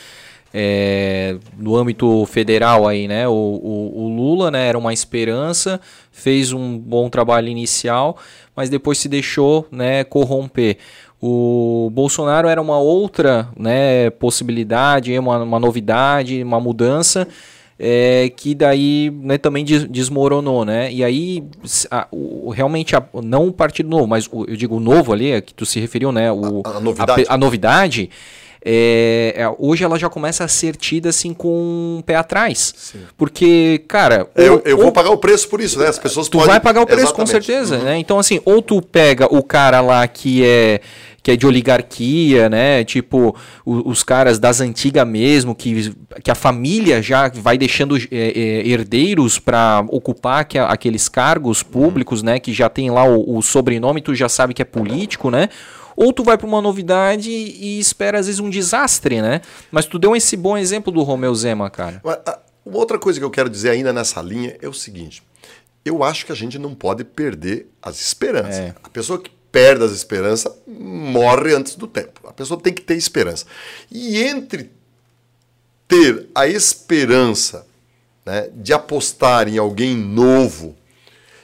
[0.53, 5.79] é, no âmbito federal aí, né, o, o, o Lula, né, era uma esperança,
[6.11, 8.17] fez um bom trabalho inicial,
[8.53, 10.77] mas depois se deixou, né, corromper.
[11.23, 17.27] O Bolsonaro era uma outra né, possibilidade, uma, uma novidade, uma mudança
[17.83, 20.93] é, que daí né, também desmoronou, né?
[20.93, 21.43] E aí,
[21.89, 25.31] a, o, realmente, a, não o Partido Novo, mas o, eu digo o novo ali,
[25.31, 26.31] é que tu se referiu, né?
[26.31, 27.25] O, a, a novidade.
[27.27, 28.11] A, novidade
[28.63, 32.71] é, é, hoje ela já começa a ser tida assim com um pé atrás.
[32.77, 32.99] Sim.
[33.17, 34.27] Porque, cara.
[34.35, 35.87] Eu, ou, eu vou pagar o preço por isso, né?
[35.87, 36.51] As pessoas Tu podem...
[36.51, 37.31] vai pagar o preço, Exatamente.
[37.31, 37.83] com certeza, uhum.
[37.83, 37.97] né?
[37.97, 40.81] Então, assim, ou tu pega o cara lá que é
[41.23, 42.83] que é de oligarquia, né?
[42.83, 43.35] Tipo,
[43.65, 45.93] o, os caras das antigas mesmo, que,
[46.23, 52.23] que a família já vai deixando é, é, herdeiros para ocupar que, aqueles cargos públicos,
[52.23, 52.39] né?
[52.39, 55.49] Que já tem lá o, o sobrenome, tu já sabe que é político, né?
[55.93, 59.41] ou tu vai para uma novidade e espera às vezes um desastre, né?
[59.69, 62.01] Mas tu deu esse bom exemplo do Romeu Zema, cara.
[62.65, 65.21] Uma outra coisa que eu quero dizer ainda nessa linha é o seguinte:
[65.83, 68.55] eu acho que a gente não pode perder as esperanças.
[68.55, 68.75] É.
[68.83, 72.21] A pessoa que perde as esperanças morre antes do tempo.
[72.27, 73.45] A pessoa tem que ter esperança.
[73.91, 74.71] E entre
[75.87, 77.65] ter a esperança
[78.25, 80.75] né, de apostar em alguém novo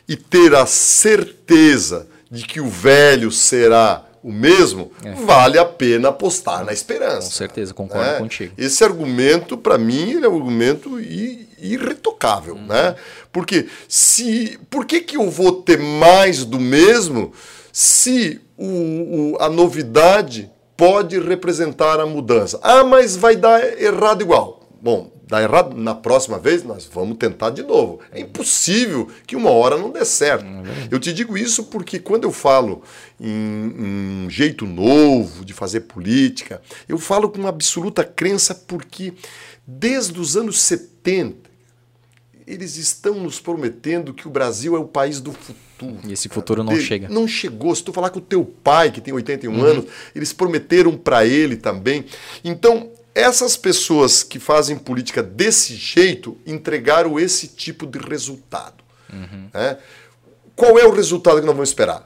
[0.07, 5.13] e ter a certeza de que o velho será o mesmo, é.
[5.13, 7.27] vale a pena apostar na esperança.
[7.27, 8.17] Com certeza, concordo né?
[8.17, 8.53] contigo.
[8.57, 12.65] Esse argumento, para mim, é um argumento irretocável, hum.
[12.67, 12.95] né?
[13.31, 17.33] Porque se, por que, que eu vou ter mais do mesmo
[17.79, 22.59] se o, o, a novidade pode representar a mudança?
[22.63, 24.67] Ah, mas vai dar errado igual.
[24.81, 27.99] Bom, dá errado, na próxima vez nós vamos tentar de novo.
[28.11, 30.43] É impossível que uma hora não dê certo.
[30.43, 32.81] É eu te digo isso porque quando eu falo
[33.21, 39.13] em, em um jeito novo de fazer política, eu falo com absoluta crença porque
[39.67, 41.46] desde os anos 70
[42.47, 45.99] eles estão nos prometendo que o Brasil é o país do futuro.
[46.07, 47.09] E esse futuro não chega.
[47.09, 47.75] Não chegou.
[47.75, 49.65] Se tu falar com o teu pai, que tem 81 uhum.
[49.65, 49.85] anos,
[50.15, 52.05] eles prometeram para ele também.
[52.43, 58.81] Então, essas pessoas que fazem política desse jeito entregaram esse tipo de resultado.
[59.11, 59.49] Uhum.
[59.53, 59.77] Né?
[60.55, 62.03] Qual é o resultado que nós vamos esperar?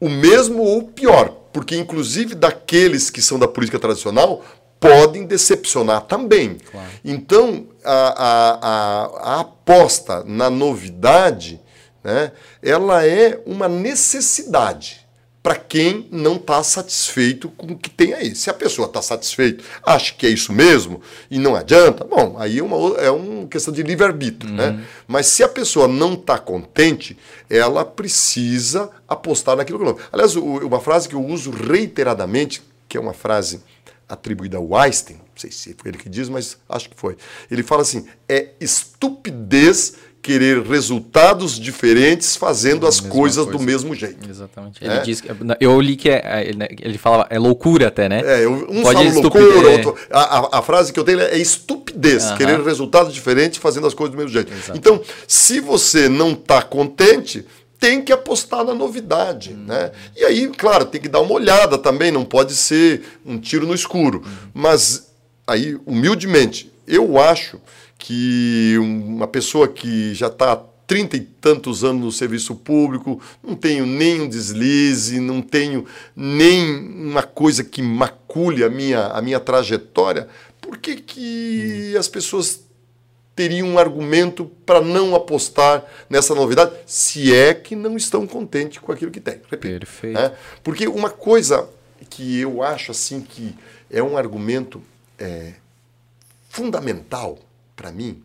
[0.00, 4.44] O mesmo ou pior, porque inclusive daqueles que são da política tradicional
[4.84, 6.58] podem decepcionar também.
[6.70, 6.88] Claro.
[7.02, 11.58] Então, a, a, a, a, aposta na novidade,
[12.02, 12.32] né,
[12.62, 15.02] ela é uma necessidade
[15.42, 18.34] para quem não está satisfeito com o que tem aí.
[18.34, 22.58] Se a pessoa está satisfeita, acha que é isso mesmo e não adianta, bom, aí
[22.58, 24.52] é uma, é uma questão de livre-arbítrio.
[24.52, 24.68] Né?
[24.68, 24.76] Uhum.
[24.76, 24.84] Né?
[25.06, 27.16] Mas se a pessoa não está contente,
[27.48, 29.98] ela precisa apostar naquilo que não.
[30.12, 33.62] Aliás, uma frase que eu uso reiteradamente, que é uma frase
[34.08, 37.16] atribuída ao Einstein, não sei se foi ele que diz, mas acho que foi.
[37.50, 43.58] Ele fala assim: é estupidez querer resultados diferentes fazendo as coisas coisa.
[43.58, 44.28] do mesmo jeito.
[44.28, 44.82] Exatamente.
[44.82, 45.02] Ele é?
[45.02, 45.28] diz que,
[45.60, 48.22] eu li que é, é ele falava é loucura até, né?
[48.24, 52.58] É, um Pode fala loucura, outro, a, a, frase que eu tenho é estupidez, querer
[52.62, 54.50] resultados diferentes fazendo as coisas do mesmo jeito.
[54.50, 54.78] Exatamente.
[54.78, 57.44] Então, se você não está contente,
[57.84, 59.92] tem que apostar na novidade, né?
[60.16, 63.74] E aí, claro, tem que dar uma olhada também, não pode ser um tiro no
[63.74, 64.24] escuro.
[64.54, 65.12] Mas
[65.46, 67.60] aí, humildemente, eu acho
[67.98, 70.56] que uma pessoa que já está
[70.86, 75.84] trinta e tantos anos no serviço público, não tenho nem um deslize, não tenho
[76.16, 80.26] nem uma coisa que macule a minha, a minha trajetória,
[80.58, 82.63] por que, que as pessoas
[83.34, 88.92] teriam um argumento para não apostar nessa novidade, se é que não estão contentes com
[88.92, 89.40] aquilo que tem?
[89.50, 90.14] Repito, Perfeito.
[90.14, 90.36] Né?
[90.62, 91.68] Porque uma coisa
[92.08, 93.54] que eu acho assim que
[93.90, 94.82] é um argumento
[95.18, 95.54] é,
[96.48, 97.38] fundamental
[97.74, 98.22] para mim,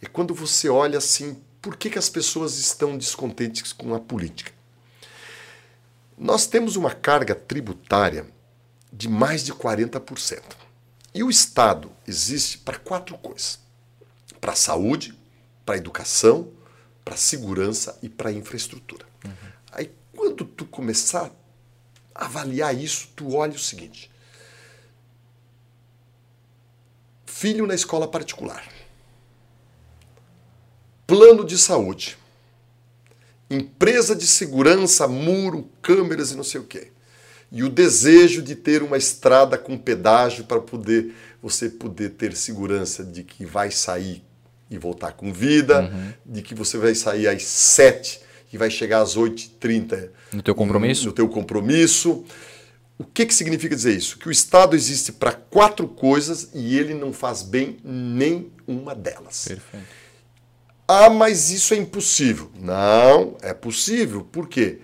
[0.00, 4.52] é quando você olha assim, por que, que as pessoas estão descontentes com a política?
[6.16, 8.26] Nós temos uma carga tributária
[8.92, 10.40] de mais de 40%.
[11.14, 13.58] E o Estado existe para quatro coisas:
[14.42, 15.14] para a saúde,
[15.64, 16.50] para a educação,
[17.04, 19.06] para a segurança e para a infraestrutura.
[19.24, 19.32] Uhum.
[19.70, 21.30] Aí, quando tu começar
[22.12, 24.10] a avaliar isso, tu olha o seguinte:
[27.24, 28.68] filho na escola particular
[31.06, 32.16] plano de saúde,
[33.50, 36.90] empresa de segurança, muro, câmeras e não sei o quê.
[37.50, 43.04] E o desejo de ter uma estrada com pedágio para poder você poder ter segurança
[43.04, 44.24] de que vai sair
[44.74, 46.12] e voltar com vida, uhum.
[46.24, 48.20] de que você vai sair às sete
[48.52, 51.06] e vai chegar às 8h30 no teu compromisso.
[51.06, 52.24] No teu compromisso.
[52.98, 54.18] O que, que significa dizer isso?
[54.18, 59.46] Que o Estado existe para quatro coisas e ele não faz bem nenhuma delas.
[59.48, 59.86] Perfeito.
[60.86, 62.50] Ah, mas isso é impossível.
[62.54, 64.22] Não, é possível.
[64.30, 64.80] Por quê?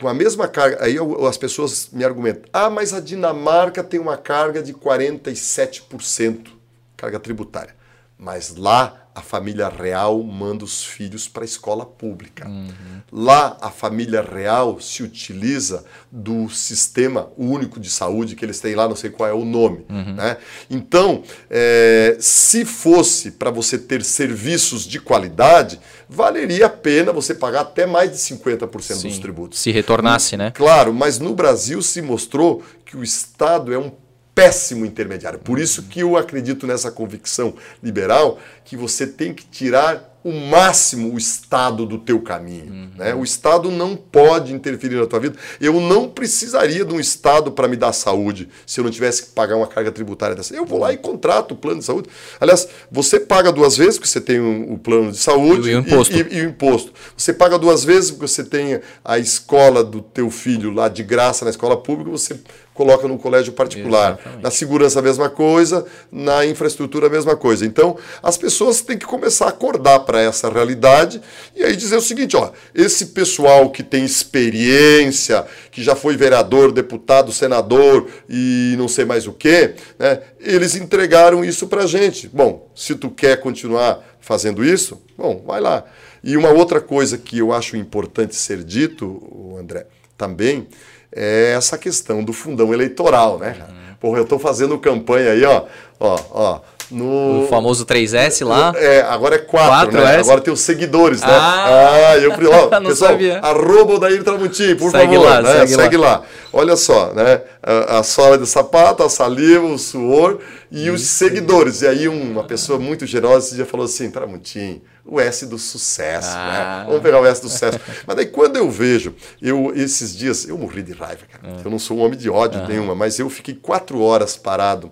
[0.00, 0.96] Com a mesma carga, aí
[1.28, 6.48] as pessoas me argumentam: ah, mas a Dinamarca tem uma carga de 47%,
[6.96, 7.77] carga tributária.
[8.18, 12.46] Mas lá a família real manda os filhos para a escola pública.
[12.46, 12.72] Uhum.
[13.10, 18.88] Lá, a família real se utiliza do sistema único de saúde que eles têm lá,
[18.88, 19.84] não sei qual é o nome.
[19.88, 20.14] Uhum.
[20.14, 20.36] Né?
[20.70, 27.62] Então, é, se fosse para você ter serviços de qualidade, valeria a pena você pagar
[27.62, 29.08] até mais de 50% Sim.
[29.08, 29.58] dos tributos.
[29.58, 30.52] Se retornasse, né?
[30.52, 33.90] Claro, mas no Brasil se mostrou que o Estado é um
[34.38, 35.40] péssimo intermediário.
[35.40, 41.14] Por isso que eu acredito nessa convicção liberal que você tem que tirar o máximo
[41.14, 42.72] o Estado do teu caminho.
[42.72, 42.90] Uhum.
[42.96, 43.14] Né?
[43.14, 45.36] O Estado não pode interferir na tua vida.
[45.60, 49.30] Eu não precisaria de um Estado para me dar saúde se eu não tivesse que
[49.30, 50.54] pagar uma carga tributária dessa.
[50.54, 52.08] Eu vou lá e contrato o plano de saúde.
[52.40, 55.78] Aliás, você paga duas vezes porque você tem o um, plano de saúde e, o
[55.78, 56.14] imposto.
[56.14, 56.92] E, e, e, o imposto.
[57.16, 61.44] Você paga duas vezes porque você tem a escola do teu filho lá de graça
[61.44, 62.38] na escola pública, você
[62.78, 64.12] coloca no colégio particular.
[64.12, 64.42] Exatamente.
[64.42, 67.66] Na segurança a mesma coisa, na infraestrutura a mesma coisa.
[67.66, 71.20] Então, as pessoas têm que começar a acordar para essa realidade
[71.54, 76.72] e aí dizer o seguinte, ó, esse pessoal que tem experiência, que já foi vereador,
[76.72, 82.26] deputado, senador e não sei mais o que, né, eles entregaram isso para gente.
[82.26, 85.84] Bom, se tu quer continuar fazendo isso, bom, vai lá.
[86.24, 90.66] E uma outra coisa que eu acho importante ser dito, André, também,
[91.12, 93.56] é essa questão do fundão eleitoral, né?
[93.60, 93.94] Uhum.
[94.00, 95.66] Porra, eu estou fazendo campanha aí, ó,
[96.00, 96.60] ó, ó.
[96.90, 97.44] No...
[97.44, 98.72] O famoso 3S lá?
[98.76, 100.02] É, agora é 4, 4S?
[100.02, 100.16] né?
[100.16, 101.28] Agora tem os seguidores, né?
[101.30, 103.38] Ah, ah eu ó, não pessoal, sabia.
[103.40, 105.28] arroba o Daír Tramontim, por segue favor.
[105.28, 105.52] Lá, né?
[105.60, 106.10] segue, segue lá.
[106.10, 106.22] lá.
[106.52, 107.42] Olha só, né?
[107.62, 110.38] A, a sola de sapato, a saliva, o suor
[110.70, 110.94] e Isso.
[110.94, 111.82] os seguidores.
[111.82, 116.36] E aí uma pessoa muito generosa já falou assim, Tramontim, o S do sucesso, né?
[116.36, 116.78] ah.
[116.80, 116.84] né?
[116.86, 117.78] Vamos pegar o S do sucesso.
[118.06, 121.54] mas daí quando eu vejo, eu esses dias, eu morri de raiva, cara.
[121.54, 121.60] Ah.
[121.64, 122.68] Eu não sou um homem de ódio ah.
[122.68, 124.90] nenhuma, mas eu fiquei quatro horas parado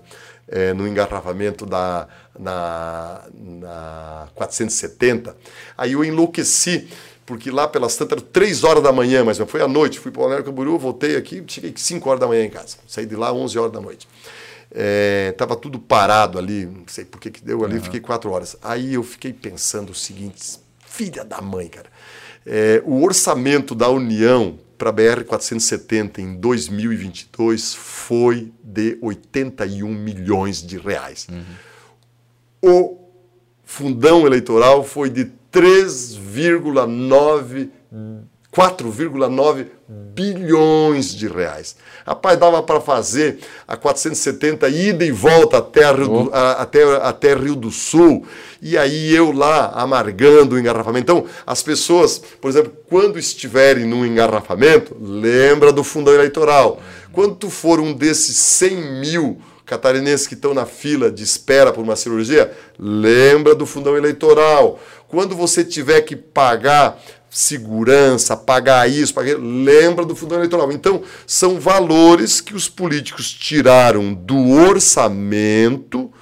[0.48, 2.08] é, no engarrafamento da
[2.38, 5.36] na, na 470.
[5.76, 6.88] Aí eu enlouqueci
[7.26, 10.22] porque lá pelas tantas, três horas da manhã, mas foi à noite, fui para o
[10.22, 12.76] Balneário Camboriú, voltei aqui, cheguei 5 horas da manhã em casa.
[12.86, 14.08] Saí de lá 11 horas da noite.
[14.70, 17.82] É, tava tudo parado ali, não sei por que que deu ali, uhum.
[17.82, 18.56] fiquei quatro horas.
[18.62, 21.88] Aí eu fiquei pensando o seguinte, filha da mãe, cara,
[22.44, 30.78] é, o orçamento da União para a BR-470 em 2022 foi de 81 milhões de
[30.78, 31.26] reais.
[31.30, 31.42] Uhum.
[32.62, 32.98] O
[33.64, 37.70] fundão eleitoral foi de 3,9
[38.56, 41.76] 4,9 bilhões de reais.
[42.06, 47.34] Rapaz, dava para fazer a 470 ida e volta até, Rio do, a, até, até
[47.34, 48.26] Rio do Sul.
[48.62, 51.12] E aí eu lá amargando o engarrafamento.
[51.12, 56.80] Então, as pessoas, por exemplo, quando estiverem no engarrafamento, lembra do fundão eleitoral.
[57.12, 61.82] Quando tu for um desses 100 mil catarinenses que estão na fila de espera por
[61.82, 64.80] uma cirurgia, lembra do fundão eleitoral.
[65.08, 66.98] Quando você tiver que pagar
[67.30, 69.38] segurança, pagar isso, pagar...
[69.38, 70.72] lembra do fundo eleitoral.
[70.72, 76.12] Então, são valores que os políticos tiraram do orçamento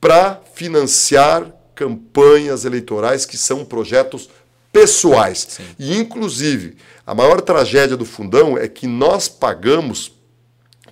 [0.00, 4.28] para financiar campanhas eleitorais que são projetos
[4.72, 5.46] pessoais.
[5.50, 5.64] Sim.
[5.78, 6.76] E, inclusive,
[7.06, 10.12] a maior tragédia do fundão é que nós pagamos,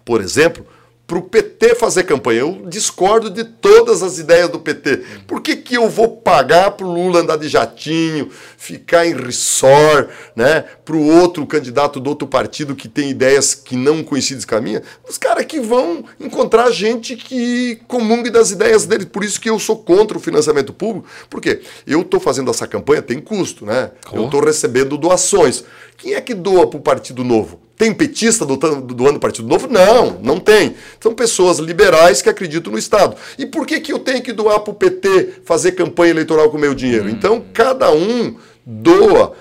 [0.04, 0.66] por exemplo,
[1.06, 2.40] para o PT fazer campanha.
[2.40, 5.04] Eu discordo de todas as ideias do PT.
[5.26, 10.10] Por que, que eu vou pagar para o Lula andar de jatinho, ficar em resort,
[10.34, 10.64] né?
[10.84, 14.60] para o outro candidato do outro partido que tem ideias que não coincidem com a
[14.60, 14.82] minha?
[15.08, 19.06] Os caras que vão encontrar gente que comungue das ideias deles.
[19.06, 21.08] Por isso que eu sou contra o financiamento público.
[21.30, 21.60] Por quê?
[21.86, 23.92] Eu estou fazendo essa campanha, tem custo, né?
[24.12, 25.64] Eu estou recebendo doações.
[25.96, 27.65] Quem é que doa para o Partido Novo?
[27.76, 29.68] Tem petista do, do Partido Novo?
[29.68, 30.74] Não, não tem.
[30.98, 33.16] São pessoas liberais que acreditam no Estado.
[33.38, 36.56] E por que, que eu tenho que doar para o PT fazer campanha eleitoral com
[36.56, 37.04] o meu dinheiro?
[37.04, 37.10] Hum.
[37.10, 39.34] Então, cada um doa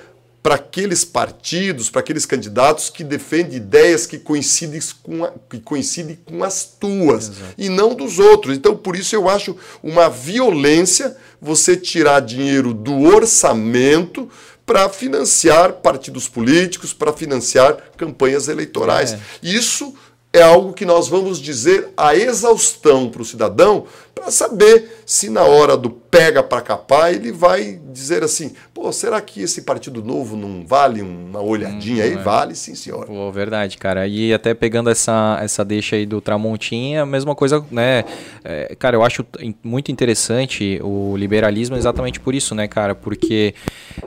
[0.46, 6.20] para aqueles partidos, para aqueles candidatos que defendem ideias que coincidem com, a, que coincidem
[6.24, 7.54] com as tuas Exato.
[7.58, 8.56] e não dos outros.
[8.56, 14.30] Então, por isso eu acho uma violência você tirar dinheiro do orçamento
[14.66, 19.14] para financiar partidos políticos, para financiar campanhas eleitorais.
[19.14, 19.20] É.
[19.44, 19.96] Isso
[20.36, 25.44] é algo que nós vamos dizer a exaustão para o cidadão, para saber se na
[25.44, 30.36] hora do pega para capar ele vai dizer assim: pô, será que esse partido novo
[30.36, 32.14] não vale uma olhadinha hum, aí?
[32.14, 32.18] É.
[32.18, 33.06] Vale, sim, senhor.
[33.06, 34.06] Pô, verdade, cara.
[34.08, 38.04] E até pegando essa, essa deixa aí do Tramontinha, a mesma coisa, né?
[38.44, 39.26] É, cara, eu acho
[39.64, 42.94] muito interessante o liberalismo exatamente por isso, né, cara?
[42.94, 43.56] Porque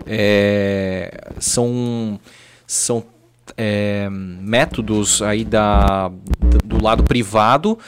[0.07, 2.21] é, são.
[2.67, 3.18] são
[3.57, 6.11] é, métodos aí da,
[6.65, 7.79] do lado privado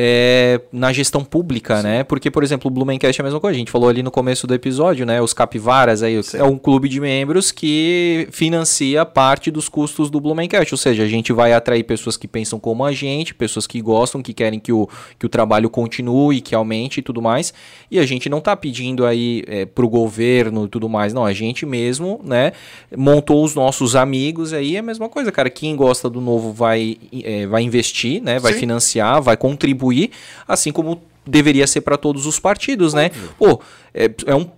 [0.00, 1.82] é, na gestão pública, Sim.
[1.82, 2.04] né?
[2.04, 3.56] Porque, por exemplo, o Blumencast é a mesma coisa.
[3.56, 5.20] A gente falou ali no começo do episódio, né?
[5.20, 6.38] Os capivaras aí Sim.
[6.38, 10.72] é um clube de membros que financia parte dos custos do Blumencast.
[10.72, 14.22] Ou seja, a gente vai atrair pessoas que pensam como a gente, pessoas que gostam,
[14.22, 17.52] que querem que o, que o trabalho continue, que aumente e tudo mais.
[17.90, 21.12] E a gente não está pedindo aí é, pro governo e tudo mais.
[21.12, 22.52] Não, a gente mesmo, né?
[22.96, 25.50] Montou os nossos amigos aí é a mesma coisa, cara.
[25.50, 28.38] Quem gosta do novo vai, é, vai investir, né?
[28.38, 28.60] Vai Sim.
[28.60, 30.10] financiar, vai contribuir contribuir,
[30.46, 33.10] assim como deveria ser para todos os partidos, né?
[33.38, 33.60] Pô,
[33.92, 34.48] é, é, um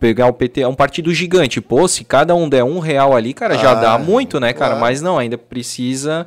[0.00, 1.60] pegar o PT é um partido gigante.
[1.60, 4.76] Pô, se cada um der um real ali, cara, já ah, dá muito, né, cara?
[4.76, 6.26] Mas não, ainda precisa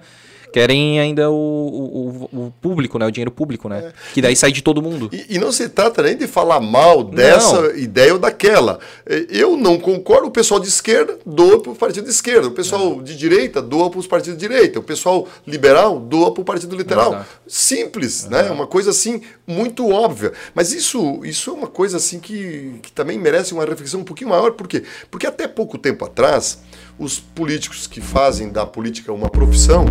[0.51, 3.05] querem ainda o, o, o, público, né?
[3.05, 3.87] O dinheiro público, né?
[3.87, 3.93] É.
[4.13, 5.09] Que daí sai de todo mundo.
[5.11, 7.75] E, e, não se trata nem de falar mal dessa não.
[7.75, 8.79] ideia ou daquela.
[9.05, 10.27] É, eu não concordo.
[10.27, 12.47] O pessoal de esquerda doa para o partido de esquerda.
[12.47, 13.03] O pessoal é.
[13.03, 14.79] de direita doa para os partidos de direita.
[14.79, 17.25] O pessoal liberal doa para o partido literal.
[17.47, 18.49] Simples, né?
[18.51, 20.33] Uma coisa assim muito óbvia.
[20.53, 24.29] Mas isso, isso é uma coisa assim que, que também merece uma reflexão um pouquinho
[24.29, 24.51] maior.
[24.51, 24.83] Por quê?
[25.09, 26.59] Porque até pouco tempo atrás
[26.99, 29.85] os políticos que fazem da política uma profissão,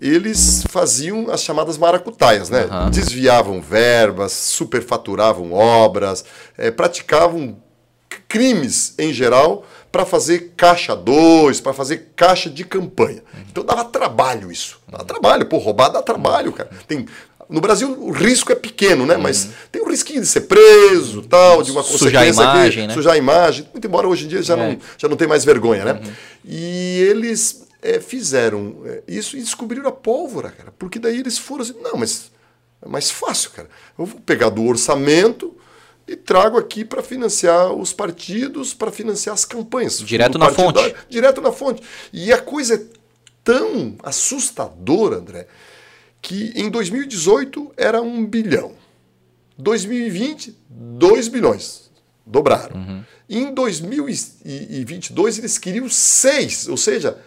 [0.00, 2.66] eles faziam as chamadas maracutaias, né?
[2.66, 2.90] Uhum.
[2.90, 6.24] Desviavam verbas, superfaturavam obras,
[6.56, 7.56] é, praticavam
[8.28, 13.22] crimes em geral para fazer caixa 2, para fazer caixa de campanha.
[13.50, 14.78] Então dava trabalho isso.
[14.88, 16.70] Dava trabalho, pô, roubar dá trabalho, cara.
[16.86, 17.06] Tem
[17.50, 19.16] no Brasil o risco é pequeno, né?
[19.16, 19.22] Uhum.
[19.22, 22.88] Mas tem o risquinho de ser preso, tal, de uma consequência sujar a imagem, que,
[22.88, 22.94] né?
[22.94, 23.68] sujar a imagem.
[23.72, 24.56] Muito embora hoje em dia já, é.
[24.56, 25.92] não, já não tem mais vergonha, né?
[25.92, 26.12] Uhum.
[26.44, 30.72] E eles é, fizeram é, isso e descobriram a pólvora, cara.
[30.78, 32.30] Porque daí eles foram assim, não, mas
[32.82, 33.68] é mais fácil, cara.
[33.98, 35.54] Eu vou pegar do orçamento
[36.06, 39.98] e trago aqui para financiar os partidos, para financiar as campanhas.
[39.98, 40.94] Direto na fonte.
[41.08, 41.82] Direto na fonte.
[42.12, 42.80] E a coisa é
[43.42, 45.46] tão assustadora, André,
[46.20, 48.72] que em 2018 era um bilhão.
[49.58, 51.90] 2020, 2 bilhões.
[52.26, 52.76] Dobraram.
[52.76, 53.04] Uhum.
[53.28, 57.18] Em 2022, eles queriam 6, ou seja,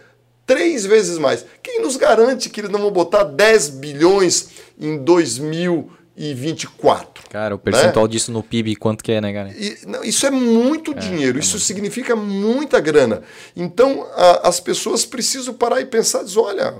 [0.46, 1.44] três vezes mais.
[1.62, 4.48] Quem nos garante que eles não vão botar 10 bilhões
[4.78, 6.04] em 2022?
[6.16, 7.24] 2024.
[7.28, 8.12] Cara, o percentual né?
[8.12, 9.50] disso no PIB, quanto que é, né, cara?
[9.50, 11.64] E, não, isso é muito é, dinheiro, é isso muito...
[11.64, 13.22] significa muita grana.
[13.56, 16.72] Então, a, as pessoas precisam parar e pensar, dizer, olha,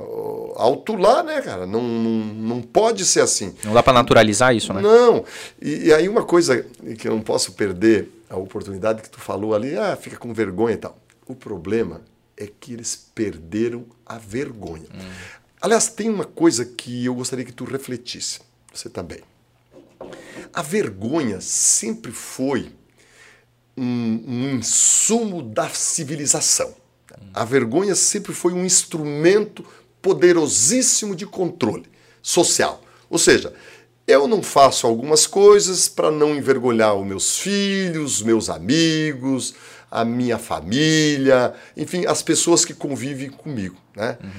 [0.54, 3.54] alto lá, né, cara, não, não, não pode ser assim.
[3.64, 4.80] Não dá para naturalizar isso, né?
[4.80, 5.24] Não,
[5.60, 6.64] e, e, aí uma coisa
[6.98, 10.74] que eu não posso perder, a oportunidade que tu falou ali, ah, fica com vergonha
[10.74, 10.98] e tal.
[11.26, 12.02] O problema
[12.36, 14.86] é que eles perderam a vergonha.
[14.94, 15.10] Hum.
[15.60, 18.40] Aliás, tem uma coisa que eu gostaria que tu refletisse
[18.72, 19.20] você também.
[20.52, 22.72] A vergonha sempre foi
[23.76, 26.74] um, um insumo da civilização.
[27.32, 29.64] A vergonha sempre foi um instrumento
[30.04, 31.86] poderosíssimo de controle
[32.22, 32.82] social.
[33.08, 33.54] Ou seja,
[34.06, 39.54] eu não faço algumas coisas para não envergonhar os meus filhos, meus amigos,
[39.90, 43.76] a minha família, enfim, as pessoas que convivem comigo.
[43.96, 44.18] Né?
[44.22, 44.30] Uhum.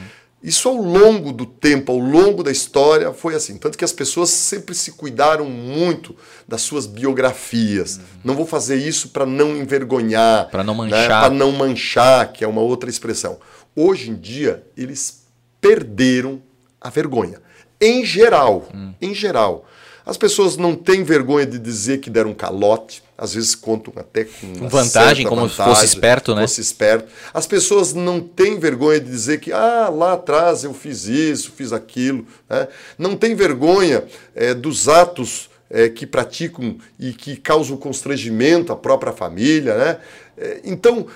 [0.43, 3.57] Isso ao longo do tempo, ao longo da história, foi assim.
[3.57, 6.15] Tanto que as pessoas sempre se cuidaram muito
[6.47, 7.97] das suas biografias.
[7.97, 8.03] Uhum.
[8.23, 10.47] Não vou fazer isso para não envergonhar.
[10.51, 10.77] Para não né?
[10.77, 11.09] manchar.
[11.09, 11.19] Né?
[11.21, 13.39] Para não manchar, que é uma outra expressão.
[13.75, 15.24] Hoje em dia, eles
[15.59, 16.41] perderam
[16.79, 17.41] a vergonha.
[17.79, 18.67] Em geral.
[18.73, 18.93] Hum.
[19.01, 19.65] Em geral.
[20.05, 24.69] As pessoas não têm vergonha de dizer que deram calote, às vezes contam até com
[24.69, 26.41] vantagem, como se fosse esperto, né?
[26.41, 27.11] Fosse esperto.
[27.33, 31.73] As pessoas não têm vergonha de dizer que ah, lá atrás eu fiz isso, fiz
[31.73, 32.27] aquilo.
[32.47, 32.67] Né?
[32.99, 34.03] Não tem vergonha
[34.35, 39.75] é, dos atos é, que praticam e que causam constrangimento à própria família.
[39.75, 39.97] Né?
[40.37, 41.07] É, então,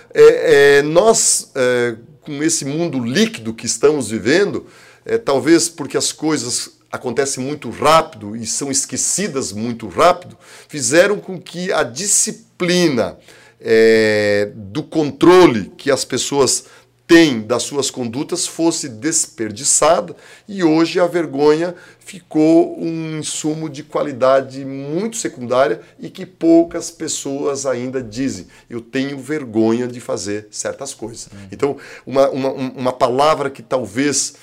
[0.86, 1.52] nós,
[2.30, 4.68] com esse mundo líquido que estamos vivendo,
[5.26, 11.74] talvez porque as coisas acontecem muito rápido e são esquecidas muito rápido, fizeram com que
[11.74, 13.18] a disciplina
[13.60, 16.66] é, do controle que as pessoas
[17.10, 20.16] têm das suas condutas fosse desperdiçada
[20.48, 27.66] e hoje a vergonha ficou um insumo de qualidade muito secundária e que poucas pessoas
[27.66, 28.46] ainda dizem.
[28.70, 31.30] Eu tenho vergonha de fazer certas coisas.
[31.34, 31.48] Uhum.
[31.52, 34.36] Então, uma, uma, uma palavra que talvez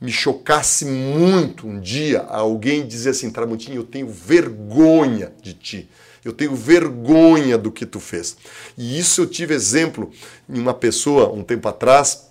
[0.00, 5.90] me chocasse muito um dia alguém dizer assim, Tramontinho, eu tenho vergonha de ti.
[6.24, 8.36] Eu tenho vergonha do que tu fez.
[8.78, 10.10] E isso eu tive exemplo
[10.48, 12.30] em uma pessoa um tempo atrás,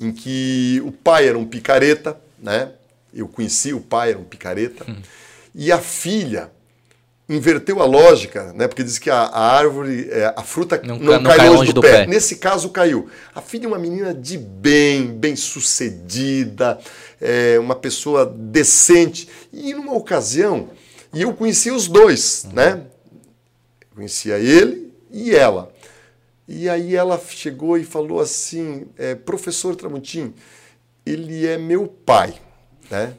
[0.00, 2.72] em que o pai era um picareta, né?
[3.14, 4.84] Eu conheci o pai, era um picareta.
[4.88, 4.96] Hum.
[5.54, 6.50] E a filha
[7.28, 8.66] inverteu a lógica, né?
[8.66, 11.72] Porque diz que a, a árvore, é, a fruta não, não, não cai, cai, longe
[11.72, 12.00] do, do pé.
[12.00, 12.06] pé.
[12.06, 13.08] Nesse caso caiu.
[13.34, 16.78] A filha é uma menina de bem, bem sucedida,
[17.20, 19.28] é, uma pessoa decente.
[19.52, 20.70] E numa ocasião,
[21.12, 22.52] e eu conheci os dois, uhum.
[22.52, 22.86] né?
[23.94, 25.72] Conhecia ele e ela.
[26.46, 30.34] E aí ela chegou e falou assim, é, professor Tramontim,
[31.04, 32.34] ele é meu pai,
[32.90, 33.14] né?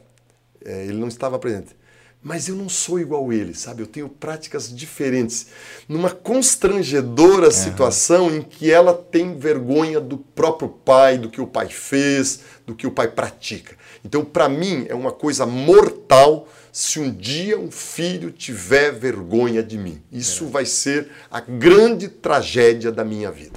[0.64, 1.80] É, ele não estava presente
[2.22, 3.82] mas eu não sou igual a ele, sabe?
[3.82, 5.46] Eu tenho práticas diferentes.
[5.88, 7.50] Numa constrangedora uhum.
[7.50, 12.74] situação em que ela tem vergonha do próprio pai, do que o pai fez, do
[12.74, 13.74] que o pai pratica.
[14.04, 19.76] Então, para mim, é uma coisa mortal se um dia um filho tiver vergonha de
[19.78, 20.00] mim.
[20.10, 20.48] Isso é.
[20.48, 23.52] vai ser a grande tragédia da minha vida.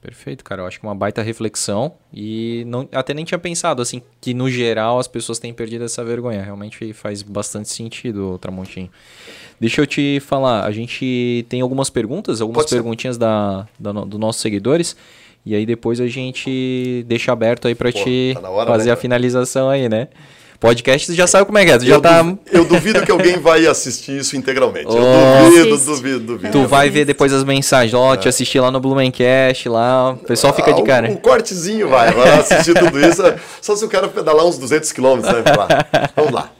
[0.00, 0.62] Perfeito, cara.
[0.62, 4.48] Eu acho que uma baita reflexão e não, até nem tinha pensado assim que no
[4.48, 6.42] geral as pessoas têm perdido essa vergonha.
[6.42, 8.90] Realmente faz bastante sentido, Tramontinho.
[9.60, 14.20] Deixa eu te falar, a gente tem algumas perguntas, algumas Pode perguntinhas da, da, dos
[14.20, 14.96] nossos seguidores.
[15.44, 18.96] E aí depois a gente deixa aberto aí para te tá hora, fazer né, a
[18.96, 20.08] finalização aí, né?
[20.60, 21.78] Podcast, você já sabe como é que é.
[21.78, 22.20] Tu já eu, tá...
[22.20, 24.88] duvido, eu duvido que alguém vai assistir isso integralmente.
[24.88, 26.52] Oh, eu duvido, duvido, duvido.
[26.52, 27.94] Tu vai ver depois as mensagens.
[27.94, 28.16] Ó, oh, é.
[28.16, 30.14] te assisti lá no Blumencast, lá.
[30.14, 31.08] O pessoal fica de ah, cara.
[31.08, 33.22] Um, um cortezinho vai, vai assistir tudo isso.
[33.62, 35.44] Só se o cara pedalar uns 200 quilômetros, né?
[36.16, 36.50] Vamos lá.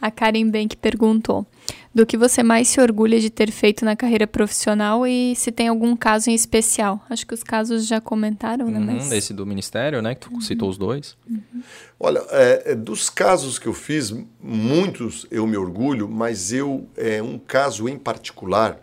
[0.00, 1.46] A Karen Bank perguntou:
[1.94, 5.68] do que você mais se orgulha de ter feito na carreira profissional e se tem
[5.68, 7.02] algum caso em especial.
[7.08, 8.78] Acho que os casos já comentaram, né?
[8.78, 9.12] Uhum, Mas...
[9.12, 10.14] Esse do Ministério, né?
[10.14, 10.40] Que tu uhum.
[10.40, 11.16] citou os dois.
[11.28, 11.62] Uhum.
[11.98, 17.22] Olha, é, é, dos casos que eu fiz, muitos eu me orgulho, mas eu, é,
[17.22, 18.78] um caso em particular,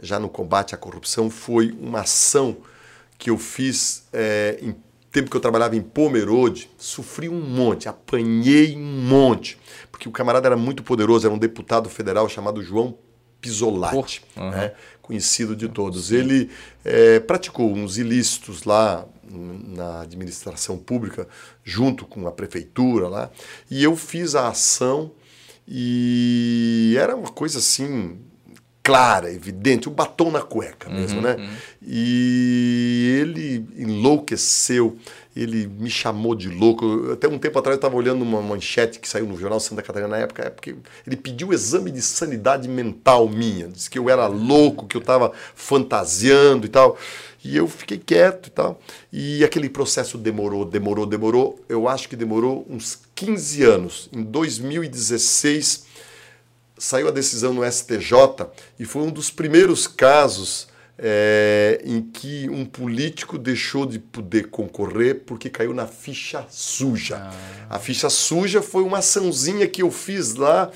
[0.00, 2.56] já no combate à corrupção, foi uma ação
[3.18, 4.74] que eu fiz é, em
[5.10, 9.58] tempo que eu trabalhava em Pomerode, sofri um monte, apanhei um monte
[10.00, 12.96] porque o camarada era muito poderoso, era um deputado federal chamado João
[13.38, 14.50] Pisolati, uhum.
[14.50, 14.72] né?
[15.02, 16.10] conhecido de todos.
[16.10, 16.48] Ele
[16.82, 21.28] é, praticou uns ilícitos lá na administração pública,
[21.62, 23.30] junto com a prefeitura lá,
[23.70, 25.12] e eu fiz a ação
[25.68, 28.18] e era uma coisa assim
[28.82, 31.36] clara, evidente, o batom na cueca mesmo, uhum, né?
[31.36, 31.48] Uhum.
[31.82, 34.96] E ele enlouqueceu,
[35.42, 37.12] ele me chamou de louco.
[37.12, 40.08] Até um tempo atrás eu estava olhando uma manchete que saiu no jornal Santa Catarina
[40.08, 44.26] na época, é porque ele pediu exame de sanidade mental minha, disse que eu era
[44.26, 46.98] louco, que eu estava fantasiando e tal.
[47.42, 48.78] E eu fiquei quieto e tal.
[49.10, 51.58] E aquele processo demorou, demorou, demorou.
[51.70, 54.10] Eu acho que demorou uns 15 anos.
[54.12, 55.86] Em 2016
[56.76, 58.46] saiu a decisão no STJ
[58.78, 60.68] e foi um dos primeiros casos
[61.02, 67.16] é, em que um político deixou de poder concorrer porque caiu na ficha suja.
[67.16, 67.76] Ah.
[67.76, 70.70] A ficha suja foi uma açãozinha que eu fiz lá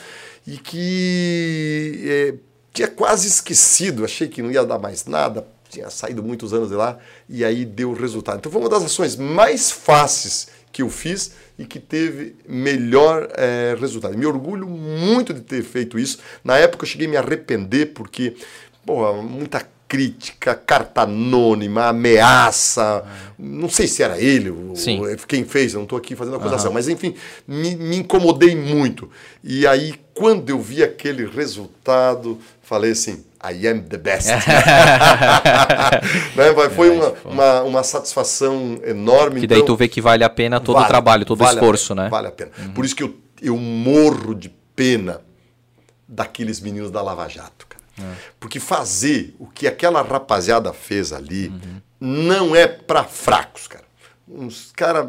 [0.47, 2.35] e que é,
[2.73, 6.75] tinha quase esquecido, achei que não ia dar mais nada, tinha saído muitos anos de
[6.75, 8.39] lá e aí deu resultado.
[8.39, 13.77] Então foi uma das ações mais fáceis que eu fiz e que teve melhor é,
[13.79, 14.17] resultado.
[14.17, 16.19] Me orgulho muito de ter feito isso.
[16.43, 18.35] Na época eu cheguei a me arrepender porque
[18.85, 23.05] porra, muita crítica, carta anônima, ameaça.
[23.39, 24.75] Não sei se era ele ou
[25.29, 26.75] quem fez, eu não estou aqui fazendo acusação, uhum.
[26.75, 27.15] mas enfim,
[27.47, 29.11] me, me, incomodei muito.
[29.43, 34.29] E aí, quando eu vi aquele resultado, falei assim: I am the best.
[34.31, 34.41] né?
[36.75, 39.41] Foi uma, uma, uma, satisfação enorme.
[39.41, 41.57] Que daí então, tu vê que vale a pena todo vale, o trabalho, todo vale
[41.57, 42.09] o esforço, né?
[42.09, 42.51] Vale a pena.
[42.59, 42.73] Uhum.
[42.73, 45.21] Por isso que eu, eu morro de pena
[46.09, 47.74] daqueles meninos da Lava Jato.
[47.99, 48.15] É.
[48.41, 51.81] Porque fazer o que aquela rapaziada fez ali uhum.
[52.01, 53.85] não é para fracos, cara.
[54.27, 55.09] Uns caras,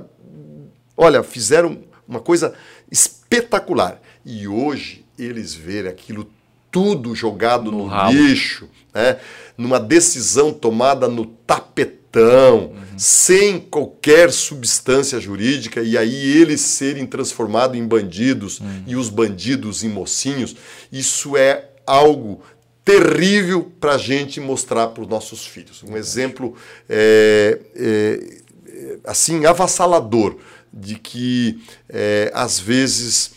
[0.96, 2.54] olha, fizeram uma coisa
[2.92, 4.00] espetacular.
[4.26, 6.30] E hoje eles verem aquilo
[6.72, 9.18] tudo jogado no, no lixo, né?
[9.58, 12.98] numa decisão tomada no tapetão, uhum.
[12.98, 18.84] sem qualquer substância jurídica, e aí eles serem transformados em bandidos uhum.
[18.88, 20.56] e os bandidos em mocinhos,
[20.92, 22.42] isso é algo
[22.86, 25.84] terrível para a gente mostrar para os nossos filhos.
[25.84, 26.56] Um exemplo
[26.88, 30.38] é, é, assim avassalador
[30.72, 33.32] de que é, às vezes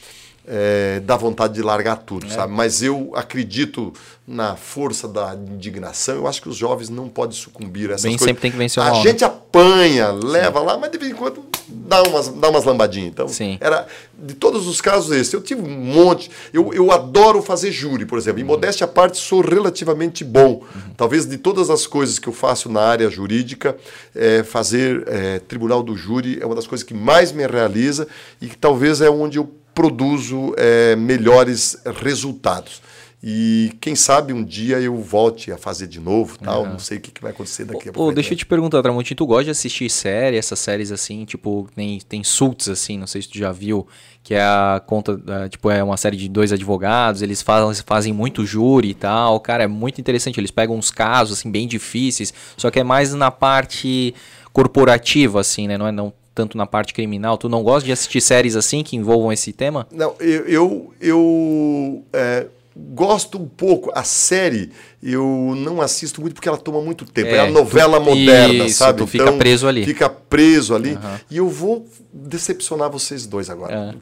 [0.48, 2.30] é, dá vontade de largar tudo, é.
[2.30, 2.52] sabe?
[2.52, 3.92] Mas eu acredito
[4.26, 6.16] na força da indignação.
[6.16, 8.26] Eu acho que os jovens não podem sucumbir a essas Bem, coisas.
[8.26, 10.66] sempre tem que vencer A gente apanha, leva Sim.
[10.66, 13.08] lá, mas de vez em quando dá umas, dá umas lambadinhas.
[13.08, 13.58] Então, Sim.
[13.60, 13.86] era
[14.18, 15.34] de todos os casos esse.
[15.34, 16.30] Eu tive um monte.
[16.52, 18.40] Eu, eu adoro fazer júri, por exemplo.
[18.40, 18.48] Em uhum.
[18.48, 20.62] modéstia à parte, sou relativamente bom.
[20.62, 20.94] Uhum.
[20.96, 23.76] Talvez de todas as coisas que eu faço na área jurídica,
[24.14, 28.08] é, fazer é, tribunal do júri é uma das coisas que mais me realiza
[28.40, 32.82] e que talvez é onde eu produzo é, melhores resultados.
[33.22, 36.64] E quem sabe um dia eu volte a fazer de novo, tal.
[36.64, 36.70] Uhum.
[36.70, 38.12] Não sei o que, que vai acontecer daqui a pouco.
[38.12, 42.00] deixa eu te perguntar, Tramontinho, tu gosta de assistir série, essas séries assim, tipo, tem,
[42.00, 43.86] tem Suits, assim, não sei se tu já viu,
[44.24, 45.16] que é a conta,
[45.48, 49.38] tipo, é uma série de dois advogados, eles fazem, fazem muito júri e tal.
[49.38, 50.40] Cara, é muito interessante.
[50.40, 54.12] Eles pegam uns casos, assim, bem difíceis, só que é mais na parte
[54.52, 55.78] corporativa, assim, né?
[55.78, 57.36] Não é não tanto na parte criminal.
[57.36, 59.88] Tu não gosta de assistir séries assim que envolvam esse tema?
[59.90, 63.90] Não, eu, eu, eu é, gosto um pouco.
[63.92, 64.70] A série
[65.02, 67.30] eu não assisto muito porque ela toma muito tempo.
[67.30, 68.98] É, é a novela tu, moderna, isso, sabe?
[68.98, 69.84] Tu fica então, preso ali.
[69.84, 70.92] Fica preso ali.
[70.92, 71.18] Uhum.
[71.28, 73.74] E eu vou decepcionar vocês dois agora.
[73.74, 73.94] É.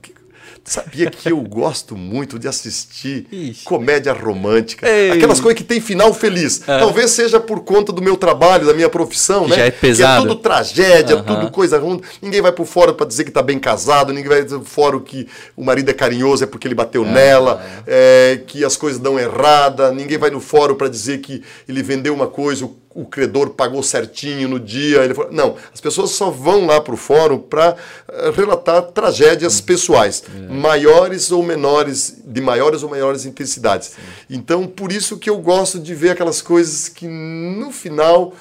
[0.67, 3.65] Sabia que eu gosto muito de assistir Ixi.
[3.65, 4.89] comédia romântica.
[4.89, 5.13] Ei.
[5.13, 6.61] Aquelas coisas que tem final feliz.
[6.67, 6.79] É.
[6.79, 9.55] Talvez seja por conta do meu trabalho, da minha profissão, né?
[9.55, 10.23] Já é pesado.
[10.23, 11.23] Que é tudo tragédia, uhum.
[11.23, 12.01] tudo coisa ruim.
[12.21, 15.29] Ninguém vai pro fórum para dizer que tá bem casado, ninguém vai pro fórum que
[15.57, 17.13] o marido é carinhoso, é porque ele bateu é.
[17.13, 21.81] nela, é, que as coisas dão errada, ninguém vai no fórum para dizer que ele
[21.81, 25.05] vendeu uma coisa, o o credor pagou certinho no dia.
[25.05, 27.77] Ele falou, não, as pessoas só vão lá para o fórum para
[28.09, 30.53] eh, relatar tragédias pessoais, é.
[30.53, 33.89] maiores ou menores, de maiores ou maiores intensidades.
[33.89, 34.03] Sim.
[34.31, 38.33] Então, por isso que eu gosto de ver aquelas coisas que no final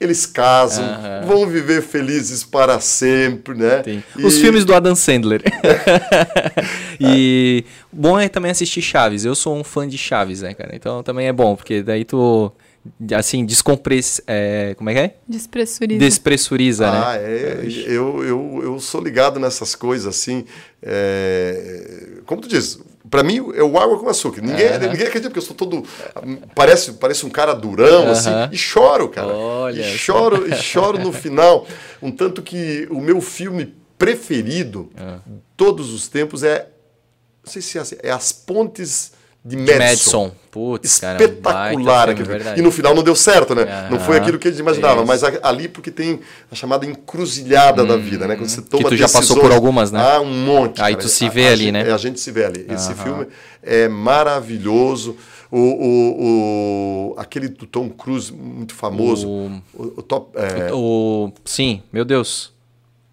[0.00, 1.26] eles casam, uhum.
[1.26, 3.82] vão viver felizes para sempre, né?
[4.16, 4.24] E...
[4.24, 5.42] Os filmes do Adam Sandler.
[6.98, 9.26] e bom é também assistir Chaves.
[9.26, 10.74] Eu sou um fã de Chaves, né, cara?
[10.74, 12.50] Então também é bom, porque daí tu
[13.16, 14.20] assim, descompress...
[14.26, 15.16] É, como é que é?
[15.28, 15.98] Despressuriza.
[15.98, 16.98] Despressuriza, né?
[16.98, 17.22] ah, né?
[17.22, 17.60] é.
[17.86, 20.44] Eu, eu, eu sou ligado nessas coisas, assim.
[20.82, 24.40] É, como tu diz, para mim é o água com açúcar.
[24.40, 24.90] Ninguém, uh -huh.
[24.90, 25.84] ninguém acredita, porque eu sou todo.
[26.54, 28.10] Parece, parece um cara durão, uh -huh.
[28.10, 29.28] assim, e choro, cara.
[29.28, 31.66] Olha, e choro, e choro no final.
[32.00, 35.20] Um tanto que o meu filme preferido, uh -huh.
[35.56, 36.68] todos os tempos, é.
[37.44, 39.12] Não sei se é assim, é As Pontes
[39.44, 39.78] de Madison.
[39.78, 40.32] Madison.
[40.50, 42.58] Putz, Espetacular cara, aquele filme.
[42.58, 43.62] E no final não deu certo, né?
[43.62, 43.90] Uhum.
[43.92, 46.20] Não foi aquilo que a gente imaginava, mas ali porque tem
[46.50, 48.36] a chamada encruzilhada hum, da vida, né?
[48.36, 50.00] Quando você toma que tu já passou por algumas, né?
[50.00, 50.82] Ah, um monte.
[50.82, 51.06] Aí cara.
[51.06, 51.80] tu se vê a, ali, a né?
[51.84, 52.66] Gente, a gente se vê ali.
[52.68, 52.74] Uhum.
[52.74, 53.26] Esse filme
[53.62, 55.16] é maravilhoso.
[55.52, 59.28] O, o, o, aquele do Tom Cruise, muito famoso.
[59.28, 60.72] O, o, top, é...
[60.72, 62.52] o, sim, meu Deus.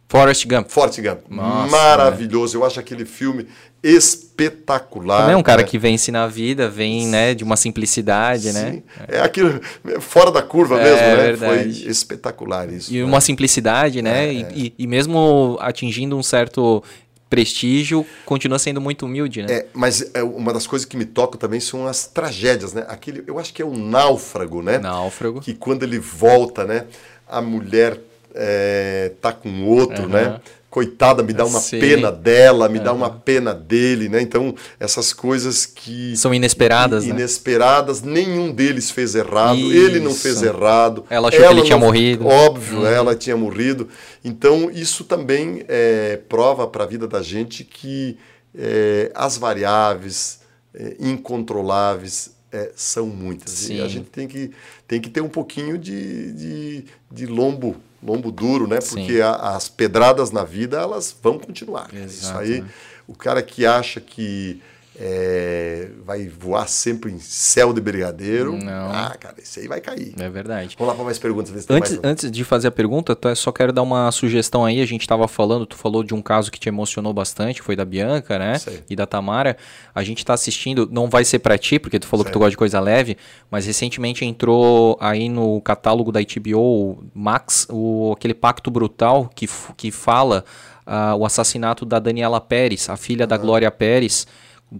[0.10, 0.70] Forrest Gump.
[0.70, 1.20] Forrest Gump.
[1.30, 2.58] Nossa, Maravilhoso.
[2.58, 2.64] Né?
[2.64, 3.48] Eu acho aquele filme
[3.84, 5.22] espetacular.
[5.22, 5.68] Também é um cara né?
[5.68, 8.72] que vence na vida, vem né, de uma simplicidade, né?
[8.72, 8.84] Sim.
[9.00, 9.06] né?
[9.08, 9.60] É aquilo
[10.00, 11.16] fora da curva é, mesmo, né?
[11.16, 11.82] Verdade.
[11.82, 12.94] Foi espetacular isso.
[12.94, 13.04] E né?
[13.04, 14.28] uma simplicidade, né?
[14.28, 14.72] É, e, é.
[14.78, 16.84] e, mesmo atingindo um certo
[17.30, 19.54] prestígio, continua sendo muito humilde, né?
[19.54, 22.86] É, mas é, uma das coisas que me toca também são as tragédias, né?
[22.88, 24.78] Aquele, eu acho que é o náufrago, né?
[24.78, 25.42] Náufrago.
[25.42, 26.86] Que quando ele volta, né?
[27.28, 28.00] A mulher
[28.34, 30.10] é, tá com outro, uhum.
[30.10, 30.40] né?
[30.78, 31.80] Coitada, me dá uma Sim.
[31.80, 32.84] pena dela, me uhum.
[32.84, 34.22] dá uma pena dele, né?
[34.22, 36.16] Então, essas coisas que.
[36.16, 37.16] São inesperadas, que, né?
[37.16, 39.74] Inesperadas, nenhum deles fez errado, Isso.
[39.74, 41.04] ele não fez errado.
[41.10, 42.28] Ela achou ela que ele tinha morrido.
[42.28, 42.86] Óbvio, uhum.
[42.86, 43.90] ela tinha morrido.
[44.24, 48.16] Então, isso também é prova para a vida da gente que
[48.56, 50.42] é, as variáveis
[50.76, 53.50] é, incontroláveis é, são muitas.
[53.50, 53.78] Sim.
[53.78, 54.52] E a gente tem que,
[54.88, 58.80] tem que ter um pouquinho de, de, de lombo lombo duro, né?
[58.80, 61.90] Porque a, as pedradas na vida elas vão continuar.
[61.94, 62.70] Exato, Isso aí, né?
[63.08, 64.62] o cara que acha que
[65.00, 68.58] é, vai voar sempre em céu de brigadeiro.
[68.58, 68.92] Não.
[68.92, 70.16] Ah, cara, esse aí vai cair.
[70.18, 70.76] É verdade.
[70.78, 71.70] Vamos lá para mais perguntas.
[71.70, 74.82] Antes, antes de fazer a pergunta, só quero dar uma sugestão aí.
[74.82, 77.86] A gente estava falando, tu falou de um caso que te emocionou bastante, foi da
[77.86, 78.60] Bianca, né?
[78.90, 79.56] E da Tamara.
[79.94, 82.52] A gente está assistindo, não vai ser para ti, porque tu falou que tu gosta
[82.52, 83.18] de coisa leve,
[83.52, 89.92] mas recentemente entrou aí no catálogo da HBO Max o, aquele Pacto Brutal que, que
[89.92, 90.44] fala
[90.88, 94.26] uh, o assassinato da Daniela Pérez, a filha da Glória Pérez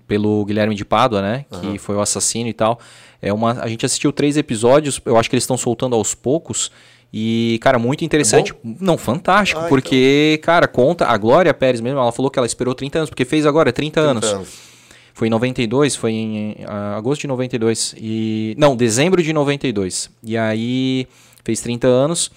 [0.08, 1.46] pelo Guilherme de Pádua, né?
[1.52, 1.60] Uhum.
[1.74, 2.80] Que foi o assassino e tal.
[3.22, 6.72] É uma, a gente assistiu três episódios, eu acho que eles estão soltando aos poucos.
[7.12, 8.52] E, cara, muito interessante.
[8.52, 10.46] É Não, fantástico, ah, porque, então.
[10.46, 11.06] cara, conta.
[11.06, 14.02] A Glória Pérez mesmo, ela falou que ela esperou 30 anos, porque fez agora 30,
[14.02, 14.34] 30 anos.
[14.34, 14.68] anos.
[15.14, 17.96] Foi em 92, foi em uh, agosto de 92.
[17.98, 20.12] E, não, dezembro de 92.
[20.22, 21.08] E aí
[21.44, 22.30] fez 30 anos.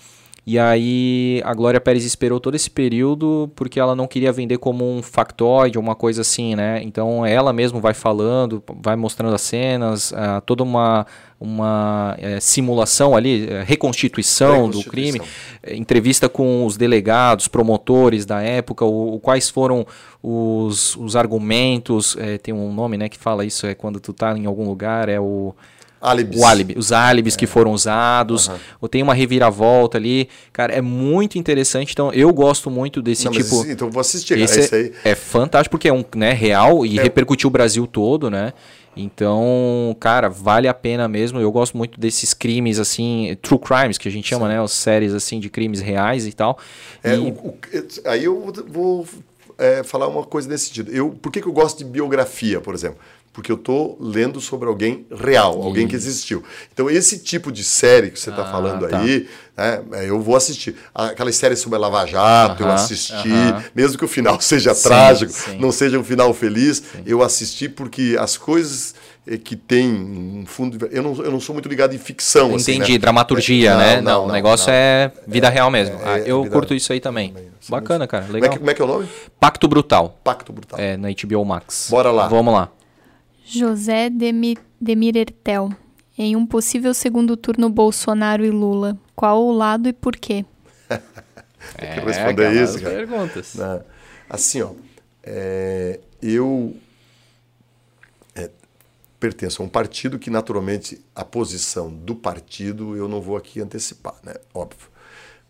[0.47, 4.91] E aí a Glória Pérez esperou todo esse período porque ela não queria vender como
[4.91, 6.83] um factoide, uma coisa assim, né?
[6.83, 11.07] Então ela mesmo vai falando, vai mostrando as cenas, uh, toda uma,
[11.39, 15.21] uma uh, simulação ali, uh, reconstituição, reconstituição, do crime,
[15.69, 19.87] entrevista com os delegados, promotores da época, o, o quais foram
[20.23, 24.47] os, os argumentos, tem um nome né, que fala isso, é quando tu tá em
[24.47, 25.55] algum lugar, é o
[26.01, 26.41] Álibis.
[26.41, 27.39] O álibi, os álibis é.
[27.39, 28.57] que foram usados, uhum.
[28.81, 30.29] ou tem uma reviravolta ali.
[30.51, 31.93] Cara, é muito interessante.
[31.93, 33.59] Então, eu gosto muito desse Não, tipo.
[33.59, 34.93] Mas, então, vou assistir, esse cara, esse aí.
[35.05, 37.03] É, é fantástico, porque é um né, real e é.
[37.03, 38.55] repercutiu o Brasil todo, né?
[38.97, 41.39] Então, cara, vale a pena mesmo.
[41.39, 44.55] Eu gosto muito desses crimes, assim, true crimes, que a gente chama, Sim.
[44.55, 44.63] né?
[44.63, 46.59] As séries, assim, de crimes reais e tal.
[47.05, 47.19] É, e...
[47.19, 47.59] o, o,
[48.07, 49.07] aí eu vou
[49.59, 50.91] é, falar uma coisa nesse sentido.
[50.91, 52.99] Eu, por que, que eu gosto de biografia, por exemplo?
[53.33, 56.43] Porque eu estou lendo sobre alguém real, alguém que existiu.
[56.73, 58.99] Então, esse tipo de série que você está ah, falando tá.
[58.99, 60.75] aí, né, é, eu vou assistir.
[60.93, 63.65] Aquelas séries sobre a Lava Jato, uh -huh, eu assisti, uh -huh.
[63.75, 65.59] mesmo que o final seja sim, trágico, sim.
[65.59, 67.03] não seja um final feliz, sim.
[67.07, 68.95] eu assisti porque as coisas
[69.27, 70.89] eh, que tem um fundo.
[70.91, 72.49] Eu não, eu não sou muito ligado em ficção.
[72.49, 72.99] Entendi, assim, né?
[72.99, 73.97] dramaturgia, é, né?
[73.97, 75.95] Não, não, não, o negócio é vida é, real mesmo.
[76.01, 77.33] É, ah, eu curto isso aí também.
[77.33, 77.51] também.
[77.69, 78.27] Bacana, cara.
[78.29, 78.41] Legal.
[78.41, 79.09] Como é, que, como é, que, é o nome?
[79.39, 80.19] Pacto Brutal.
[80.25, 80.81] Pacto Brutal.
[80.81, 81.87] É, na HBO Max.
[81.91, 82.27] Bora lá.
[82.27, 82.71] Vamos lá.
[83.51, 84.11] José
[84.81, 85.71] Demirertel.
[86.17, 90.45] Em um possível segundo turno Bolsonaro e Lula, qual o lado e por quê?
[90.89, 92.95] Tem que responder é, isso, cara.
[92.95, 93.55] perguntas.
[93.55, 93.83] Não.
[94.29, 94.73] Assim, ó,
[95.23, 96.77] é, eu
[98.35, 98.51] é,
[99.19, 104.15] pertenço a um partido que, naturalmente, a posição do partido eu não vou aqui antecipar,
[104.23, 104.35] né?
[104.55, 104.90] Óbvio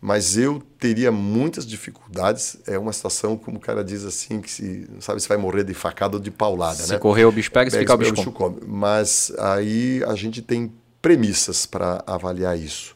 [0.01, 2.57] mas eu teria muitas dificuldades.
[2.65, 5.63] É uma situação, como o cara diz assim, que se, não sabe se vai morrer
[5.63, 6.73] de facada ou de paulada.
[6.73, 6.97] Se né?
[6.97, 8.61] correr o bicho pega, se ficar o bicho, bicho come.
[8.65, 10.73] Mas aí a gente tem
[11.03, 12.95] premissas para avaliar isso.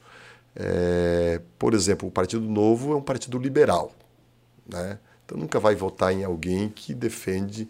[0.55, 3.93] É, por exemplo, o Partido Novo é um partido liberal.
[4.67, 4.97] Né?
[5.23, 7.69] Então nunca vai votar em alguém que defende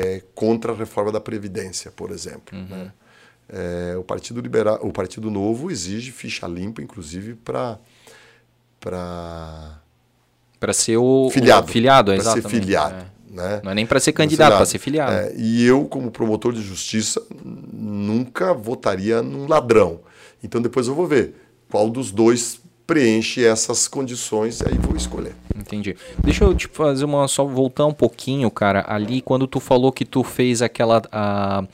[0.00, 2.56] é, contra a reforma da Previdência, por exemplo.
[2.56, 2.66] Uhum.
[2.68, 2.92] Né?
[3.48, 7.78] É, o Partido Liberal, o Partido Novo exige ficha limpa, inclusive, para
[8.84, 9.80] para
[10.60, 13.34] para ser o filiado, o filiado para ser filiado, é.
[13.34, 13.60] né?
[13.64, 15.12] Não é nem para ser candidato, para ser filiado.
[15.12, 20.00] É, e eu, como promotor de justiça, nunca votaria num ladrão.
[20.42, 21.34] Então depois eu vou ver
[21.70, 25.34] qual dos dois preenche essas condições e aí vou escolher.
[25.56, 25.96] Entendi.
[26.22, 30.04] Deixa eu te fazer uma só voltar um pouquinho, cara, ali quando tu falou que
[30.04, 31.64] tu fez aquela a,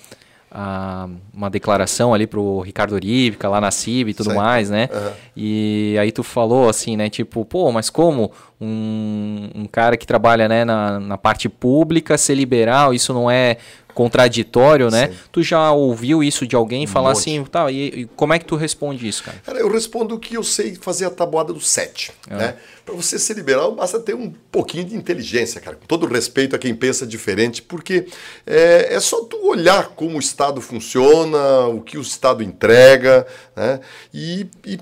[0.51, 4.89] a, uma declaração ali pro Ricardo Orivica lá na CIB e tudo mais, né?
[4.93, 5.13] Uhum.
[5.37, 7.09] E aí tu falou assim, né?
[7.09, 12.35] Tipo, pô, mas como um, um cara que trabalha né, na, na parte pública ser
[12.35, 13.57] liberal, isso não é
[13.91, 15.09] contraditório, né?
[15.09, 15.15] Sim.
[15.33, 17.19] Tu já ouviu isso de alguém um falar monte.
[17.19, 19.39] assim, tá, e, e, como é que tu responde isso, cara?
[19.45, 22.37] Cara, eu respondo que eu sei fazer a tabuada do 7, ah.
[22.37, 22.57] né?
[22.85, 25.77] Para você ser liberal, basta ter um pouquinho de inteligência, cara.
[25.77, 28.07] Com todo respeito a quem pensa diferente, porque
[28.47, 33.81] é, é só tu olhar como o Estado funciona, o que o Estado entrega, né?
[34.15, 34.79] E, e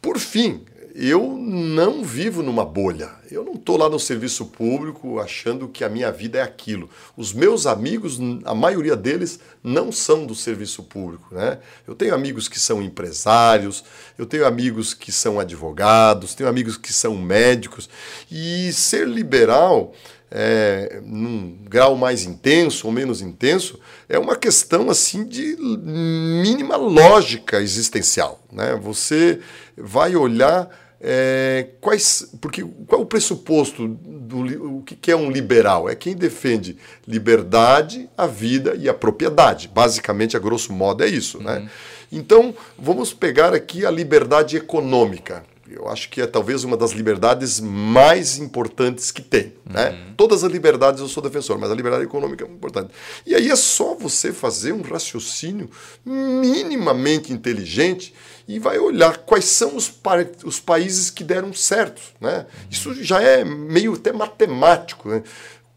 [0.00, 0.62] por fim,
[0.94, 3.10] eu não vivo numa bolha.
[3.28, 6.88] Eu não estou lá no serviço público achando que a minha vida é aquilo.
[7.16, 11.34] Os meus amigos, a maioria deles, não são do serviço público.
[11.34, 11.58] Né?
[11.84, 13.82] Eu tenho amigos que são empresários,
[14.16, 17.90] eu tenho amigos que são advogados, tenho amigos que são médicos.
[18.30, 19.92] E ser liberal,
[20.30, 27.60] é, num grau mais intenso ou menos intenso, é uma questão assim de mínima lógica
[27.60, 28.40] existencial.
[28.52, 28.78] Né?
[28.80, 29.40] Você
[29.76, 35.86] vai olhar é, quais, porque qual é o pressuposto do o que é um liberal?
[35.86, 39.68] É quem defende liberdade, a vida e a propriedade.
[39.68, 41.42] Basicamente, a grosso modo, é isso.
[41.42, 41.58] Né?
[41.58, 41.64] Uhum.
[41.64, 41.70] Né?
[42.10, 45.44] Então, vamos pegar aqui a liberdade econômica.
[45.68, 49.52] Eu acho que é talvez uma das liberdades mais importantes que tem.
[49.66, 49.90] Né?
[49.90, 49.92] Uhum.
[49.92, 50.12] Né?
[50.16, 52.92] Todas as liberdades eu sou defensor, mas a liberdade econômica é importante.
[53.26, 55.68] E aí é só você fazer um raciocínio
[56.04, 58.14] minimamente inteligente
[58.46, 62.00] e vai olhar quais são os, pa os países que deram certo.
[62.20, 62.46] Né?
[62.70, 65.08] Isso já é meio até matemático.
[65.08, 65.22] Né?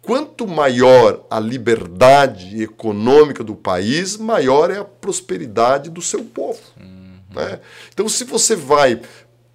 [0.01, 6.59] Quanto maior a liberdade econômica do país, maior é a prosperidade do seu povo.
[6.79, 7.19] Uhum.
[7.33, 7.59] Né?
[7.93, 9.01] Então, se você vai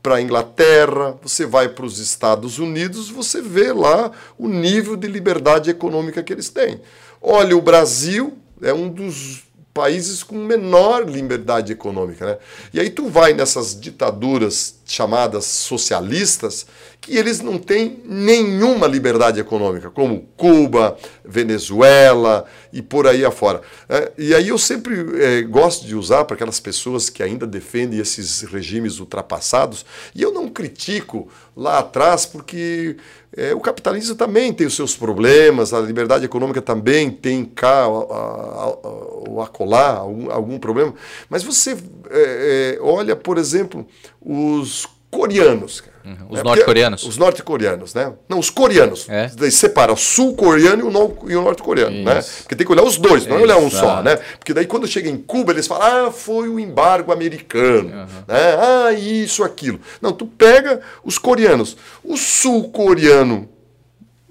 [0.02, 5.06] para a Inglaterra, você vai para os Estados Unidos, você vê lá o nível de
[5.06, 6.80] liberdade econômica que eles têm.
[7.20, 9.44] Olha, o Brasil é um dos
[9.74, 12.26] países com menor liberdade econômica.
[12.26, 12.38] Né?
[12.74, 16.66] E aí tu vai nessas ditaduras chamadas socialistas,
[17.00, 23.62] que eles não têm nenhuma liberdade econômica, como Cuba, Venezuela e por aí afora.
[23.88, 27.98] É, e aí eu sempre é, gosto de usar para aquelas pessoas que ainda defendem
[27.98, 29.84] esses regimes ultrapassados,
[30.14, 32.96] e eu não critico lá atrás, porque
[33.36, 39.40] é, o capitalismo também tem os seus problemas, a liberdade econômica também tem cá ou
[39.40, 40.94] acolá algum, algum problema,
[41.30, 41.76] mas você
[42.10, 43.86] é, é olha, por exemplo,
[44.20, 45.82] os coreanos.
[46.04, 46.26] Uhum.
[46.30, 47.04] Os é, norte-coreanos?
[47.04, 48.12] Os norte-coreanos, né?
[48.28, 49.08] Não, os coreanos.
[49.08, 49.30] É?
[49.34, 50.82] Daí separa o sul-coreano
[51.28, 52.20] e o norte-coreano, né?
[52.40, 54.16] Porque tem que olhar os dois, não é olhar um só, né?
[54.38, 58.06] Porque daí quando chega em Cuba, eles falam, ah, foi o embargo americano, uhum.
[58.26, 58.56] né?
[58.58, 59.80] Ah, isso, aquilo.
[60.00, 61.76] Não, tu pega os coreanos.
[62.02, 63.48] O sul-coreano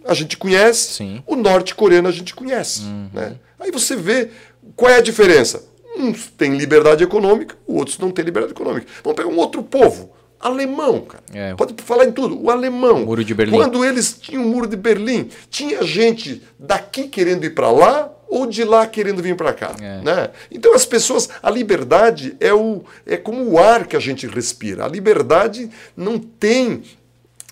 [0.06, 1.24] a gente conhece, Sim.
[1.26, 3.10] o norte-coreano a gente conhece, uhum.
[3.14, 3.36] né?
[3.60, 4.30] Aí você vê
[4.76, 5.64] qual é a diferença.
[5.98, 8.88] Uns têm liberdade econômica, outros não têm liberdade econômica.
[9.04, 10.12] Vamos pegar um outro povo
[10.42, 11.24] alemão, cara.
[11.34, 11.54] É.
[11.56, 12.42] Pode falar em tudo.
[12.42, 13.04] O alemão.
[13.04, 13.56] O muro de Berlim.
[13.56, 18.46] Quando eles tinham o muro de Berlim, tinha gente daqui querendo ir para lá ou
[18.46, 20.02] de lá querendo vir para cá, é.
[20.02, 20.30] né?
[20.50, 24.86] Então as pessoas, a liberdade é o é como o ar que a gente respira.
[24.86, 26.82] A liberdade não tem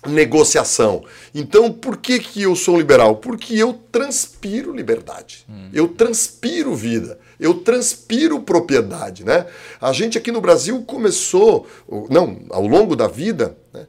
[0.06, 1.04] negociação.
[1.34, 3.16] Então, por que, que eu sou liberal?
[3.16, 5.44] Porque eu transpiro liberdade.
[5.48, 5.68] Hum.
[5.72, 9.24] Eu transpiro vida eu transpiro propriedade.
[9.24, 9.46] Né?
[9.80, 11.66] A gente aqui no Brasil começou,
[12.10, 13.86] não, ao longo da vida, né,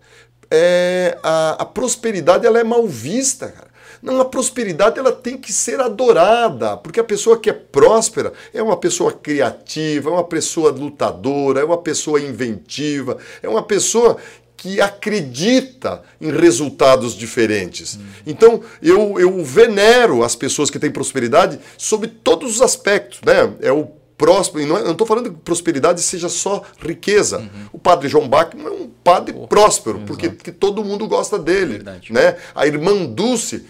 [0.49, 3.71] é, a, a, prosperidade ela é mal vista, cara.
[4.01, 8.61] Não, a prosperidade ela tem que ser adorada, porque a pessoa que é próspera é
[8.61, 14.17] uma pessoa criativa, é uma pessoa lutadora, é uma pessoa inventiva, é uma pessoa
[14.61, 17.95] que acredita em resultados diferentes.
[17.95, 18.05] Hum.
[18.27, 23.21] Então, eu, eu venero as pessoas que têm prosperidade sob todos os aspectos.
[23.25, 23.55] Né?
[23.59, 27.39] É o próspero, e não estou falando que prosperidade seja só riqueza.
[27.39, 27.47] Uhum.
[27.73, 31.83] O padre João Bachmann é um padre oh, próspero, porque, porque todo mundo gosta dele.
[32.11, 32.35] Né?
[32.53, 33.65] A irmã Dulce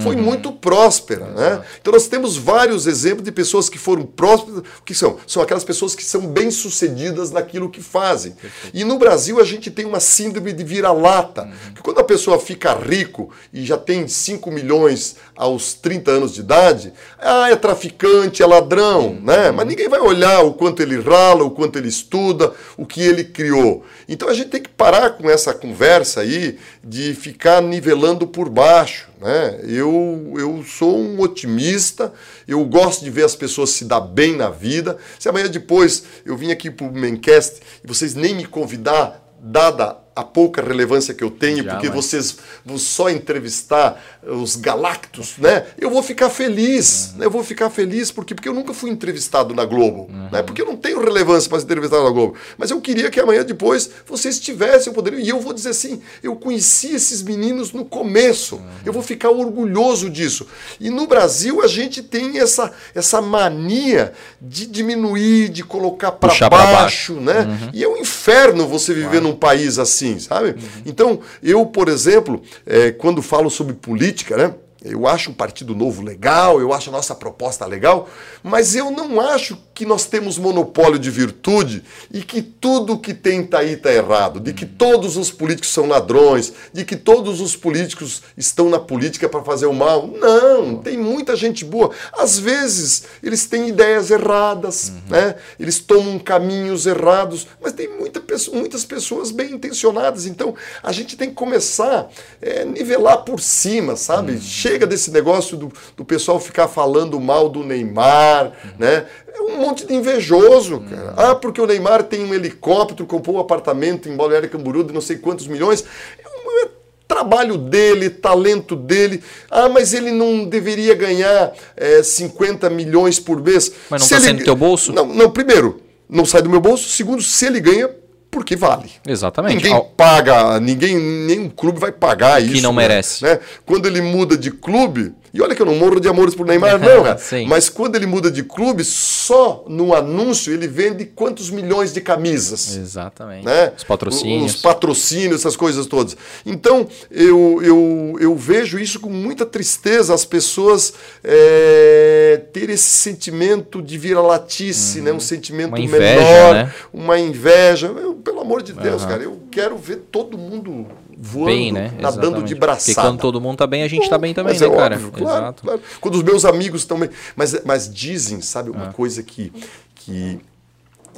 [0.00, 0.22] foi uhum.
[0.22, 1.26] muito próspera.
[1.26, 1.62] Né?
[1.80, 5.18] Então nós temos vários exemplos de pessoas que foram prósperas, que são?
[5.26, 8.32] São aquelas pessoas que são bem-sucedidas naquilo que fazem.
[8.32, 8.74] Perfeito.
[8.74, 11.74] E no Brasil a gente tem uma síndrome de vira-lata, uhum.
[11.74, 16.40] que quando a pessoa fica rico e já tem 5 milhões aos 30 anos de
[16.40, 19.20] idade, ah, é traficante, é ladrão, uhum.
[19.22, 19.50] né?
[19.50, 23.24] Mas ninguém vai olhar o quanto ele rala, o quanto ele estuda, o que ele
[23.24, 23.84] criou.
[24.08, 29.08] Então a gente tem que parar com essa conversa aí de ficar nivelando por baixo.
[29.20, 29.60] Né?
[29.64, 32.12] Eu, eu sou um otimista,
[32.46, 34.98] eu gosto de ver as pessoas se dar bem na vida.
[35.18, 39.98] Se amanhã depois eu vim aqui para o Mencast e vocês nem me convidar, dada
[40.16, 41.74] a pouca relevância que eu tenho, Jamais.
[41.74, 45.66] porque vocês vão só entrevistar os galactos, né?
[45.78, 47.18] Eu vou ficar feliz, uhum.
[47.18, 47.26] né?
[47.26, 50.28] Eu vou ficar feliz porque, porque eu nunca fui entrevistado na Globo, uhum.
[50.30, 50.42] né?
[50.42, 52.34] Porque eu não tenho relevância para ser entrevistado na Globo.
[52.56, 55.14] Mas eu queria que amanhã depois vocês tivessem o poder.
[55.18, 58.56] E eu vou dizer assim, eu conheci esses meninos no começo.
[58.56, 58.62] Uhum.
[58.84, 60.46] Eu vou ficar orgulhoso disso.
[60.80, 66.50] E no Brasil a gente tem essa, essa mania de diminuir, de colocar para baixo,
[66.50, 67.40] baixo, né?
[67.40, 67.70] Uhum.
[67.72, 70.50] E é um inferno você viver num país assim, sabe?
[70.50, 70.82] Uhum.
[70.86, 74.54] Então, eu, por exemplo, é, quando falo sobre política, né?
[74.84, 78.06] Eu acho o Partido Novo legal, eu acho a nossa proposta legal,
[78.42, 81.82] mas eu não acho que nós temos monopólio de virtude
[82.12, 85.86] e que tudo que tem tá aí está errado, de que todos os políticos são
[85.86, 90.06] ladrões, de que todos os políticos estão na política para fazer o mal.
[90.06, 91.90] Não, tem muita gente boa.
[92.12, 95.00] Às vezes eles têm ideias erradas, uhum.
[95.08, 95.36] né?
[95.58, 98.22] eles tomam caminhos errados, mas tem muita,
[98.52, 100.26] muitas pessoas bem intencionadas.
[100.26, 102.08] Então a gente tem que começar a
[102.42, 104.32] é, nivelar por cima, sabe?
[104.32, 109.06] Uhum chega desse negócio do, do pessoal ficar falando mal do Neymar, né?
[109.32, 111.14] É um monte de invejoso, cara.
[111.16, 115.00] Ah, porque o Neymar tem um helicóptero, comprou um apartamento em Balneário Camboriú de não
[115.00, 115.84] sei quantos milhões.
[116.18, 116.70] É um é
[117.06, 119.22] trabalho dele, talento dele.
[119.48, 123.70] Ah, mas ele não deveria ganhar é, 50 milhões por mês.
[123.88, 124.92] Mas não está saindo do teu bolso?
[124.92, 126.88] Não, não, primeiro, não sai do meu bolso.
[126.88, 127.90] Segundo, se ele ganha,
[128.34, 128.90] porque vale.
[129.06, 129.56] Exatamente.
[129.56, 129.84] Ninguém Ao...
[129.84, 132.54] paga, ninguém, nenhum clube vai pagar que isso.
[132.56, 132.82] Que não né?
[132.82, 133.22] merece.
[133.22, 133.38] Né?
[133.64, 136.78] Quando ele muda de clube, e olha que eu não morro de amores por Neymar,
[136.78, 137.18] não, cara.
[137.48, 142.76] Mas quando ele muda de clube, só no anúncio ele vende quantos milhões de camisas.
[142.76, 143.44] Exatamente.
[143.44, 143.72] Né?
[143.76, 144.54] Os patrocínios.
[144.54, 146.16] Os patrocínios, essas coisas todas.
[146.46, 153.82] Então, eu, eu, eu vejo isso com muita tristeza, as pessoas é, ter esse sentimento
[153.82, 155.04] de vira-latice, uhum.
[155.04, 155.12] né?
[155.12, 156.74] um sentimento uma inveja, menor, né?
[156.92, 157.88] uma inveja.
[157.88, 159.08] Eu, pelo amor de Deus, uhum.
[159.08, 160.86] cara, eu quero ver todo mundo
[161.18, 161.92] voando, bem, né?
[161.98, 162.48] nadando Exatamente.
[162.48, 162.94] de braçada.
[162.94, 164.94] Porque quando todo mundo tá bem, a gente tá bem também, né, é cara?
[164.96, 165.62] Óbvio, claro, Exato.
[165.62, 165.82] Claro.
[166.00, 167.10] Quando os meus amigos estão bem.
[167.36, 168.92] Mas, mas dizem, sabe, uma ah.
[168.92, 169.52] coisa que,
[169.94, 170.40] que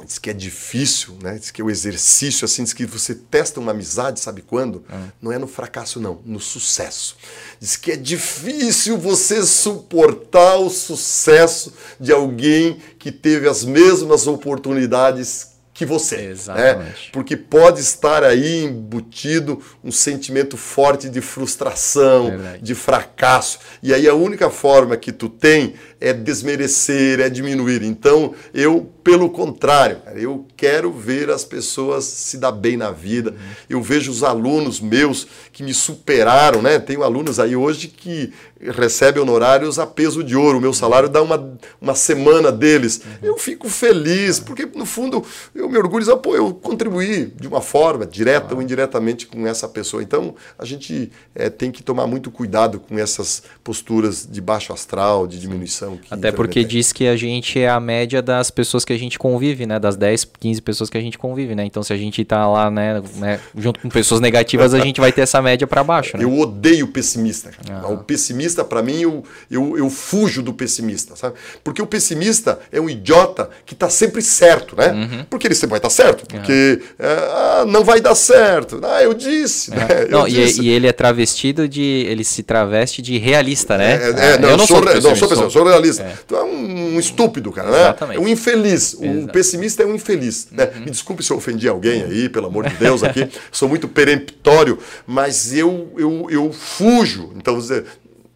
[0.05, 1.37] diz que é difícil, né?
[1.37, 4.83] Diz que é o exercício, assim, diz que você testa uma amizade, sabe quando?
[4.89, 5.07] Ah.
[5.21, 7.17] Não é no fracasso, não, no sucesso.
[7.59, 15.56] Diz que é difícil você suportar o sucesso de alguém que teve as mesmas oportunidades
[15.77, 16.17] que você.
[16.17, 16.25] Né?
[16.31, 16.79] Exatamente.
[16.79, 17.09] Né?
[17.11, 22.63] Porque pode estar aí embutido um sentimento forte de frustração, Verdade.
[22.63, 23.59] de fracasso.
[23.83, 27.83] E aí a única forma que tu tem é desmerecer, é diminuir.
[27.83, 33.35] Então, eu, pelo contrário, cara, eu quero ver as pessoas se dar bem na vida.
[33.69, 36.77] Eu vejo os alunos meus que me superaram, né?
[36.79, 40.57] Tenho alunos aí hoje que recebem honorários a peso de ouro.
[40.57, 43.01] O meu salário dá uma, uma semana deles.
[43.21, 48.05] Eu fico feliz, porque no fundo eu me orgulho, pô, eu contribuí de uma forma,
[48.05, 50.03] direta ou indiretamente, com essa pessoa.
[50.03, 55.27] Então, a gente é, tem que tomar muito cuidado com essas posturas de baixo astral,
[55.27, 58.97] de diminuição até porque diz que a gente é a média das pessoas que a
[58.97, 59.79] gente convive, né?
[59.79, 61.65] Das 10, 15 pessoas que a gente convive, né?
[61.65, 65.11] Então se a gente tá lá, né, né junto com pessoas negativas, a gente vai
[65.11, 66.23] ter essa média para baixo, né?
[66.23, 67.51] Eu odeio o pessimista.
[67.69, 67.87] Ah.
[67.87, 71.35] O pessimista, para mim, eu, eu, eu fujo do pessimista, sabe?
[71.63, 74.91] Porque o pessimista é um idiota que tá sempre certo, né?
[74.91, 75.25] Uhum.
[75.29, 76.25] Porque ele sempre vai estar tá certo.
[76.27, 78.79] Porque é, ah, não vai dar certo.
[78.83, 79.87] Ah, eu disse, né?
[80.03, 80.61] Eu não, disse.
[80.61, 81.81] E, e, ele é travestido de...
[81.81, 83.95] Ele se traveste de realista, né?
[83.95, 86.03] É, é, não, eu não sou, sou, não, sou pessimista, sou realista.
[86.03, 86.17] É.
[86.27, 87.81] Tu é um, estúpido, cara, né?
[87.81, 88.17] Exatamente.
[88.17, 88.93] É um infeliz.
[88.93, 89.25] Exato.
[89.25, 90.47] O pessimista é um infeliz.
[90.51, 90.71] Né?
[90.75, 90.79] Uhum.
[90.81, 93.27] Me desculpe se eu ofendi alguém aí, pelo amor de Deus, aqui.
[93.51, 97.31] Sou muito peremptório, mas eu, eu, eu fujo.
[97.35, 97.57] Então,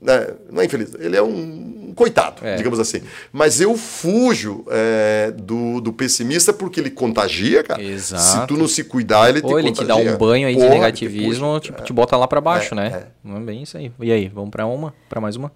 [0.02, 0.28] né?
[0.52, 2.56] não é infeliz, ele é um coitado, é.
[2.56, 3.02] digamos assim.
[3.32, 7.82] Mas eu fujo é, do, do pessimista porque ele contagia, cara.
[7.82, 8.24] Exato.
[8.24, 9.96] Se tu não se cuidar, ele Ou te ele contagia.
[9.96, 11.84] te dá um banho aí Porra, de negativismo, tipo, é.
[11.84, 12.88] te bota lá para baixo, é, né?
[12.88, 13.08] É.
[13.24, 13.92] Não é bem isso aí.
[14.00, 14.94] E aí, vamos para uma?
[15.10, 15.52] Para mais uma?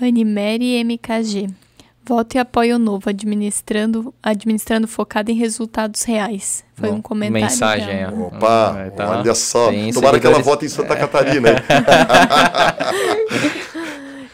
[0.00, 1.48] Animere MKG.
[2.06, 6.62] Voto e apoio novo, administrando, administrando focado em resultados reais.
[6.74, 7.46] Foi Bom, um comentário.
[7.46, 7.94] Mensagem.
[7.94, 8.08] É.
[8.08, 9.18] Opa, é, tá.
[9.18, 9.70] olha só.
[9.92, 11.48] Tomara que ela vote em Santa Catarina.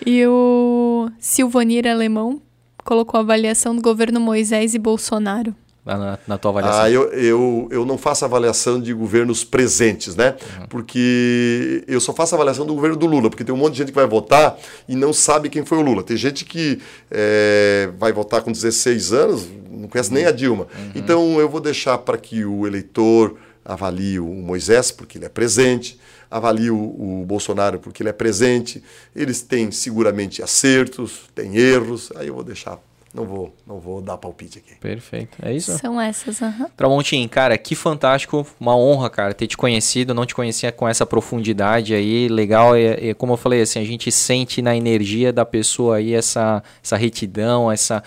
[0.05, 2.43] e o Silvanir Alemão
[2.85, 5.55] colocou a avaliação do governo Moisés e Bolsonaro
[5.97, 6.83] na, na tua avaliação?
[6.83, 10.37] Ah, eu, eu, eu não faço avaliação de governos presentes, né?
[10.61, 10.67] Uhum.
[10.69, 13.89] Porque eu só faço avaliação do governo do Lula, porque tem um monte de gente
[13.89, 16.03] que vai votar e não sabe quem foi o Lula.
[16.03, 20.17] Tem gente que é, vai votar com 16 anos, não conhece uhum.
[20.17, 20.67] nem a Dilma.
[20.77, 20.93] Uhum.
[20.95, 25.99] Então eu vou deixar para que o eleitor avalie o Moisés, porque ele é presente,
[26.31, 28.83] avalie o, o, Bolsonaro, porque ele é presente.
[29.15, 32.79] Eles têm seguramente acertos, têm erros, aí eu vou deixar
[33.13, 34.77] não vou, não vou dar palpite aqui.
[34.77, 35.77] Perfeito, é isso?
[35.79, 36.65] São essas, aham.
[36.65, 36.71] Uhum.
[36.77, 41.05] Tramontim, cara, que fantástico, uma honra, cara, ter te conhecido, não te conhecia com essa
[41.05, 45.45] profundidade aí, legal, e, e, como eu falei, assim, a gente sente na energia da
[45.45, 48.01] pessoa aí essa, essa retidão, essa,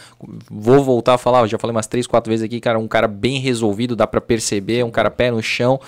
[0.50, 3.40] vou voltar a falar, já falei umas três, quatro vezes aqui, cara, um cara bem
[3.40, 5.82] resolvido, dá para perceber, um cara pé no chão,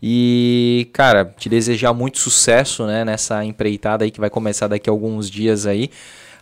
[0.00, 4.92] e, cara, te desejar muito sucesso, né, nessa empreitada aí que vai começar daqui a
[4.92, 5.90] alguns dias aí,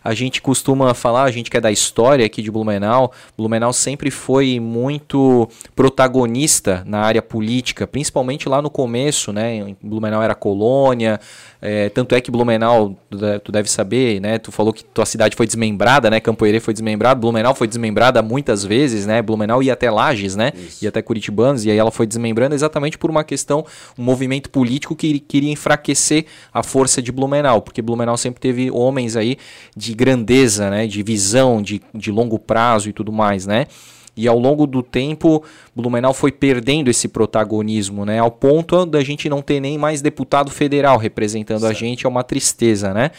[0.03, 4.11] a gente costuma falar, a gente que é da história aqui de Blumenau, Blumenau sempre
[4.11, 9.75] foi muito protagonista na área política, principalmente lá no começo, né?
[9.81, 11.19] Blumenau era colônia,
[11.61, 12.97] é, tanto é que Blumenau,
[13.43, 14.37] tu deve saber, né?
[14.37, 16.19] Tu falou que tua cidade foi desmembrada, né?
[16.19, 19.21] Campoerê foi desmembrado, Blumenau foi desmembrada muitas vezes, né?
[19.21, 20.51] Blumenau ia até Lages, né?
[20.55, 20.83] Isso.
[20.83, 23.65] Ia até Curitibanos, e aí ela foi desmembrando exatamente por uma questão,
[23.97, 29.15] um movimento político que queria enfraquecer a força de Blumenau, porque Blumenau sempre teve homens
[29.15, 29.37] aí
[29.75, 30.87] de grandeza, né?
[30.87, 33.67] De visão, de, de longo prazo e tudo mais, né?
[34.15, 35.43] E ao longo do tempo,
[35.75, 38.19] Blumenau foi perdendo esse protagonismo, né?
[38.19, 41.71] Ao ponto da gente não ter nem mais deputado federal representando certo.
[41.71, 43.09] a gente, é uma tristeza, né?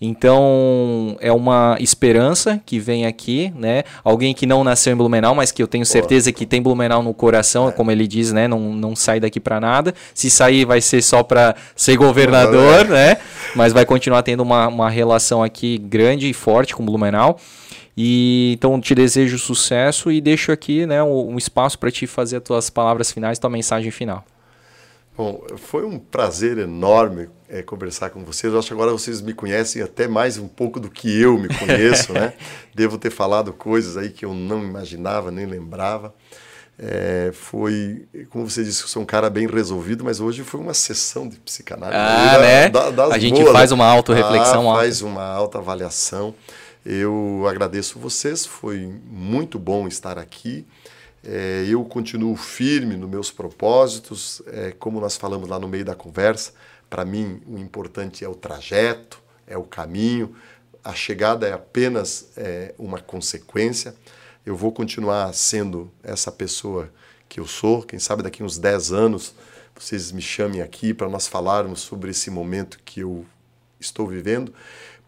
[0.00, 3.82] Então, é uma esperança que vem aqui, né?
[4.04, 7.12] Alguém que não nasceu em Blumenau, mas que eu tenho certeza que tem Blumenau no
[7.12, 7.72] coração, é.
[7.72, 8.46] como ele diz, né?
[8.46, 9.92] Não, não sai daqui para nada.
[10.14, 13.16] Se sair, vai ser só para ser governador, né?
[13.56, 17.36] Mas vai continuar tendo uma, uma relação aqui grande e forte com Blumenau.
[18.00, 22.36] E então te desejo sucesso e deixo aqui né, um, um espaço para te fazer
[22.36, 24.24] as tuas palavras finais, tua mensagem final.
[25.18, 28.52] Bom, foi um prazer enorme é, conversar com vocês.
[28.52, 31.48] Eu acho que agora vocês me conhecem até mais um pouco do que eu me
[31.48, 32.34] conheço, né?
[32.72, 36.14] Devo ter falado coisas aí que eu não imaginava, nem lembrava.
[36.78, 40.72] É, foi, como você disse, eu sou um cara bem resolvido, mas hoje foi uma
[40.72, 41.98] sessão de psicanálise.
[41.98, 42.68] Ah, né?
[42.68, 44.70] Da, a gente boas, faz uma auto-reflexão.
[44.70, 46.32] Ah, faz uma auto-avaliação.
[46.86, 50.64] Eu agradeço vocês, foi muito bom estar aqui.
[51.24, 55.94] É, eu continuo firme nos meus propósitos, é, como nós falamos lá no meio da
[55.94, 56.52] conversa.
[56.88, 60.34] Para mim, o importante é o trajeto, é o caminho.
[60.82, 63.94] A chegada é apenas é, uma consequência.
[64.46, 66.90] Eu vou continuar sendo essa pessoa
[67.28, 67.82] que eu sou.
[67.82, 69.34] Quem sabe daqui uns 10 anos
[69.78, 73.24] vocês me chamem aqui para nós falarmos sobre esse momento que eu
[73.78, 74.52] estou vivendo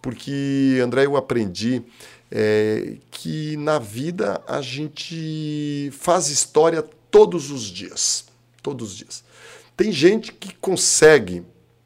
[0.01, 1.83] porque, André, eu aprendi
[2.31, 8.27] é, que na vida a gente faz história todos os dias.
[8.63, 9.25] Todos os dias.
[9.77, 11.43] Tem gente que consegue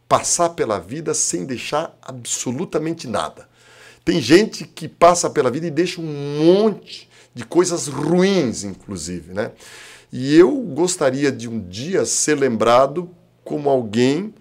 [0.08, 3.48] passar pela vida sem deixar absolutamente nada.
[4.05, 9.52] Tem gente que passa pela vida e deixa um monte de coisas ruins, inclusive, né?
[10.12, 13.10] E eu gostaria de um dia ser lembrado
[13.42, 14.34] como alguém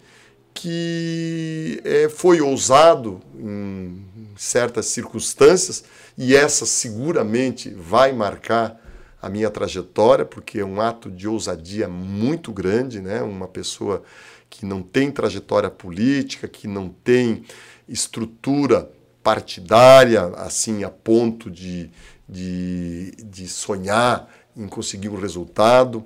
[0.53, 4.02] que é, foi ousado em
[4.36, 5.84] certas circunstâncias
[6.18, 8.80] e essa seguramente vai marcar
[9.22, 13.22] a minha trajetória, porque é um ato de ousadia muito grande, né?
[13.22, 14.03] Uma pessoa
[14.50, 17.44] que não tem trajetória política, que não tem
[17.88, 18.92] estrutura
[19.24, 21.90] partidária, assim, a ponto de,
[22.28, 26.06] de, de sonhar em conseguir um resultado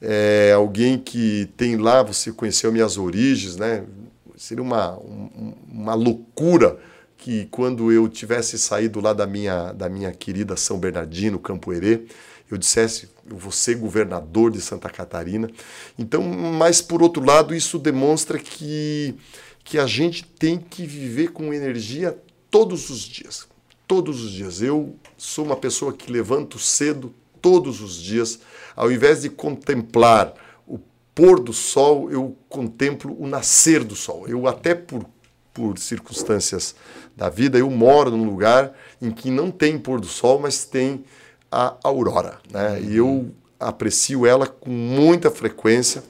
[0.00, 3.84] é, alguém que tem lá, você conheceu minhas origens, né?
[4.36, 4.98] Seria uma,
[5.70, 6.78] uma loucura
[7.16, 12.02] que quando eu tivesse saído lá da minha, da minha querida São Bernardino, Campo Herê,
[12.50, 15.50] eu dissesse, eu vou ser governador de Santa Catarina.
[15.98, 19.14] Então, mas por outro lado, isso demonstra que,
[19.64, 22.16] que a gente tem que viver com energia
[22.50, 23.48] todos os dias.
[23.86, 24.62] Todos os dias.
[24.62, 28.40] Eu sou uma pessoa que levanto cedo todos os dias
[28.76, 30.34] ao invés de contemplar
[30.66, 30.78] o
[31.14, 34.28] pôr do sol, eu contemplo o nascer do sol.
[34.28, 35.06] Eu até por,
[35.54, 36.76] por circunstâncias
[37.16, 41.04] da vida, eu moro num lugar em que não tem pôr do sol, mas tem
[41.50, 42.80] a aurora, né?
[42.82, 46.04] E eu aprecio ela com muita frequência.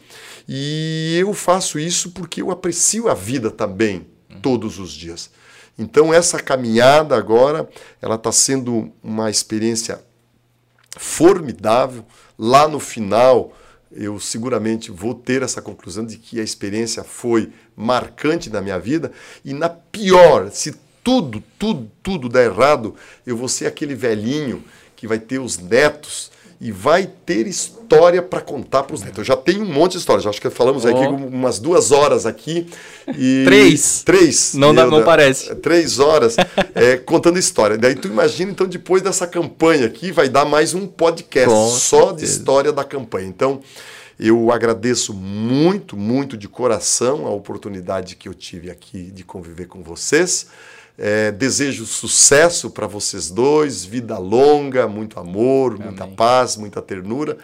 [0.48, 4.06] E eu faço isso porque eu aprecio a vida também
[4.42, 5.30] todos os dias.
[5.78, 7.68] Então essa caminhada agora,
[8.00, 10.02] ela está sendo uma experiência
[10.96, 12.04] formidável.
[12.38, 13.52] Lá no final
[13.92, 19.12] eu seguramente vou ter essa conclusão de que a experiência foi marcante na minha vida.
[19.44, 20.74] E na pior, se
[21.06, 24.60] tudo, tudo, tudo der errado, eu vou ser aquele velhinho
[24.96, 29.18] que vai ter os netos e vai ter história para contar para os netos.
[29.18, 30.88] Eu já tenho um monte de histórias, acho que falamos oh.
[30.88, 32.66] aqui umas duas horas aqui.
[33.16, 34.02] E três.
[34.02, 34.54] Três.
[34.54, 35.54] Não, não, não parece.
[35.56, 36.34] Três horas
[36.74, 37.78] é, contando história.
[37.78, 42.06] Daí tu imagina, então, depois dessa campanha aqui, vai dar mais um podcast Com só
[42.08, 42.16] certeza.
[42.16, 43.28] de história da campanha.
[43.28, 43.60] Então,
[44.18, 49.84] eu agradeço muito, muito de coração a oportunidade que eu tive aqui de conviver com
[49.84, 50.48] vocês.
[50.98, 55.88] É, desejo sucesso para vocês dois, vida longa, muito amor, Amém.
[55.88, 57.36] muita paz, muita ternura.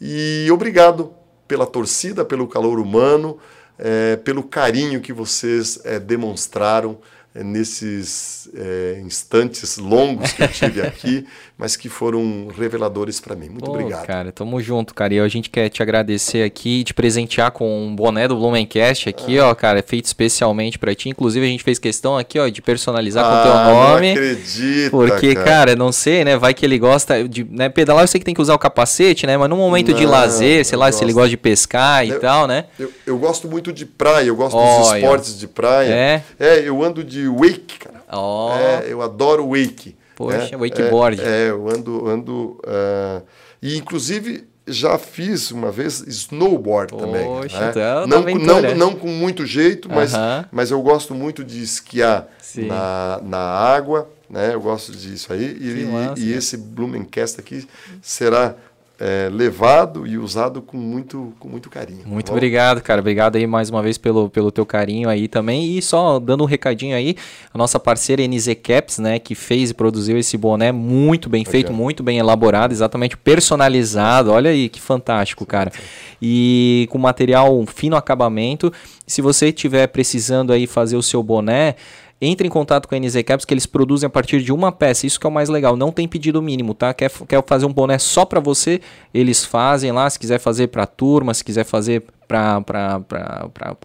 [0.00, 1.14] E obrigado
[1.46, 3.38] pela torcida, pelo calor humano,
[3.78, 6.98] é, pelo carinho que vocês é, demonstraram
[7.34, 11.26] é, nesses é, instantes longos que eu tive aqui,
[11.58, 13.48] mas que foram reveladores para mim.
[13.48, 14.06] Muito Pô, obrigado.
[14.06, 15.14] Cara, tamo junto, cara.
[15.14, 19.38] E a gente quer te agradecer aqui, te presentear com um boné do Blumencast aqui,
[19.38, 19.48] ah.
[19.48, 21.08] ó, cara, feito especialmente para ti.
[21.08, 24.14] Inclusive a gente fez questão aqui, ó, de personalizar ah, com o teu nome.
[24.14, 24.90] Não acredito.
[24.90, 25.46] Porque, cara.
[25.46, 25.76] cara.
[25.76, 26.36] não sei, né?
[26.36, 29.26] Vai que ele gosta de, né, pedalar, eu sei que tem que usar o capacete,
[29.26, 29.38] né?
[29.38, 30.98] Mas no momento não, de lazer, sei lá, gosto.
[30.98, 32.66] se ele gosta de pescar eu, e tal, né?
[32.78, 35.88] Eu, eu, gosto muito de praia, eu gosto oh, dos esportes de praia.
[35.88, 36.22] É.
[36.38, 38.02] É, eu ando de wake, cara.
[38.12, 38.50] Oh.
[38.52, 39.96] É, eu adoro wake.
[40.16, 40.56] Poxa, né?
[40.56, 41.20] wakeboard.
[41.20, 42.08] É, é, eu ando.
[42.08, 43.22] ando uh,
[43.62, 47.28] e inclusive já fiz uma vez snowboard Poxa, também.
[47.28, 47.70] Né?
[47.70, 50.46] Então, não, não, não com muito jeito, mas, uh -huh.
[50.50, 54.10] mas eu gosto muito de esquiar na, na água.
[54.28, 54.54] Né?
[54.54, 55.56] Eu gosto disso aí.
[55.60, 57.68] E, e, e esse Blumencast aqui
[58.02, 58.56] será
[58.98, 62.02] é, levado e usado com muito, com muito carinho.
[62.02, 63.00] Tá muito tá obrigado, cara.
[63.00, 65.76] Obrigado aí mais uma vez pelo, pelo teu carinho aí também.
[65.76, 67.14] E só dando um recadinho aí,
[67.52, 71.72] a nossa parceira NZ Caps, né, que fez e produziu esse boné muito bem feito,
[71.72, 74.32] muito bem elaborado, exatamente personalizado.
[74.32, 75.70] Olha aí que fantástico, cara.
[76.20, 78.72] E com material fino acabamento.
[79.06, 81.76] Se você estiver precisando aí fazer o seu boné,
[82.20, 85.06] entre em contato com a NZ Caps que eles produzem a partir de uma peça.
[85.06, 85.76] Isso que é o mais legal.
[85.76, 86.94] Não tem pedido mínimo, tá?
[86.94, 88.80] Quer, quer fazer um boné só para você?
[89.12, 90.08] Eles fazem lá.
[90.08, 92.62] Se quiser fazer para turma, se quiser fazer para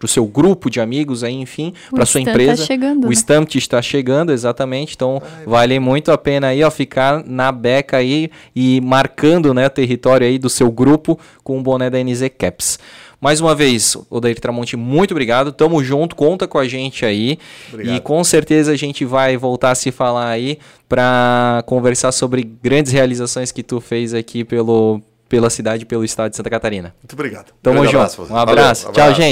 [0.02, 2.62] o seu grupo de amigos, aí, enfim, para sua tá empresa.
[2.62, 3.14] Tá chegando, o né?
[3.14, 4.94] Stamp está chegando, exatamente.
[4.94, 9.66] Então, Ai, vale muito a pena aí, ó, ficar na beca aí e marcando, né,
[9.66, 12.78] o território aí do seu grupo com o boné da NZ Caps.
[13.22, 15.52] Mais uma vez, Odair Tramonte, muito obrigado.
[15.52, 17.38] Tamo junto, conta com a gente aí.
[17.72, 17.94] Obrigado.
[17.96, 22.90] E com certeza a gente vai voltar a se falar aí para conversar sobre grandes
[22.90, 26.96] realizações que tu fez aqui pelo, pela cidade, pelo estado de Santa Catarina.
[27.00, 27.52] Muito obrigado.
[27.62, 27.96] Tamo junto.
[27.96, 28.82] Abraço, um abraço.
[28.86, 29.22] Valeu, Tchau, abraço.
[29.22, 29.30] gente.